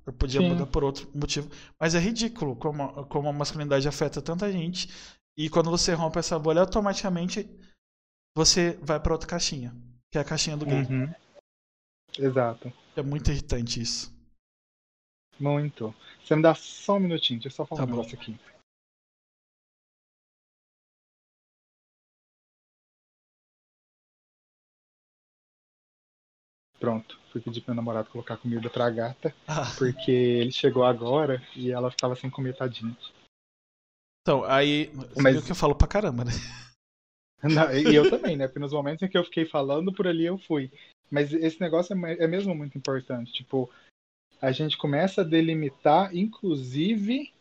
Eu 0.07 0.13
podia 0.13 0.41
Sim. 0.41 0.49
mudar 0.49 0.67
por 0.67 0.83
outro 0.83 1.09
motivo. 1.15 1.51
Mas 1.79 1.95
é 1.95 1.99
ridículo 1.99 2.57
como, 2.57 3.07
como 3.07 3.29
a 3.29 3.33
masculinidade 3.33 3.87
afeta 3.87 4.21
tanta 4.21 4.51
gente. 4.51 4.89
E 5.37 5.49
quando 5.49 5.71
você 5.71 5.95
rompe 5.95 6.19
essa 6.19 6.39
bolha, 6.39 6.61
automaticamente 6.61 7.49
você 8.37 8.79
vai 8.83 8.99
para 9.01 9.13
outra 9.13 9.29
caixinha, 9.29 9.75
que 10.11 10.19
é 10.19 10.21
a 10.21 10.25
caixinha 10.25 10.57
do 10.57 10.67
gay. 10.67 10.83
Uhum. 10.83 11.13
Exato. 12.19 12.73
É 12.97 13.03
muito 13.03 13.31
irritante 13.31 13.81
isso. 13.81 14.13
Muito. 15.41 15.95
Você 16.23 16.37
me 16.37 16.43
dá 16.43 16.55
só 16.55 16.97
um 16.97 17.01
minutinho, 17.01 17.41
deixa 17.41 17.49
eu 17.49 17.57
só 17.57 17.67
falar 17.67 17.81
tá 17.81 17.87
um 17.87 17.91
bom. 17.91 17.97
negócio 17.97 18.19
aqui. 18.19 18.39
Pronto, 26.79 27.19
fui 27.31 27.41
pedir 27.41 27.61
pro 27.61 27.75
meu 27.75 27.77
namorado 27.77 28.11
colocar 28.11 28.39
comida 28.39 28.71
pra 28.71 28.89
gata, 28.89 29.35
ah. 29.47 29.71
porque 29.77 30.11
ele 30.11 30.51
chegou 30.51 30.85
agora 30.85 31.43
e 31.55 31.71
ela 31.71 31.89
estava 31.89 32.17
sem 32.17 32.31
comer 32.31 32.57
tadinha. 32.57 32.97
Então, 34.23 34.45
aí. 34.45 34.91
Mas... 35.17 35.45
que 35.45 35.53
eu 35.53 35.57
falo 35.57 35.75
pra 35.75 35.89
caramba, 35.89 36.25
né? 36.25 36.33
Não, 37.43 37.73
e 37.73 37.95
eu 37.95 38.11
também, 38.11 38.37
né? 38.37 38.47
Porque 38.47 38.59
nos 38.59 38.73
momentos 38.73 39.03
em 39.03 39.09
que 39.09 39.17
eu 39.17 39.25
fiquei 39.25 39.47
falando, 39.47 39.93
por 39.93 40.07
ali 40.07 40.27
eu 40.27 40.39
fui. 40.39 40.71
Mas 41.11 41.33
esse 41.33 41.61
negócio 41.61 41.95
é, 42.07 42.25
é 42.25 42.27
mesmo 42.27 42.55
muito 42.55 42.77
importante. 42.77 43.33
Tipo, 43.33 43.71
a 44.41 44.53
gente 44.53 44.77
começa 44.77 45.21
a 45.21 45.25
delimitar, 45.25 46.15
inclusive, 46.17 47.33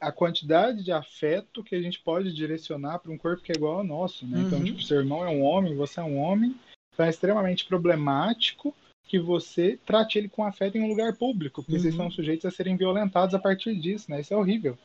a 0.00 0.10
quantidade 0.12 0.82
de 0.82 0.92
afeto 0.92 1.62
que 1.62 1.74
a 1.74 1.82
gente 1.82 2.00
pode 2.00 2.32
direcionar 2.32 3.00
para 3.00 3.12
um 3.12 3.18
corpo 3.18 3.42
que 3.42 3.52
é 3.52 3.56
igual 3.56 3.78
ao 3.78 3.84
nosso, 3.84 4.26
né? 4.26 4.40
Então, 4.40 4.58
uhum. 4.58 4.64
Então, 4.64 4.64
tipo, 4.64 4.82
seu 4.82 4.98
irmão 4.98 5.24
é 5.24 5.28
um 5.28 5.42
homem, 5.42 5.74
você 5.74 6.00
é 6.00 6.02
um 6.02 6.18
homem, 6.18 6.54
então 6.92 7.04
é 7.04 7.10
extremamente 7.10 7.66
problemático 7.66 8.74
que 9.04 9.18
você 9.18 9.78
trate 9.84 10.18
ele 10.18 10.28
com 10.28 10.44
afeto 10.44 10.78
em 10.78 10.82
um 10.82 10.88
lugar 10.88 11.16
público, 11.16 11.62
porque 11.62 11.76
uhum. 11.76 11.82
vocês 11.82 11.94
são 11.96 12.10
sujeitos 12.10 12.46
a 12.46 12.50
serem 12.50 12.76
violentados 12.76 13.34
a 13.34 13.38
partir 13.38 13.74
disso, 13.74 14.10
né? 14.10 14.20
Isso 14.20 14.32
é 14.32 14.36
horrível. 14.36 14.78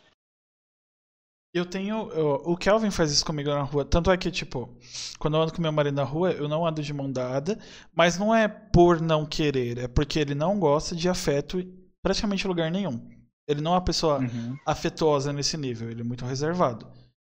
Eu 1.55 1.65
tenho. 1.65 2.09
Eu, 2.11 2.41
o 2.43 2.57
Kelvin 2.57 2.91
faz 2.91 3.13
isso 3.13 3.25
comigo 3.25 3.49
na 3.49 3.61
rua. 3.61 3.85
Tanto 3.85 4.11
é 4.11 4.17
que, 4.17 4.29
tipo, 4.29 4.77
quando 5.17 5.37
eu 5.37 5.41
ando 5.41 5.53
com 5.53 5.61
meu 5.61 5.71
marido 5.71 5.95
na 5.95 6.03
rua, 6.03 6.31
eu 6.31 6.49
não 6.49 6.67
ando 6.67 6.83
de 6.83 6.93
mão 6.93 7.09
dada. 7.09 7.57
Mas 7.93 8.19
não 8.19 8.35
é 8.35 8.45
por 8.45 8.99
não 8.99 9.25
querer, 9.25 9.77
é 9.77 9.87
porque 9.87 10.19
ele 10.19 10.35
não 10.35 10.59
gosta 10.59 10.93
de 10.93 11.07
afeto 11.07 11.57
em 11.57 11.73
praticamente 12.03 12.45
lugar 12.45 12.69
nenhum. 12.69 12.99
Ele 13.47 13.61
não 13.61 13.71
é 13.71 13.75
uma 13.75 13.81
pessoa 13.81 14.19
uhum. 14.19 14.57
afetuosa 14.65 15.31
nesse 15.31 15.55
nível, 15.55 15.89
ele 15.89 16.01
é 16.01 16.03
muito 16.03 16.25
reservado. 16.25 16.87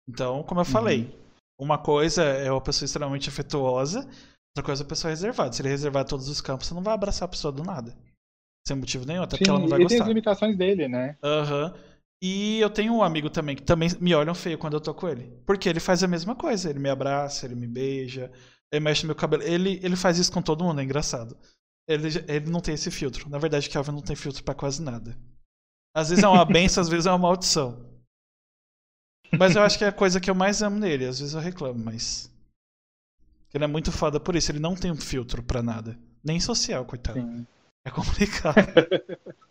Então, 0.08 0.44
como 0.44 0.60
eu 0.60 0.66
uhum. 0.66 0.72
falei, 0.72 1.20
uma 1.60 1.80
coisa 1.80 2.22
é 2.22 2.52
uma 2.52 2.62
pessoa 2.62 2.86
extremamente 2.86 3.28
afetuosa, 3.28 4.02
outra 4.50 4.64
coisa 4.64 4.84
é 4.84 4.84
uma 4.84 4.90
pessoa 4.90 5.10
reservada. 5.10 5.52
Se 5.52 5.64
ele 5.64 5.70
reservar 5.70 6.06
todos 6.06 6.30
os 6.30 6.42
campos, 6.42 6.68
você 6.68 6.76
não 6.76 6.84
vai 6.84 6.94
abraçar 6.94 7.26
a 7.26 7.30
pessoa 7.30 7.52
do 7.52 7.64
nada. 7.64 7.98
Sem 8.68 8.78
motivo 8.78 9.04
nenhum, 9.04 9.24
até 9.24 9.32
Sim, 9.32 9.38
porque 9.40 9.50
ela 9.50 9.60
não 9.60 9.68
vai 9.68 9.80
gostar. 9.80 9.96
E 9.96 9.98
tem 9.98 10.02
as 10.04 10.08
limitações 10.08 10.56
dele, 10.56 10.88
né? 10.88 11.18
Aham. 11.24 11.74
Uhum. 11.74 11.91
E 12.22 12.60
eu 12.60 12.70
tenho 12.70 12.94
um 12.94 13.02
amigo 13.02 13.32
também 13.32 13.56
que 13.56 13.64
também 13.64 13.90
me 14.00 14.14
olham 14.14 14.36
feio 14.36 14.58
quando 14.58 14.76
eu 14.76 14.82
tô 14.82 14.94
com 14.94 15.10
ele. 15.10 15.28
Porque 15.46 15.68
ele 15.68 15.80
faz 15.80 16.04
a 16.04 16.08
mesma 16.08 16.36
coisa. 16.36 16.70
Ele 16.70 16.78
me 16.78 16.90
abraça, 16.90 17.48
ele 17.48 17.56
me 17.56 17.66
beija, 17.66 18.32
ele 18.72 18.84
mexe 18.84 19.04
no 19.04 19.08
meu 19.08 19.16
cabelo. 19.16 19.42
Ele, 19.42 19.80
ele 19.82 19.96
faz 19.96 20.20
isso 20.20 20.32
com 20.32 20.42
todo 20.42 20.64
mundo, 20.64 20.80
é 20.80 20.84
engraçado. 20.84 21.36
Ele, 21.88 22.10
ele 22.28 22.50
não 22.52 22.62
tem 22.62 22.76
esse 22.76 22.92
filtro. 22.92 23.28
Na 23.28 23.40
verdade, 23.40 23.70
Kelvin 23.70 23.92
não 23.92 24.04
tem 24.04 24.16
filtro 24.16 24.44
para 24.44 24.54
quase 24.54 24.84
nada. 24.84 25.18
Às 25.96 26.10
vezes 26.10 26.24
é 26.24 26.28
uma 26.28 26.46
benção, 26.46 26.82
às 26.82 26.90
vezes 26.90 27.08
é 27.08 27.10
uma 27.10 27.18
maldição. 27.18 27.90
Mas 29.38 29.56
eu 29.56 29.64
acho 29.64 29.78
que 29.78 29.84
é 29.84 29.88
a 29.88 29.94
coisa 29.94 30.20
que 30.22 30.30
eu 30.30 30.36
mais 30.36 30.62
amo 30.62 30.78
nele. 30.78 31.06
Às 31.08 31.20
vezes 31.20 31.34
eu 31.34 31.42
reclamo, 31.42 31.84
mas. 31.84 32.30
Ele 33.52 33.64
é 33.64 33.68
muito 33.68 33.92
foda 33.92 34.20
por 34.20 34.36
isso. 34.36 34.52
Ele 34.52 34.60
não 34.60 34.76
tem 34.76 34.92
um 34.92 34.96
filtro 34.96 35.42
para 35.42 35.64
nada. 35.64 35.98
Nem 36.24 36.40
social, 36.40 36.86
coitado. 36.86 37.20
Sim. 37.20 37.48
É 37.84 37.90
complicado. 37.90 38.56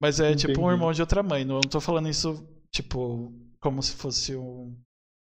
Mas 0.00 0.18
é 0.18 0.34
tipo 0.34 0.52
um 0.52 0.54
Entendi. 0.54 0.70
irmão 0.72 0.92
de 0.92 1.00
outra 1.00 1.22
mãe. 1.22 1.44
Não 1.44 1.60
tô 1.60 1.80
falando 1.80 2.08
isso, 2.08 2.46
tipo, 2.70 3.32
como 3.60 3.82
se 3.82 3.94
fosse 3.94 4.34
um- 4.34 4.74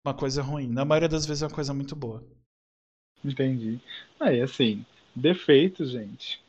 uma 0.05 0.13
coisa 0.13 0.41
ruim. 0.41 0.67
Na 0.67 0.85
maioria 0.85 1.09
das 1.09 1.25
vezes 1.25 1.41
é 1.43 1.47
uma 1.47 1.55
coisa 1.55 1.73
muito 1.73 1.95
boa. 1.95 2.23
Entendi. 3.23 3.79
Aí, 4.19 4.41
assim, 4.41 4.85
defeitos, 5.15 5.91
gente. 5.91 6.43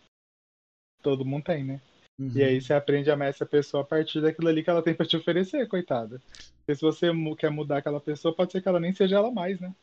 Todo 1.02 1.24
mundo 1.24 1.44
tem, 1.44 1.64
né? 1.64 1.80
Uhum. 2.18 2.32
E 2.34 2.42
aí 2.44 2.60
você 2.60 2.72
aprende 2.74 3.10
a 3.10 3.14
amar 3.14 3.28
essa 3.28 3.44
pessoa 3.44 3.82
a 3.82 3.86
partir 3.86 4.20
daquilo 4.20 4.48
ali 4.48 4.62
que 4.62 4.70
ela 4.70 4.82
tem 4.82 4.94
pra 4.94 5.06
te 5.06 5.16
oferecer, 5.16 5.66
coitada. 5.66 6.20
Porque 6.58 6.74
se 6.74 6.82
você 6.82 7.08
quer 7.38 7.50
mudar 7.50 7.78
aquela 7.78 8.00
pessoa, 8.00 8.34
pode 8.34 8.52
ser 8.52 8.62
que 8.62 8.68
ela 8.68 8.78
nem 8.78 8.94
seja 8.94 9.16
ela 9.16 9.30
mais, 9.30 9.58
né? 9.58 9.74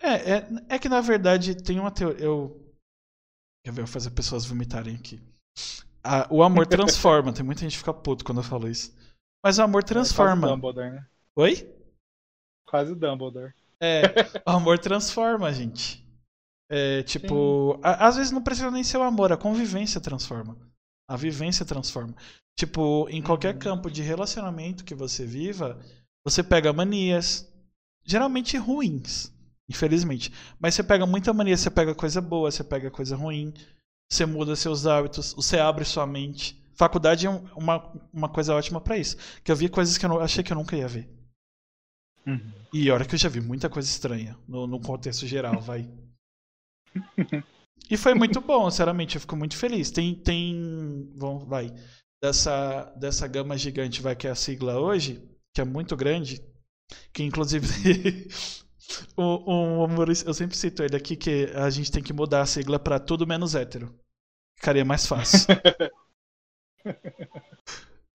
É, 0.00 0.32
é, 0.32 0.48
é 0.70 0.78
que 0.78 0.88
na 0.88 1.00
verdade 1.00 1.62
tem 1.62 1.78
uma 1.80 1.90
teoria. 1.90 2.24
Eu. 2.24 2.60
Quer 3.64 3.72
ver, 3.72 3.80
eu 3.80 3.86
vou 3.86 3.92
fazer 3.92 4.10
pessoas 4.10 4.44
vomitarem 4.44 4.94
aqui. 4.94 5.20
Ah, 6.04 6.26
o 6.30 6.42
amor 6.42 6.66
transforma. 6.66 7.32
tem 7.32 7.44
muita 7.44 7.62
gente 7.62 7.72
que 7.72 7.78
fica 7.78 7.94
puto 7.94 8.24
quando 8.24 8.38
eu 8.38 8.44
falo 8.44 8.68
isso. 8.68 8.94
Mas 9.42 9.58
o 9.58 9.62
amor 9.62 9.82
Quase 9.82 9.86
transforma. 9.86 10.46
Dumbledore, 10.48 10.90
né? 10.90 11.06
Oi? 11.36 11.68
Quase 12.66 12.92
o 12.92 12.96
Dumbledore. 12.96 13.54
É, 13.80 14.02
o 14.46 14.50
amor 14.50 14.78
transforma, 14.78 15.52
gente. 15.52 16.04
É, 16.70 17.02
tipo, 17.02 17.78
a- 17.82 18.06
às 18.08 18.16
vezes 18.16 18.32
não 18.32 18.42
precisa 18.42 18.70
nem 18.70 18.84
ser 18.84 18.98
o 18.98 19.02
amor, 19.02 19.32
a 19.32 19.36
convivência 19.36 20.00
transforma. 20.00 20.56
A 21.08 21.16
vivência 21.16 21.64
transforma. 21.66 22.14
Tipo, 22.56 23.06
em 23.10 23.22
qualquer 23.22 23.54
Uhum. 23.54 23.60
campo 23.60 23.90
de 23.90 24.02
relacionamento 24.02 24.84
que 24.84 24.94
você 24.94 25.26
viva, 25.26 25.78
você 26.24 26.42
pega 26.42 26.72
manias, 26.72 27.46
geralmente 28.04 28.56
ruins, 28.56 29.30
infelizmente. 29.68 30.32
Mas 30.58 30.74
você 30.74 30.82
pega 30.82 31.06
muita 31.06 31.32
mania, 31.32 31.56
você 31.56 31.70
pega 31.70 31.94
coisa 31.94 32.20
boa, 32.20 32.50
você 32.50 32.64
pega 32.64 32.90
coisa 32.90 33.16
ruim, 33.16 33.52
você 34.10 34.26
muda 34.26 34.56
seus 34.56 34.86
hábitos, 34.86 35.32
você 35.34 35.58
abre 35.58 35.84
sua 35.84 36.06
mente. 36.06 36.62
Faculdade 36.74 37.26
é 37.26 37.30
um- 37.30 37.44
uma, 37.56 37.92
uma 38.12 38.28
coisa 38.28 38.54
ótima 38.54 38.80
pra 38.80 38.98
isso. 38.98 39.16
Que 39.42 39.50
eu 39.52 39.56
vi 39.56 39.68
coisas 39.68 39.96
que 39.98 40.04
eu 40.04 40.08
não, 40.08 40.20
achei 40.20 40.42
que 40.42 40.52
eu 40.52 40.56
nunca 40.56 40.76
ia 40.76 40.88
ver. 40.88 41.08
Uhum. 42.26 42.52
E 42.72 42.90
olha 42.90 43.04
que 43.04 43.14
eu 43.14 43.18
já 43.18 43.28
vi 43.28 43.40
muita 43.40 43.68
coisa 43.68 43.88
estranha 43.88 44.36
no, 44.48 44.66
no 44.66 44.80
contexto 44.80 45.26
geral, 45.26 45.60
vai. 45.60 45.88
E 47.90 47.96
foi 47.98 48.14
muito 48.14 48.40
bom, 48.40 48.70
sinceramente, 48.70 49.16
eu 49.16 49.20
fico 49.20 49.36
muito 49.36 49.56
feliz. 49.56 49.90
Tem, 49.90 50.14
tem, 50.14 51.10
vamos, 51.16 51.46
vai, 51.46 51.70
dessa, 52.22 52.84
dessa 52.96 53.26
gama 53.26 53.58
gigante, 53.58 54.00
vai, 54.00 54.16
que 54.16 54.26
é 54.26 54.30
a 54.30 54.34
sigla 54.34 54.80
hoje, 54.80 55.22
que 55.54 55.60
é 55.60 55.64
muito 55.64 55.94
grande, 55.94 56.42
que 57.12 57.22
inclusive 57.22 57.66
o, 59.16 59.84
humorista, 59.84 60.28
eu 60.28 60.34
sempre 60.34 60.56
cito 60.56 60.82
ele 60.82 60.96
aqui, 60.96 61.16
que 61.16 61.50
a 61.54 61.70
gente 61.70 61.90
tem 61.90 62.02
que 62.02 62.12
mudar 62.12 62.42
a 62.42 62.46
sigla 62.46 62.78
pra 62.78 62.98
tudo 62.98 63.26
menos 63.26 63.54
hétero. 63.54 63.94
Ficaria 64.56 64.84
mais 64.84 65.06
fácil. 65.06 65.46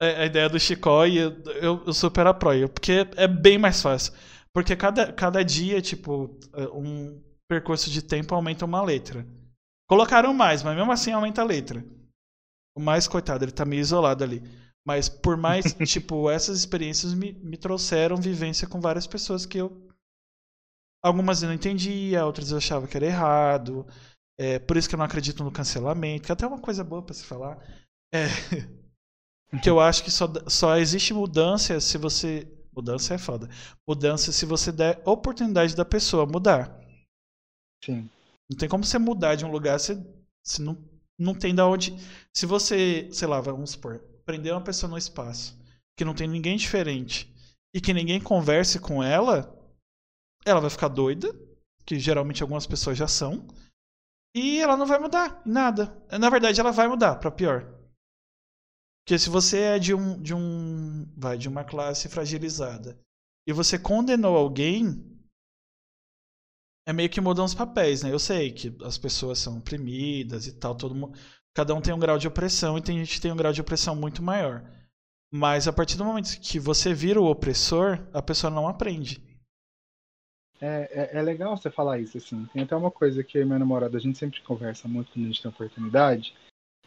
É, 0.02 0.22
a 0.22 0.26
ideia 0.26 0.48
do 0.48 0.58
Chicó 0.58 1.06
e 1.06 1.18
eu, 1.18 1.44
eu, 1.62 1.84
eu 1.88 1.94
super 1.94 2.26
apoio, 2.26 2.70
porque 2.70 3.06
é 3.18 3.28
bem 3.28 3.58
mais 3.58 3.82
fácil. 3.82 4.14
Porque 4.54 4.74
cada, 4.76 5.12
cada 5.12 5.44
dia, 5.44 5.82
tipo, 5.82 6.40
um 6.74 7.22
percurso 7.50 7.90
de 7.90 8.02
tempo 8.02 8.34
aumenta 8.34 8.64
uma 8.64 8.82
letra. 8.82 9.28
Colocaram 9.90 10.34
mais, 10.34 10.64
mas 10.64 10.76
mesmo 10.76 10.92
assim 10.92 11.12
aumenta 11.12 11.42
a 11.42 11.46
letra. 11.46 11.84
O 12.76 12.80
mais, 12.80 13.08
coitado, 13.08 13.44
ele 13.44 13.52
tá 13.52 13.66
meio 13.66 13.82
isolado 13.82 14.24
ali. 14.24 14.42
Mas 14.86 15.10
por 15.10 15.36
mais, 15.36 15.66
tipo, 15.86 16.30
essas 16.30 16.58
experiências 16.58 17.14
me, 17.14 17.34
me 17.34 17.58
trouxeram 17.58 18.16
vivência 18.16 18.68
com 18.68 18.80
várias 18.80 19.06
pessoas 19.06 19.46
que 19.46 19.58
eu. 19.58 19.89
Algumas 21.02 21.42
eu 21.42 21.48
não 21.48 21.56
entendia, 21.56 22.26
outras 22.26 22.52
eu 22.52 22.58
achava 22.58 22.88
que 22.88 22.98
era 22.98 23.06
errado. 23.06 23.86
É, 24.40 24.60
por 24.60 24.78
isso 24.78 24.88
que 24.88 24.96
eu 24.96 24.98
não 24.98 25.06
acredito 25.06 25.44
no 25.44 25.52
cancelamento, 25.52 26.26
que 26.26 26.32
é 26.32 26.34
até 26.34 26.48
uma 26.48 26.60
coisa 26.60 26.84
boa 26.84 27.02
pra 27.02 27.14
se 27.14 27.26
falar. 27.26 27.58
É, 28.14 28.26
que 29.62 29.70
eu 29.70 29.80
acho 29.80 30.04
que 30.04 30.12
só, 30.12 30.28
só 30.48 30.78
existe 30.78 31.14
mudança 31.14 31.80
se 31.80 31.98
você. 31.98 32.48
Mudança 32.74 33.14
é 33.14 33.18
foda. 33.18 33.50
Mudança 33.88 34.32
se 34.32 34.46
você 34.46 34.72
der 34.72 35.02
oportunidade 35.06 35.76
da 35.76 35.84
pessoa 35.84 36.26
mudar. 36.26 36.80
Sim. 37.84 38.10
Não 38.50 38.58
tem 38.58 38.70
como 38.70 38.84
você 38.84 38.98
mudar 38.98 39.36
de 39.36 39.44
um 39.44 39.52
lugar 39.52 39.80
se, 39.80 40.02
se 40.46 40.62
não, 40.62 40.78
não 41.18 41.36
tem 41.36 41.54
da 41.54 41.68
onde. 41.68 41.94
Se 42.34 42.46
você, 42.46 43.10
sei 43.12 43.28
lá, 43.28 43.42
vamos 43.42 43.72
supor, 43.72 44.00
prender 44.26 44.54
uma 44.54 44.64
pessoa 44.64 44.90
no 44.90 44.98
espaço 44.98 45.60
que 45.98 46.06
não 46.06 46.14
tem 46.14 46.28
ninguém 46.28 46.56
diferente 46.56 47.30
e 47.74 47.82
que 47.82 47.94
ninguém 47.94 48.22
converse 48.22 48.80
com 48.80 49.04
ela, 49.04 49.59
ela 50.46 50.62
vai 50.62 50.70
ficar 50.70 50.88
doida, 50.88 51.34
que 51.86 52.00
geralmente 52.00 52.42
algumas 52.42 52.68
pessoas 52.68 52.98
já 52.98 53.08
são, 53.08 53.48
e 54.36 54.60
ela 54.60 54.78
não 54.78 54.86
vai 54.86 55.00
mudar 55.00 55.42
nada. 55.46 56.02
Na 56.12 56.30
verdade, 56.30 56.60
ela 56.60 56.72
vai 56.72 56.88
mudar 56.88 57.16
para 57.16 57.32
pior. 57.32 57.80
Porque 59.04 59.18
se 59.18 59.30
você 59.30 59.60
é 59.60 59.80
de 59.80 59.94
um, 59.94 60.22
de 60.22 60.36
um, 60.36 61.12
vai 61.18 61.38
de 61.38 61.50
uma 61.50 61.64
classe 61.64 62.08
fragilizada 62.08 63.00
e 63.48 63.52
você 63.52 63.80
condenou 63.80 64.38
alguém, 64.38 65.04
é 66.88 66.94
meio 66.94 67.10
que 67.10 67.20
mudam 67.20 67.44
os 67.44 67.56
papéis, 67.56 68.04
né? 68.04 68.14
Eu 68.14 68.20
sei 68.20 68.52
que 68.52 68.76
as 68.84 69.00
pessoas 69.00 69.40
são 69.40 69.58
oprimidas 69.58 70.46
e 70.46 70.54
tal, 70.54 70.76
todo 70.76 70.94
mundo, 70.94 71.18
cada 71.56 71.74
um 71.74 71.82
tem 71.82 71.94
um 71.94 72.00
grau 72.00 72.20
de 72.20 72.28
opressão 72.28 72.78
e 72.78 72.82
tem 72.82 73.00
gente 73.00 73.16
que 73.16 73.22
tem 73.22 73.32
um 73.32 73.36
grau 73.36 73.52
de 73.52 73.62
opressão 73.62 73.96
muito 73.96 74.22
maior. 74.22 74.64
Mas 75.32 75.68
a 75.68 75.74
partir 75.74 75.98
do 75.98 76.06
momento 76.06 76.40
que 76.40 76.60
você 76.60 76.94
vira 76.94 77.20
o 77.20 77.30
opressor, 77.30 78.08
a 78.14 78.22
pessoa 78.22 78.52
não 78.52 78.68
aprende. 78.68 79.24
É, 80.62 81.10
é, 81.14 81.20
é 81.20 81.22
legal 81.22 81.56
você 81.56 81.70
falar 81.70 82.00
isso, 82.00 82.18
assim. 82.18 82.46
Tem 82.54 82.64
até 82.64 82.76
uma 82.76 82.92
coisa 82.92 83.24
que 83.24 83.38
eu 83.38 83.42
e 83.42 83.46
meu 83.46 83.60
namorado, 83.60 83.96
a 83.96 84.00
gente 84.00 84.18
sempre 84.18 84.42
conversa 84.42 84.88
muito 84.88 85.12
quando 85.12 85.26
a 85.26 85.28
gente 85.28 85.42
tem 85.42 85.50
oportunidade. 85.50 86.36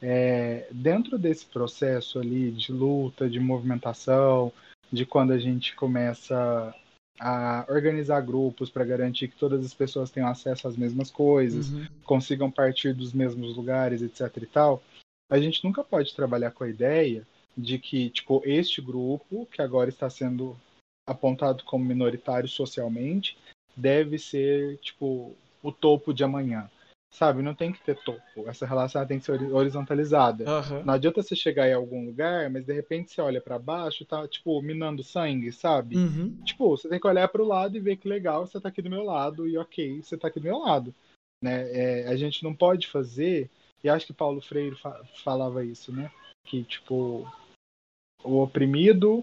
É, 0.00 0.66
dentro 0.72 1.18
desse 1.18 1.46
processo 1.46 2.18
ali 2.18 2.50
de 2.50 2.72
luta, 2.72 3.30
de 3.30 3.38
movimentação, 3.38 4.52
de 4.92 5.06
quando 5.06 5.32
a 5.32 5.38
gente 5.38 5.74
começa 5.76 6.74
a 7.20 7.64
organizar 7.68 8.20
grupos 8.20 8.68
para 8.68 8.84
garantir 8.84 9.28
que 9.28 9.36
todas 9.36 9.64
as 9.64 9.72
pessoas 9.72 10.10
tenham 10.10 10.28
acesso 10.28 10.66
às 10.66 10.76
mesmas 10.76 11.10
coisas, 11.10 11.70
Uhum. 11.70 11.86
consigam 12.04 12.50
partir 12.50 12.92
dos 12.92 13.12
mesmos 13.12 13.56
lugares, 13.56 14.02
etc 14.02 14.36
e 14.42 14.46
tal, 14.46 14.82
a 15.30 15.38
gente 15.38 15.62
nunca 15.64 15.84
pode 15.84 16.14
trabalhar 16.14 16.50
com 16.50 16.64
a 16.64 16.68
ideia 16.68 17.26
de 17.56 17.78
que, 17.78 18.10
tipo, 18.10 18.42
este 18.44 18.80
grupo, 18.80 19.46
que 19.46 19.62
agora 19.62 19.88
está 19.88 20.10
sendo 20.10 20.58
apontado 21.06 21.62
como 21.64 21.84
minoritário 21.84 22.48
socialmente, 22.48 23.36
deve 23.76 24.18
ser, 24.18 24.78
tipo, 24.78 25.34
o 25.62 25.72
topo 25.72 26.12
de 26.12 26.24
amanhã. 26.24 26.70
Sabe? 27.14 27.42
Não 27.42 27.54
tem 27.54 27.70
que 27.70 27.82
ter 27.82 27.94
topo. 28.02 28.48
Essa 28.48 28.64
relação 28.64 29.00
ela 29.00 29.08
tem 29.08 29.18
que 29.18 29.24
ser 29.26 29.32
hori- 29.32 29.52
horizontalizada. 29.52 30.48
Aham. 30.48 30.82
Não 30.82 30.94
adianta 30.94 31.22
você 31.22 31.36
chegar 31.36 31.68
em 31.68 31.74
algum 31.74 32.06
lugar, 32.06 32.48
mas 32.48 32.64
de 32.64 32.72
repente 32.72 33.12
você 33.12 33.20
olha 33.20 33.38
pra 33.38 33.58
baixo 33.58 34.02
e 34.02 34.06
tá, 34.06 34.26
tipo, 34.26 34.62
minando 34.62 35.04
sangue, 35.04 35.52
sabe? 35.52 35.96
Uhum. 35.96 36.34
Tipo, 36.42 36.70
você 36.70 36.88
tem 36.88 36.98
que 36.98 37.06
olhar 37.06 37.28
pro 37.28 37.44
lado 37.44 37.76
e 37.76 37.80
ver 37.80 37.96
que 37.96 38.08
legal, 38.08 38.46
você 38.46 38.58
tá 38.58 38.70
aqui 38.70 38.80
do 38.80 38.88
meu 38.88 39.04
lado 39.04 39.46
e 39.46 39.58
ok, 39.58 40.02
você 40.02 40.16
tá 40.16 40.28
aqui 40.28 40.40
do 40.40 40.44
meu 40.44 40.58
lado. 40.58 40.94
Né? 41.44 41.70
É, 41.72 42.08
a 42.08 42.16
gente 42.16 42.42
não 42.42 42.54
pode 42.54 42.86
fazer, 42.86 43.50
e 43.84 43.90
acho 43.90 44.06
que 44.06 44.12
Paulo 44.14 44.40
Freire 44.40 44.76
fa- 44.76 45.04
falava 45.22 45.62
isso, 45.62 45.92
né? 45.92 46.10
Que, 46.46 46.64
tipo, 46.64 47.30
o 48.24 48.40
oprimido, 48.40 49.22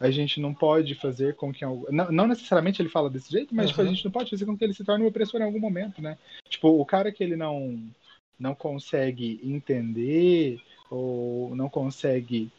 a 0.00 0.10
gente 0.10 0.40
não 0.40 0.54
pode 0.54 0.94
fazer 0.94 1.34
com 1.34 1.52
que. 1.52 1.64
Não, 1.64 2.10
não 2.12 2.26
necessariamente 2.26 2.80
ele 2.80 2.88
fala 2.88 3.10
desse 3.10 3.30
jeito, 3.30 3.54
mas 3.54 3.70
tipo, 3.70 3.80
a 3.80 3.84
Uhum. 3.84 3.90
gente 3.90 4.04
não 4.04 4.12
pode 4.12 4.30
fazer 4.30 4.46
com 4.46 4.56
que 4.56 4.64
ele 4.64 4.74
se 4.74 4.84
torne 4.84 5.04
um 5.04 5.08
opressor 5.08 5.40
em 5.40 5.44
algum 5.44 5.58
momento, 5.60 6.00
né? 6.00 6.16
Tipo, 6.48 6.68
o 6.80 6.86
cara 6.86 7.10
que 7.10 7.22
ele 7.22 7.36
não, 7.36 7.82
não 8.38 8.54
consegue 8.54 9.40
entender 9.42 10.60
ou 10.90 11.54
não 11.54 11.68
consegue 11.68 12.50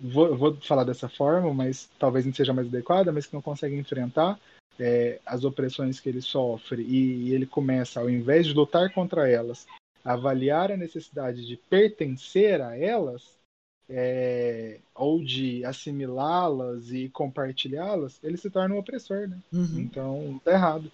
vou, 0.00 0.36
vou 0.36 0.56
falar 0.60 0.84
dessa 0.84 1.08
forma, 1.08 1.52
mas 1.52 1.90
talvez 1.98 2.24
não 2.24 2.32
seja 2.32 2.52
mais 2.52 2.68
adequada, 2.68 3.10
mas 3.12 3.26
que 3.26 3.34
não 3.34 3.42
consegue 3.42 3.76
enfrentar 3.76 4.38
é, 4.78 5.20
as 5.26 5.44
opressões 5.44 5.98
que 5.98 6.08
ele 6.08 6.22
sofre 6.22 6.82
e, 6.82 7.28
e 7.28 7.34
ele 7.34 7.46
começa, 7.46 8.00
ao 8.00 8.08
invés 8.08 8.46
de 8.46 8.54
lutar 8.54 8.92
contra 8.92 9.28
elas, 9.28 9.66
a 10.04 10.12
avaliar 10.12 10.70
a 10.70 10.76
necessidade 10.76 11.46
de 11.46 11.56
pertencer 11.56 12.60
a 12.60 12.76
elas 12.76 13.41
é, 13.88 14.80
ou 14.94 15.22
de 15.22 15.64
assimilá-las 15.64 16.90
e 16.90 17.08
compartilhá-las, 17.10 18.18
ele 18.22 18.36
se 18.36 18.50
torna 18.50 18.74
um 18.74 18.78
opressor, 18.78 19.28
né? 19.28 19.38
Uhum. 19.52 19.80
Então, 19.80 20.40
tá 20.44 20.52
errado. 20.52 20.90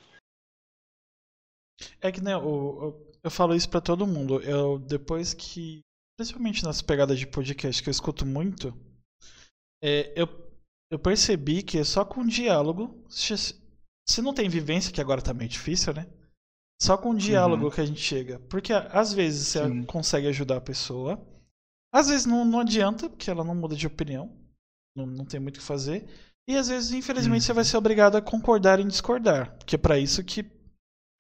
É 2.00 2.10
que 2.10 2.20
né, 2.20 2.34
eu, 2.34 2.40
eu, 2.42 3.12
eu 3.24 3.30
falo 3.30 3.54
isso 3.54 3.68
pra 3.68 3.80
todo 3.80 4.06
mundo. 4.06 4.40
Eu 4.42 4.78
depois 4.78 5.32
que, 5.34 5.80
principalmente 6.18 6.64
nas 6.64 6.82
pegadas 6.82 7.18
de 7.18 7.26
podcast 7.26 7.82
que 7.82 7.88
eu 7.88 7.92
escuto 7.92 8.26
muito, 8.26 8.76
é, 9.82 10.12
eu, 10.20 10.26
eu 10.90 10.98
percebi 10.98 11.62
que 11.62 11.78
é 11.78 11.84
só 11.84 12.04
com 12.04 12.26
diálogo, 12.26 13.04
se, 13.08 13.36
se 14.08 14.22
não 14.22 14.34
tem 14.34 14.48
vivência, 14.48 14.92
que 14.92 15.00
agora 15.00 15.22
tá 15.22 15.32
meio 15.32 15.48
difícil, 15.48 15.94
né? 15.94 16.06
Só 16.80 16.96
com 16.96 17.14
diálogo 17.14 17.64
Uhum. 17.66 17.70
que 17.70 17.80
a 17.80 17.86
gente 17.86 18.00
chega. 18.00 18.38
Porque 18.48 18.72
às 18.72 19.12
vezes 19.12 19.48
você 19.48 19.68
Sim. 19.68 19.84
consegue 19.84 20.28
ajudar 20.28 20.58
a 20.58 20.60
pessoa, 20.60 21.20
às 21.92 22.08
vezes 22.08 22.26
não, 22.26 22.44
não 22.44 22.60
adianta, 22.60 23.08
porque 23.08 23.30
ela 23.30 23.44
não 23.44 23.54
muda 23.54 23.74
de 23.76 23.86
opinião, 23.86 24.30
não, 24.96 25.06
não 25.06 25.24
tem 25.24 25.40
muito 25.40 25.56
o 25.56 25.60
que 25.60 25.64
fazer. 25.66 26.08
E 26.48 26.56
às 26.56 26.68
vezes, 26.68 26.92
infelizmente, 26.92 27.40
Uhum. 27.42 27.46
você 27.46 27.52
vai 27.52 27.64
ser 27.64 27.76
obrigado 27.76 28.16
a 28.16 28.22
concordar 28.22 28.80
em 28.80 28.88
discordar, 28.88 29.56
porque 29.58 29.74
é 29.74 29.78
pra 29.78 29.98
isso 29.98 30.24
que 30.24 30.44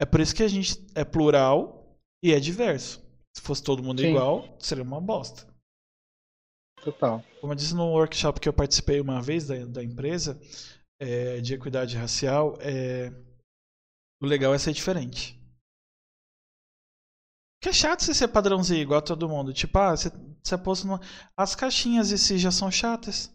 É 0.00 0.06
por 0.06 0.20
isso 0.20 0.32
que 0.34 0.44
a 0.44 0.48
gente 0.48 0.86
é 0.94 1.04
plural 1.04 1.98
e 2.22 2.32
é 2.32 2.38
diverso. 2.38 3.02
Se 3.36 3.42
fosse 3.42 3.62
todo 3.62 3.82
mundo 3.82 4.00
Sim. 4.00 4.08
igual, 4.10 4.56
seria 4.60 4.84
uma 4.84 5.00
bosta. 5.00 5.46
Total. 6.82 7.22
Como 7.40 7.52
eu 7.52 7.56
disse 7.56 7.74
no 7.74 7.90
workshop 7.90 8.40
que 8.40 8.48
eu 8.48 8.52
participei 8.52 9.00
uma 9.00 9.20
vez 9.20 9.46
da, 9.46 9.64
da 9.66 9.82
empresa, 9.82 10.40
é, 11.00 11.40
de 11.40 11.54
equidade 11.54 11.96
racial, 11.96 12.56
é, 12.60 13.10
o 14.22 14.26
legal 14.26 14.54
é 14.54 14.58
ser 14.58 14.72
diferente. 14.72 15.37
Que 17.60 17.70
é 17.70 17.72
chato 17.72 18.02
você 18.02 18.14
ser 18.14 18.28
padrãozinho 18.28 18.80
igual 18.82 19.00
a 19.00 19.02
todo 19.02 19.28
mundo. 19.28 19.52
Tipo, 19.52 19.78
ah, 19.78 19.96
você, 19.96 20.10
você 20.42 20.56
posto 20.56 20.86
numa... 20.86 21.00
As 21.36 21.54
caixinhas 21.54 22.12
em 22.12 22.16
si 22.16 22.38
já 22.38 22.50
são 22.50 22.70
chatas. 22.70 23.34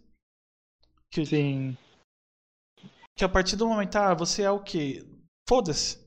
Que, 1.11 1.25
Sim. 1.25 1.77
que 3.15 3.23
a 3.23 3.29
partir 3.29 3.55
do 3.55 3.67
momento, 3.67 3.95
ah, 3.97 4.13
você 4.13 4.43
é 4.43 4.51
o 4.51 4.63
quê? 4.63 5.05
Foda-se. 5.47 6.01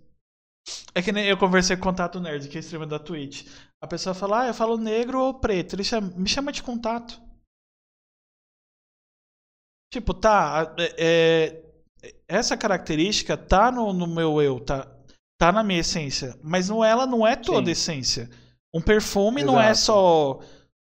É 0.94 1.02
que 1.02 1.12
nem 1.12 1.26
eu 1.26 1.38
conversei 1.38 1.76
com 1.76 1.82
o 1.82 1.84
Contato 1.84 2.18
Nerd, 2.18 2.48
que 2.48 2.56
é 2.56 2.60
streamer 2.60 2.88
da 2.88 2.98
Twitch. 2.98 3.46
A 3.80 3.86
pessoa 3.86 4.14
fala, 4.14 4.42
ah, 4.42 4.46
eu 4.48 4.54
falo 4.54 4.78
negro 4.78 5.20
ou 5.20 5.34
preto. 5.38 5.74
Ele 5.76 5.84
chama- 5.84 6.10
me 6.16 6.28
chama 6.28 6.50
de 6.50 6.62
contato. 6.62 7.20
Tipo, 9.92 10.12
tá, 10.14 10.74
é, 10.78 11.52
é, 12.02 12.12
essa 12.26 12.56
característica 12.56 13.36
tá 13.36 13.70
no, 13.70 13.92
no 13.92 14.06
meu 14.06 14.42
eu, 14.42 14.58
tá, 14.58 14.84
tá 15.38 15.52
na 15.52 15.62
minha 15.62 15.80
essência. 15.80 16.38
Mas 16.42 16.68
não, 16.68 16.84
ela 16.84 17.06
não 17.06 17.26
é 17.26 17.36
toda 17.36 17.66
Sim. 17.66 17.70
essência. 17.72 18.30
Um 18.74 18.80
perfume 18.80 19.42
não 19.42 19.60
é 19.60 19.70
Exato. 19.70 19.86
só 19.86 20.40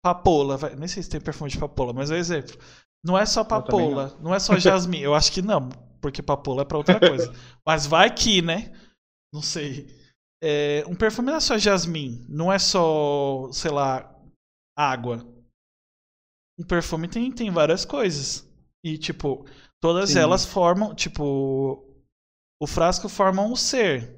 papoula. 0.04 0.58
vai- 0.58 0.76
Nem 0.76 0.88
sei 0.88 1.04
se 1.04 1.10
tem 1.10 1.20
perfume 1.22 1.50
de 1.50 1.58
papoula, 1.58 1.94
mas 1.94 2.12
é 2.12 2.16
um 2.16 2.18
exemplo. 2.18 2.58
Não 3.04 3.18
é 3.18 3.26
só 3.26 3.44
também 3.44 3.64
papoula, 3.66 4.18
não 4.22 4.34
é 4.34 4.40
só 4.40 4.58
jasmim. 4.58 5.00
Eu 5.00 5.14
acho 5.14 5.32
que 5.32 5.42
não, 5.42 5.70
porque 6.02 6.24
papoula 6.24 6.64
é 6.64 6.66
pra 6.66 6.78
outra 6.78 7.00
coisa. 7.00 7.34
Mas 7.66 7.86
vai 7.86 8.14
que, 8.14 8.42
né? 8.42 8.72
Não 9.34 9.42
sei. 9.42 9.88
É, 10.44 10.84
um 10.88 10.96
perfume 10.96 11.30
não 11.30 11.38
é 11.38 11.40
só 11.40 11.58
jasmim, 11.58 12.26
não 12.28 12.52
é 12.52 12.58
só, 12.60 13.50
sei 13.52 13.72
lá, 13.72 14.12
água. 14.78 15.26
Um 16.60 16.64
perfume 16.64 17.08
tem, 17.08 17.32
tem 17.32 17.52
várias 17.52 17.84
coisas. 17.86 18.48
E, 18.84 18.98
tipo, 18.98 19.46
todas 19.82 20.12
Sim. 20.12 20.20
elas 20.20 20.46
formam, 20.46 20.94
tipo, 20.96 21.84
o 22.62 22.68
frasco 22.68 23.10
forma 23.10 23.42
um 23.44 23.56
ser. 23.56 24.16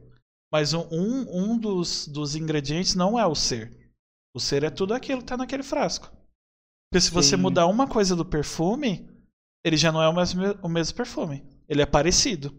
Mas 0.51 0.73
um, 0.73 0.87
um, 0.91 1.57
dos, 1.57 2.07
dos 2.07 2.35
ingredientes 2.35 2.95
não 2.95 3.19
é 3.19 3.25
o 3.25 3.35
ser. 3.35 3.91
O 4.33 4.39
ser 4.39 4.63
é 4.63 4.69
tudo 4.69 4.93
aquilo 4.93 5.21
que 5.21 5.27
tá 5.27 5.37
naquele 5.37 5.63
frasco. 5.63 6.09
Porque 6.89 7.01
se 7.01 7.11
você 7.11 7.35
Sim. 7.35 7.41
mudar 7.41 7.67
uma 7.67 7.87
coisa 7.87 8.15
do 8.15 8.23
perfume, 8.23 9.09
ele 9.63 9.75
já 9.75 9.91
não 9.91 10.01
é 10.01 10.07
o 10.07 10.15
mesmo, 10.15 10.41
o 10.61 10.69
mesmo 10.69 10.95
perfume. 10.95 11.43
Ele 11.67 11.81
é 11.81 11.85
parecido. 11.85 12.53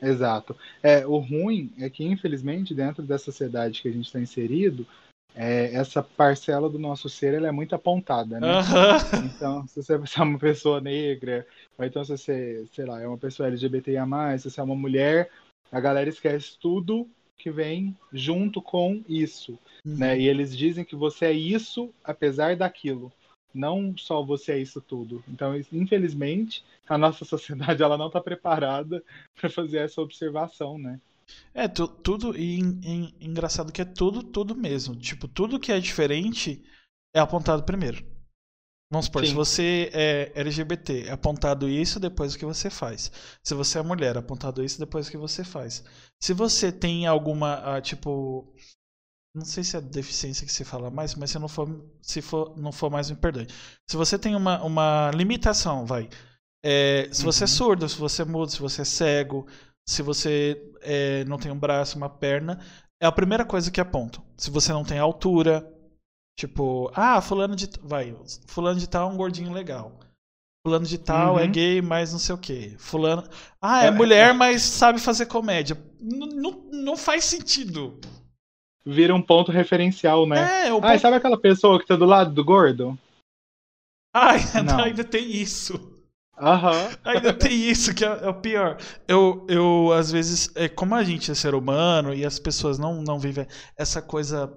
Exato. 0.00 0.56
É, 0.82 1.04
o 1.06 1.18
ruim 1.18 1.72
é 1.78 1.90
que, 1.90 2.04
infelizmente, 2.04 2.74
dentro 2.74 3.02
da 3.02 3.18
sociedade 3.18 3.82
que 3.82 3.88
a 3.88 3.92
gente 3.92 4.06
está 4.06 4.20
inserido, 4.20 4.86
é, 5.34 5.74
essa 5.74 6.02
parcela 6.02 6.68
do 6.68 6.78
nosso 6.78 7.08
ser 7.08 7.34
ela 7.34 7.48
é 7.48 7.52
muito 7.52 7.74
apontada, 7.74 8.40
né? 8.40 8.48
Aham. 8.48 8.96
Então, 9.24 9.66
se 9.66 9.82
você 9.82 9.94
é 10.18 10.22
uma 10.22 10.38
pessoa 10.38 10.80
negra, 10.80 11.46
ou 11.76 11.84
então 11.84 12.04
se 12.04 12.16
você, 12.16 12.64
sei 12.72 12.84
lá, 12.84 13.00
é 13.00 13.06
uma 13.06 13.18
pessoa 13.18 13.48
LGBTIA+, 13.48 14.06
se 14.38 14.50
você 14.50 14.60
é 14.60 14.64
uma 14.64 14.74
mulher, 14.74 15.30
a 15.70 15.80
galera 15.80 16.08
esquece 16.08 16.58
tudo 16.58 17.08
que 17.36 17.50
vem 17.50 17.96
junto 18.12 18.60
com 18.60 19.02
isso, 19.08 19.58
né? 19.96 20.18
E 20.18 20.28
eles 20.28 20.56
dizem 20.56 20.84
que 20.84 20.94
você 20.96 21.26
é 21.26 21.32
isso 21.32 21.92
apesar 22.04 22.56
daquilo. 22.56 23.12
Não 23.52 23.96
só 23.96 24.22
você 24.22 24.52
é 24.52 24.58
isso 24.58 24.80
tudo. 24.80 25.24
Então, 25.28 25.56
infelizmente, 25.72 26.64
a 26.88 26.96
nossa 26.98 27.24
sociedade 27.26 27.82
ela 27.82 27.98
não 27.98 28.06
está 28.08 28.20
preparada 28.20 29.02
para 29.34 29.50
fazer 29.50 29.78
essa 29.78 30.00
observação, 30.00 30.78
né? 30.78 31.00
É, 31.54 31.68
tu- 31.68 31.88
tudo. 31.88 32.36
E 32.36 32.58
en- 32.58 33.14
engraçado 33.20 33.72
que 33.72 33.82
é 33.82 33.84
tudo, 33.84 34.22
tudo 34.22 34.54
mesmo. 34.54 34.96
Tipo, 34.96 35.28
tudo 35.28 35.60
que 35.60 35.72
é 35.72 35.78
diferente 35.80 36.62
é 37.14 37.20
apontado 37.20 37.64
primeiro. 37.64 38.04
Vamos 38.90 39.06
supor, 39.06 39.24
se 39.24 39.30
Sim. 39.30 39.34
você 39.34 39.90
é 39.94 40.32
LGBT, 40.34 41.04
é 41.06 41.12
apontado 41.12 41.68
isso 41.68 42.00
depois 42.00 42.34
o 42.34 42.38
que 42.38 42.44
você 42.44 42.68
faz. 42.68 43.10
Se 43.42 43.54
você 43.54 43.78
é 43.78 43.82
mulher, 43.82 44.16
é 44.16 44.18
apontado 44.18 44.64
isso 44.64 44.80
depois 44.80 45.06
o 45.06 45.10
que 45.10 45.16
você 45.16 45.44
faz. 45.44 45.84
Se 46.20 46.32
você 46.34 46.72
tem 46.72 47.06
alguma, 47.06 47.76
ah, 47.76 47.80
tipo. 47.80 48.52
Não 49.34 49.44
sei 49.44 49.64
se 49.64 49.76
é 49.76 49.80
deficiência 49.80 50.46
que 50.46 50.52
se 50.52 50.64
fala 50.64 50.90
mais, 50.90 51.14
mas 51.14 51.30
se 51.30 51.38
não 51.38 51.48
for, 51.48 51.68
se 52.02 52.20
for, 52.20 52.56
não 52.58 52.72
for 52.72 52.90
mais, 52.90 53.10
me 53.10 53.16
perdoe. 53.16 53.46
Se 53.88 53.96
você 53.96 54.18
tem 54.18 54.34
uma, 54.36 54.62
uma 54.64 55.10
limitação, 55.14 55.86
vai. 55.86 56.08
É, 56.64 57.08
se 57.12 57.24
você 57.24 57.44
é 57.44 57.46
Uhum. 57.46 57.48
surdo, 57.48 57.88
se 57.88 57.96
você 57.98 58.22
é 58.22 58.24
mudo, 58.24 58.50
se 58.52 58.60
você 58.60 58.82
é 58.82 58.84
cego, 58.84 59.46
se 59.88 60.02
você 60.02 60.60
é, 60.82 61.24
não 61.26 61.38
tem 61.38 61.50
um 61.52 61.58
braço, 61.58 61.96
uma 61.96 62.08
perna, 62.10 62.60
é 63.00 63.06
a 63.06 63.12
primeira 63.12 63.44
coisa 63.44 63.70
que 63.70 63.80
apontam. 63.80 64.24
Se 64.36 64.50
você 64.50 64.72
não 64.72 64.84
tem 64.84 64.98
altura, 64.98 65.66
tipo, 66.38 66.90
ah, 66.94 67.20
fulano 67.20 67.54
de 67.56 67.68
vai, 67.82 68.14
fulano 68.46 68.78
de 68.80 68.88
tal 68.88 69.08
é 69.10 69.12
um 69.12 69.16
gordinho 69.16 69.52
legal. 69.52 69.98
Fulano 70.66 70.84
de 70.86 70.98
tal 70.98 71.38
é 71.38 71.44
Uhum. 71.44 71.52
gay, 71.52 71.80
mas 71.80 72.12
não 72.12 72.18
sei 72.18 72.34
o 72.34 72.38
quê. 72.38 72.74
Fulano, 72.78 73.24
ah, 73.62 73.84
é 73.84 73.86
É, 73.86 73.90
mulher, 73.90 74.34
mas 74.34 74.60
sabe 74.62 74.98
fazer 75.00 75.26
comédia. 75.26 75.76
N- 76.00 76.34
Não, 76.34 76.50
não 76.72 76.96
faz 76.96 77.24
sentido. 77.24 77.98
Vira 78.84 79.14
um 79.14 79.22
ponto 79.22 79.50
referencial, 79.52 80.26
né? 80.26 80.66
É, 80.68 80.72
o 80.72 80.78
Ah, 80.78 80.80
ponto- 80.82 80.98
sabe 81.00 81.16
aquela 81.16 81.38
pessoa 81.40 81.78
que 81.78 81.86
tá 81.86 81.96
do 81.96 82.04
lado 82.04 82.32
do 82.34 82.44
gordo? 82.44 82.98
Ai, 84.14 84.38
Não. 84.64 84.84
ainda 84.84 85.04
tem 85.04 85.30
isso. 85.30 85.88
Aham. 86.38 86.88
Ainda 87.04 87.34
tem 87.34 87.52
isso 87.52 87.94
que 87.94 88.02
é, 88.02 88.08
é 88.08 88.28
o 88.28 88.32
pior. 88.40 88.78
Eu, 89.06 89.46
eu, 89.46 89.92
às 89.92 90.10
vezes, 90.10 90.50
é, 90.56 90.70
como 90.70 90.94
a 90.94 91.04
gente 91.04 91.30
é 91.30 91.34
ser 91.34 91.54
humano 91.54 92.14
e 92.14 92.24
as 92.24 92.38
pessoas 92.38 92.78
não, 92.78 93.02
não 93.02 93.18
vivem 93.18 93.46
essa 93.76 94.00
coisa 94.00 94.50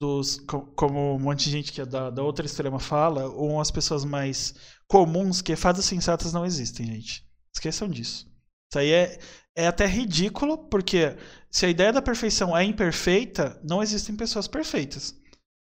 dos. 0.00 0.38
co- 0.40 0.66
Como 0.76 1.16
um 1.16 1.18
monte 1.18 1.44
de 1.44 1.50
gente 1.50 1.72
que 1.72 1.80
é 1.80 1.86
da, 1.86 2.10
da 2.10 2.22
outra 2.22 2.46
extrema 2.46 2.78
fala, 2.78 3.26
ou 3.28 3.60
as 3.60 3.70
pessoas 3.70 4.04
mais 4.04 4.54
comuns, 4.86 5.42
que 5.42 5.56
fadas 5.56 5.84
sensatas 5.84 6.32
não 6.32 6.44
existem, 6.46 6.86
gente. 6.86 7.24
Esqueçam 7.54 7.88
disso. 7.88 8.26
Isso 8.70 8.78
aí 8.78 8.90
é, 8.92 9.18
é 9.56 9.66
até 9.66 9.86
ridículo, 9.86 10.58
porque 10.68 11.16
se 11.50 11.66
a 11.66 11.70
ideia 11.70 11.92
da 11.92 12.02
perfeição 12.02 12.56
é 12.56 12.64
imperfeita, 12.64 13.60
não 13.64 13.82
existem 13.82 14.16
pessoas 14.16 14.46
perfeitas. 14.48 15.14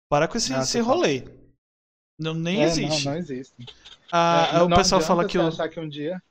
Para 0.09 0.27
com 0.27 0.37
esse, 0.37 0.53
Ah, 0.53 0.61
esse 0.61 0.79
rolê. 0.79 1.23
Não, 2.19 2.33
nem 2.33 2.61
É, 2.61 2.67
existe. 2.67 3.05
Não, 3.05 3.11
não 3.11 3.17
existe. 3.17 3.55
Ah, 4.11 4.47
É, 4.53 4.61
o 4.63 4.69
não 4.69 4.77
pessoal 4.77 5.01
fala 5.01 5.25
que 5.25 5.37
o, 5.37 5.47
achar 5.47 5.69
que 5.69 5.79
um 5.79 5.89
dia. 5.89 6.21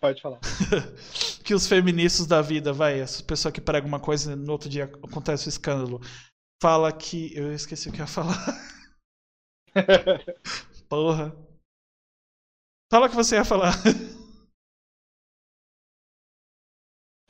Pode 0.00 0.20
falar. 0.22 0.40
que 1.44 1.54
os 1.54 1.66
feministas 1.66 2.26
da 2.26 2.40
vida, 2.42 2.72
vai, 2.72 3.00
essa 3.00 3.22
pessoa 3.22 3.52
que 3.52 3.60
prega 3.60 3.86
uma 3.86 4.00
coisa 4.00 4.32
e 4.32 4.36
no 4.36 4.52
outro 4.52 4.68
dia 4.68 4.84
acontece 5.02 5.46
o 5.48 5.50
escândalo, 5.50 6.00
fala 6.64 6.90
que. 6.90 7.36
Eu 7.36 7.52
esqueci 7.52 7.90
o 7.90 7.92
que 7.92 7.98
ia 7.98 8.06
falar. 8.06 8.38
Porra. 10.88 11.36
Fala 12.90 13.06
o 13.06 13.10
que 13.10 13.16
você 13.16 13.36
ia 13.36 13.44
falar. 13.44 13.74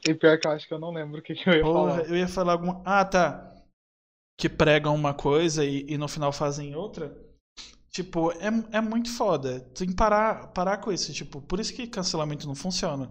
E 0.06 0.14
pior 0.14 0.38
que 0.38 0.46
eu 0.46 0.52
acho 0.52 0.68
que 0.68 0.74
eu 0.74 0.78
não 0.78 0.92
lembro 0.92 1.18
o 1.18 1.22
que, 1.22 1.34
que 1.34 1.48
eu 1.48 1.54
ia 1.54 1.62
Porra, 1.62 1.96
falar. 1.96 2.08
eu 2.08 2.16
ia 2.16 2.28
falar 2.28 2.52
alguma. 2.52 2.80
Ah, 2.84 3.04
tá. 3.04 3.50
Que 4.38 4.48
pregam 4.48 4.94
uma 4.94 5.12
coisa 5.14 5.64
e, 5.64 5.84
e 5.88 5.98
no 5.98 6.06
final 6.06 6.32
fazem 6.32 6.76
outra. 6.76 7.16
Tipo, 7.90 8.30
é, 8.32 8.48
é 8.76 8.80
muito 8.80 9.10
foda. 9.10 9.60
Tem 9.74 9.88
que 9.88 9.96
parar, 9.96 10.48
parar 10.52 10.78
com 10.78 10.92
isso. 10.92 11.12
Tipo, 11.12 11.40
por 11.42 11.58
isso 11.58 11.74
que 11.74 11.88
cancelamento 11.88 12.46
não 12.46 12.54
funciona. 12.54 13.10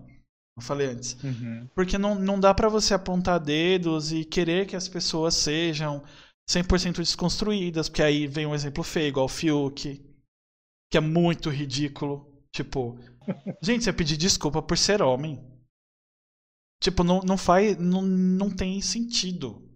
Eu 0.56 0.62
falei 0.62 0.88
antes. 0.88 1.18
Uhum. 1.24 1.68
Porque 1.74 1.98
não, 1.98 2.16
não 2.16 2.40
dá 2.40 2.54
pra 2.54 2.70
você 2.70 2.94
apontar 2.94 3.40
dedos 3.40 4.12
e 4.12 4.24
querer 4.24 4.68
que 4.68 4.76
as 4.76 4.88
pessoas 4.88 5.34
sejam 5.34 6.04
100% 6.50 6.98
desconstruídas, 6.98 7.90
porque 7.90 8.04
aí 8.04 8.28
vem 8.28 8.46
um 8.46 8.54
exemplo 8.54 8.84
feio, 8.84 9.08
igual 9.08 9.26
o 9.26 9.30
Fiuk, 9.30 10.04
que 10.92 10.98
é 10.98 11.02
muito 11.02 11.50
ridículo. 11.50 12.32
Tipo, 12.52 12.98
gente, 13.62 13.84
você 13.84 13.92
pedir 13.92 14.18
desculpa 14.18 14.62
por 14.62 14.78
ser 14.78 15.02
homem. 15.02 15.44
Tipo, 16.82 17.04
não, 17.04 17.22
não 17.22 17.38
faz. 17.38 17.78
Não, 17.78 18.02
não 18.02 18.54
tem 18.54 18.80
sentido. 18.82 19.68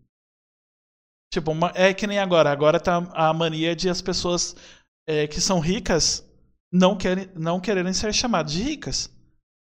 Tipo, 1.34 1.52
é 1.74 1.94
que 1.94 2.06
nem 2.06 2.20
agora. 2.20 2.52
Agora 2.52 2.80
tá 2.80 2.98
a 3.14 3.34
mania 3.34 3.76
de 3.76 3.90
as 3.90 4.02
pessoas 4.02 4.56
é, 5.08 5.26
que 5.26 5.42
são 5.42 5.60
ricas 5.60 6.24
não, 6.72 6.98
querem, 6.98 7.32
não 7.36 7.60
quererem 7.60 7.94
ser 7.94 8.14
chamadas 8.14 8.52
de 8.52 8.62
ricas. 8.62 9.10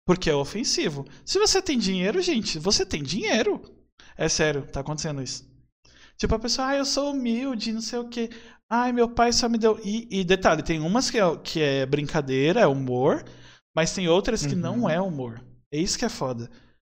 Porque 0.07 0.31
é 0.31 0.35
ofensivo. 0.35 1.05
Se 1.25 1.39
você 1.39 1.61
tem 1.61 1.79
dinheiro, 1.79 2.23
gente, 2.23 2.59
você 2.59 2.87
tem 2.87 3.03
dinheiro. 3.03 3.61
É 4.17 4.29
sério, 4.29 4.67
tá 4.71 4.81
acontecendo 4.81 5.21
isso. 5.23 5.45
Tipo, 6.17 6.35
a 6.37 6.39
pessoa, 6.39 6.69
ah, 6.69 6.77
eu 6.77 6.85
sou 6.87 7.11
humilde, 7.13 7.73
não 7.73 7.81
sei 7.83 7.99
o 7.99 8.09
quê. 8.09 8.31
Ai, 8.71 8.93
meu 8.93 9.09
pai 9.09 9.33
só 9.33 9.49
me 9.49 9.59
deu. 9.59 9.79
E, 9.85 10.09
e 10.11 10.25
detalhe, 10.25 10.63
tem 10.63 10.81
umas 10.81 11.11
que 11.11 11.19
é, 11.19 11.37
que 11.39 11.61
é 11.61 11.85
brincadeira, 11.85 12.61
é 12.61 12.67
humor, 12.67 13.25
mas 13.75 13.93
tem 13.93 14.09
outras 14.09 14.47
que 14.47 14.55
não 14.55 14.83
Uhum. 14.83 14.89
é 14.91 15.01
humor. 15.01 15.45
É 15.73 15.79
isso 15.79 15.99
que 15.99 16.05
é 16.05 16.09
foda. 16.09 16.51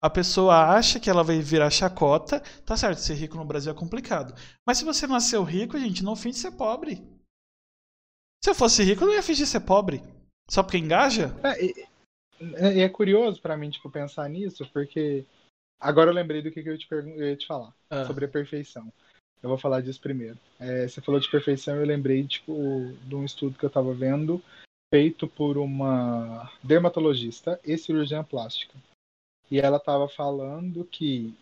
A 0.03 0.11
pessoa 0.11 0.77
acha 0.77 1.01
que 1.01 1.09
ela 1.09 1.23
vai 1.25 1.39
virar 1.41 1.71
chacota. 1.71 2.41
Tá 2.65 2.77
certo, 2.77 2.99
ser 2.99 3.15
rico 3.15 3.37
no 3.37 3.45
Brasil 3.47 3.73
é 3.73 3.75
complicado. 3.75 4.35
Mas 4.67 4.79
se 4.79 4.85
você 4.85 5.07
nasceu 5.07 5.43
rico, 5.43 5.79
gente, 5.79 6.05
não 6.05 6.15
finge 6.15 6.39
ser 6.39 6.51
pobre. 6.53 7.03
Se 8.45 8.51
eu 8.51 8.55
fosse 8.55 8.83
rico, 8.83 9.03
eu 9.03 9.09
não 9.09 9.15
ia 9.15 9.23
fingir 9.23 9.47
ser 9.47 9.61
pobre. 9.61 10.03
Só 10.51 10.63
porque 10.63 10.79
engaja? 10.79 11.35
É, 11.43 11.65
e- 11.65 11.87
e 12.41 12.81
é 12.81 12.89
curioso 12.89 13.41
pra 13.41 13.57
mim, 13.57 13.71
tipo, 13.71 13.91
pensar 13.91 14.29
nisso, 14.29 14.69
porque 14.73 15.25
Agora 15.81 16.11
eu 16.11 16.15
lembrei 16.15 16.43
do 16.43 16.51
que, 16.51 16.63
que 16.63 16.69
eu, 16.69 16.79
te 16.79 16.87
pergun- 16.87 17.15
eu 17.15 17.29
ia 17.29 17.37
te 17.37 17.47
falar. 17.47 17.75
Ah, 17.91 18.07
Sobre 18.07 18.25
a 18.25 18.29
perfeição. 18.29 18.93
Eu 19.43 19.49
vou 19.51 19.59
falar 19.59 19.83
disso 19.83 20.01
primeiro. 20.01 20.39
É, 20.59 20.89
você 20.89 21.01
falou 21.01 21.21
de 21.21 21.31
perfeição, 21.31 21.77
eu 21.77 21.85
lembrei 21.87 22.27
tipo, 22.27 22.53
de 23.05 23.15
um 23.15 23.25
estudo 23.25 23.59
que 23.59 23.65
eu 23.65 23.71
tava 23.71 23.93
vendo, 23.93 24.43
feito 24.93 25.29
por 25.29 25.59
uma 25.59 26.51
dermatologista 26.63 27.61
e 27.65 27.77
cirurgiã 27.77 28.25
plástica. 28.25 28.75
E 29.51 29.61
ela 29.61 29.79
tava 29.79 30.09
falando 30.09 30.85
que 30.85 31.35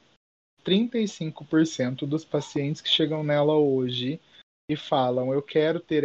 35% 0.64 2.06
dos 2.06 2.24
pacientes 2.24 2.82
que 2.82 2.88
chegam 2.88 3.22
nela 3.22 3.54
hoje 3.54 4.20
e 4.68 4.76
falam 4.76 5.32
eu 5.32 5.42
quero 5.42 5.78
ter 5.78 6.04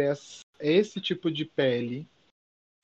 esse 0.60 1.00
tipo 1.00 1.30
de 1.30 1.44
pele 1.44 2.06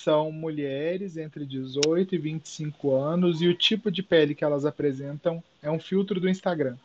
são 0.01 0.31
mulheres 0.31 1.17
entre 1.17 1.45
18 1.47 2.15
e 2.15 2.19
25 2.19 2.95
anos 2.95 3.41
e 3.41 3.49
o 3.49 3.57
tipo 3.57 3.91
de 3.91 4.03
pele 4.03 4.35
que 4.35 4.45
elas 4.45 4.65
apresentam 4.65 5.43
é 5.63 5.71
um 5.71 5.81
filtro 5.81 6.21
do 6.21 6.29
Instagram. 6.29 6.77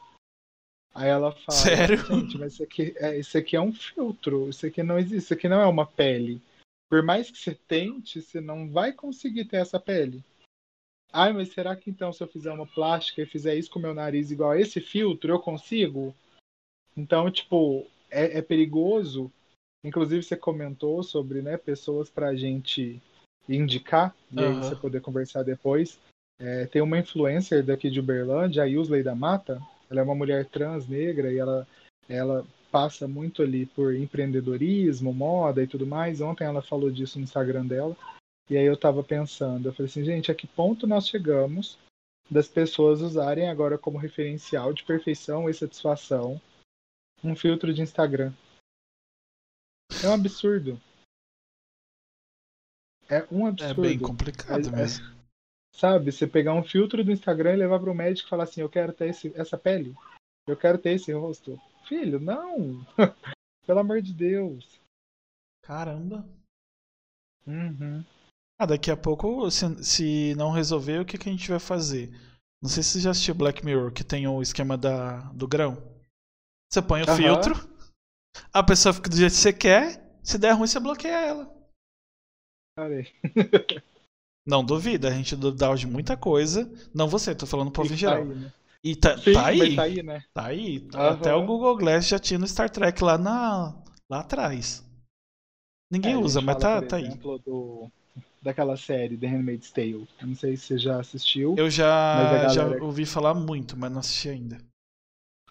Aí 0.94 1.08
ela 1.08 1.32
fala, 1.32 1.58
Sério? 1.58 1.98
gente, 2.06 2.38
mas 2.38 2.54
isso 2.54 2.64
aqui, 2.64 2.94
é, 2.98 3.18
isso 3.18 3.38
aqui 3.38 3.56
é 3.56 3.62
um 3.62 3.72
filtro, 3.72 4.50
isso 4.50 4.66
aqui 4.66 4.84
não 4.84 5.00
existe, 5.00 5.18
isso 5.18 5.34
aqui 5.34 5.48
não 5.48 5.62
é 5.62 5.66
uma 5.66 5.86
pele. 5.86 6.42
Por 6.90 7.02
mais 7.02 7.32
que 7.32 7.38
você 7.38 7.56
tente, 7.56 8.22
você 8.22 8.42
não 8.42 8.70
vai 8.70 8.92
conseguir 8.92 9.46
ter 9.46 9.58
essa 9.58 9.80
pele. 9.80 10.22
Ai, 11.14 11.32
mas 11.32 11.54
será 11.54 11.76
que 11.76 11.90
então 11.90 12.12
se 12.12 12.24
eu 12.24 12.28
fizer 12.28 12.52
uma 12.52 12.68
plástica 12.68 13.22
e 13.22 13.26
fizer 13.26 13.56
isso 13.56 13.70
com 13.70 13.80
o 13.80 13.82
meu 13.82 13.94
nariz 13.94 14.32
igual 14.32 14.52
a 14.52 14.60
esse 14.60 14.82
filtro, 14.82 15.32
eu 15.32 15.40
consigo? 15.40 16.16
Então, 16.96 17.32
tipo, 17.32 17.88
é, 18.10 18.40
é 18.40 18.42
perigoso. 18.42 19.32
Inclusive, 19.84 20.24
você 20.24 20.38
comentou 20.38 21.02
sobre 21.04 21.42
né, 21.42 21.58
pessoas 21.58 22.10
pra 22.10 22.36
gente 22.36 23.02
indicar, 23.50 24.16
e 24.32 24.44
aí 24.44 24.52
Aham. 24.52 24.62
você 24.62 24.76
poder 24.76 25.02
conversar 25.02 25.44
depois. 25.44 26.00
É, 26.40 26.66
tem 26.66 26.82
uma 26.82 27.00
influencer 27.00 27.64
daqui 27.64 27.90
de 27.90 28.00
Uberlândia, 28.00 28.64
a 28.64 28.66
Yusley 28.66 29.04
da 29.04 29.16
Mata. 29.16 29.62
Ela 29.90 30.02
é 30.02 30.04
uma 30.04 30.16
mulher 30.16 30.46
trans 30.46 30.88
negra 30.88 31.32
e 31.32 31.38
ela, 31.38 31.68
ela 32.08 32.46
passa 32.72 33.08
muito 33.08 33.44
ali 33.44 33.66
por 33.66 33.94
empreendedorismo, 33.94 35.14
moda 35.14 35.62
e 35.62 35.68
tudo 35.68 35.86
mais. 35.86 36.22
Ontem 36.22 36.46
ela 36.46 36.62
falou 36.62 36.90
disso 36.90 37.20
no 37.20 37.24
Instagram 37.24 37.66
dela. 37.66 37.96
E 38.50 38.58
aí 38.58 38.66
eu 38.66 38.76
tava 38.78 39.04
pensando, 39.04 39.70
eu 39.70 39.74
falei 39.74 39.90
assim, 39.90 40.04
gente, 40.04 40.32
a 40.32 40.36
que 40.36 40.48
ponto 40.48 40.88
nós 40.88 41.08
chegamos 41.08 41.78
das 42.30 42.48
pessoas 42.48 43.02
usarem 43.02 43.50
agora 43.50 43.78
como 43.78 43.98
referencial 43.98 44.74
de 44.74 44.84
perfeição 44.84 45.50
e 45.50 45.54
satisfação 45.54 46.40
um 47.24 47.36
filtro 47.36 47.74
de 47.74 47.82
Instagram? 47.82 48.34
É 50.04 50.08
um 50.08 50.14
absurdo. 50.14 50.80
É 53.10 53.28
um 53.32 53.46
é 53.46 53.50
absurdo. 53.50 53.82
bem 53.82 54.00
complicado 54.00 54.70
É- 54.70 54.70
é- 54.70 54.76
mesmo. 54.78 55.22
Sabe, 55.74 56.12
você 56.12 56.28
pegar 56.28 56.54
um 56.54 56.64
filtro 56.64 57.04
do 57.04 57.12
Instagram 57.12 57.54
e 57.54 57.58
levar 57.58 57.80
para 57.80 57.92
o 57.92 57.96
médico 57.96 58.28
e 58.28 58.30
falar 58.30 58.44
assim, 58.44 58.62
eu 58.62 58.70
quero 58.70 58.94
ter 58.94 59.10
esse, 59.10 59.32
essa 59.36 59.58
pele, 59.58 59.96
eu 60.46 60.56
quero 60.56 60.78
ter 60.78 60.92
esse 60.92 61.12
rosto. 61.14 61.60
Filho, 61.88 62.20
não! 62.20 62.86
Pelo 63.66 63.80
amor 63.80 64.02
de 64.02 64.14
Deus. 64.14 64.80
Caramba. 65.62 66.26
Uhum. 67.48 68.04
Ah, 68.60 68.66
daqui 68.66 68.92
a 68.92 68.98
pouco, 68.98 69.50
se, 69.50 69.84
se 69.84 70.36
não 70.36 70.52
resolver, 70.52 71.00
o 71.00 71.06
que, 71.06 71.18
que 71.18 71.30
a 71.30 71.32
gente 71.32 71.50
vai 71.50 71.60
fazer? 71.60 72.12
Não 72.62 72.70
sei 72.70 72.84
se 72.84 72.90
você 72.92 73.00
já 73.00 73.12
assistiu 73.12 73.34
Black 73.34 73.66
Mirror, 73.66 73.92
que 73.92 74.04
tem 74.04 74.28
o 74.28 74.42
esquema 74.42 74.78
da, 74.78 75.22
do 75.32 75.48
grão. 75.48 75.82
Você 76.70 76.82
põe 76.82 77.02
o 77.02 77.10
Aham. 77.10 77.18
filtro, 77.18 77.71
a 78.54 78.64
pessoa 78.64 78.94
fica 78.94 79.10
do 79.10 79.16
jeito 79.18 79.32
que 79.34 79.38
você 79.38 79.54
quer, 79.54 80.20
se 80.24 80.38
der 80.38 80.54
ruim, 80.54 80.68
você 80.68 80.80
bloqueia 80.80 81.20
ela. 81.26 81.52
Parei. 82.76 83.06
Não 84.46 84.64
duvida, 84.64 85.08
a 85.08 85.12
gente 85.12 85.36
dá 85.36 85.74
de 85.76 85.88
muita 85.88 86.18
coisa. 86.18 86.72
Não 86.94 87.08
você, 87.08 87.36
tô 87.36 87.46
falando 87.46 87.72
pro 87.72 87.84
povo 87.84 87.94
em 87.94 87.98
Tá 87.98 87.98
geral. 87.98 88.18
aí, 88.18 88.36
né? 88.36 88.54
E 88.84 88.96
tá, 88.96 89.18
Sim, 89.18 89.34
tá 89.34 89.46
aí. 89.48 89.76
tá 89.76 89.84
aí, 89.84 90.04
né? 90.04 90.24
Tá 90.34 90.46
aí. 90.48 90.88
Até 90.94 91.34
o 91.34 91.46
Google 91.46 91.78
Glass 91.78 92.08
já 92.08 92.20
tinha 92.20 92.40
no 92.40 92.48
Star 92.48 92.70
Trek 92.70 93.04
lá, 93.04 93.18
na, 93.18 93.76
lá 94.10 94.20
atrás. 94.22 94.84
Ninguém 95.92 96.14
É, 96.14 96.18
usa, 96.18 96.42
mas 96.42 96.58
tá, 96.58 96.82
por 96.82 96.88
tá 96.88 96.96
aí. 96.98 97.04
exemplo, 97.06 97.40
do, 97.40 97.92
daquela 98.42 98.78
série 98.78 99.18
The 99.18 99.28
Handmaid's 99.28 99.72
Tale. 99.72 100.08
Eu 100.22 100.28
não 100.28 100.36
sei 100.36 100.58
se 100.58 100.66
você 100.68 100.78
já 100.78 101.00
assistiu. 101.00 101.56
Eu 101.56 101.70
já, 101.70 102.48
já 102.50 102.66
ouvi 102.84 103.06
falar 103.06 103.34
muito, 103.34 103.78
mas 103.78 103.92
não 103.92 104.00
assisti 104.00 104.30
ainda. 104.30 104.58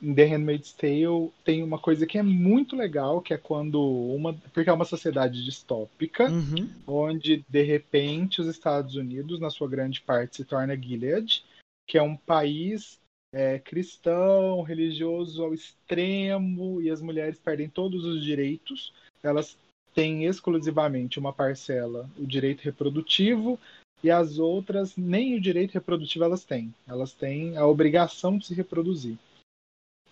Em 0.03 0.15
The 0.15 0.25
Handmaid's 0.25 0.73
Tale 0.73 1.31
tem 1.45 1.63
uma 1.63 1.79
coisa 1.79 2.07
que 2.07 2.17
é 2.17 2.23
muito 2.23 2.75
legal, 2.75 3.21
que 3.21 3.35
é 3.35 3.39
quando 3.39 3.81
uma... 3.81 4.33
Porque 4.55 4.71
é 4.71 4.73
uma 4.73 4.85
sociedade 4.85 5.45
distópica, 5.45 6.31
Uhum. 6.31 6.69
onde 6.87 7.45
de 7.49 7.63
repente 7.63 8.41
os 8.41 8.47
Estados 8.47 8.97
Unidos, 8.97 9.39
na 9.39 9.51
sua 9.51 9.69
grande 9.69 10.01
parte, 10.01 10.37
se 10.37 10.45
torna 10.45 10.77
Gilead, 10.77 11.45
que 11.89 11.99
é 11.99 12.03
um 12.03 12.17
país 12.17 12.99
é, 13.35 13.59
cristão, 13.59 14.63
religioso 14.63 15.45
ao 15.45 15.55
extremo, 15.55 16.81
e 16.81 16.91
as 16.91 17.01
mulheres 17.01 17.39
perdem 17.39 17.69
todos 17.69 18.05
os 18.05 18.25
direitos. 18.25 18.93
Elas 19.23 19.57
têm 19.95 20.25
exclusivamente 20.25 21.19
uma 21.19 21.33
parcela, 21.33 22.09
o 22.19 22.27
direito 22.27 22.63
reprodutivo, 22.63 23.59
e 24.03 24.11
as 24.11 24.39
outras 24.39 24.97
nem 24.97 25.37
o 25.37 25.41
direito 25.41 25.75
reprodutivo 25.75 26.25
elas 26.25 26.45
têm. 26.45 26.75
Elas 26.89 27.13
têm 27.13 27.57
a 27.57 27.67
obrigação 27.67 28.39
de 28.39 28.47
se 28.47 28.55
reproduzir. 28.55 29.19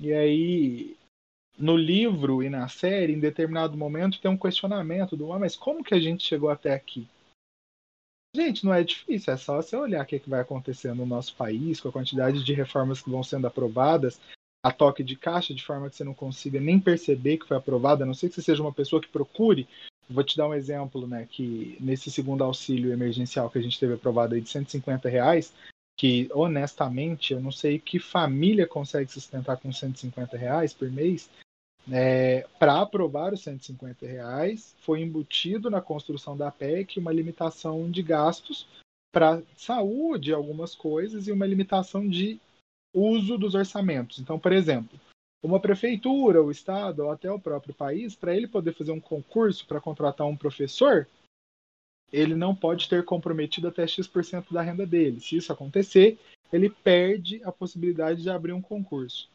E 0.01 0.12
aí, 0.12 0.97
no 1.59 1.77
livro 1.77 2.43
e 2.43 2.49
na 2.49 2.69
série, 2.69 3.12
em 3.12 3.20
determinado 3.20 3.77
momento, 3.77 4.20
tem 4.20 4.31
um 4.31 4.39
questionamento 4.39 5.16
do 5.16 5.33
ah, 5.33 5.39
mas 5.39 5.57
como 5.57 5.83
que 5.83 5.95
a 5.95 6.01
gente 6.01 6.25
chegou 6.25 6.51
até 6.51 6.73
aqui? 6.73 7.09
Gente, 8.35 8.65
não 8.65 8.73
é 8.75 8.85
difícil, 8.85 9.33
é 9.33 9.37
só 9.37 9.57
você 9.57 9.75
olhar 9.75 10.05
o 10.05 10.07
que, 10.07 10.20
que 10.20 10.31
vai 10.31 10.41
acontecer 10.41 10.95
no 10.95 11.07
nosso 11.07 11.35
país, 11.35 11.81
com 11.81 11.89
a 11.89 11.93
quantidade 11.93 12.45
de 12.45 12.53
reformas 12.53 13.01
que 13.01 13.11
vão 13.11 13.23
sendo 13.23 13.47
aprovadas, 13.47 14.20
a 14.62 14.70
toque 14.70 15.03
de 15.03 15.16
caixa, 15.16 15.55
de 15.55 15.65
forma 15.65 15.89
que 15.89 15.97
você 15.97 16.05
não 16.05 16.15
consiga 16.15 16.61
nem 16.61 16.79
perceber 16.79 17.39
que 17.39 17.47
foi 17.47 17.57
aprovada, 17.57 18.05
a 18.05 18.07
não 18.07 18.15
ser 18.15 18.29
que 18.29 18.35
você 18.35 18.43
seja 18.43 18.62
uma 18.62 18.73
pessoa 18.73 19.01
que 19.01 19.09
procure. 19.09 19.66
Vou 20.09 20.23
te 20.23 20.37
dar 20.37 20.47
um 20.47 20.55
exemplo, 20.55 21.07
né? 21.07 21.27
Que 21.31 21.77
nesse 21.81 22.11
segundo 22.11 22.45
auxílio 22.45 22.93
emergencial 22.93 23.51
que 23.51 23.59
a 23.59 23.62
gente 23.62 23.79
teve 23.79 23.95
aprovado 23.95 24.35
aí 24.35 24.41
de 24.41 24.49
150 24.49 25.09
reais, 25.09 25.53
que 25.99 26.31
honestamente 26.33 27.33
eu 27.33 27.41
não 27.41 27.51
sei 27.51 27.81
que 27.81 27.99
família 27.99 28.69
consegue 28.69 29.11
sustentar 29.11 29.57
com 29.57 29.73
150 29.73 30.37
reais 30.37 30.73
por 30.73 30.89
mês. 30.91 31.29
É, 31.91 32.47
para 32.59 32.81
aprovar 32.81 33.33
os 33.33 33.43
150 33.43 34.07
reais, 34.07 34.77
foi 34.81 35.01
embutido 35.01 35.69
na 35.69 35.81
construção 35.81 36.37
da 36.37 36.51
PEC 36.53 37.01
uma 37.01 37.12
limitação 37.12 37.91
de 37.91 38.03
gastos 38.03 38.69
para 39.12 39.43
saúde, 39.57 40.33
algumas 40.33 40.75
coisas, 40.75 41.27
e 41.27 41.33
uma 41.33 41.47
limitação 41.47 42.07
de 42.07 42.39
uso 42.95 43.37
dos 43.37 43.55
orçamentos. 43.55 44.20
Então, 44.20 44.39
por 44.39 44.53
exemplo, 44.53 45.01
uma 45.43 45.59
prefeitura, 45.59 46.43
o 46.43 46.51
estado 46.51 47.05
ou 47.05 47.11
até 47.11 47.31
o 47.31 47.41
próprio 47.41 47.75
país, 47.75 48.15
para 48.15 48.37
ele 48.37 48.47
poder 48.47 48.75
fazer 48.75 48.93
um 48.93 49.01
concurso 49.01 49.66
para 49.66 49.81
contratar 49.81 50.27
um 50.27 50.37
professor, 50.37 51.09
ele 52.12 52.35
não 52.35 52.55
pode 52.55 52.89
ter 52.89 53.05
comprometido 53.05 53.68
até 53.68 53.86
X% 53.86 54.52
da 54.52 54.62
renda 54.62 54.86
dele. 54.86 55.20
Se 55.20 55.36
isso 55.36 55.52
acontecer, 55.52 56.18
ele 56.52 56.70
perde 56.70 57.43
a 57.44 57.52
possibilidade 57.52 58.22
de 58.22 58.30
abrir 58.30 58.52
um 58.52 58.62
concurso. 58.62 59.28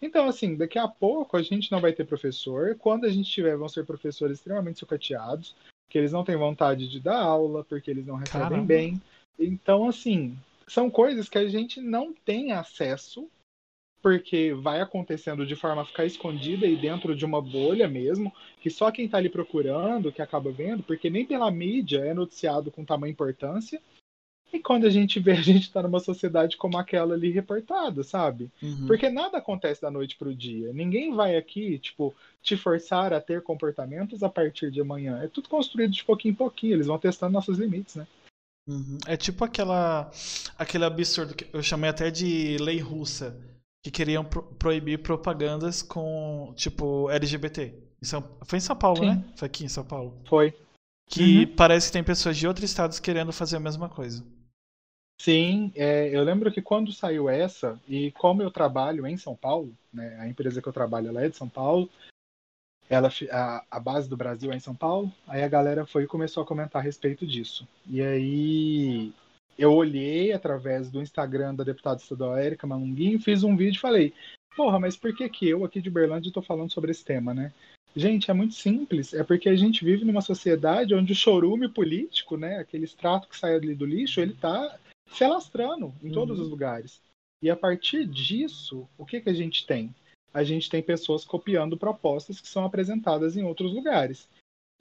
Então, 0.00 0.28
assim, 0.28 0.56
daqui 0.56 0.78
a 0.78 0.86
pouco 0.86 1.36
a 1.36 1.42
gente 1.42 1.72
não 1.72 1.80
vai 1.80 1.92
ter 1.92 2.04
professor. 2.04 2.76
Quando 2.76 3.04
a 3.04 3.08
gente 3.08 3.30
tiver, 3.30 3.56
vão 3.56 3.68
ser 3.68 3.84
professores 3.84 4.38
extremamente 4.38 4.78
sucateados, 4.78 5.56
que 5.88 5.98
eles 5.98 6.12
não 6.12 6.24
têm 6.24 6.36
vontade 6.36 6.88
de 6.88 7.00
dar 7.00 7.18
aula, 7.18 7.64
porque 7.64 7.90
eles 7.90 8.06
não 8.06 8.16
recebem 8.16 8.48
Caramba. 8.48 8.66
bem. 8.66 9.02
Então, 9.38 9.88
assim, 9.88 10.36
são 10.68 10.90
coisas 10.90 11.28
que 11.28 11.38
a 11.38 11.48
gente 11.48 11.80
não 11.80 12.12
tem 12.12 12.52
acesso, 12.52 13.28
porque 14.02 14.54
vai 14.54 14.80
acontecendo 14.80 15.46
de 15.46 15.56
forma 15.56 15.82
a 15.82 15.84
ficar 15.84 16.04
escondida 16.04 16.66
e 16.66 16.76
dentro 16.76 17.14
de 17.14 17.24
uma 17.24 17.42
bolha 17.42 17.88
mesmo, 17.88 18.32
que 18.60 18.70
só 18.70 18.90
quem 18.90 19.06
está 19.06 19.18
ali 19.18 19.28
procurando 19.28 20.12
que 20.12 20.22
acaba 20.22 20.50
vendo, 20.50 20.82
porque 20.82 21.10
nem 21.10 21.26
pela 21.26 21.50
mídia 21.50 21.98
é 21.98 22.14
noticiado 22.14 22.70
com 22.70 22.84
tamanha 22.84 23.12
importância. 23.12 23.80
E 24.50 24.60
quando 24.60 24.86
a 24.86 24.90
gente 24.90 25.20
vê, 25.20 25.32
a 25.32 25.42
gente 25.42 25.64
está 25.64 25.82
numa 25.82 26.00
sociedade 26.00 26.56
como 26.56 26.78
aquela 26.78 27.14
ali 27.14 27.30
reportada, 27.30 28.02
sabe? 28.02 28.50
Uhum. 28.62 28.86
Porque 28.86 29.10
nada 29.10 29.38
acontece 29.38 29.82
da 29.82 29.90
noite 29.90 30.16
pro 30.16 30.34
dia. 30.34 30.72
Ninguém 30.72 31.14
vai 31.14 31.36
aqui, 31.36 31.78
tipo, 31.78 32.14
te 32.42 32.56
forçar 32.56 33.12
a 33.12 33.20
ter 33.20 33.42
comportamentos 33.42 34.22
a 34.22 34.28
partir 34.28 34.70
de 34.70 34.80
amanhã. 34.80 35.20
É 35.22 35.28
tudo 35.28 35.50
construído 35.50 35.92
de 35.92 36.02
pouquinho 36.04 36.32
em 36.32 36.36
pouquinho. 36.36 36.74
Eles 36.74 36.86
vão 36.86 36.98
testando 36.98 37.34
nossos 37.34 37.58
limites, 37.58 37.96
né? 37.96 38.06
Uhum. 38.66 38.98
É 39.06 39.16
tipo 39.16 39.44
aquela 39.44 40.10
aquele 40.58 40.84
absurdo 40.84 41.34
que 41.34 41.46
eu 41.54 41.62
chamei 41.62 41.88
até 41.88 42.10
de 42.10 42.58
lei 42.58 42.78
russa, 42.78 43.34
que 43.82 43.90
queriam 43.90 44.24
pro- 44.24 44.42
proibir 44.42 44.98
propagandas 45.02 45.82
com 45.82 46.52
tipo 46.56 47.08
LGBT. 47.10 47.74
Em 48.02 48.04
São- 48.04 48.22
Foi 48.44 48.58
em 48.58 48.62
São 48.62 48.76
Paulo, 48.76 48.98
Sim. 49.00 49.06
né? 49.06 49.24
Foi 49.36 49.46
aqui 49.46 49.64
em 49.64 49.68
São 49.68 49.84
Paulo. 49.84 50.20
Foi. 50.28 50.54
Que 51.10 51.44
Uhum. 51.46 51.56
parece 51.56 51.86
que 51.88 51.92
tem 51.94 52.04
pessoas 52.04 52.36
de 52.36 52.46
outros 52.46 52.68
estados 52.68 53.00
querendo 53.00 53.32
fazer 53.32 53.56
a 53.56 53.60
mesma 53.60 53.88
coisa. 53.88 54.24
Sim, 55.20 55.72
é, 55.74 56.08
eu 56.14 56.22
lembro 56.22 56.52
que 56.52 56.62
quando 56.62 56.92
saiu 56.92 57.28
essa, 57.28 57.80
e 57.88 58.12
como 58.12 58.40
eu 58.42 58.50
trabalho 58.52 59.04
em 59.06 59.16
São 59.16 59.34
Paulo, 59.34 59.74
né, 59.92 60.16
a 60.20 60.28
empresa 60.28 60.62
que 60.62 60.68
eu 60.68 60.72
trabalho 60.72 61.08
ela 61.08 61.24
é 61.24 61.28
de 61.28 61.36
São 61.36 61.48
Paulo, 61.48 61.90
ela, 62.88 63.10
a, 63.32 63.64
a 63.70 63.80
base 63.80 64.08
do 64.08 64.16
Brasil 64.16 64.52
é 64.52 64.56
em 64.56 64.60
São 64.60 64.74
Paulo, 64.76 65.12
aí 65.26 65.42
a 65.42 65.48
galera 65.48 65.84
foi 65.84 66.04
e 66.04 66.06
começou 66.06 66.42
a 66.42 66.46
comentar 66.46 66.80
a 66.80 66.84
respeito 66.84 67.26
disso. 67.26 67.66
E 67.86 68.00
aí 68.00 69.12
eu 69.58 69.74
olhei 69.74 70.32
através 70.32 70.88
do 70.88 71.02
Instagram 71.02 71.54
da 71.54 71.64
deputada 71.64 72.00
estadual 72.00 72.36
Érica 72.36 72.66
Malunguinho, 72.66 73.20
fiz 73.20 73.42
um 73.42 73.56
vídeo 73.56 73.78
e 73.78 73.80
falei, 73.80 74.14
porra, 74.56 74.78
mas 74.78 74.96
por 74.96 75.14
que 75.14 75.28
que 75.28 75.48
eu 75.48 75.64
aqui 75.64 75.80
de 75.80 75.90
Berlândia 75.90 76.28
estou 76.28 76.42
falando 76.42 76.72
sobre 76.72 76.92
esse 76.92 77.04
tema, 77.04 77.34
né? 77.34 77.52
Gente, 77.96 78.30
é 78.30 78.34
muito 78.34 78.54
simples. 78.54 79.12
É 79.12 79.24
porque 79.24 79.48
a 79.48 79.56
gente 79.56 79.84
vive 79.84 80.04
numa 80.04 80.20
sociedade 80.20 80.94
onde 80.94 81.12
o 81.12 81.16
chorume 81.16 81.68
político, 81.68 82.36
né, 82.36 82.58
aquele 82.58 82.84
extrato 82.84 83.28
que 83.28 83.36
sai 83.36 83.54
ali 83.54 83.74
do 83.74 83.84
lixo, 83.84 84.20
ele 84.20 84.32
está 84.32 84.78
se 85.10 85.24
alastrando 85.24 85.92
em 86.02 86.12
todos 86.12 86.38
uhum. 86.38 86.44
os 86.44 86.50
lugares. 86.50 87.00
E 87.42 87.50
a 87.50 87.56
partir 87.56 88.06
disso, 88.06 88.88
o 88.96 89.04
que, 89.04 89.20
que 89.20 89.30
a 89.30 89.34
gente 89.34 89.66
tem? 89.66 89.92
A 90.32 90.44
gente 90.44 90.70
tem 90.70 90.82
pessoas 90.82 91.24
copiando 91.24 91.76
propostas 91.76 92.40
que 92.40 92.48
são 92.48 92.64
apresentadas 92.64 93.36
em 93.36 93.42
outros 93.42 93.72
lugares. 93.72 94.28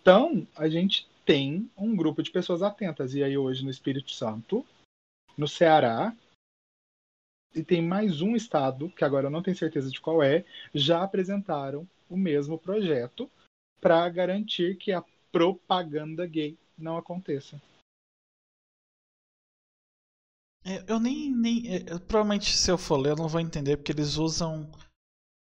Então, 0.01 0.45
a 0.55 0.67
gente 0.67 1.07
tem 1.27 1.69
um 1.77 1.93
grupo 1.93 2.23
de 2.23 2.31
pessoas 2.31 2.63
atentas. 2.63 3.13
E 3.13 3.21
aí, 3.21 3.37
hoje, 3.37 3.61
no 3.61 3.69
Espírito 3.69 4.11
Santo, 4.11 4.65
no 5.37 5.45
Ceará, 5.45 6.15
e 7.53 7.61
tem 7.61 7.81
mais 7.81 8.21
um 8.21 8.33
estado, 8.33 8.89
que 8.89 9.03
agora 9.03 9.27
eu 9.27 9.29
não 9.29 9.43
tenho 9.43 9.57
certeza 9.57 9.91
de 9.91 9.99
qual 9.99 10.23
é, 10.23 10.45
já 10.73 11.03
apresentaram 11.03 11.87
o 12.09 12.15
mesmo 12.15 12.57
projeto 12.57 13.29
para 13.81 14.07
garantir 14.07 14.77
que 14.77 14.93
a 14.93 15.03
propaganda 15.29 16.25
gay 16.25 16.57
não 16.77 16.97
aconteça. 16.97 17.61
É, 20.63 20.83
eu 20.87 20.99
nem. 20.99 21.29
nem 21.29 21.75
é, 21.75 21.83
provavelmente, 21.99 22.55
se 22.55 22.71
eu 22.71 22.77
for 22.77 22.97
ler, 22.97 23.11
eu 23.11 23.15
não 23.17 23.27
vou 23.27 23.41
entender, 23.41 23.75
porque 23.75 23.91
eles 23.91 24.15
usam. 24.15 24.69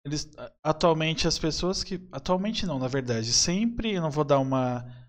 Eles, 0.05 0.30
atualmente, 0.64 1.27
as 1.27 1.38
pessoas 1.38 1.84
que. 1.84 1.95
Atualmente, 2.11 2.65
não, 2.65 2.80
na 2.80 2.88
verdade. 2.88 3.34
Sempre. 3.34 3.93
Eu 3.93 4.01
não 4.01 4.11
vou 4.11 4.23
dar 4.23 4.39
uma. 4.39 5.02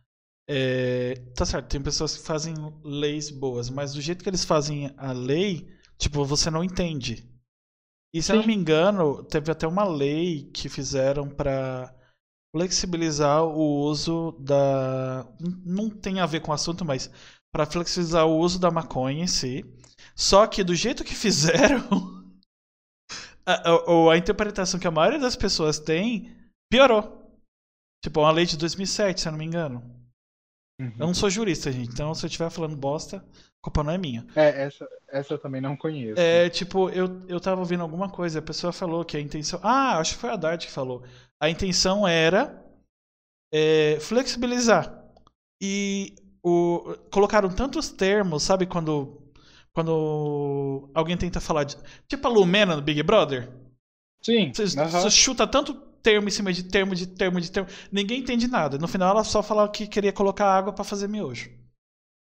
É, 0.49 1.15
tá 1.35 1.47
certo, 1.47 1.69
tem 1.69 1.83
pessoas 1.83 2.17
que 2.17 2.27
fazem 2.27 2.55
leis 2.83 3.31
boas, 3.31 3.71
mas 3.71 3.95
do 3.95 4.01
jeito 4.01 4.23
que 4.23 4.29
eles 4.29 4.45
fazem 4.45 4.93
a 4.97 5.13
lei, 5.13 5.67
tipo, 5.99 6.25
você 6.25 6.51
não 6.51 6.63
entende. 6.63 7.27
E 8.15 8.23
se 8.23 8.29
Sim. 8.29 8.35
eu 8.35 8.39
não 8.39 8.47
me 8.47 8.55
engano, 8.55 9.25
teve 9.25 9.51
até 9.51 9.67
uma 9.67 9.85
lei 9.85 10.51
que 10.53 10.69
fizeram 10.69 11.29
para 11.29 11.93
flexibilizar 12.55 13.43
o 13.43 13.81
uso 13.81 14.33
da. 14.39 15.27
Não 15.65 15.91
tem 15.91 16.21
a 16.21 16.27
ver 16.27 16.41
com 16.41 16.53
o 16.53 16.55
assunto, 16.55 16.85
mas 16.85 17.11
para 17.53 17.67
flexibilizar 17.67 18.27
o 18.27 18.39
uso 18.39 18.61
da 18.61 18.71
maconha 18.71 19.25
em 19.25 19.27
si. 19.27 19.65
Só 20.15 20.47
que 20.47 20.63
do 20.63 20.75
jeito 20.75 21.03
que 21.03 21.15
fizeram, 21.17 22.25
a, 23.45 23.71
a, 23.71 24.13
a 24.13 24.17
interpretação 24.17 24.79
que 24.79 24.87
a 24.87 24.93
maioria 24.93 25.19
das 25.19 25.35
pessoas 25.35 25.81
tem 25.81 26.33
piorou. 26.71 27.21
Tipo, 28.05 28.21
uma 28.21 28.31
lei 28.31 28.47
de 28.47 28.57
2007, 28.57 29.21
se 29.21 29.29
eu 29.29 29.33
não 29.33 29.39
me 29.39 29.45
engano. 29.45 29.94
Uhum. 30.81 30.93
Eu 30.99 31.07
não 31.07 31.15
sou 31.15 31.31
jurista, 31.31 31.71
gente, 31.71 31.91
então 31.93 32.15
se 32.15 32.25
eu 32.25 32.27
estiver 32.27 32.51
falando 32.51 32.77
bosta, 32.77 33.25
culpa 33.63 33.85
não 33.85 33.93
é 33.93 33.99
minha. 33.99 34.27
É, 34.35 34.65
essa, 34.65 34.87
essa 35.09 35.35
eu 35.35 35.39
também 35.39 35.61
não 35.61 35.77
conheço. 35.77 36.21
É, 36.21 36.51
tipo, 36.51 36.91
eu, 36.91 37.23
eu 37.29 37.41
tava 37.41 37.61
ouvindo 37.61 37.83
alguma 37.83 38.09
coisa, 38.09 38.41
a 38.41 38.43
pessoa 38.43 38.73
falou 38.73 39.05
que 39.05 39.17
a 39.17 39.21
intenção. 39.21 39.61
Ah, 39.63 39.99
acho 39.99 40.15
que 40.15 40.21
foi 40.21 40.31
a 40.31 40.37
Dart 40.37 40.67
que 40.67 40.71
falou. 40.71 41.05
A 41.41 41.49
intenção 41.49 42.07
era 42.07 42.63
é, 43.53 43.99
flexibilizar. 44.01 45.03
E 45.63 46.17
o, 46.43 46.97
colocaram 47.11 47.49
tantos 47.49 47.91
termos, 47.91 48.43
sabe 48.43 48.67
quando. 48.67 49.21
Quando 49.73 50.89
alguém 50.95 51.17
tenta 51.17 51.41
falar 51.41 51.65
de. 51.65 51.77
Tipo 52.07 52.29
a 52.29 52.31
Lumena 52.31 52.77
no 52.77 52.83
Big 52.83 53.03
Brother? 53.03 53.51
Sim. 54.23 54.53
Você, 54.53 54.67
você 54.67 55.11
chuta 55.11 55.47
tanto 55.47 55.75
termo 56.05 56.29
em 56.29 56.31
cima 56.31 56.53
de 56.53 56.63
termo, 56.63 56.95
de 56.95 57.07
termo, 57.07 57.41
de 57.41 57.51
termo. 57.51 57.69
Ninguém 57.91 58.21
entende 58.21 58.47
nada. 58.47 58.77
No 58.77 58.87
final 58.87 59.11
ela 59.11 59.25
só 59.25 59.43
falou 59.43 59.67
que 59.71 59.87
queria 59.87 60.13
colocar 60.13 60.47
água 60.47 60.73
para 60.73 60.85
fazer 60.85 61.09
miojo. 61.09 61.51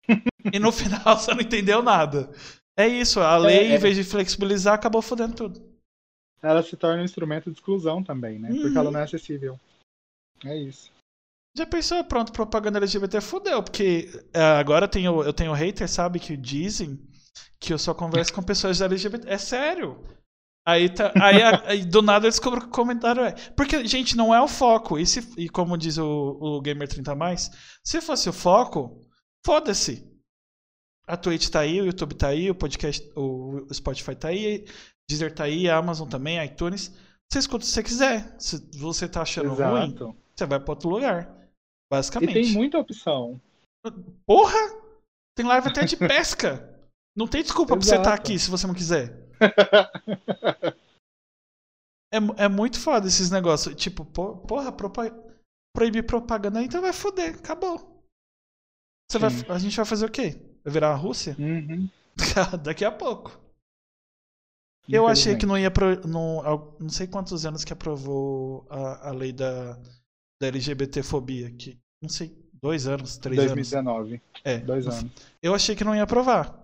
e 0.53 0.59
no 0.59 0.71
final 0.71 1.17
você 1.17 1.33
não 1.33 1.41
entendeu 1.41 1.81
nada. 1.81 2.31
É 2.77 2.87
isso, 2.87 3.19
a 3.19 3.35
lei, 3.37 3.57
é, 3.57 3.71
é. 3.71 3.75
em 3.75 3.79
vez 3.79 3.95
de 3.95 4.03
flexibilizar, 4.03 4.75
acabou 4.75 5.01
fodendo 5.01 5.35
tudo. 5.35 5.75
Ela 6.41 6.61
se 6.61 6.77
torna 6.77 7.01
um 7.01 7.05
instrumento 7.05 7.49
de 7.49 7.57
exclusão 7.57 8.03
também, 8.03 8.37
né? 8.37 8.51
Uhum. 8.51 8.61
Porque 8.61 8.77
ela 8.77 8.91
não 8.91 8.99
é 8.99 9.03
acessível. 9.03 9.59
É 10.45 10.55
isso. 10.55 10.91
Já 11.57 11.65
pensou, 11.65 12.03
pronto, 12.03 12.33
propaganda 12.33 12.77
LGBT 12.77 13.21
fodeu, 13.21 13.63
porque 13.63 14.09
é, 14.33 14.41
agora 14.41 14.85
eu 14.85 14.89
tenho, 14.89 15.23
eu 15.23 15.33
tenho 15.33 15.53
hater, 15.53 15.89
sabe, 15.89 16.19
que 16.19 16.37
dizem 16.37 16.99
que 17.59 17.73
eu 17.73 17.79
só 17.79 17.93
converso 17.93 18.33
com 18.33 18.43
pessoas 18.43 18.81
LGBT. 18.81 19.27
É 19.27 19.37
sério. 19.37 19.97
Aí, 20.67 20.89
tá, 20.89 21.13
aí, 21.21 21.43
aí, 21.65 21.85
do 21.85 22.01
nada 22.01 22.25
eu 22.25 22.31
descubro 22.31 22.59
que 22.59 22.67
o 22.67 22.71
comentário 22.71 23.23
é. 23.23 23.33
Porque, 23.51 23.85
gente, 23.85 24.17
não 24.17 24.33
é 24.33 24.41
o 24.41 24.47
foco. 24.47 24.97
E, 24.97 25.05
se, 25.05 25.19
e 25.37 25.47
como 25.47 25.77
diz 25.77 25.99
o, 25.99 26.37
o 26.41 26.61
Gamer 26.61 26.87
30, 26.87 27.13
se 27.83 28.01
fosse 28.01 28.27
o 28.27 28.33
foco, 28.33 28.99
foda-se. 29.45 30.11
A 31.07 31.15
Twitch 31.15 31.49
tá 31.49 31.59
aí, 31.59 31.79
o 31.79 31.85
YouTube 31.85 32.15
tá 32.15 32.29
aí, 32.29 32.49
o 32.49 32.55
podcast, 32.55 33.07
o 33.15 33.67
Spotify 33.71 34.15
tá 34.15 34.29
aí, 34.29 34.65
Deezer 35.07 35.35
tá 35.35 35.43
aí, 35.43 35.69
a 35.69 35.77
Amazon 35.77 36.09
também, 36.09 36.43
iTunes. 36.43 36.91
Você 37.31 37.39
escuta 37.39 37.63
se 37.63 37.71
você 37.71 37.83
quiser. 37.83 38.35
Se 38.39 38.57
você 38.79 39.07
tá 39.07 39.21
achando 39.21 39.53
Exato. 39.53 40.05
ruim, 40.05 40.17
você 40.35 40.45
vai 40.47 40.59
para 40.59 40.71
outro 40.71 40.89
lugar. 40.89 41.31
Basicamente. 41.91 42.31
E 42.31 42.43
tem 42.43 42.53
muita 42.53 42.79
opção. 42.79 43.39
Porra! 44.25 44.57
Tem 45.37 45.45
live 45.45 45.67
até 45.67 45.85
de 45.85 45.95
pesca. 45.95 46.71
Não 47.15 47.27
tem 47.27 47.43
desculpa 47.43 47.73
Exato. 47.73 47.79
pra 47.79 47.87
você 47.87 47.95
estar 48.01 48.09
tá 48.09 48.15
aqui 48.15 48.39
se 48.39 48.49
você 48.49 48.65
não 48.65 48.73
quiser. 48.73 49.24
É, 52.11 52.17
é 52.45 52.49
muito 52.49 52.79
foda 52.79 53.07
esses 53.07 53.29
negócios. 53.29 53.75
Tipo, 53.75 54.05
porra, 54.05 54.71
proibir 55.75 56.05
propaganda, 56.05 56.61
então 56.61 56.81
vai 56.81 56.93
foder. 56.93 57.35
Acabou. 57.35 58.03
Você 59.09 59.19
vai, 59.19 59.29
a 59.49 59.59
gente 59.59 59.75
vai 59.75 59.85
fazer 59.85 60.05
o 60.05 60.11
quê? 60.11 60.39
Vai 60.63 60.73
virar 60.73 60.91
a 60.91 60.95
Rússia? 60.95 61.35
Uhum. 61.37 61.89
Daqui 62.63 62.83
a 62.83 62.91
pouco. 62.91 63.39
Eu 64.87 65.07
achei 65.07 65.35
que 65.35 65.45
não 65.45 65.57
ia. 65.57 65.71
Pro, 65.71 66.07
não, 66.07 66.75
não 66.79 66.89
sei 66.89 67.07
quantos 67.07 67.45
anos 67.45 67.63
que 67.63 67.73
aprovou 67.73 68.65
a, 68.69 69.09
a 69.09 69.11
lei 69.11 69.31
da, 69.31 69.73
da 70.39 70.47
LGBTfobia. 70.47 71.51
Que, 71.51 71.79
não 72.01 72.09
sei, 72.09 72.37
dois 72.53 72.87
anos, 72.87 73.17
três 73.17 73.37
2019. 73.37 73.89
anos. 73.89 74.09
2019. 74.09 74.21
É. 74.43 74.57
Dois 74.59 74.87
anos. 74.87 75.11
Eu 75.41 75.55
achei 75.55 75.75
que 75.75 75.83
não 75.83 75.95
ia 75.95 76.03
aprovar. 76.03 76.55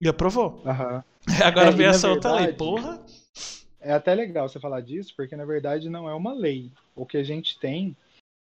E 0.00 0.08
aprovou. 0.08 0.62
Uhum. 0.64 1.02
Agora 1.44 1.68
é, 1.68 1.72
vem 1.72 1.86
essa 1.86 2.10
outra 2.10 2.32
lei, 2.32 2.52
porra. 2.52 3.00
É 3.80 3.92
até 3.92 4.14
legal 4.14 4.48
você 4.48 4.60
falar 4.60 4.80
disso, 4.80 5.12
porque 5.16 5.34
na 5.34 5.44
verdade 5.44 5.88
não 5.88 6.08
é 6.08 6.14
uma 6.14 6.32
lei. 6.32 6.70
O 6.94 7.04
que 7.04 7.16
a 7.16 7.22
gente 7.22 7.58
tem, 7.58 7.96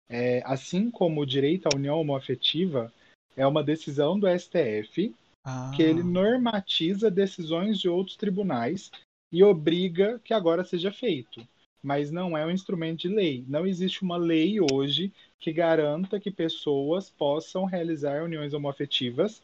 é, 0.08 0.42
assim 0.44 0.90
como 0.90 1.20
o 1.20 1.26
direito 1.26 1.66
à 1.66 1.76
união 1.76 2.00
homoafetiva, 2.00 2.92
é 3.36 3.46
uma 3.46 3.64
decisão 3.64 4.18
do 4.18 4.28
STF 4.28 5.14
ah. 5.44 5.72
que 5.74 5.82
ele 5.82 6.02
normatiza 6.02 7.10
decisões 7.10 7.78
de 7.78 7.88
outros 7.88 8.16
tribunais 8.16 8.90
e 9.32 9.42
obriga 9.42 10.20
que 10.22 10.32
agora 10.32 10.64
seja 10.64 10.92
feito. 10.92 11.46
Mas 11.82 12.10
não 12.10 12.38
é 12.38 12.46
um 12.46 12.50
instrumento 12.50 13.00
de 13.00 13.08
lei. 13.08 13.44
Não 13.46 13.66
existe 13.66 14.02
uma 14.02 14.16
lei 14.16 14.58
hoje 14.60 15.12
que 15.38 15.52
garanta 15.52 16.20
que 16.20 16.30
pessoas 16.30 17.10
possam 17.10 17.64
realizar 17.64 18.22
uniões 18.22 18.54
homoafetivas, 18.54 19.42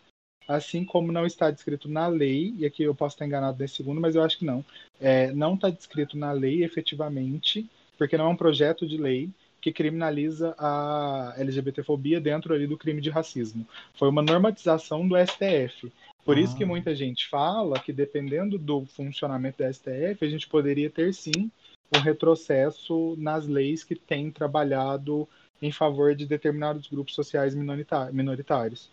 assim 0.50 0.84
como 0.84 1.12
não 1.12 1.24
está 1.24 1.48
descrito 1.50 1.88
na 1.88 2.08
lei, 2.08 2.52
e 2.58 2.66
aqui 2.66 2.82
eu 2.82 2.94
posso 2.94 3.14
estar 3.14 3.24
enganado 3.24 3.56
nesse 3.58 3.76
segundo, 3.76 4.00
mas 4.00 4.16
eu 4.16 4.22
acho 4.22 4.38
que 4.38 4.44
não. 4.44 4.64
É, 5.00 5.30
não 5.32 5.54
está 5.54 5.70
descrito 5.70 6.18
na 6.18 6.32
lei 6.32 6.64
efetivamente, 6.64 7.68
porque 7.96 8.16
não 8.16 8.26
é 8.26 8.28
um 8.28 8.36
projeto 8.36 8.86
de 8.86 8.96
lei, 8.96 9.30
que 9.60 9.72
criminaliza 9.72 10.54
a 10.58 11.34
LGBTfobia 11.36 12.20
dentro 12.20 12.52
ali 12.52 12.66
do 12.66 12.78
crime 12.78 13.00
de 13.00 13.10
racismo. 13.10 13.66
Foi 13.94 14.08
uma 14.08 14.22
normatização 14.22 15.06
do 15.06 15.14
STF. 15.16 15.92
Por 16.24 16.36
ah. 16.36 16.40
isso 16.40 16.56
que 16.56 16.64
ah. 16.64 16.66
muita 16.66 16.94
gente 16.94 17.28
fala 17.28 17.78
que 17.78 17.92
dependendo 17.92 18.58
do 18.58 18.84
funcionamento 18.86 19.62
do 19.62 19.72
STF, 19.72 20.24
a 20.24 20.28
gente 20.28 20.48
poderia 20.48 20.90
ter 20.90 21.12
sim 21.14 21.50
um 21.94 22.00
retrocesso 22.00 23.14
nas 23.18 23.46
leis 23.46 23.84
que 23.84 23.94
têm 23.94 24.30
trabalhado 24.30 25.28
em 25.60 25.70
favor 25.70 26.14
de 26.14 26.26
determinados 26.26 26.88
grupos 26.88 27.14
sociais 27.14 27.54
minoritários. 27.54 28.90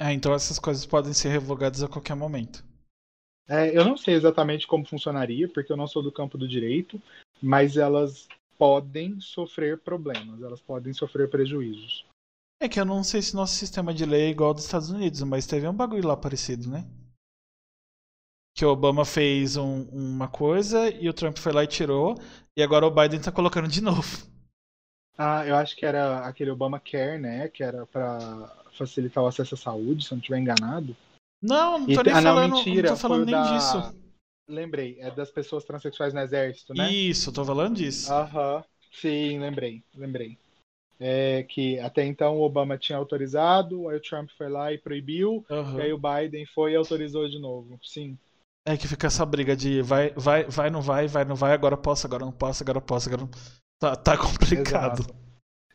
É, 0.00 0.12
então 0.12 0.34
essas 0.34 0.58
coisas 0.58 0.84
podem 0.84 1.12
ser 1.12 1.28
revogadas 1.28 1.82
a 1.82 1.88
qualquer 1.88 2.14
momento. 2.14 2.64
É, 3.48 3.76
eu 3.76 3.84
não 3.84 3.96
sei 3.96 4.14
exatamente 4.14 4.66
como 4.66 4.86
funcionaria, 4.86 5.48
porque 5.48 5.72
eu 5.72 5.76
não 5.76 5.86
sou 5.86 6.02
do 6.02 6.12
campo 6.12 6.38
do 6.38 6.46
direito, 6.46 7.00
mas 7.42 7.76
elas 7.76 8.28
podem 8.56 9.20
sofrer 9.20 9.78
problemas, 9.78 10.42
elas 10.42 10.60
podem 10.60 10.92
sofrer 10.92 11.28
prejuízos. 11.28 12.06
É 12.60 12.68
que 12.68 12.78
eu 12.78 12.84
não 12.84 13.02
sei 13.02 13.22
se 13.22 13.34
nosso 13.34 13.54
sistema 13.54 13.94
de 13.94 14.04
lei 14.04 14.26
é 14.26 14.28
igual 14.28 14.48
ao 14.48 14.54
dos 14.54 14.64
Estados 14.64 14.90
Unidos, 14.90 15.22
mas 15.22 15.46
teve 15.46 15.66
um 15.66 15.72
bagulho 15.72 16.06
lá 16.06 16.16
parecido, 16.16 16.68
né? 16.68 16.86
Que 18.54 18.64
o 18.64 18.70
Obama 18.70 19.04
fez 19.04 19.56
um, 19.56 19.84
uma 19.84 20.28
coisa 20.28 20.90
e 20.90 21.08
o 21.08 21.14
Trump 21.14 21.38
foi 21.38 21.52
lá 21.52 21.64
e 21.64 21.68
tirou, 21.68 22.16
e 22.56 22.62
agora 22.62 22.86
o 22.86 22.90
Biden 22.90 23.20
tá 23.20 23.32
colocando 23.32 23.66
de 23.66 23.80
novo. 23.82 24.28
Ah, 25.16 25.46
eu 25.46 25.56
acho 25.56 25.74
que 25.74 25.84
era 25.84 26.26
aquele 26.26 26.50
Obamacare, 26.50 27.18
né? 27.18 27.48
Que 27.48 27.62
era 27.62 27.86
para 27.86 28.59
facilitar 28.86 29.22
o 29.22 29.26
acesso 29.26 29.54
à 29.54 29.58
saúde, 29.58 30.04
se 30.04 30.12
eu 30.12 30.16
não 30.16 30.20
estiver 30.20 30.38
enganado. 30.38 30.96
Não, 31.42 31.78
não 31.78 31.86
tô 31.86 32.00
e, 32.00 32.04
nem 32.04 32.12
ah, 32.12 32.22
falando, 32.22 32.50
não, 32.50 32.56
mentira, 32.58 32.88
não 32.88 32.96
tô 32.96 33.00
falando 33.00 33.24
nem 33.26 33.34
da... 33.34 33.42
disso. 33.42 33.94
Lembrei, 34.48 34.96
é 35.00 35.10
das 35.10 35.30
pessoas 35.30 35.64
transexuais 35.64 36.12
no 36.12 36.20
exército, 36.20 36.74
né? 36.74 36.90
Isso, 36.90 37.32
tô 37.32 37.44
falando 37.44 37.76
disso. 37.76 38.12
Aham, 38.12 38.64
sim, 38.92 39.38
lembrei, 39.38 39.82
lembrei. 39.94 40.36
é, 41.00 41.44
que 41.44 41.78
até 41.80 42.04
então 42.04 42.36
o 42.36 42.42
Obama 42.42 42.76
tinha 42.76 42.98
autorizado, 42.98 43.88
aí 43.88 43.96
o 43.96 44.02
Trump 44.02 44.28
foi 44.36 44.50
lá 44.50 44.70
e 44.72 44.76
proibiu, 44.78 45.44
Uhum. 45.48 45.78
e 45.78 45.82
aí 45.82 45.92
o 45.92 45.98
Biden 45.98 46.44
foi 46.46 46.72
e 46.72 46.76
autorizou 46.76 47.26
de 47.28 47.38
novo. 47.38 47.78
Sim. 47.82 48.18
É 48.66 48.76
que 48.76 48.86
fica 48.86 49.06
essa 49.06 49.24
briga 49.24 49.56
de 49.56 49.80
vai, 49.80 50.10
vai, 50.14 50.44
vai, 50.44 50.68
não 50.68 50.82
vai, 50.82 51.08
vai, 51.08 51.24
não 51.24 51.34
vai, 51.34 51.52
agora 51.52 51.76
posso, 51.76 52.06
agora 52.06 52.24
não 52.24 52.32
posso, 52.32 52.62
agora 52.62 52.80
posso, 52.80 53.08
agora 53.08 53.22
não. 53.22 53.30
Tá, 53.80 53.96
tá 53.96 54.18
complicado. 54.18 55.00
Exato. 55.00 55.19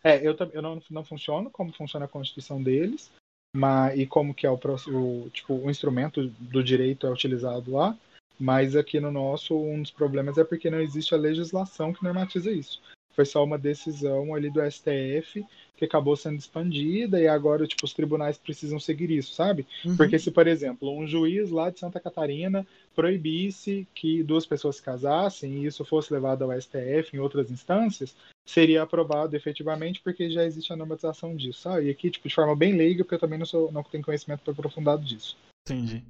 É, 0.05 0.17
eu, 0.25 0.35
eu 0.53 0.61
não, 0.61 0.79
não 0.91 1.03
funciono 1.03 1.49
como 1.49 1.73
funciona 1.73 2.05
a 2.05 2.07
Constituição 2.07 2.61
deles, 2.61 3.11
mas, 3.55 3.97
e 3.97 4.05
como 4.05 4.35
que 4.35 4.45
é 4.45 4.51
o, 4.51 4.53
o, 4.53 5.29
tipo, 5.31 5.55
o 5.55 5.67
instrumento 5.67 6.27
do 6.39 6.63
direito 6.63 7.07
é 7.07 7.11
utilizado 7.11 7.71
lá, 7.71 7.97
mas 8.39 8.75
aqui 8.75 8.99
no 8.99 9.11
nosso, 9.11 9.57
um 9.57 9.81
dos 9.81 9.89
problemas 9.89 10.37
é 10.37 10.43
porque 10.43 10.69
não 10.69 10.79
existe 10.79 11.15
a 11.15 11.17
legislação 11.17 11.91
que 11.91 12.03
normatiza 12.03 12.51
isso. 12.51 12.79
Foi 13.15 13.25
só 13.25 13.43
uma 13.43 13.57
decisão 13.57 14.35
ali 14.35 14.51
do 14.51 14.61
STF 14.69 15.43
que 15.75 15.85
acabou 15.85 16.15
sendo 16.15 16.37
expandida 16.37 17.19
e 17.19 17.27
agora, 17.27 17.65
tipo, 17.65 17.85
os 17.85 17.93
tribunais 17.93 18.37
precisam 18.37 18.79
seguir 18.79 19.09
isso, 19.09 19.33
sabe? 19.33 19.65
Uhum. 19.83 19.97
Porque 19.97 20.19
se, 20.19 20.29
por 20.29 20.45
exemplo, 20.45 20.95
um 20.95 21.07
juiz 21.07 21.49
lá 21.49 21.71
de 21.71 21.79
Santa 21.79 21.99
Catarina 21.99 22.67
proibisse 22.93 23.87
que 23.95 24.21
duas 24.21 24.45
pessoas 24.45 24.75
se 24.75 24.83
casassem 24.83 25.51
e 25.53 25.65
isso 25.65 25.83
fosse 25.83 26.13
levado 26.13 26.43
ao 26.43 26.61
STF 26.61 27.15
em 27.15 27.19
outras 27.19 27.49
instâncias, 27.49 28.15
seria 28.45 28.83
aprovado 28.83 29.35
efetivamente 29.35 30.01
porque 30.01 30.29
já 30.29 30.43
existe 30.43 30.71
a 30.71 30.75
normatização 30.75 31.35
disso, 31.35 31.61
sabe? 31.61 31.87
E 31.87 31.89
aqui, 31.89 32.11
tipo, 32.11 32.27
de 32.27 32.35
forma 32.35 32.55
bem 32.55 32.75
leiga, 32.75 33.03
porque 33.03 33.15
eu 33.15 33.19
também 33.19 33.39
não, 33.39 33.45
sou, 33.45 33.71
não 33.71 33.83
tenho 33.83 34.03
conhecimento 34.03 34.49
aprofundado 34.49 35.03
disso. 35.03 35.35
Entendi. 35.67 36.03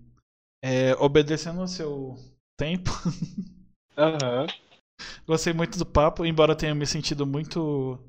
É, 0.64 0.94
obedecendo 0.95 1.62
ao 1.62 1.68
seu 1.68 2.18
tempo, 2.57 2.90
Aham. 3.98 4.48
gostei 5.28 5.53
muito 5.53 5.78
do 5.78 5.86
papo, 5.86 6.26
embora 6.26 6.56
tenha 6.56 6.76
me 6.76 6.86
sentido 6.86 7.26
muito. 7.26 7.99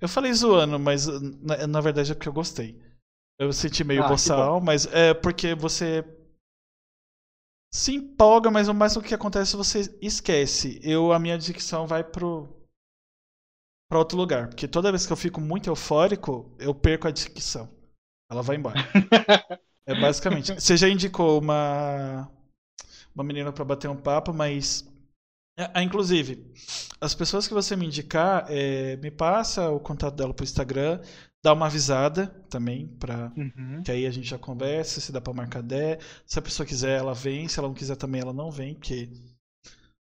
Eu 0.00 0.08
falei 0.08 0.32
zoando, 0.32 0.78
mas 0.78 1.06
na, 1.40 1.66
na 1.66 1.80
verdade 1.80 2.12
é 2.12 2.14
porque 2.14 2.28
eu 2.28 2.32
gostei. 2.32 2.80
Eu 3.40 3.52
senti 3.52 3.84
meio 3.84 4.02
Ah, 4.04 4.08
boçal, 4.08 4.60
mas 4.60 4.86
é 4.86 5.14
porque 5.14 5.54
você 5.54 6.04
se 7.72 7.94
empolga, 7.94 8.50
mas 8.50 8.68
o 8.68 8.74
mais 8.74 8.96
o 8.96 9.02
que 9.02 9.14
acontece 9.14 9.56
você 9.56 9.96
esquece. 10.02 10.80
Eu 10.82 11.12
a 11.12 11.18
minha 11.18 11.38
dicção 11.38 11.86
vai 11.86 12.02
pro 12.02 12.48
para 13.88 13.98
outro 13.98 14.18
lugar, 14.18 14.48
porque 14.48 14.68
toda 14.68 14.90
vez 14.92 15.06
que 15.06 15.12
eu 15.12 15.16
fico 15.16 15.40
muito 15.40 15.68
eufórico, 15.70 16.54
eu 16.58 16.74
perco 16.74 17.08
a 17.08 17.10
dicção. 17.10 17.68
Ela 18.30 18.42
vai 18.42 18.56
embora. 18.56 18.78
É 19.86 19.94
basicamente. 19.98 20.52
Você 20.54 20.76
já 20.76 20.86
indicou 20.88 21.40
uma 21.40 22.28
uma 23.14 23.24
menina 23.24 23.52
pra 23.52 23.64
bater 23.64 23.88
um 23.88 23.96
papo, 23.96 24.32
mas 24.32 24.86
ah, 25.56 25.82
inclusive 25.82 26.52
as 27.00 27.14
pessoas 27.14 27.48
que 27.48 27.54
você 27.54 27.76
me 27.76 27.86
indicar, 27.86 28.46
é, 28.50 28.96
me 28.96 29.10
passa 29.10 29.70
o 29.70 29.80
contato 29.80 30.14
dela 30.16 30.34
pro 30.34 30.44
Instagram, 30.44 31.00
dá 31.44 31.52
uma 31.52 31.66
avisada 31.66 32.28
também 32.50 32.88
para 32.98 33.32
Uhum. 33.36 33.82
que 33.84 33.90
aí 33.92 34.06
a 34.06 34.10
gente 34.10 34.28
já 34.28 34.38
conversa, 34.38 35.00
se 35.00 35.12
dá 35.12 35.20
pra 35.20 35.32
marcar 35.32 35.62
der. 35.62 36.00
Se 36.26 36.38
a 36.38 36.42
pessoa 36.42 36.66
quiser, 36.66 36.98
ela 36.98 37.14
vem. 37.14 37.48
Se 37.48 37.58
ela 37.58 37.68
não 37.68 37.74
quiser 37.74 37.96
também, 37.96 38.20
ela 38.20 38.32
não 38.32 38.50
vem, 38.50 38.74
porque 38.74 39.08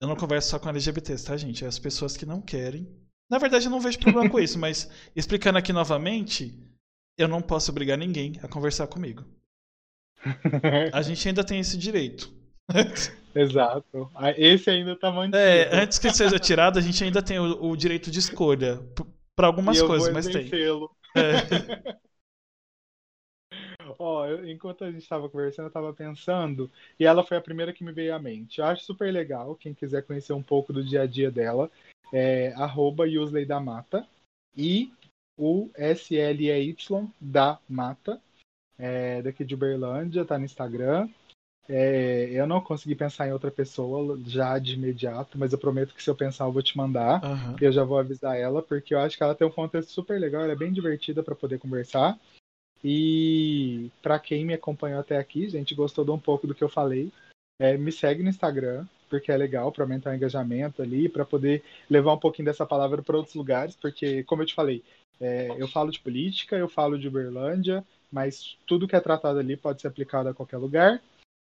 eu 0.00 0.08
não 0.08 0.16
converso 0.16 0.50
só 0.50 0.58
com 0.58 0.68
LGBTs, 0.68 1.24
tá, 1.24 1.36
gente? 1.36 1.64
É 1.64 1.68
as 1.68 1.78
pessoas 1.78 2.16
que 2.16 2.26
não 2.26 2.40
querem. 2.40 2.88
Na 3.30 3.38
verdade, 3.38 3.66
eu 3.66 3.70
não 3.70 3.80
vejo 3.80 3.98
problema 3.98 4.28
com 4.28 4.38
isso, 4.38 4.58
mas 4.58 4.90
explicando 5.16 5.58
aqui 5.58 5.72
novamente, 5.72 6.52
eu 7.16 7.28
não 7.28 7.40
posso 7.40 7.70
obrigar 7.70 7.96
ninguém 7.96 8.38
a 8.42 8.48
conversar 8.48 8.86
comigo. 8.88 9.24
A 10.92 11.02
gente 11.02 11.26
ainda 11.28 11.42
tem 11.44 11.58
esse 11.60 11.76
direito. 11.76 12.32
Exato. 13.34 14.10
Ah, 14.14 14.32
Esse 14.36 14.70
ainda 14.70 14.96
tá 14.96 15.10
mantido. 15.10 15.36
É, 15.38 15.68
antes 15.76 15.98
que 15.98 16.10
seja 16.10 16.38
tirado, 16.38 16.78
a 16.78 16.82
gente 16.82 17.02
ainda 17.04 17.22
tem 17.22 17.38
o, 17.38 17.70
o 17.70 17.76
direito 17.76 18.10
de 18.10 18.18
escolha. 18.18 18.78
p- 18.96 19.04
Pra 19.36 19.46
algumas 19.46 19.80
coisas, 19.80 20.08
mas 20.08 20.26
tem. 20.28 20.52
É. 21.16 21.32
Ó, 23.98 24.26
eu- 24.26 24.48
enquanto 24.48 24.84
a 24.84 24.90
gente 24.90 25.02
estava 25.02 25.28
conversando, 25.28 25.66
eu 25.66 25.68
estava 25.68 25.92
pensando, 25.92 26.70
e 26.98 27.04
ela 27.04 27.24
foi 27.24 27.36
a 27.36 27.40
primeira 27.40 27.72
que 27.72 27.84
me 27.84 27.92
veio 27.92 28.14
à 28.14 28.18
mente. 28.18 28.58
Eu 28.60 28.66
acho 28.66 28.84
super 28.84 29.12
legal, 29.12 29.54
quem 29.56 29.74
quiser 29.74 30.02
conhecer 30.02 30.32
um 30.32 30.42
pouco 30.42 30.72
do 30.72 30.84
dia 30.84 31.02
a 31.02 31.06
dia 31.06 31.30
dela, 31.30 31.70
é 32.12 32.52
arroba 32.54 33.06
Yusley 33.06 33.44
da 33.44 33.60
Mata, 33.60 34.06
e 34.56 34.92
o 35.38 35.70
S-L-E-Y 35.74 37.08
da 37.20 37.58
Mata, 37.68 38.20
é, 38.78 39.22
daqui 39.22 39.44
de 39.44 39.54
Uberlândia, 39.54 40.24
tá 40.24 40.38
no 40.38 40.44
Instagram. 40.44 41.08
É, 41.68 42.28
eu 42.32 42.46
não 42.46 42.60
consegui 42.60 42.96
pensar 42.96 43.28
em 43.28 43.32
outra 43.32 43.50
pessoa 43.50 44.18
já 44.26 44.58
de 44.58 44.74
imediato, 44.74 45.38
mas 45.38 45.52
eu 45.52 45.58
prometo 45.58 45.94
que 45.94 46.02
se 46.02 46.10
eu 46.10 46.16
pensar 46.16 46.44
eu 46.44 46.52
vou 46.52 46.62
te 46.62 46.76
mandar. 46.76 47.24
Aham. 47.24 47.56
Eu 47.60 47.70
já 47.70 47.84
vou 47.84 47.98
avisar 47.98 48.36
ela, 48.36 48.60
porque 48.60 48.92
eu 48.92 48.98
acho 48.98 49.16
que 49.16 49.22
ela 49.22 49.34
tem 49.34 49.46
um 49.46 49.52
contexto 49.52 49.90
super 49.90 50.18
legal, 50.18 50.42
ela 50.42 50.52
é 50.52 50.56
bem 50.56 50.72
divertida 50.72 51.22
para 51.22 51.36
poder 51.36 51.58
conversar. 51.58 52.18
E 52.82 53.90
para 54.02 54.18
quem 54.18 54.44
me 54.44 54.54
acompanhou 54.54 54.98
até 54.98 55.16
aqui, 55.18 55.48
gente, 55.48 55.74
gostou 55.74 56.04
de 56.04 56.10
um 56.10 56.18
pouco 56.18 56.46
do 56.46 56.54
que 56.54 56.64
eu 56.64 56.68
falei, 56.68 57.12
é, 57.58 57.76
me 57.76 57.92
segue 57.92 58.22
no 58.22 58.30
Instagram, 58.30 58.86
porque 59.10 59.32
é 59.32 59.36
legal 59.36 59.72
para 59.72 59.84
aumentar 59.84 60.12
o 60.12 60.14
engajamento 60.14 60.80
ali, 60.80 61.08
para 61.08 61.24
poder 61.24 61.62
levar 61.90 62.14
um 62.14 62.18
pouquinho 62.18 62.46
dessa 62.46 62.64
palavra 62.64 63.02
para 63.02 63.16
outros 63.16 63.34
lugares, 63.34 63.74
porque, 63.74 64.22
como 64.22 64.42
eu 64.42 64.46
te 64.46 64.54
falei, 64.54 64.82
é, 65.20 65.48
eu 65.58 65.68
falo 65.68 65.90
de 65.90 66.00
política, 66.00 66.56
eu 66.56 66.68
falo 66.68 66.98
de 66.98 67.08
Uberlândia, 67.08 67.84
mas 68.10 68.56
tudo 68.66 68.88
que 68.88 68.96
é 68.96 69.00
tratado 69.00 69.40
ali 69.40 69.56
pode 69.56 69.82
ser 69.82 69.88
aplicado 69.88 70.28
a 70.28 70.34
qualquer 70.34 70.56
lugar. 70.56 71.02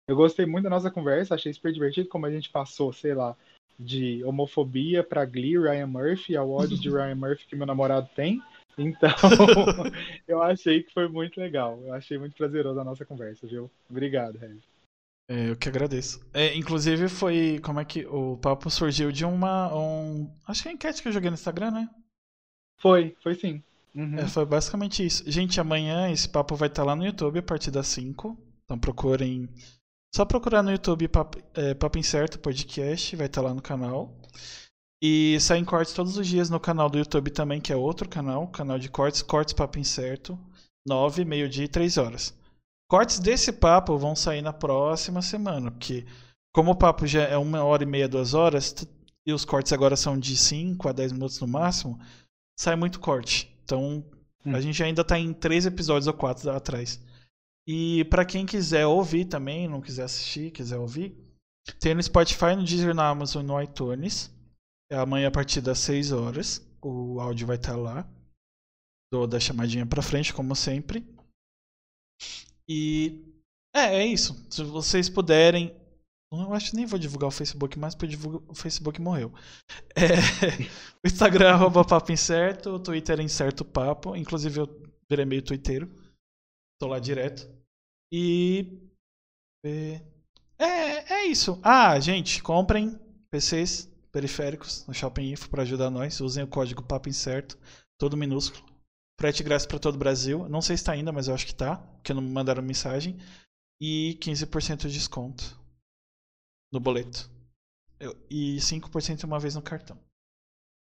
Eu 0.10 0.16
gostei 0.16 0.46
muito 0.46 0.64
da 0.64 0.70
nossa 0.70 0.92
conversa, 0.92 1.36
achei 1.36 1.54
super 1.54 1.72
divertido 1.72 2.10
como 2.10 2.26
a 2.26 2.32
gente 2.32 2.50
passou, 2.50 2.92
sei 2.92 3.14
lá, 3.14 3.38
de 3.80 4.24
homofobia 4.26 5.04
para 5.04 5.26
Glee, 5.26 5.58
Ryan 5.58 5.88
Murphy, 5.88 6.36
ao 6.36 6.50
ódio 6.50 6.78
de 6.78 6.90
Ryan 6.92 7.16
Murphy 7.16 7.48
que 7.48 7.56
meu 7.56 7.66
namorado 7.66 8.10
tem. 8.16 8.42
Então, 8.78 9.10
eu 10.28 10.42
achei 10.42 10.84
que 10.84 10.94
foi 10.94 11.08
muito 11.08 11.40
legal. 11.40 11.80
Eu 11.86 11.94
achei 11.94 12.18
muito 12.18 12.36
prazeroso 12.36 12.80
a 12.80 12.84
nossa 12.84 13.06
conversa, 13.06 13.48
viu? 13.48 13.70
Obrigado, 13.90 14.38
Regis. 14.38 14.64
É, 15.32 15.50
eu 15.50 15.56
que 15.56 15.70
agradeço. 15.70 16.20
É, 16.34 16.54
inclusive 16.58 17.08
foi 17.08 17.58
como 17.64 17.80
é 17.80 17.86
que 17.86 18.06
o 18.06 18.36
papo 18.36 18.70
surgiu 18.70 19.14
de 19.14 19.24
uma 19.24 19.74
um, 19.74 20.30
acho 20.46 20.62
que 20.62 20.68
é 20.68 20.72
a 20.72 20.74
enquete 20.74 21.02
que 21.02 21.08
eu 21.08 21.14
joguei 21.14 21.30
no 21.30 21.36
Instagram, 21.36 21.72
né? 21.72 21.90
Foi, 22.82 23.16
foi 23.24 23.36
sim. 23.36 23.64
Uhum. 23.96 24.20
É, 24.20 24.28
foi 24.28 24.46
basicamente 24.46 25.06
isso. 25.06 25.24
Gente, 25.32 25.62
amanhã 25.62 26.12
esse 26.12 26.28
papo 26.28 26.54
vai 26.58 26.68
estar 26.68 26.84
lá 26.84 26.98
no 26.98 27.06
YouTube 27.06 27.40
a 27.40 27.44
partir 27.44 27.72
das 27.72 27.88
5. 27.88 28.38
Então 28.66 28.78
procurem. 28.78 29.48
Só 30.14 30.26
procurar 30.26 30.62
no 30.64 30.72
YouTube 30.72 31.08
Papo, 31.08 31.42
é, 31.54 31.74
papo 31.74 31.98
Incerto 31.98 32.38
Podcast, 32.38 33.16
vai 33.16 33.28
estar 33.28 33.42
lá 33.42 33.54
no 33.54 33.62
canal. 33.62 34.14
E 35.02 35.40
saem 35.40 35.64
cortes 35.64 35.94
todos 35.94 36.18
os 36.18 36.28
dias 36.28 36.50
no 36.50 36.60
canal 36.60 36.90
do 36.90 36.98
YouTube 36.98 37.32
também, 37.32 37.62
que 37.62 37.72
é 37.72 37.76
outro 37.76 38.10
canal, 38.10 38.50
canal 38.50 38.78
de 38.78 38.90
cortes, 38.90 39.22
Cortes 39.22 39.54
Papo 39.54 39.80
Incerto, 39.80 40.38
9, 40.86 41.24
meio-dia 41.24 41.64
e 41.64 41.70
3 41.70 41.98
horas. 41.98 42.38
Cortes 42.92 43.20
desse 43.20 43.54
papo 43.54 43.98
vão 43.98 44.18
sair 44.18 44.42
na 44.42 44.52
próxima 44.52 45.22
semana, 45.22 45.72
porque 45.72 46.06
como 46.54 46.72
o 46.72 46.76
papo 46.76 47.08
já 47.08 47.22
é 47.22 47.38
uma 47.38 47.64
hora 47.64 47.84
e 47.84 47.86
meia, 47.86 48.06
duas 48.06 48.34
horas, 48.34 48.76
e 49.26 49.32
os 49.32 49.46
cortes 49.46 49.72
agora 49.72 49.96
são 49.96 50.20
de 50.20 50.36
5 50.36 50.90
a 50.90 50.92
10 50.92 51.14
minutos 51.14 51.40
no 51.40 51.48
máximo, 51.48 51.98
sai 52.60 52.76
muito 52.76 53.00
corte. 53.00 53.50
Então, 53.64 54.04
Hum. 54.46 54.54
a 54.54 54.60
gente 54.60 54.84
ainda 54.84 55.06
tá 55.06 55.18
em 55.18 55.32
três 55.32 55.66
episódios 55.66 56.08
ou 56.08 56.14
quatro 56.14 56.52
atrás. 56.52 57.00
E 57.66 58.04
pra 58.10 58.26
quem 58.26 58.46
quiser 58.46 58.86
ouvir 58.86 59.24
também, 59.24 59.70
não 59.70 59.80
quiser 59.80 60.04
assistir, 60.04 60.52
quiser 60.52 60.78
ouvir, 60.78 61.16
tem 61.80 61.96
no 61.96 62.04
Spotify, 62.04 62.58
no 62.58 62.66
Deezer, 62.66 62.94
na 62.94 63.08
Amazon 63.08 63.42
e 63.42 63.48
no 63.48 63.62
iTunes. 63.62 64.30
É 64.92 64.98
amanhã 64.98 65.30
a 65.30 65.32
partir 65.32 65.62
das 65.62 65.80
6 65.80 66.12
horas. 66.12 66.62
O 66.82 67.22
áudio 67.22 67.48
vai 67.48 67.56
estar 67.56 67.78
lá. 67.78 68.06
Dou 69.10 69.26
da 69.26 69.40
chamadinha 69.40 69.86
pra 69.86 70.02
frente, 70.02 70.34
como 70.34 70.54
sempre. 70.58 71.08
E 72.68 73.24
é, 73.76 73.98
é 73.98 74.06
isso. 74.06 74.46
Se 74.50 74.64
vocês 74.64 75.10
puderem. 75.10 75.76
Eu 76.34 76.54
acho 76.54 76.72
que 76.72 76.78
nem 76.78 76.86
vou 76.86 76.98
divulgar 76.98 77.28
o 77.28 77.32
Facebook 77.32 77.78
mais, 77.78 77.94
porque 77.94 78.08
divulgo- 78.08 78.44
o 78.48 78.56
Facebook 78.56 79.02
morreu. 79.02 79.34
É, 79.96 80.16
o 81.04 81.08
Instagram 81.08 81.58
é 81.58 81.84
papo 81.84 82.12
incerto, 82.12 82.70
o 82.70 82.80
Twitter 82.80 83.20
é 83.20 83.24
incerto 83.24 83.66
papo. 83.66 84.16
Inclusive 84.16 84.62
eu 84.62 84.82
virei 85.10 85.26
meio 85.26 85.42
twitteiro. 85.42 85.92
Tô 86.80 86.88
lá 86.88 87.00
direto. 87.00 87.50
E. 88.14 88.80
É, 89.66 90.02
é, 90.58 91.14
é 91.14 91.26
isso. 91.26 91.60
Ah, 91.62 92.00
gente, 92.00 92.42
comprem 92.42 92.98
PCs 93.30 93.92
periféricos 94.12 94.86
no 94.88 94.94
Shopping 94.94 95.32
Info 95.32 95.50
para 95.50 95.64
ajudar 95.64 95.90
nós. 95.90 96.20
Usem 96.22 96.44
o 96.44 96.48
código 96.48 96.82
papo 96.82 97.10
incerto, 97.10 97.58
todo 98.00 98.18
minúsculo. 98.18 98.71
Frete 99.22 99.44
grátis 99.44 99.68
para 99.68 99.78
todo 99.78 99.94
o 99.94 100.00
Brasil. 100.00 100.50
Não 100.50 100.64
sei 100.64 100.76
se 100.76 100.84
tá 100.84 100.94
ainda, 100.94 101.12
mas 101.12 101.28
eu 101.28 101.36
acho 101.36 101.46
que 101.46 101.54
tá, 101.54 101.76
porque 101.78 102.12
não 102.12 102.24
me 102.24 102.32
mandaram 102.32 102.64
mensagem. 102.64 103.20
E 103.80 104.18
15% 104.20 104.88
de 104.88 104.94
desconto 104.94 105.60
no 106.74 106.80
boleto. 106.80 107.30
Eu- 108.00 108.18
E 108.32 108.60
5% 108.60 109.26
uma 109.26 109.40
vez 109.40 109.54
no 109.54 109.62
cartão. 109.62 109.96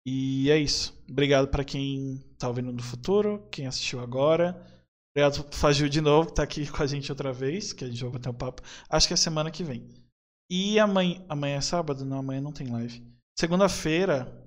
E 0.07 0.49
é 0.49 0.57
isso. 0.57 0.97
Obrigado 1.09 1.49
para 1.49 1.65
quem 1.65 2.23
tá 2.39 2.47
ouvindo 2.47 2.71
no 2.71 2.81
futuro, 2.81 3.45
quem 3.51 3.67
assistiu 3.67 3.99
agora. 3.99 4.65
Obrigado 5.13 5.53
Fagil 5.53 5.89
de 5.89 5.99
novo, 5.99 6.29
que 6.29 6.35
tá 6.35 6.43
aqui 6.43 6.65
com 6.71 6.81
a 6.81 6.87
gente 6.87 7.11
outra 7.11 7.33
vez, 7.33 7.73
que 7.73 7.83
a 7.83 7.89
gente 7.89 8.01
vai 8.01 8.13
bater 8.13 8.29
um 8.29 8.33
papo. 8.33 8.61
Acho 8.89 9.09
que 9.09 9.13
é 9.13 9.17
semana 9.17 9.51
que 9.51 9.61
vem. 9.61 9.89
E 10.49 10.79
amanhã. 10.79 11.21
Amanhã 11.27 11.57
é 11.57 11.61
sábado? 11.61 12.05
Não, 12.05 12.19
amanhã 12.19 12.39
não 12.39 12.53
tem 12.53 12.67
live. 12.67 13.05
Segunda-feira. 13.37 14.40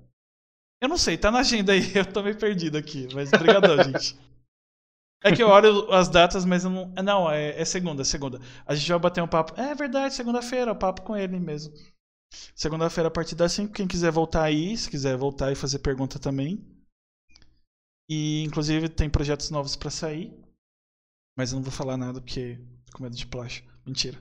Eu 0.85 0.89
não 0.89 0.99
sei, 0.99 1.17
tá 1.17 1.31
na 1.31 1.39
agenda 1.39 1.73
aí, 1.73 1.81
eu 1.97 2.05
tô 2.05 2.21
meio 2.21 2.37
perdido 2.37 2.77
aqui, 2.77 3.07
mas 3.11 3.33
obrigadão, 3.33 3.75
gente. 3.83 4.15
É 5.23 5.35
que 5.35 5.41
eu 5.41 5.47
olho 5.47 5.91
as 5.91 6.07
datas, 6.07 6.45
mas 6.45 6.63
eu 6.63 6.69
não. 6.69 6.93
Não, 7.03 7.31
é, 7.31 7.59
é 7.59 7.65
segunda, 7.65 8.03
é 8.03 8.05
segunda. 8.05 8.39
A 8.67 8.75
gente 8.75 8.87
vai 8.87 8.99
bater 8.99 9.23
um 9.23 9.27
papo. 9.27 9.59
É 9.59 9.73
verdade, 9.73 10.13
segunda-feira, 10.13 10.71
o 10.71 10.75
papo 10.75 11.01
com 11.01 11.17
ele 11.17 11.39
mesmo. 11.39 11.73
Segunda-feira 12.53 13.07
a 13.07 13.11
partir 13.11 13.33
das 13.33 13.51
5, 13.53 13.73
quem 13.73 13.87
quiser 13.87 14.11
voltar 14.11 14.43
aí, 14.43 14.77
se 14.77 14.87
quiser 14.87 15.17
voltar 15.17 15.51
e 15.51 15.55
fazer 15.55 15.79
pergunta 15.79 16.19
também. 16.19 16.63
E 18.07 18.43
inclusive 18.43 18.87
tem 18.87 19.09
projetos 19.09 19.49
novos 19.49 19.75
para 19.75 19.89
sair. 19.89 20.39
Mas 21.35 21.51
eu 21.51 21.55
não 21.55 21.63
vou 21.63 21.71
falar 21.71 21.97
nada 21.97 22.21
porque 22.21 22.59
tô 22.85 22.97
com 22.97 23.03
medo 23.03 23.15
de 23.15 23.25
plástico. 23.25 23.73
Mentira. 23.83 24.19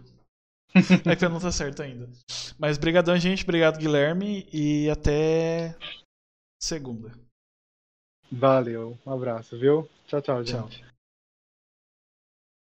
é 1.04 1.14
que 1.14 1.28
não 1.28 1.38
tá 1.38 1.52
certo 1.52 1.82
ainda. 1.82 2.08
Mas 2.58 2.78
brigadão, 2.78 3.18
gente. 3.18 3.44
Obrigado, 3.44 3.78
Guilherme. 3.78 4.48
E 4.50 4.88
até 4.88 5.76
segunda. 6.64 7.12
Valeu. 8.32 8.98
Um 9.06 9.12
abraço, 9.12 9.58
viu? 9.58 9.88
Tchau, 10.06 10.22
tchau, 10.22 10.42
gente. 10.42 10.78
Tchau. 10.78 10.84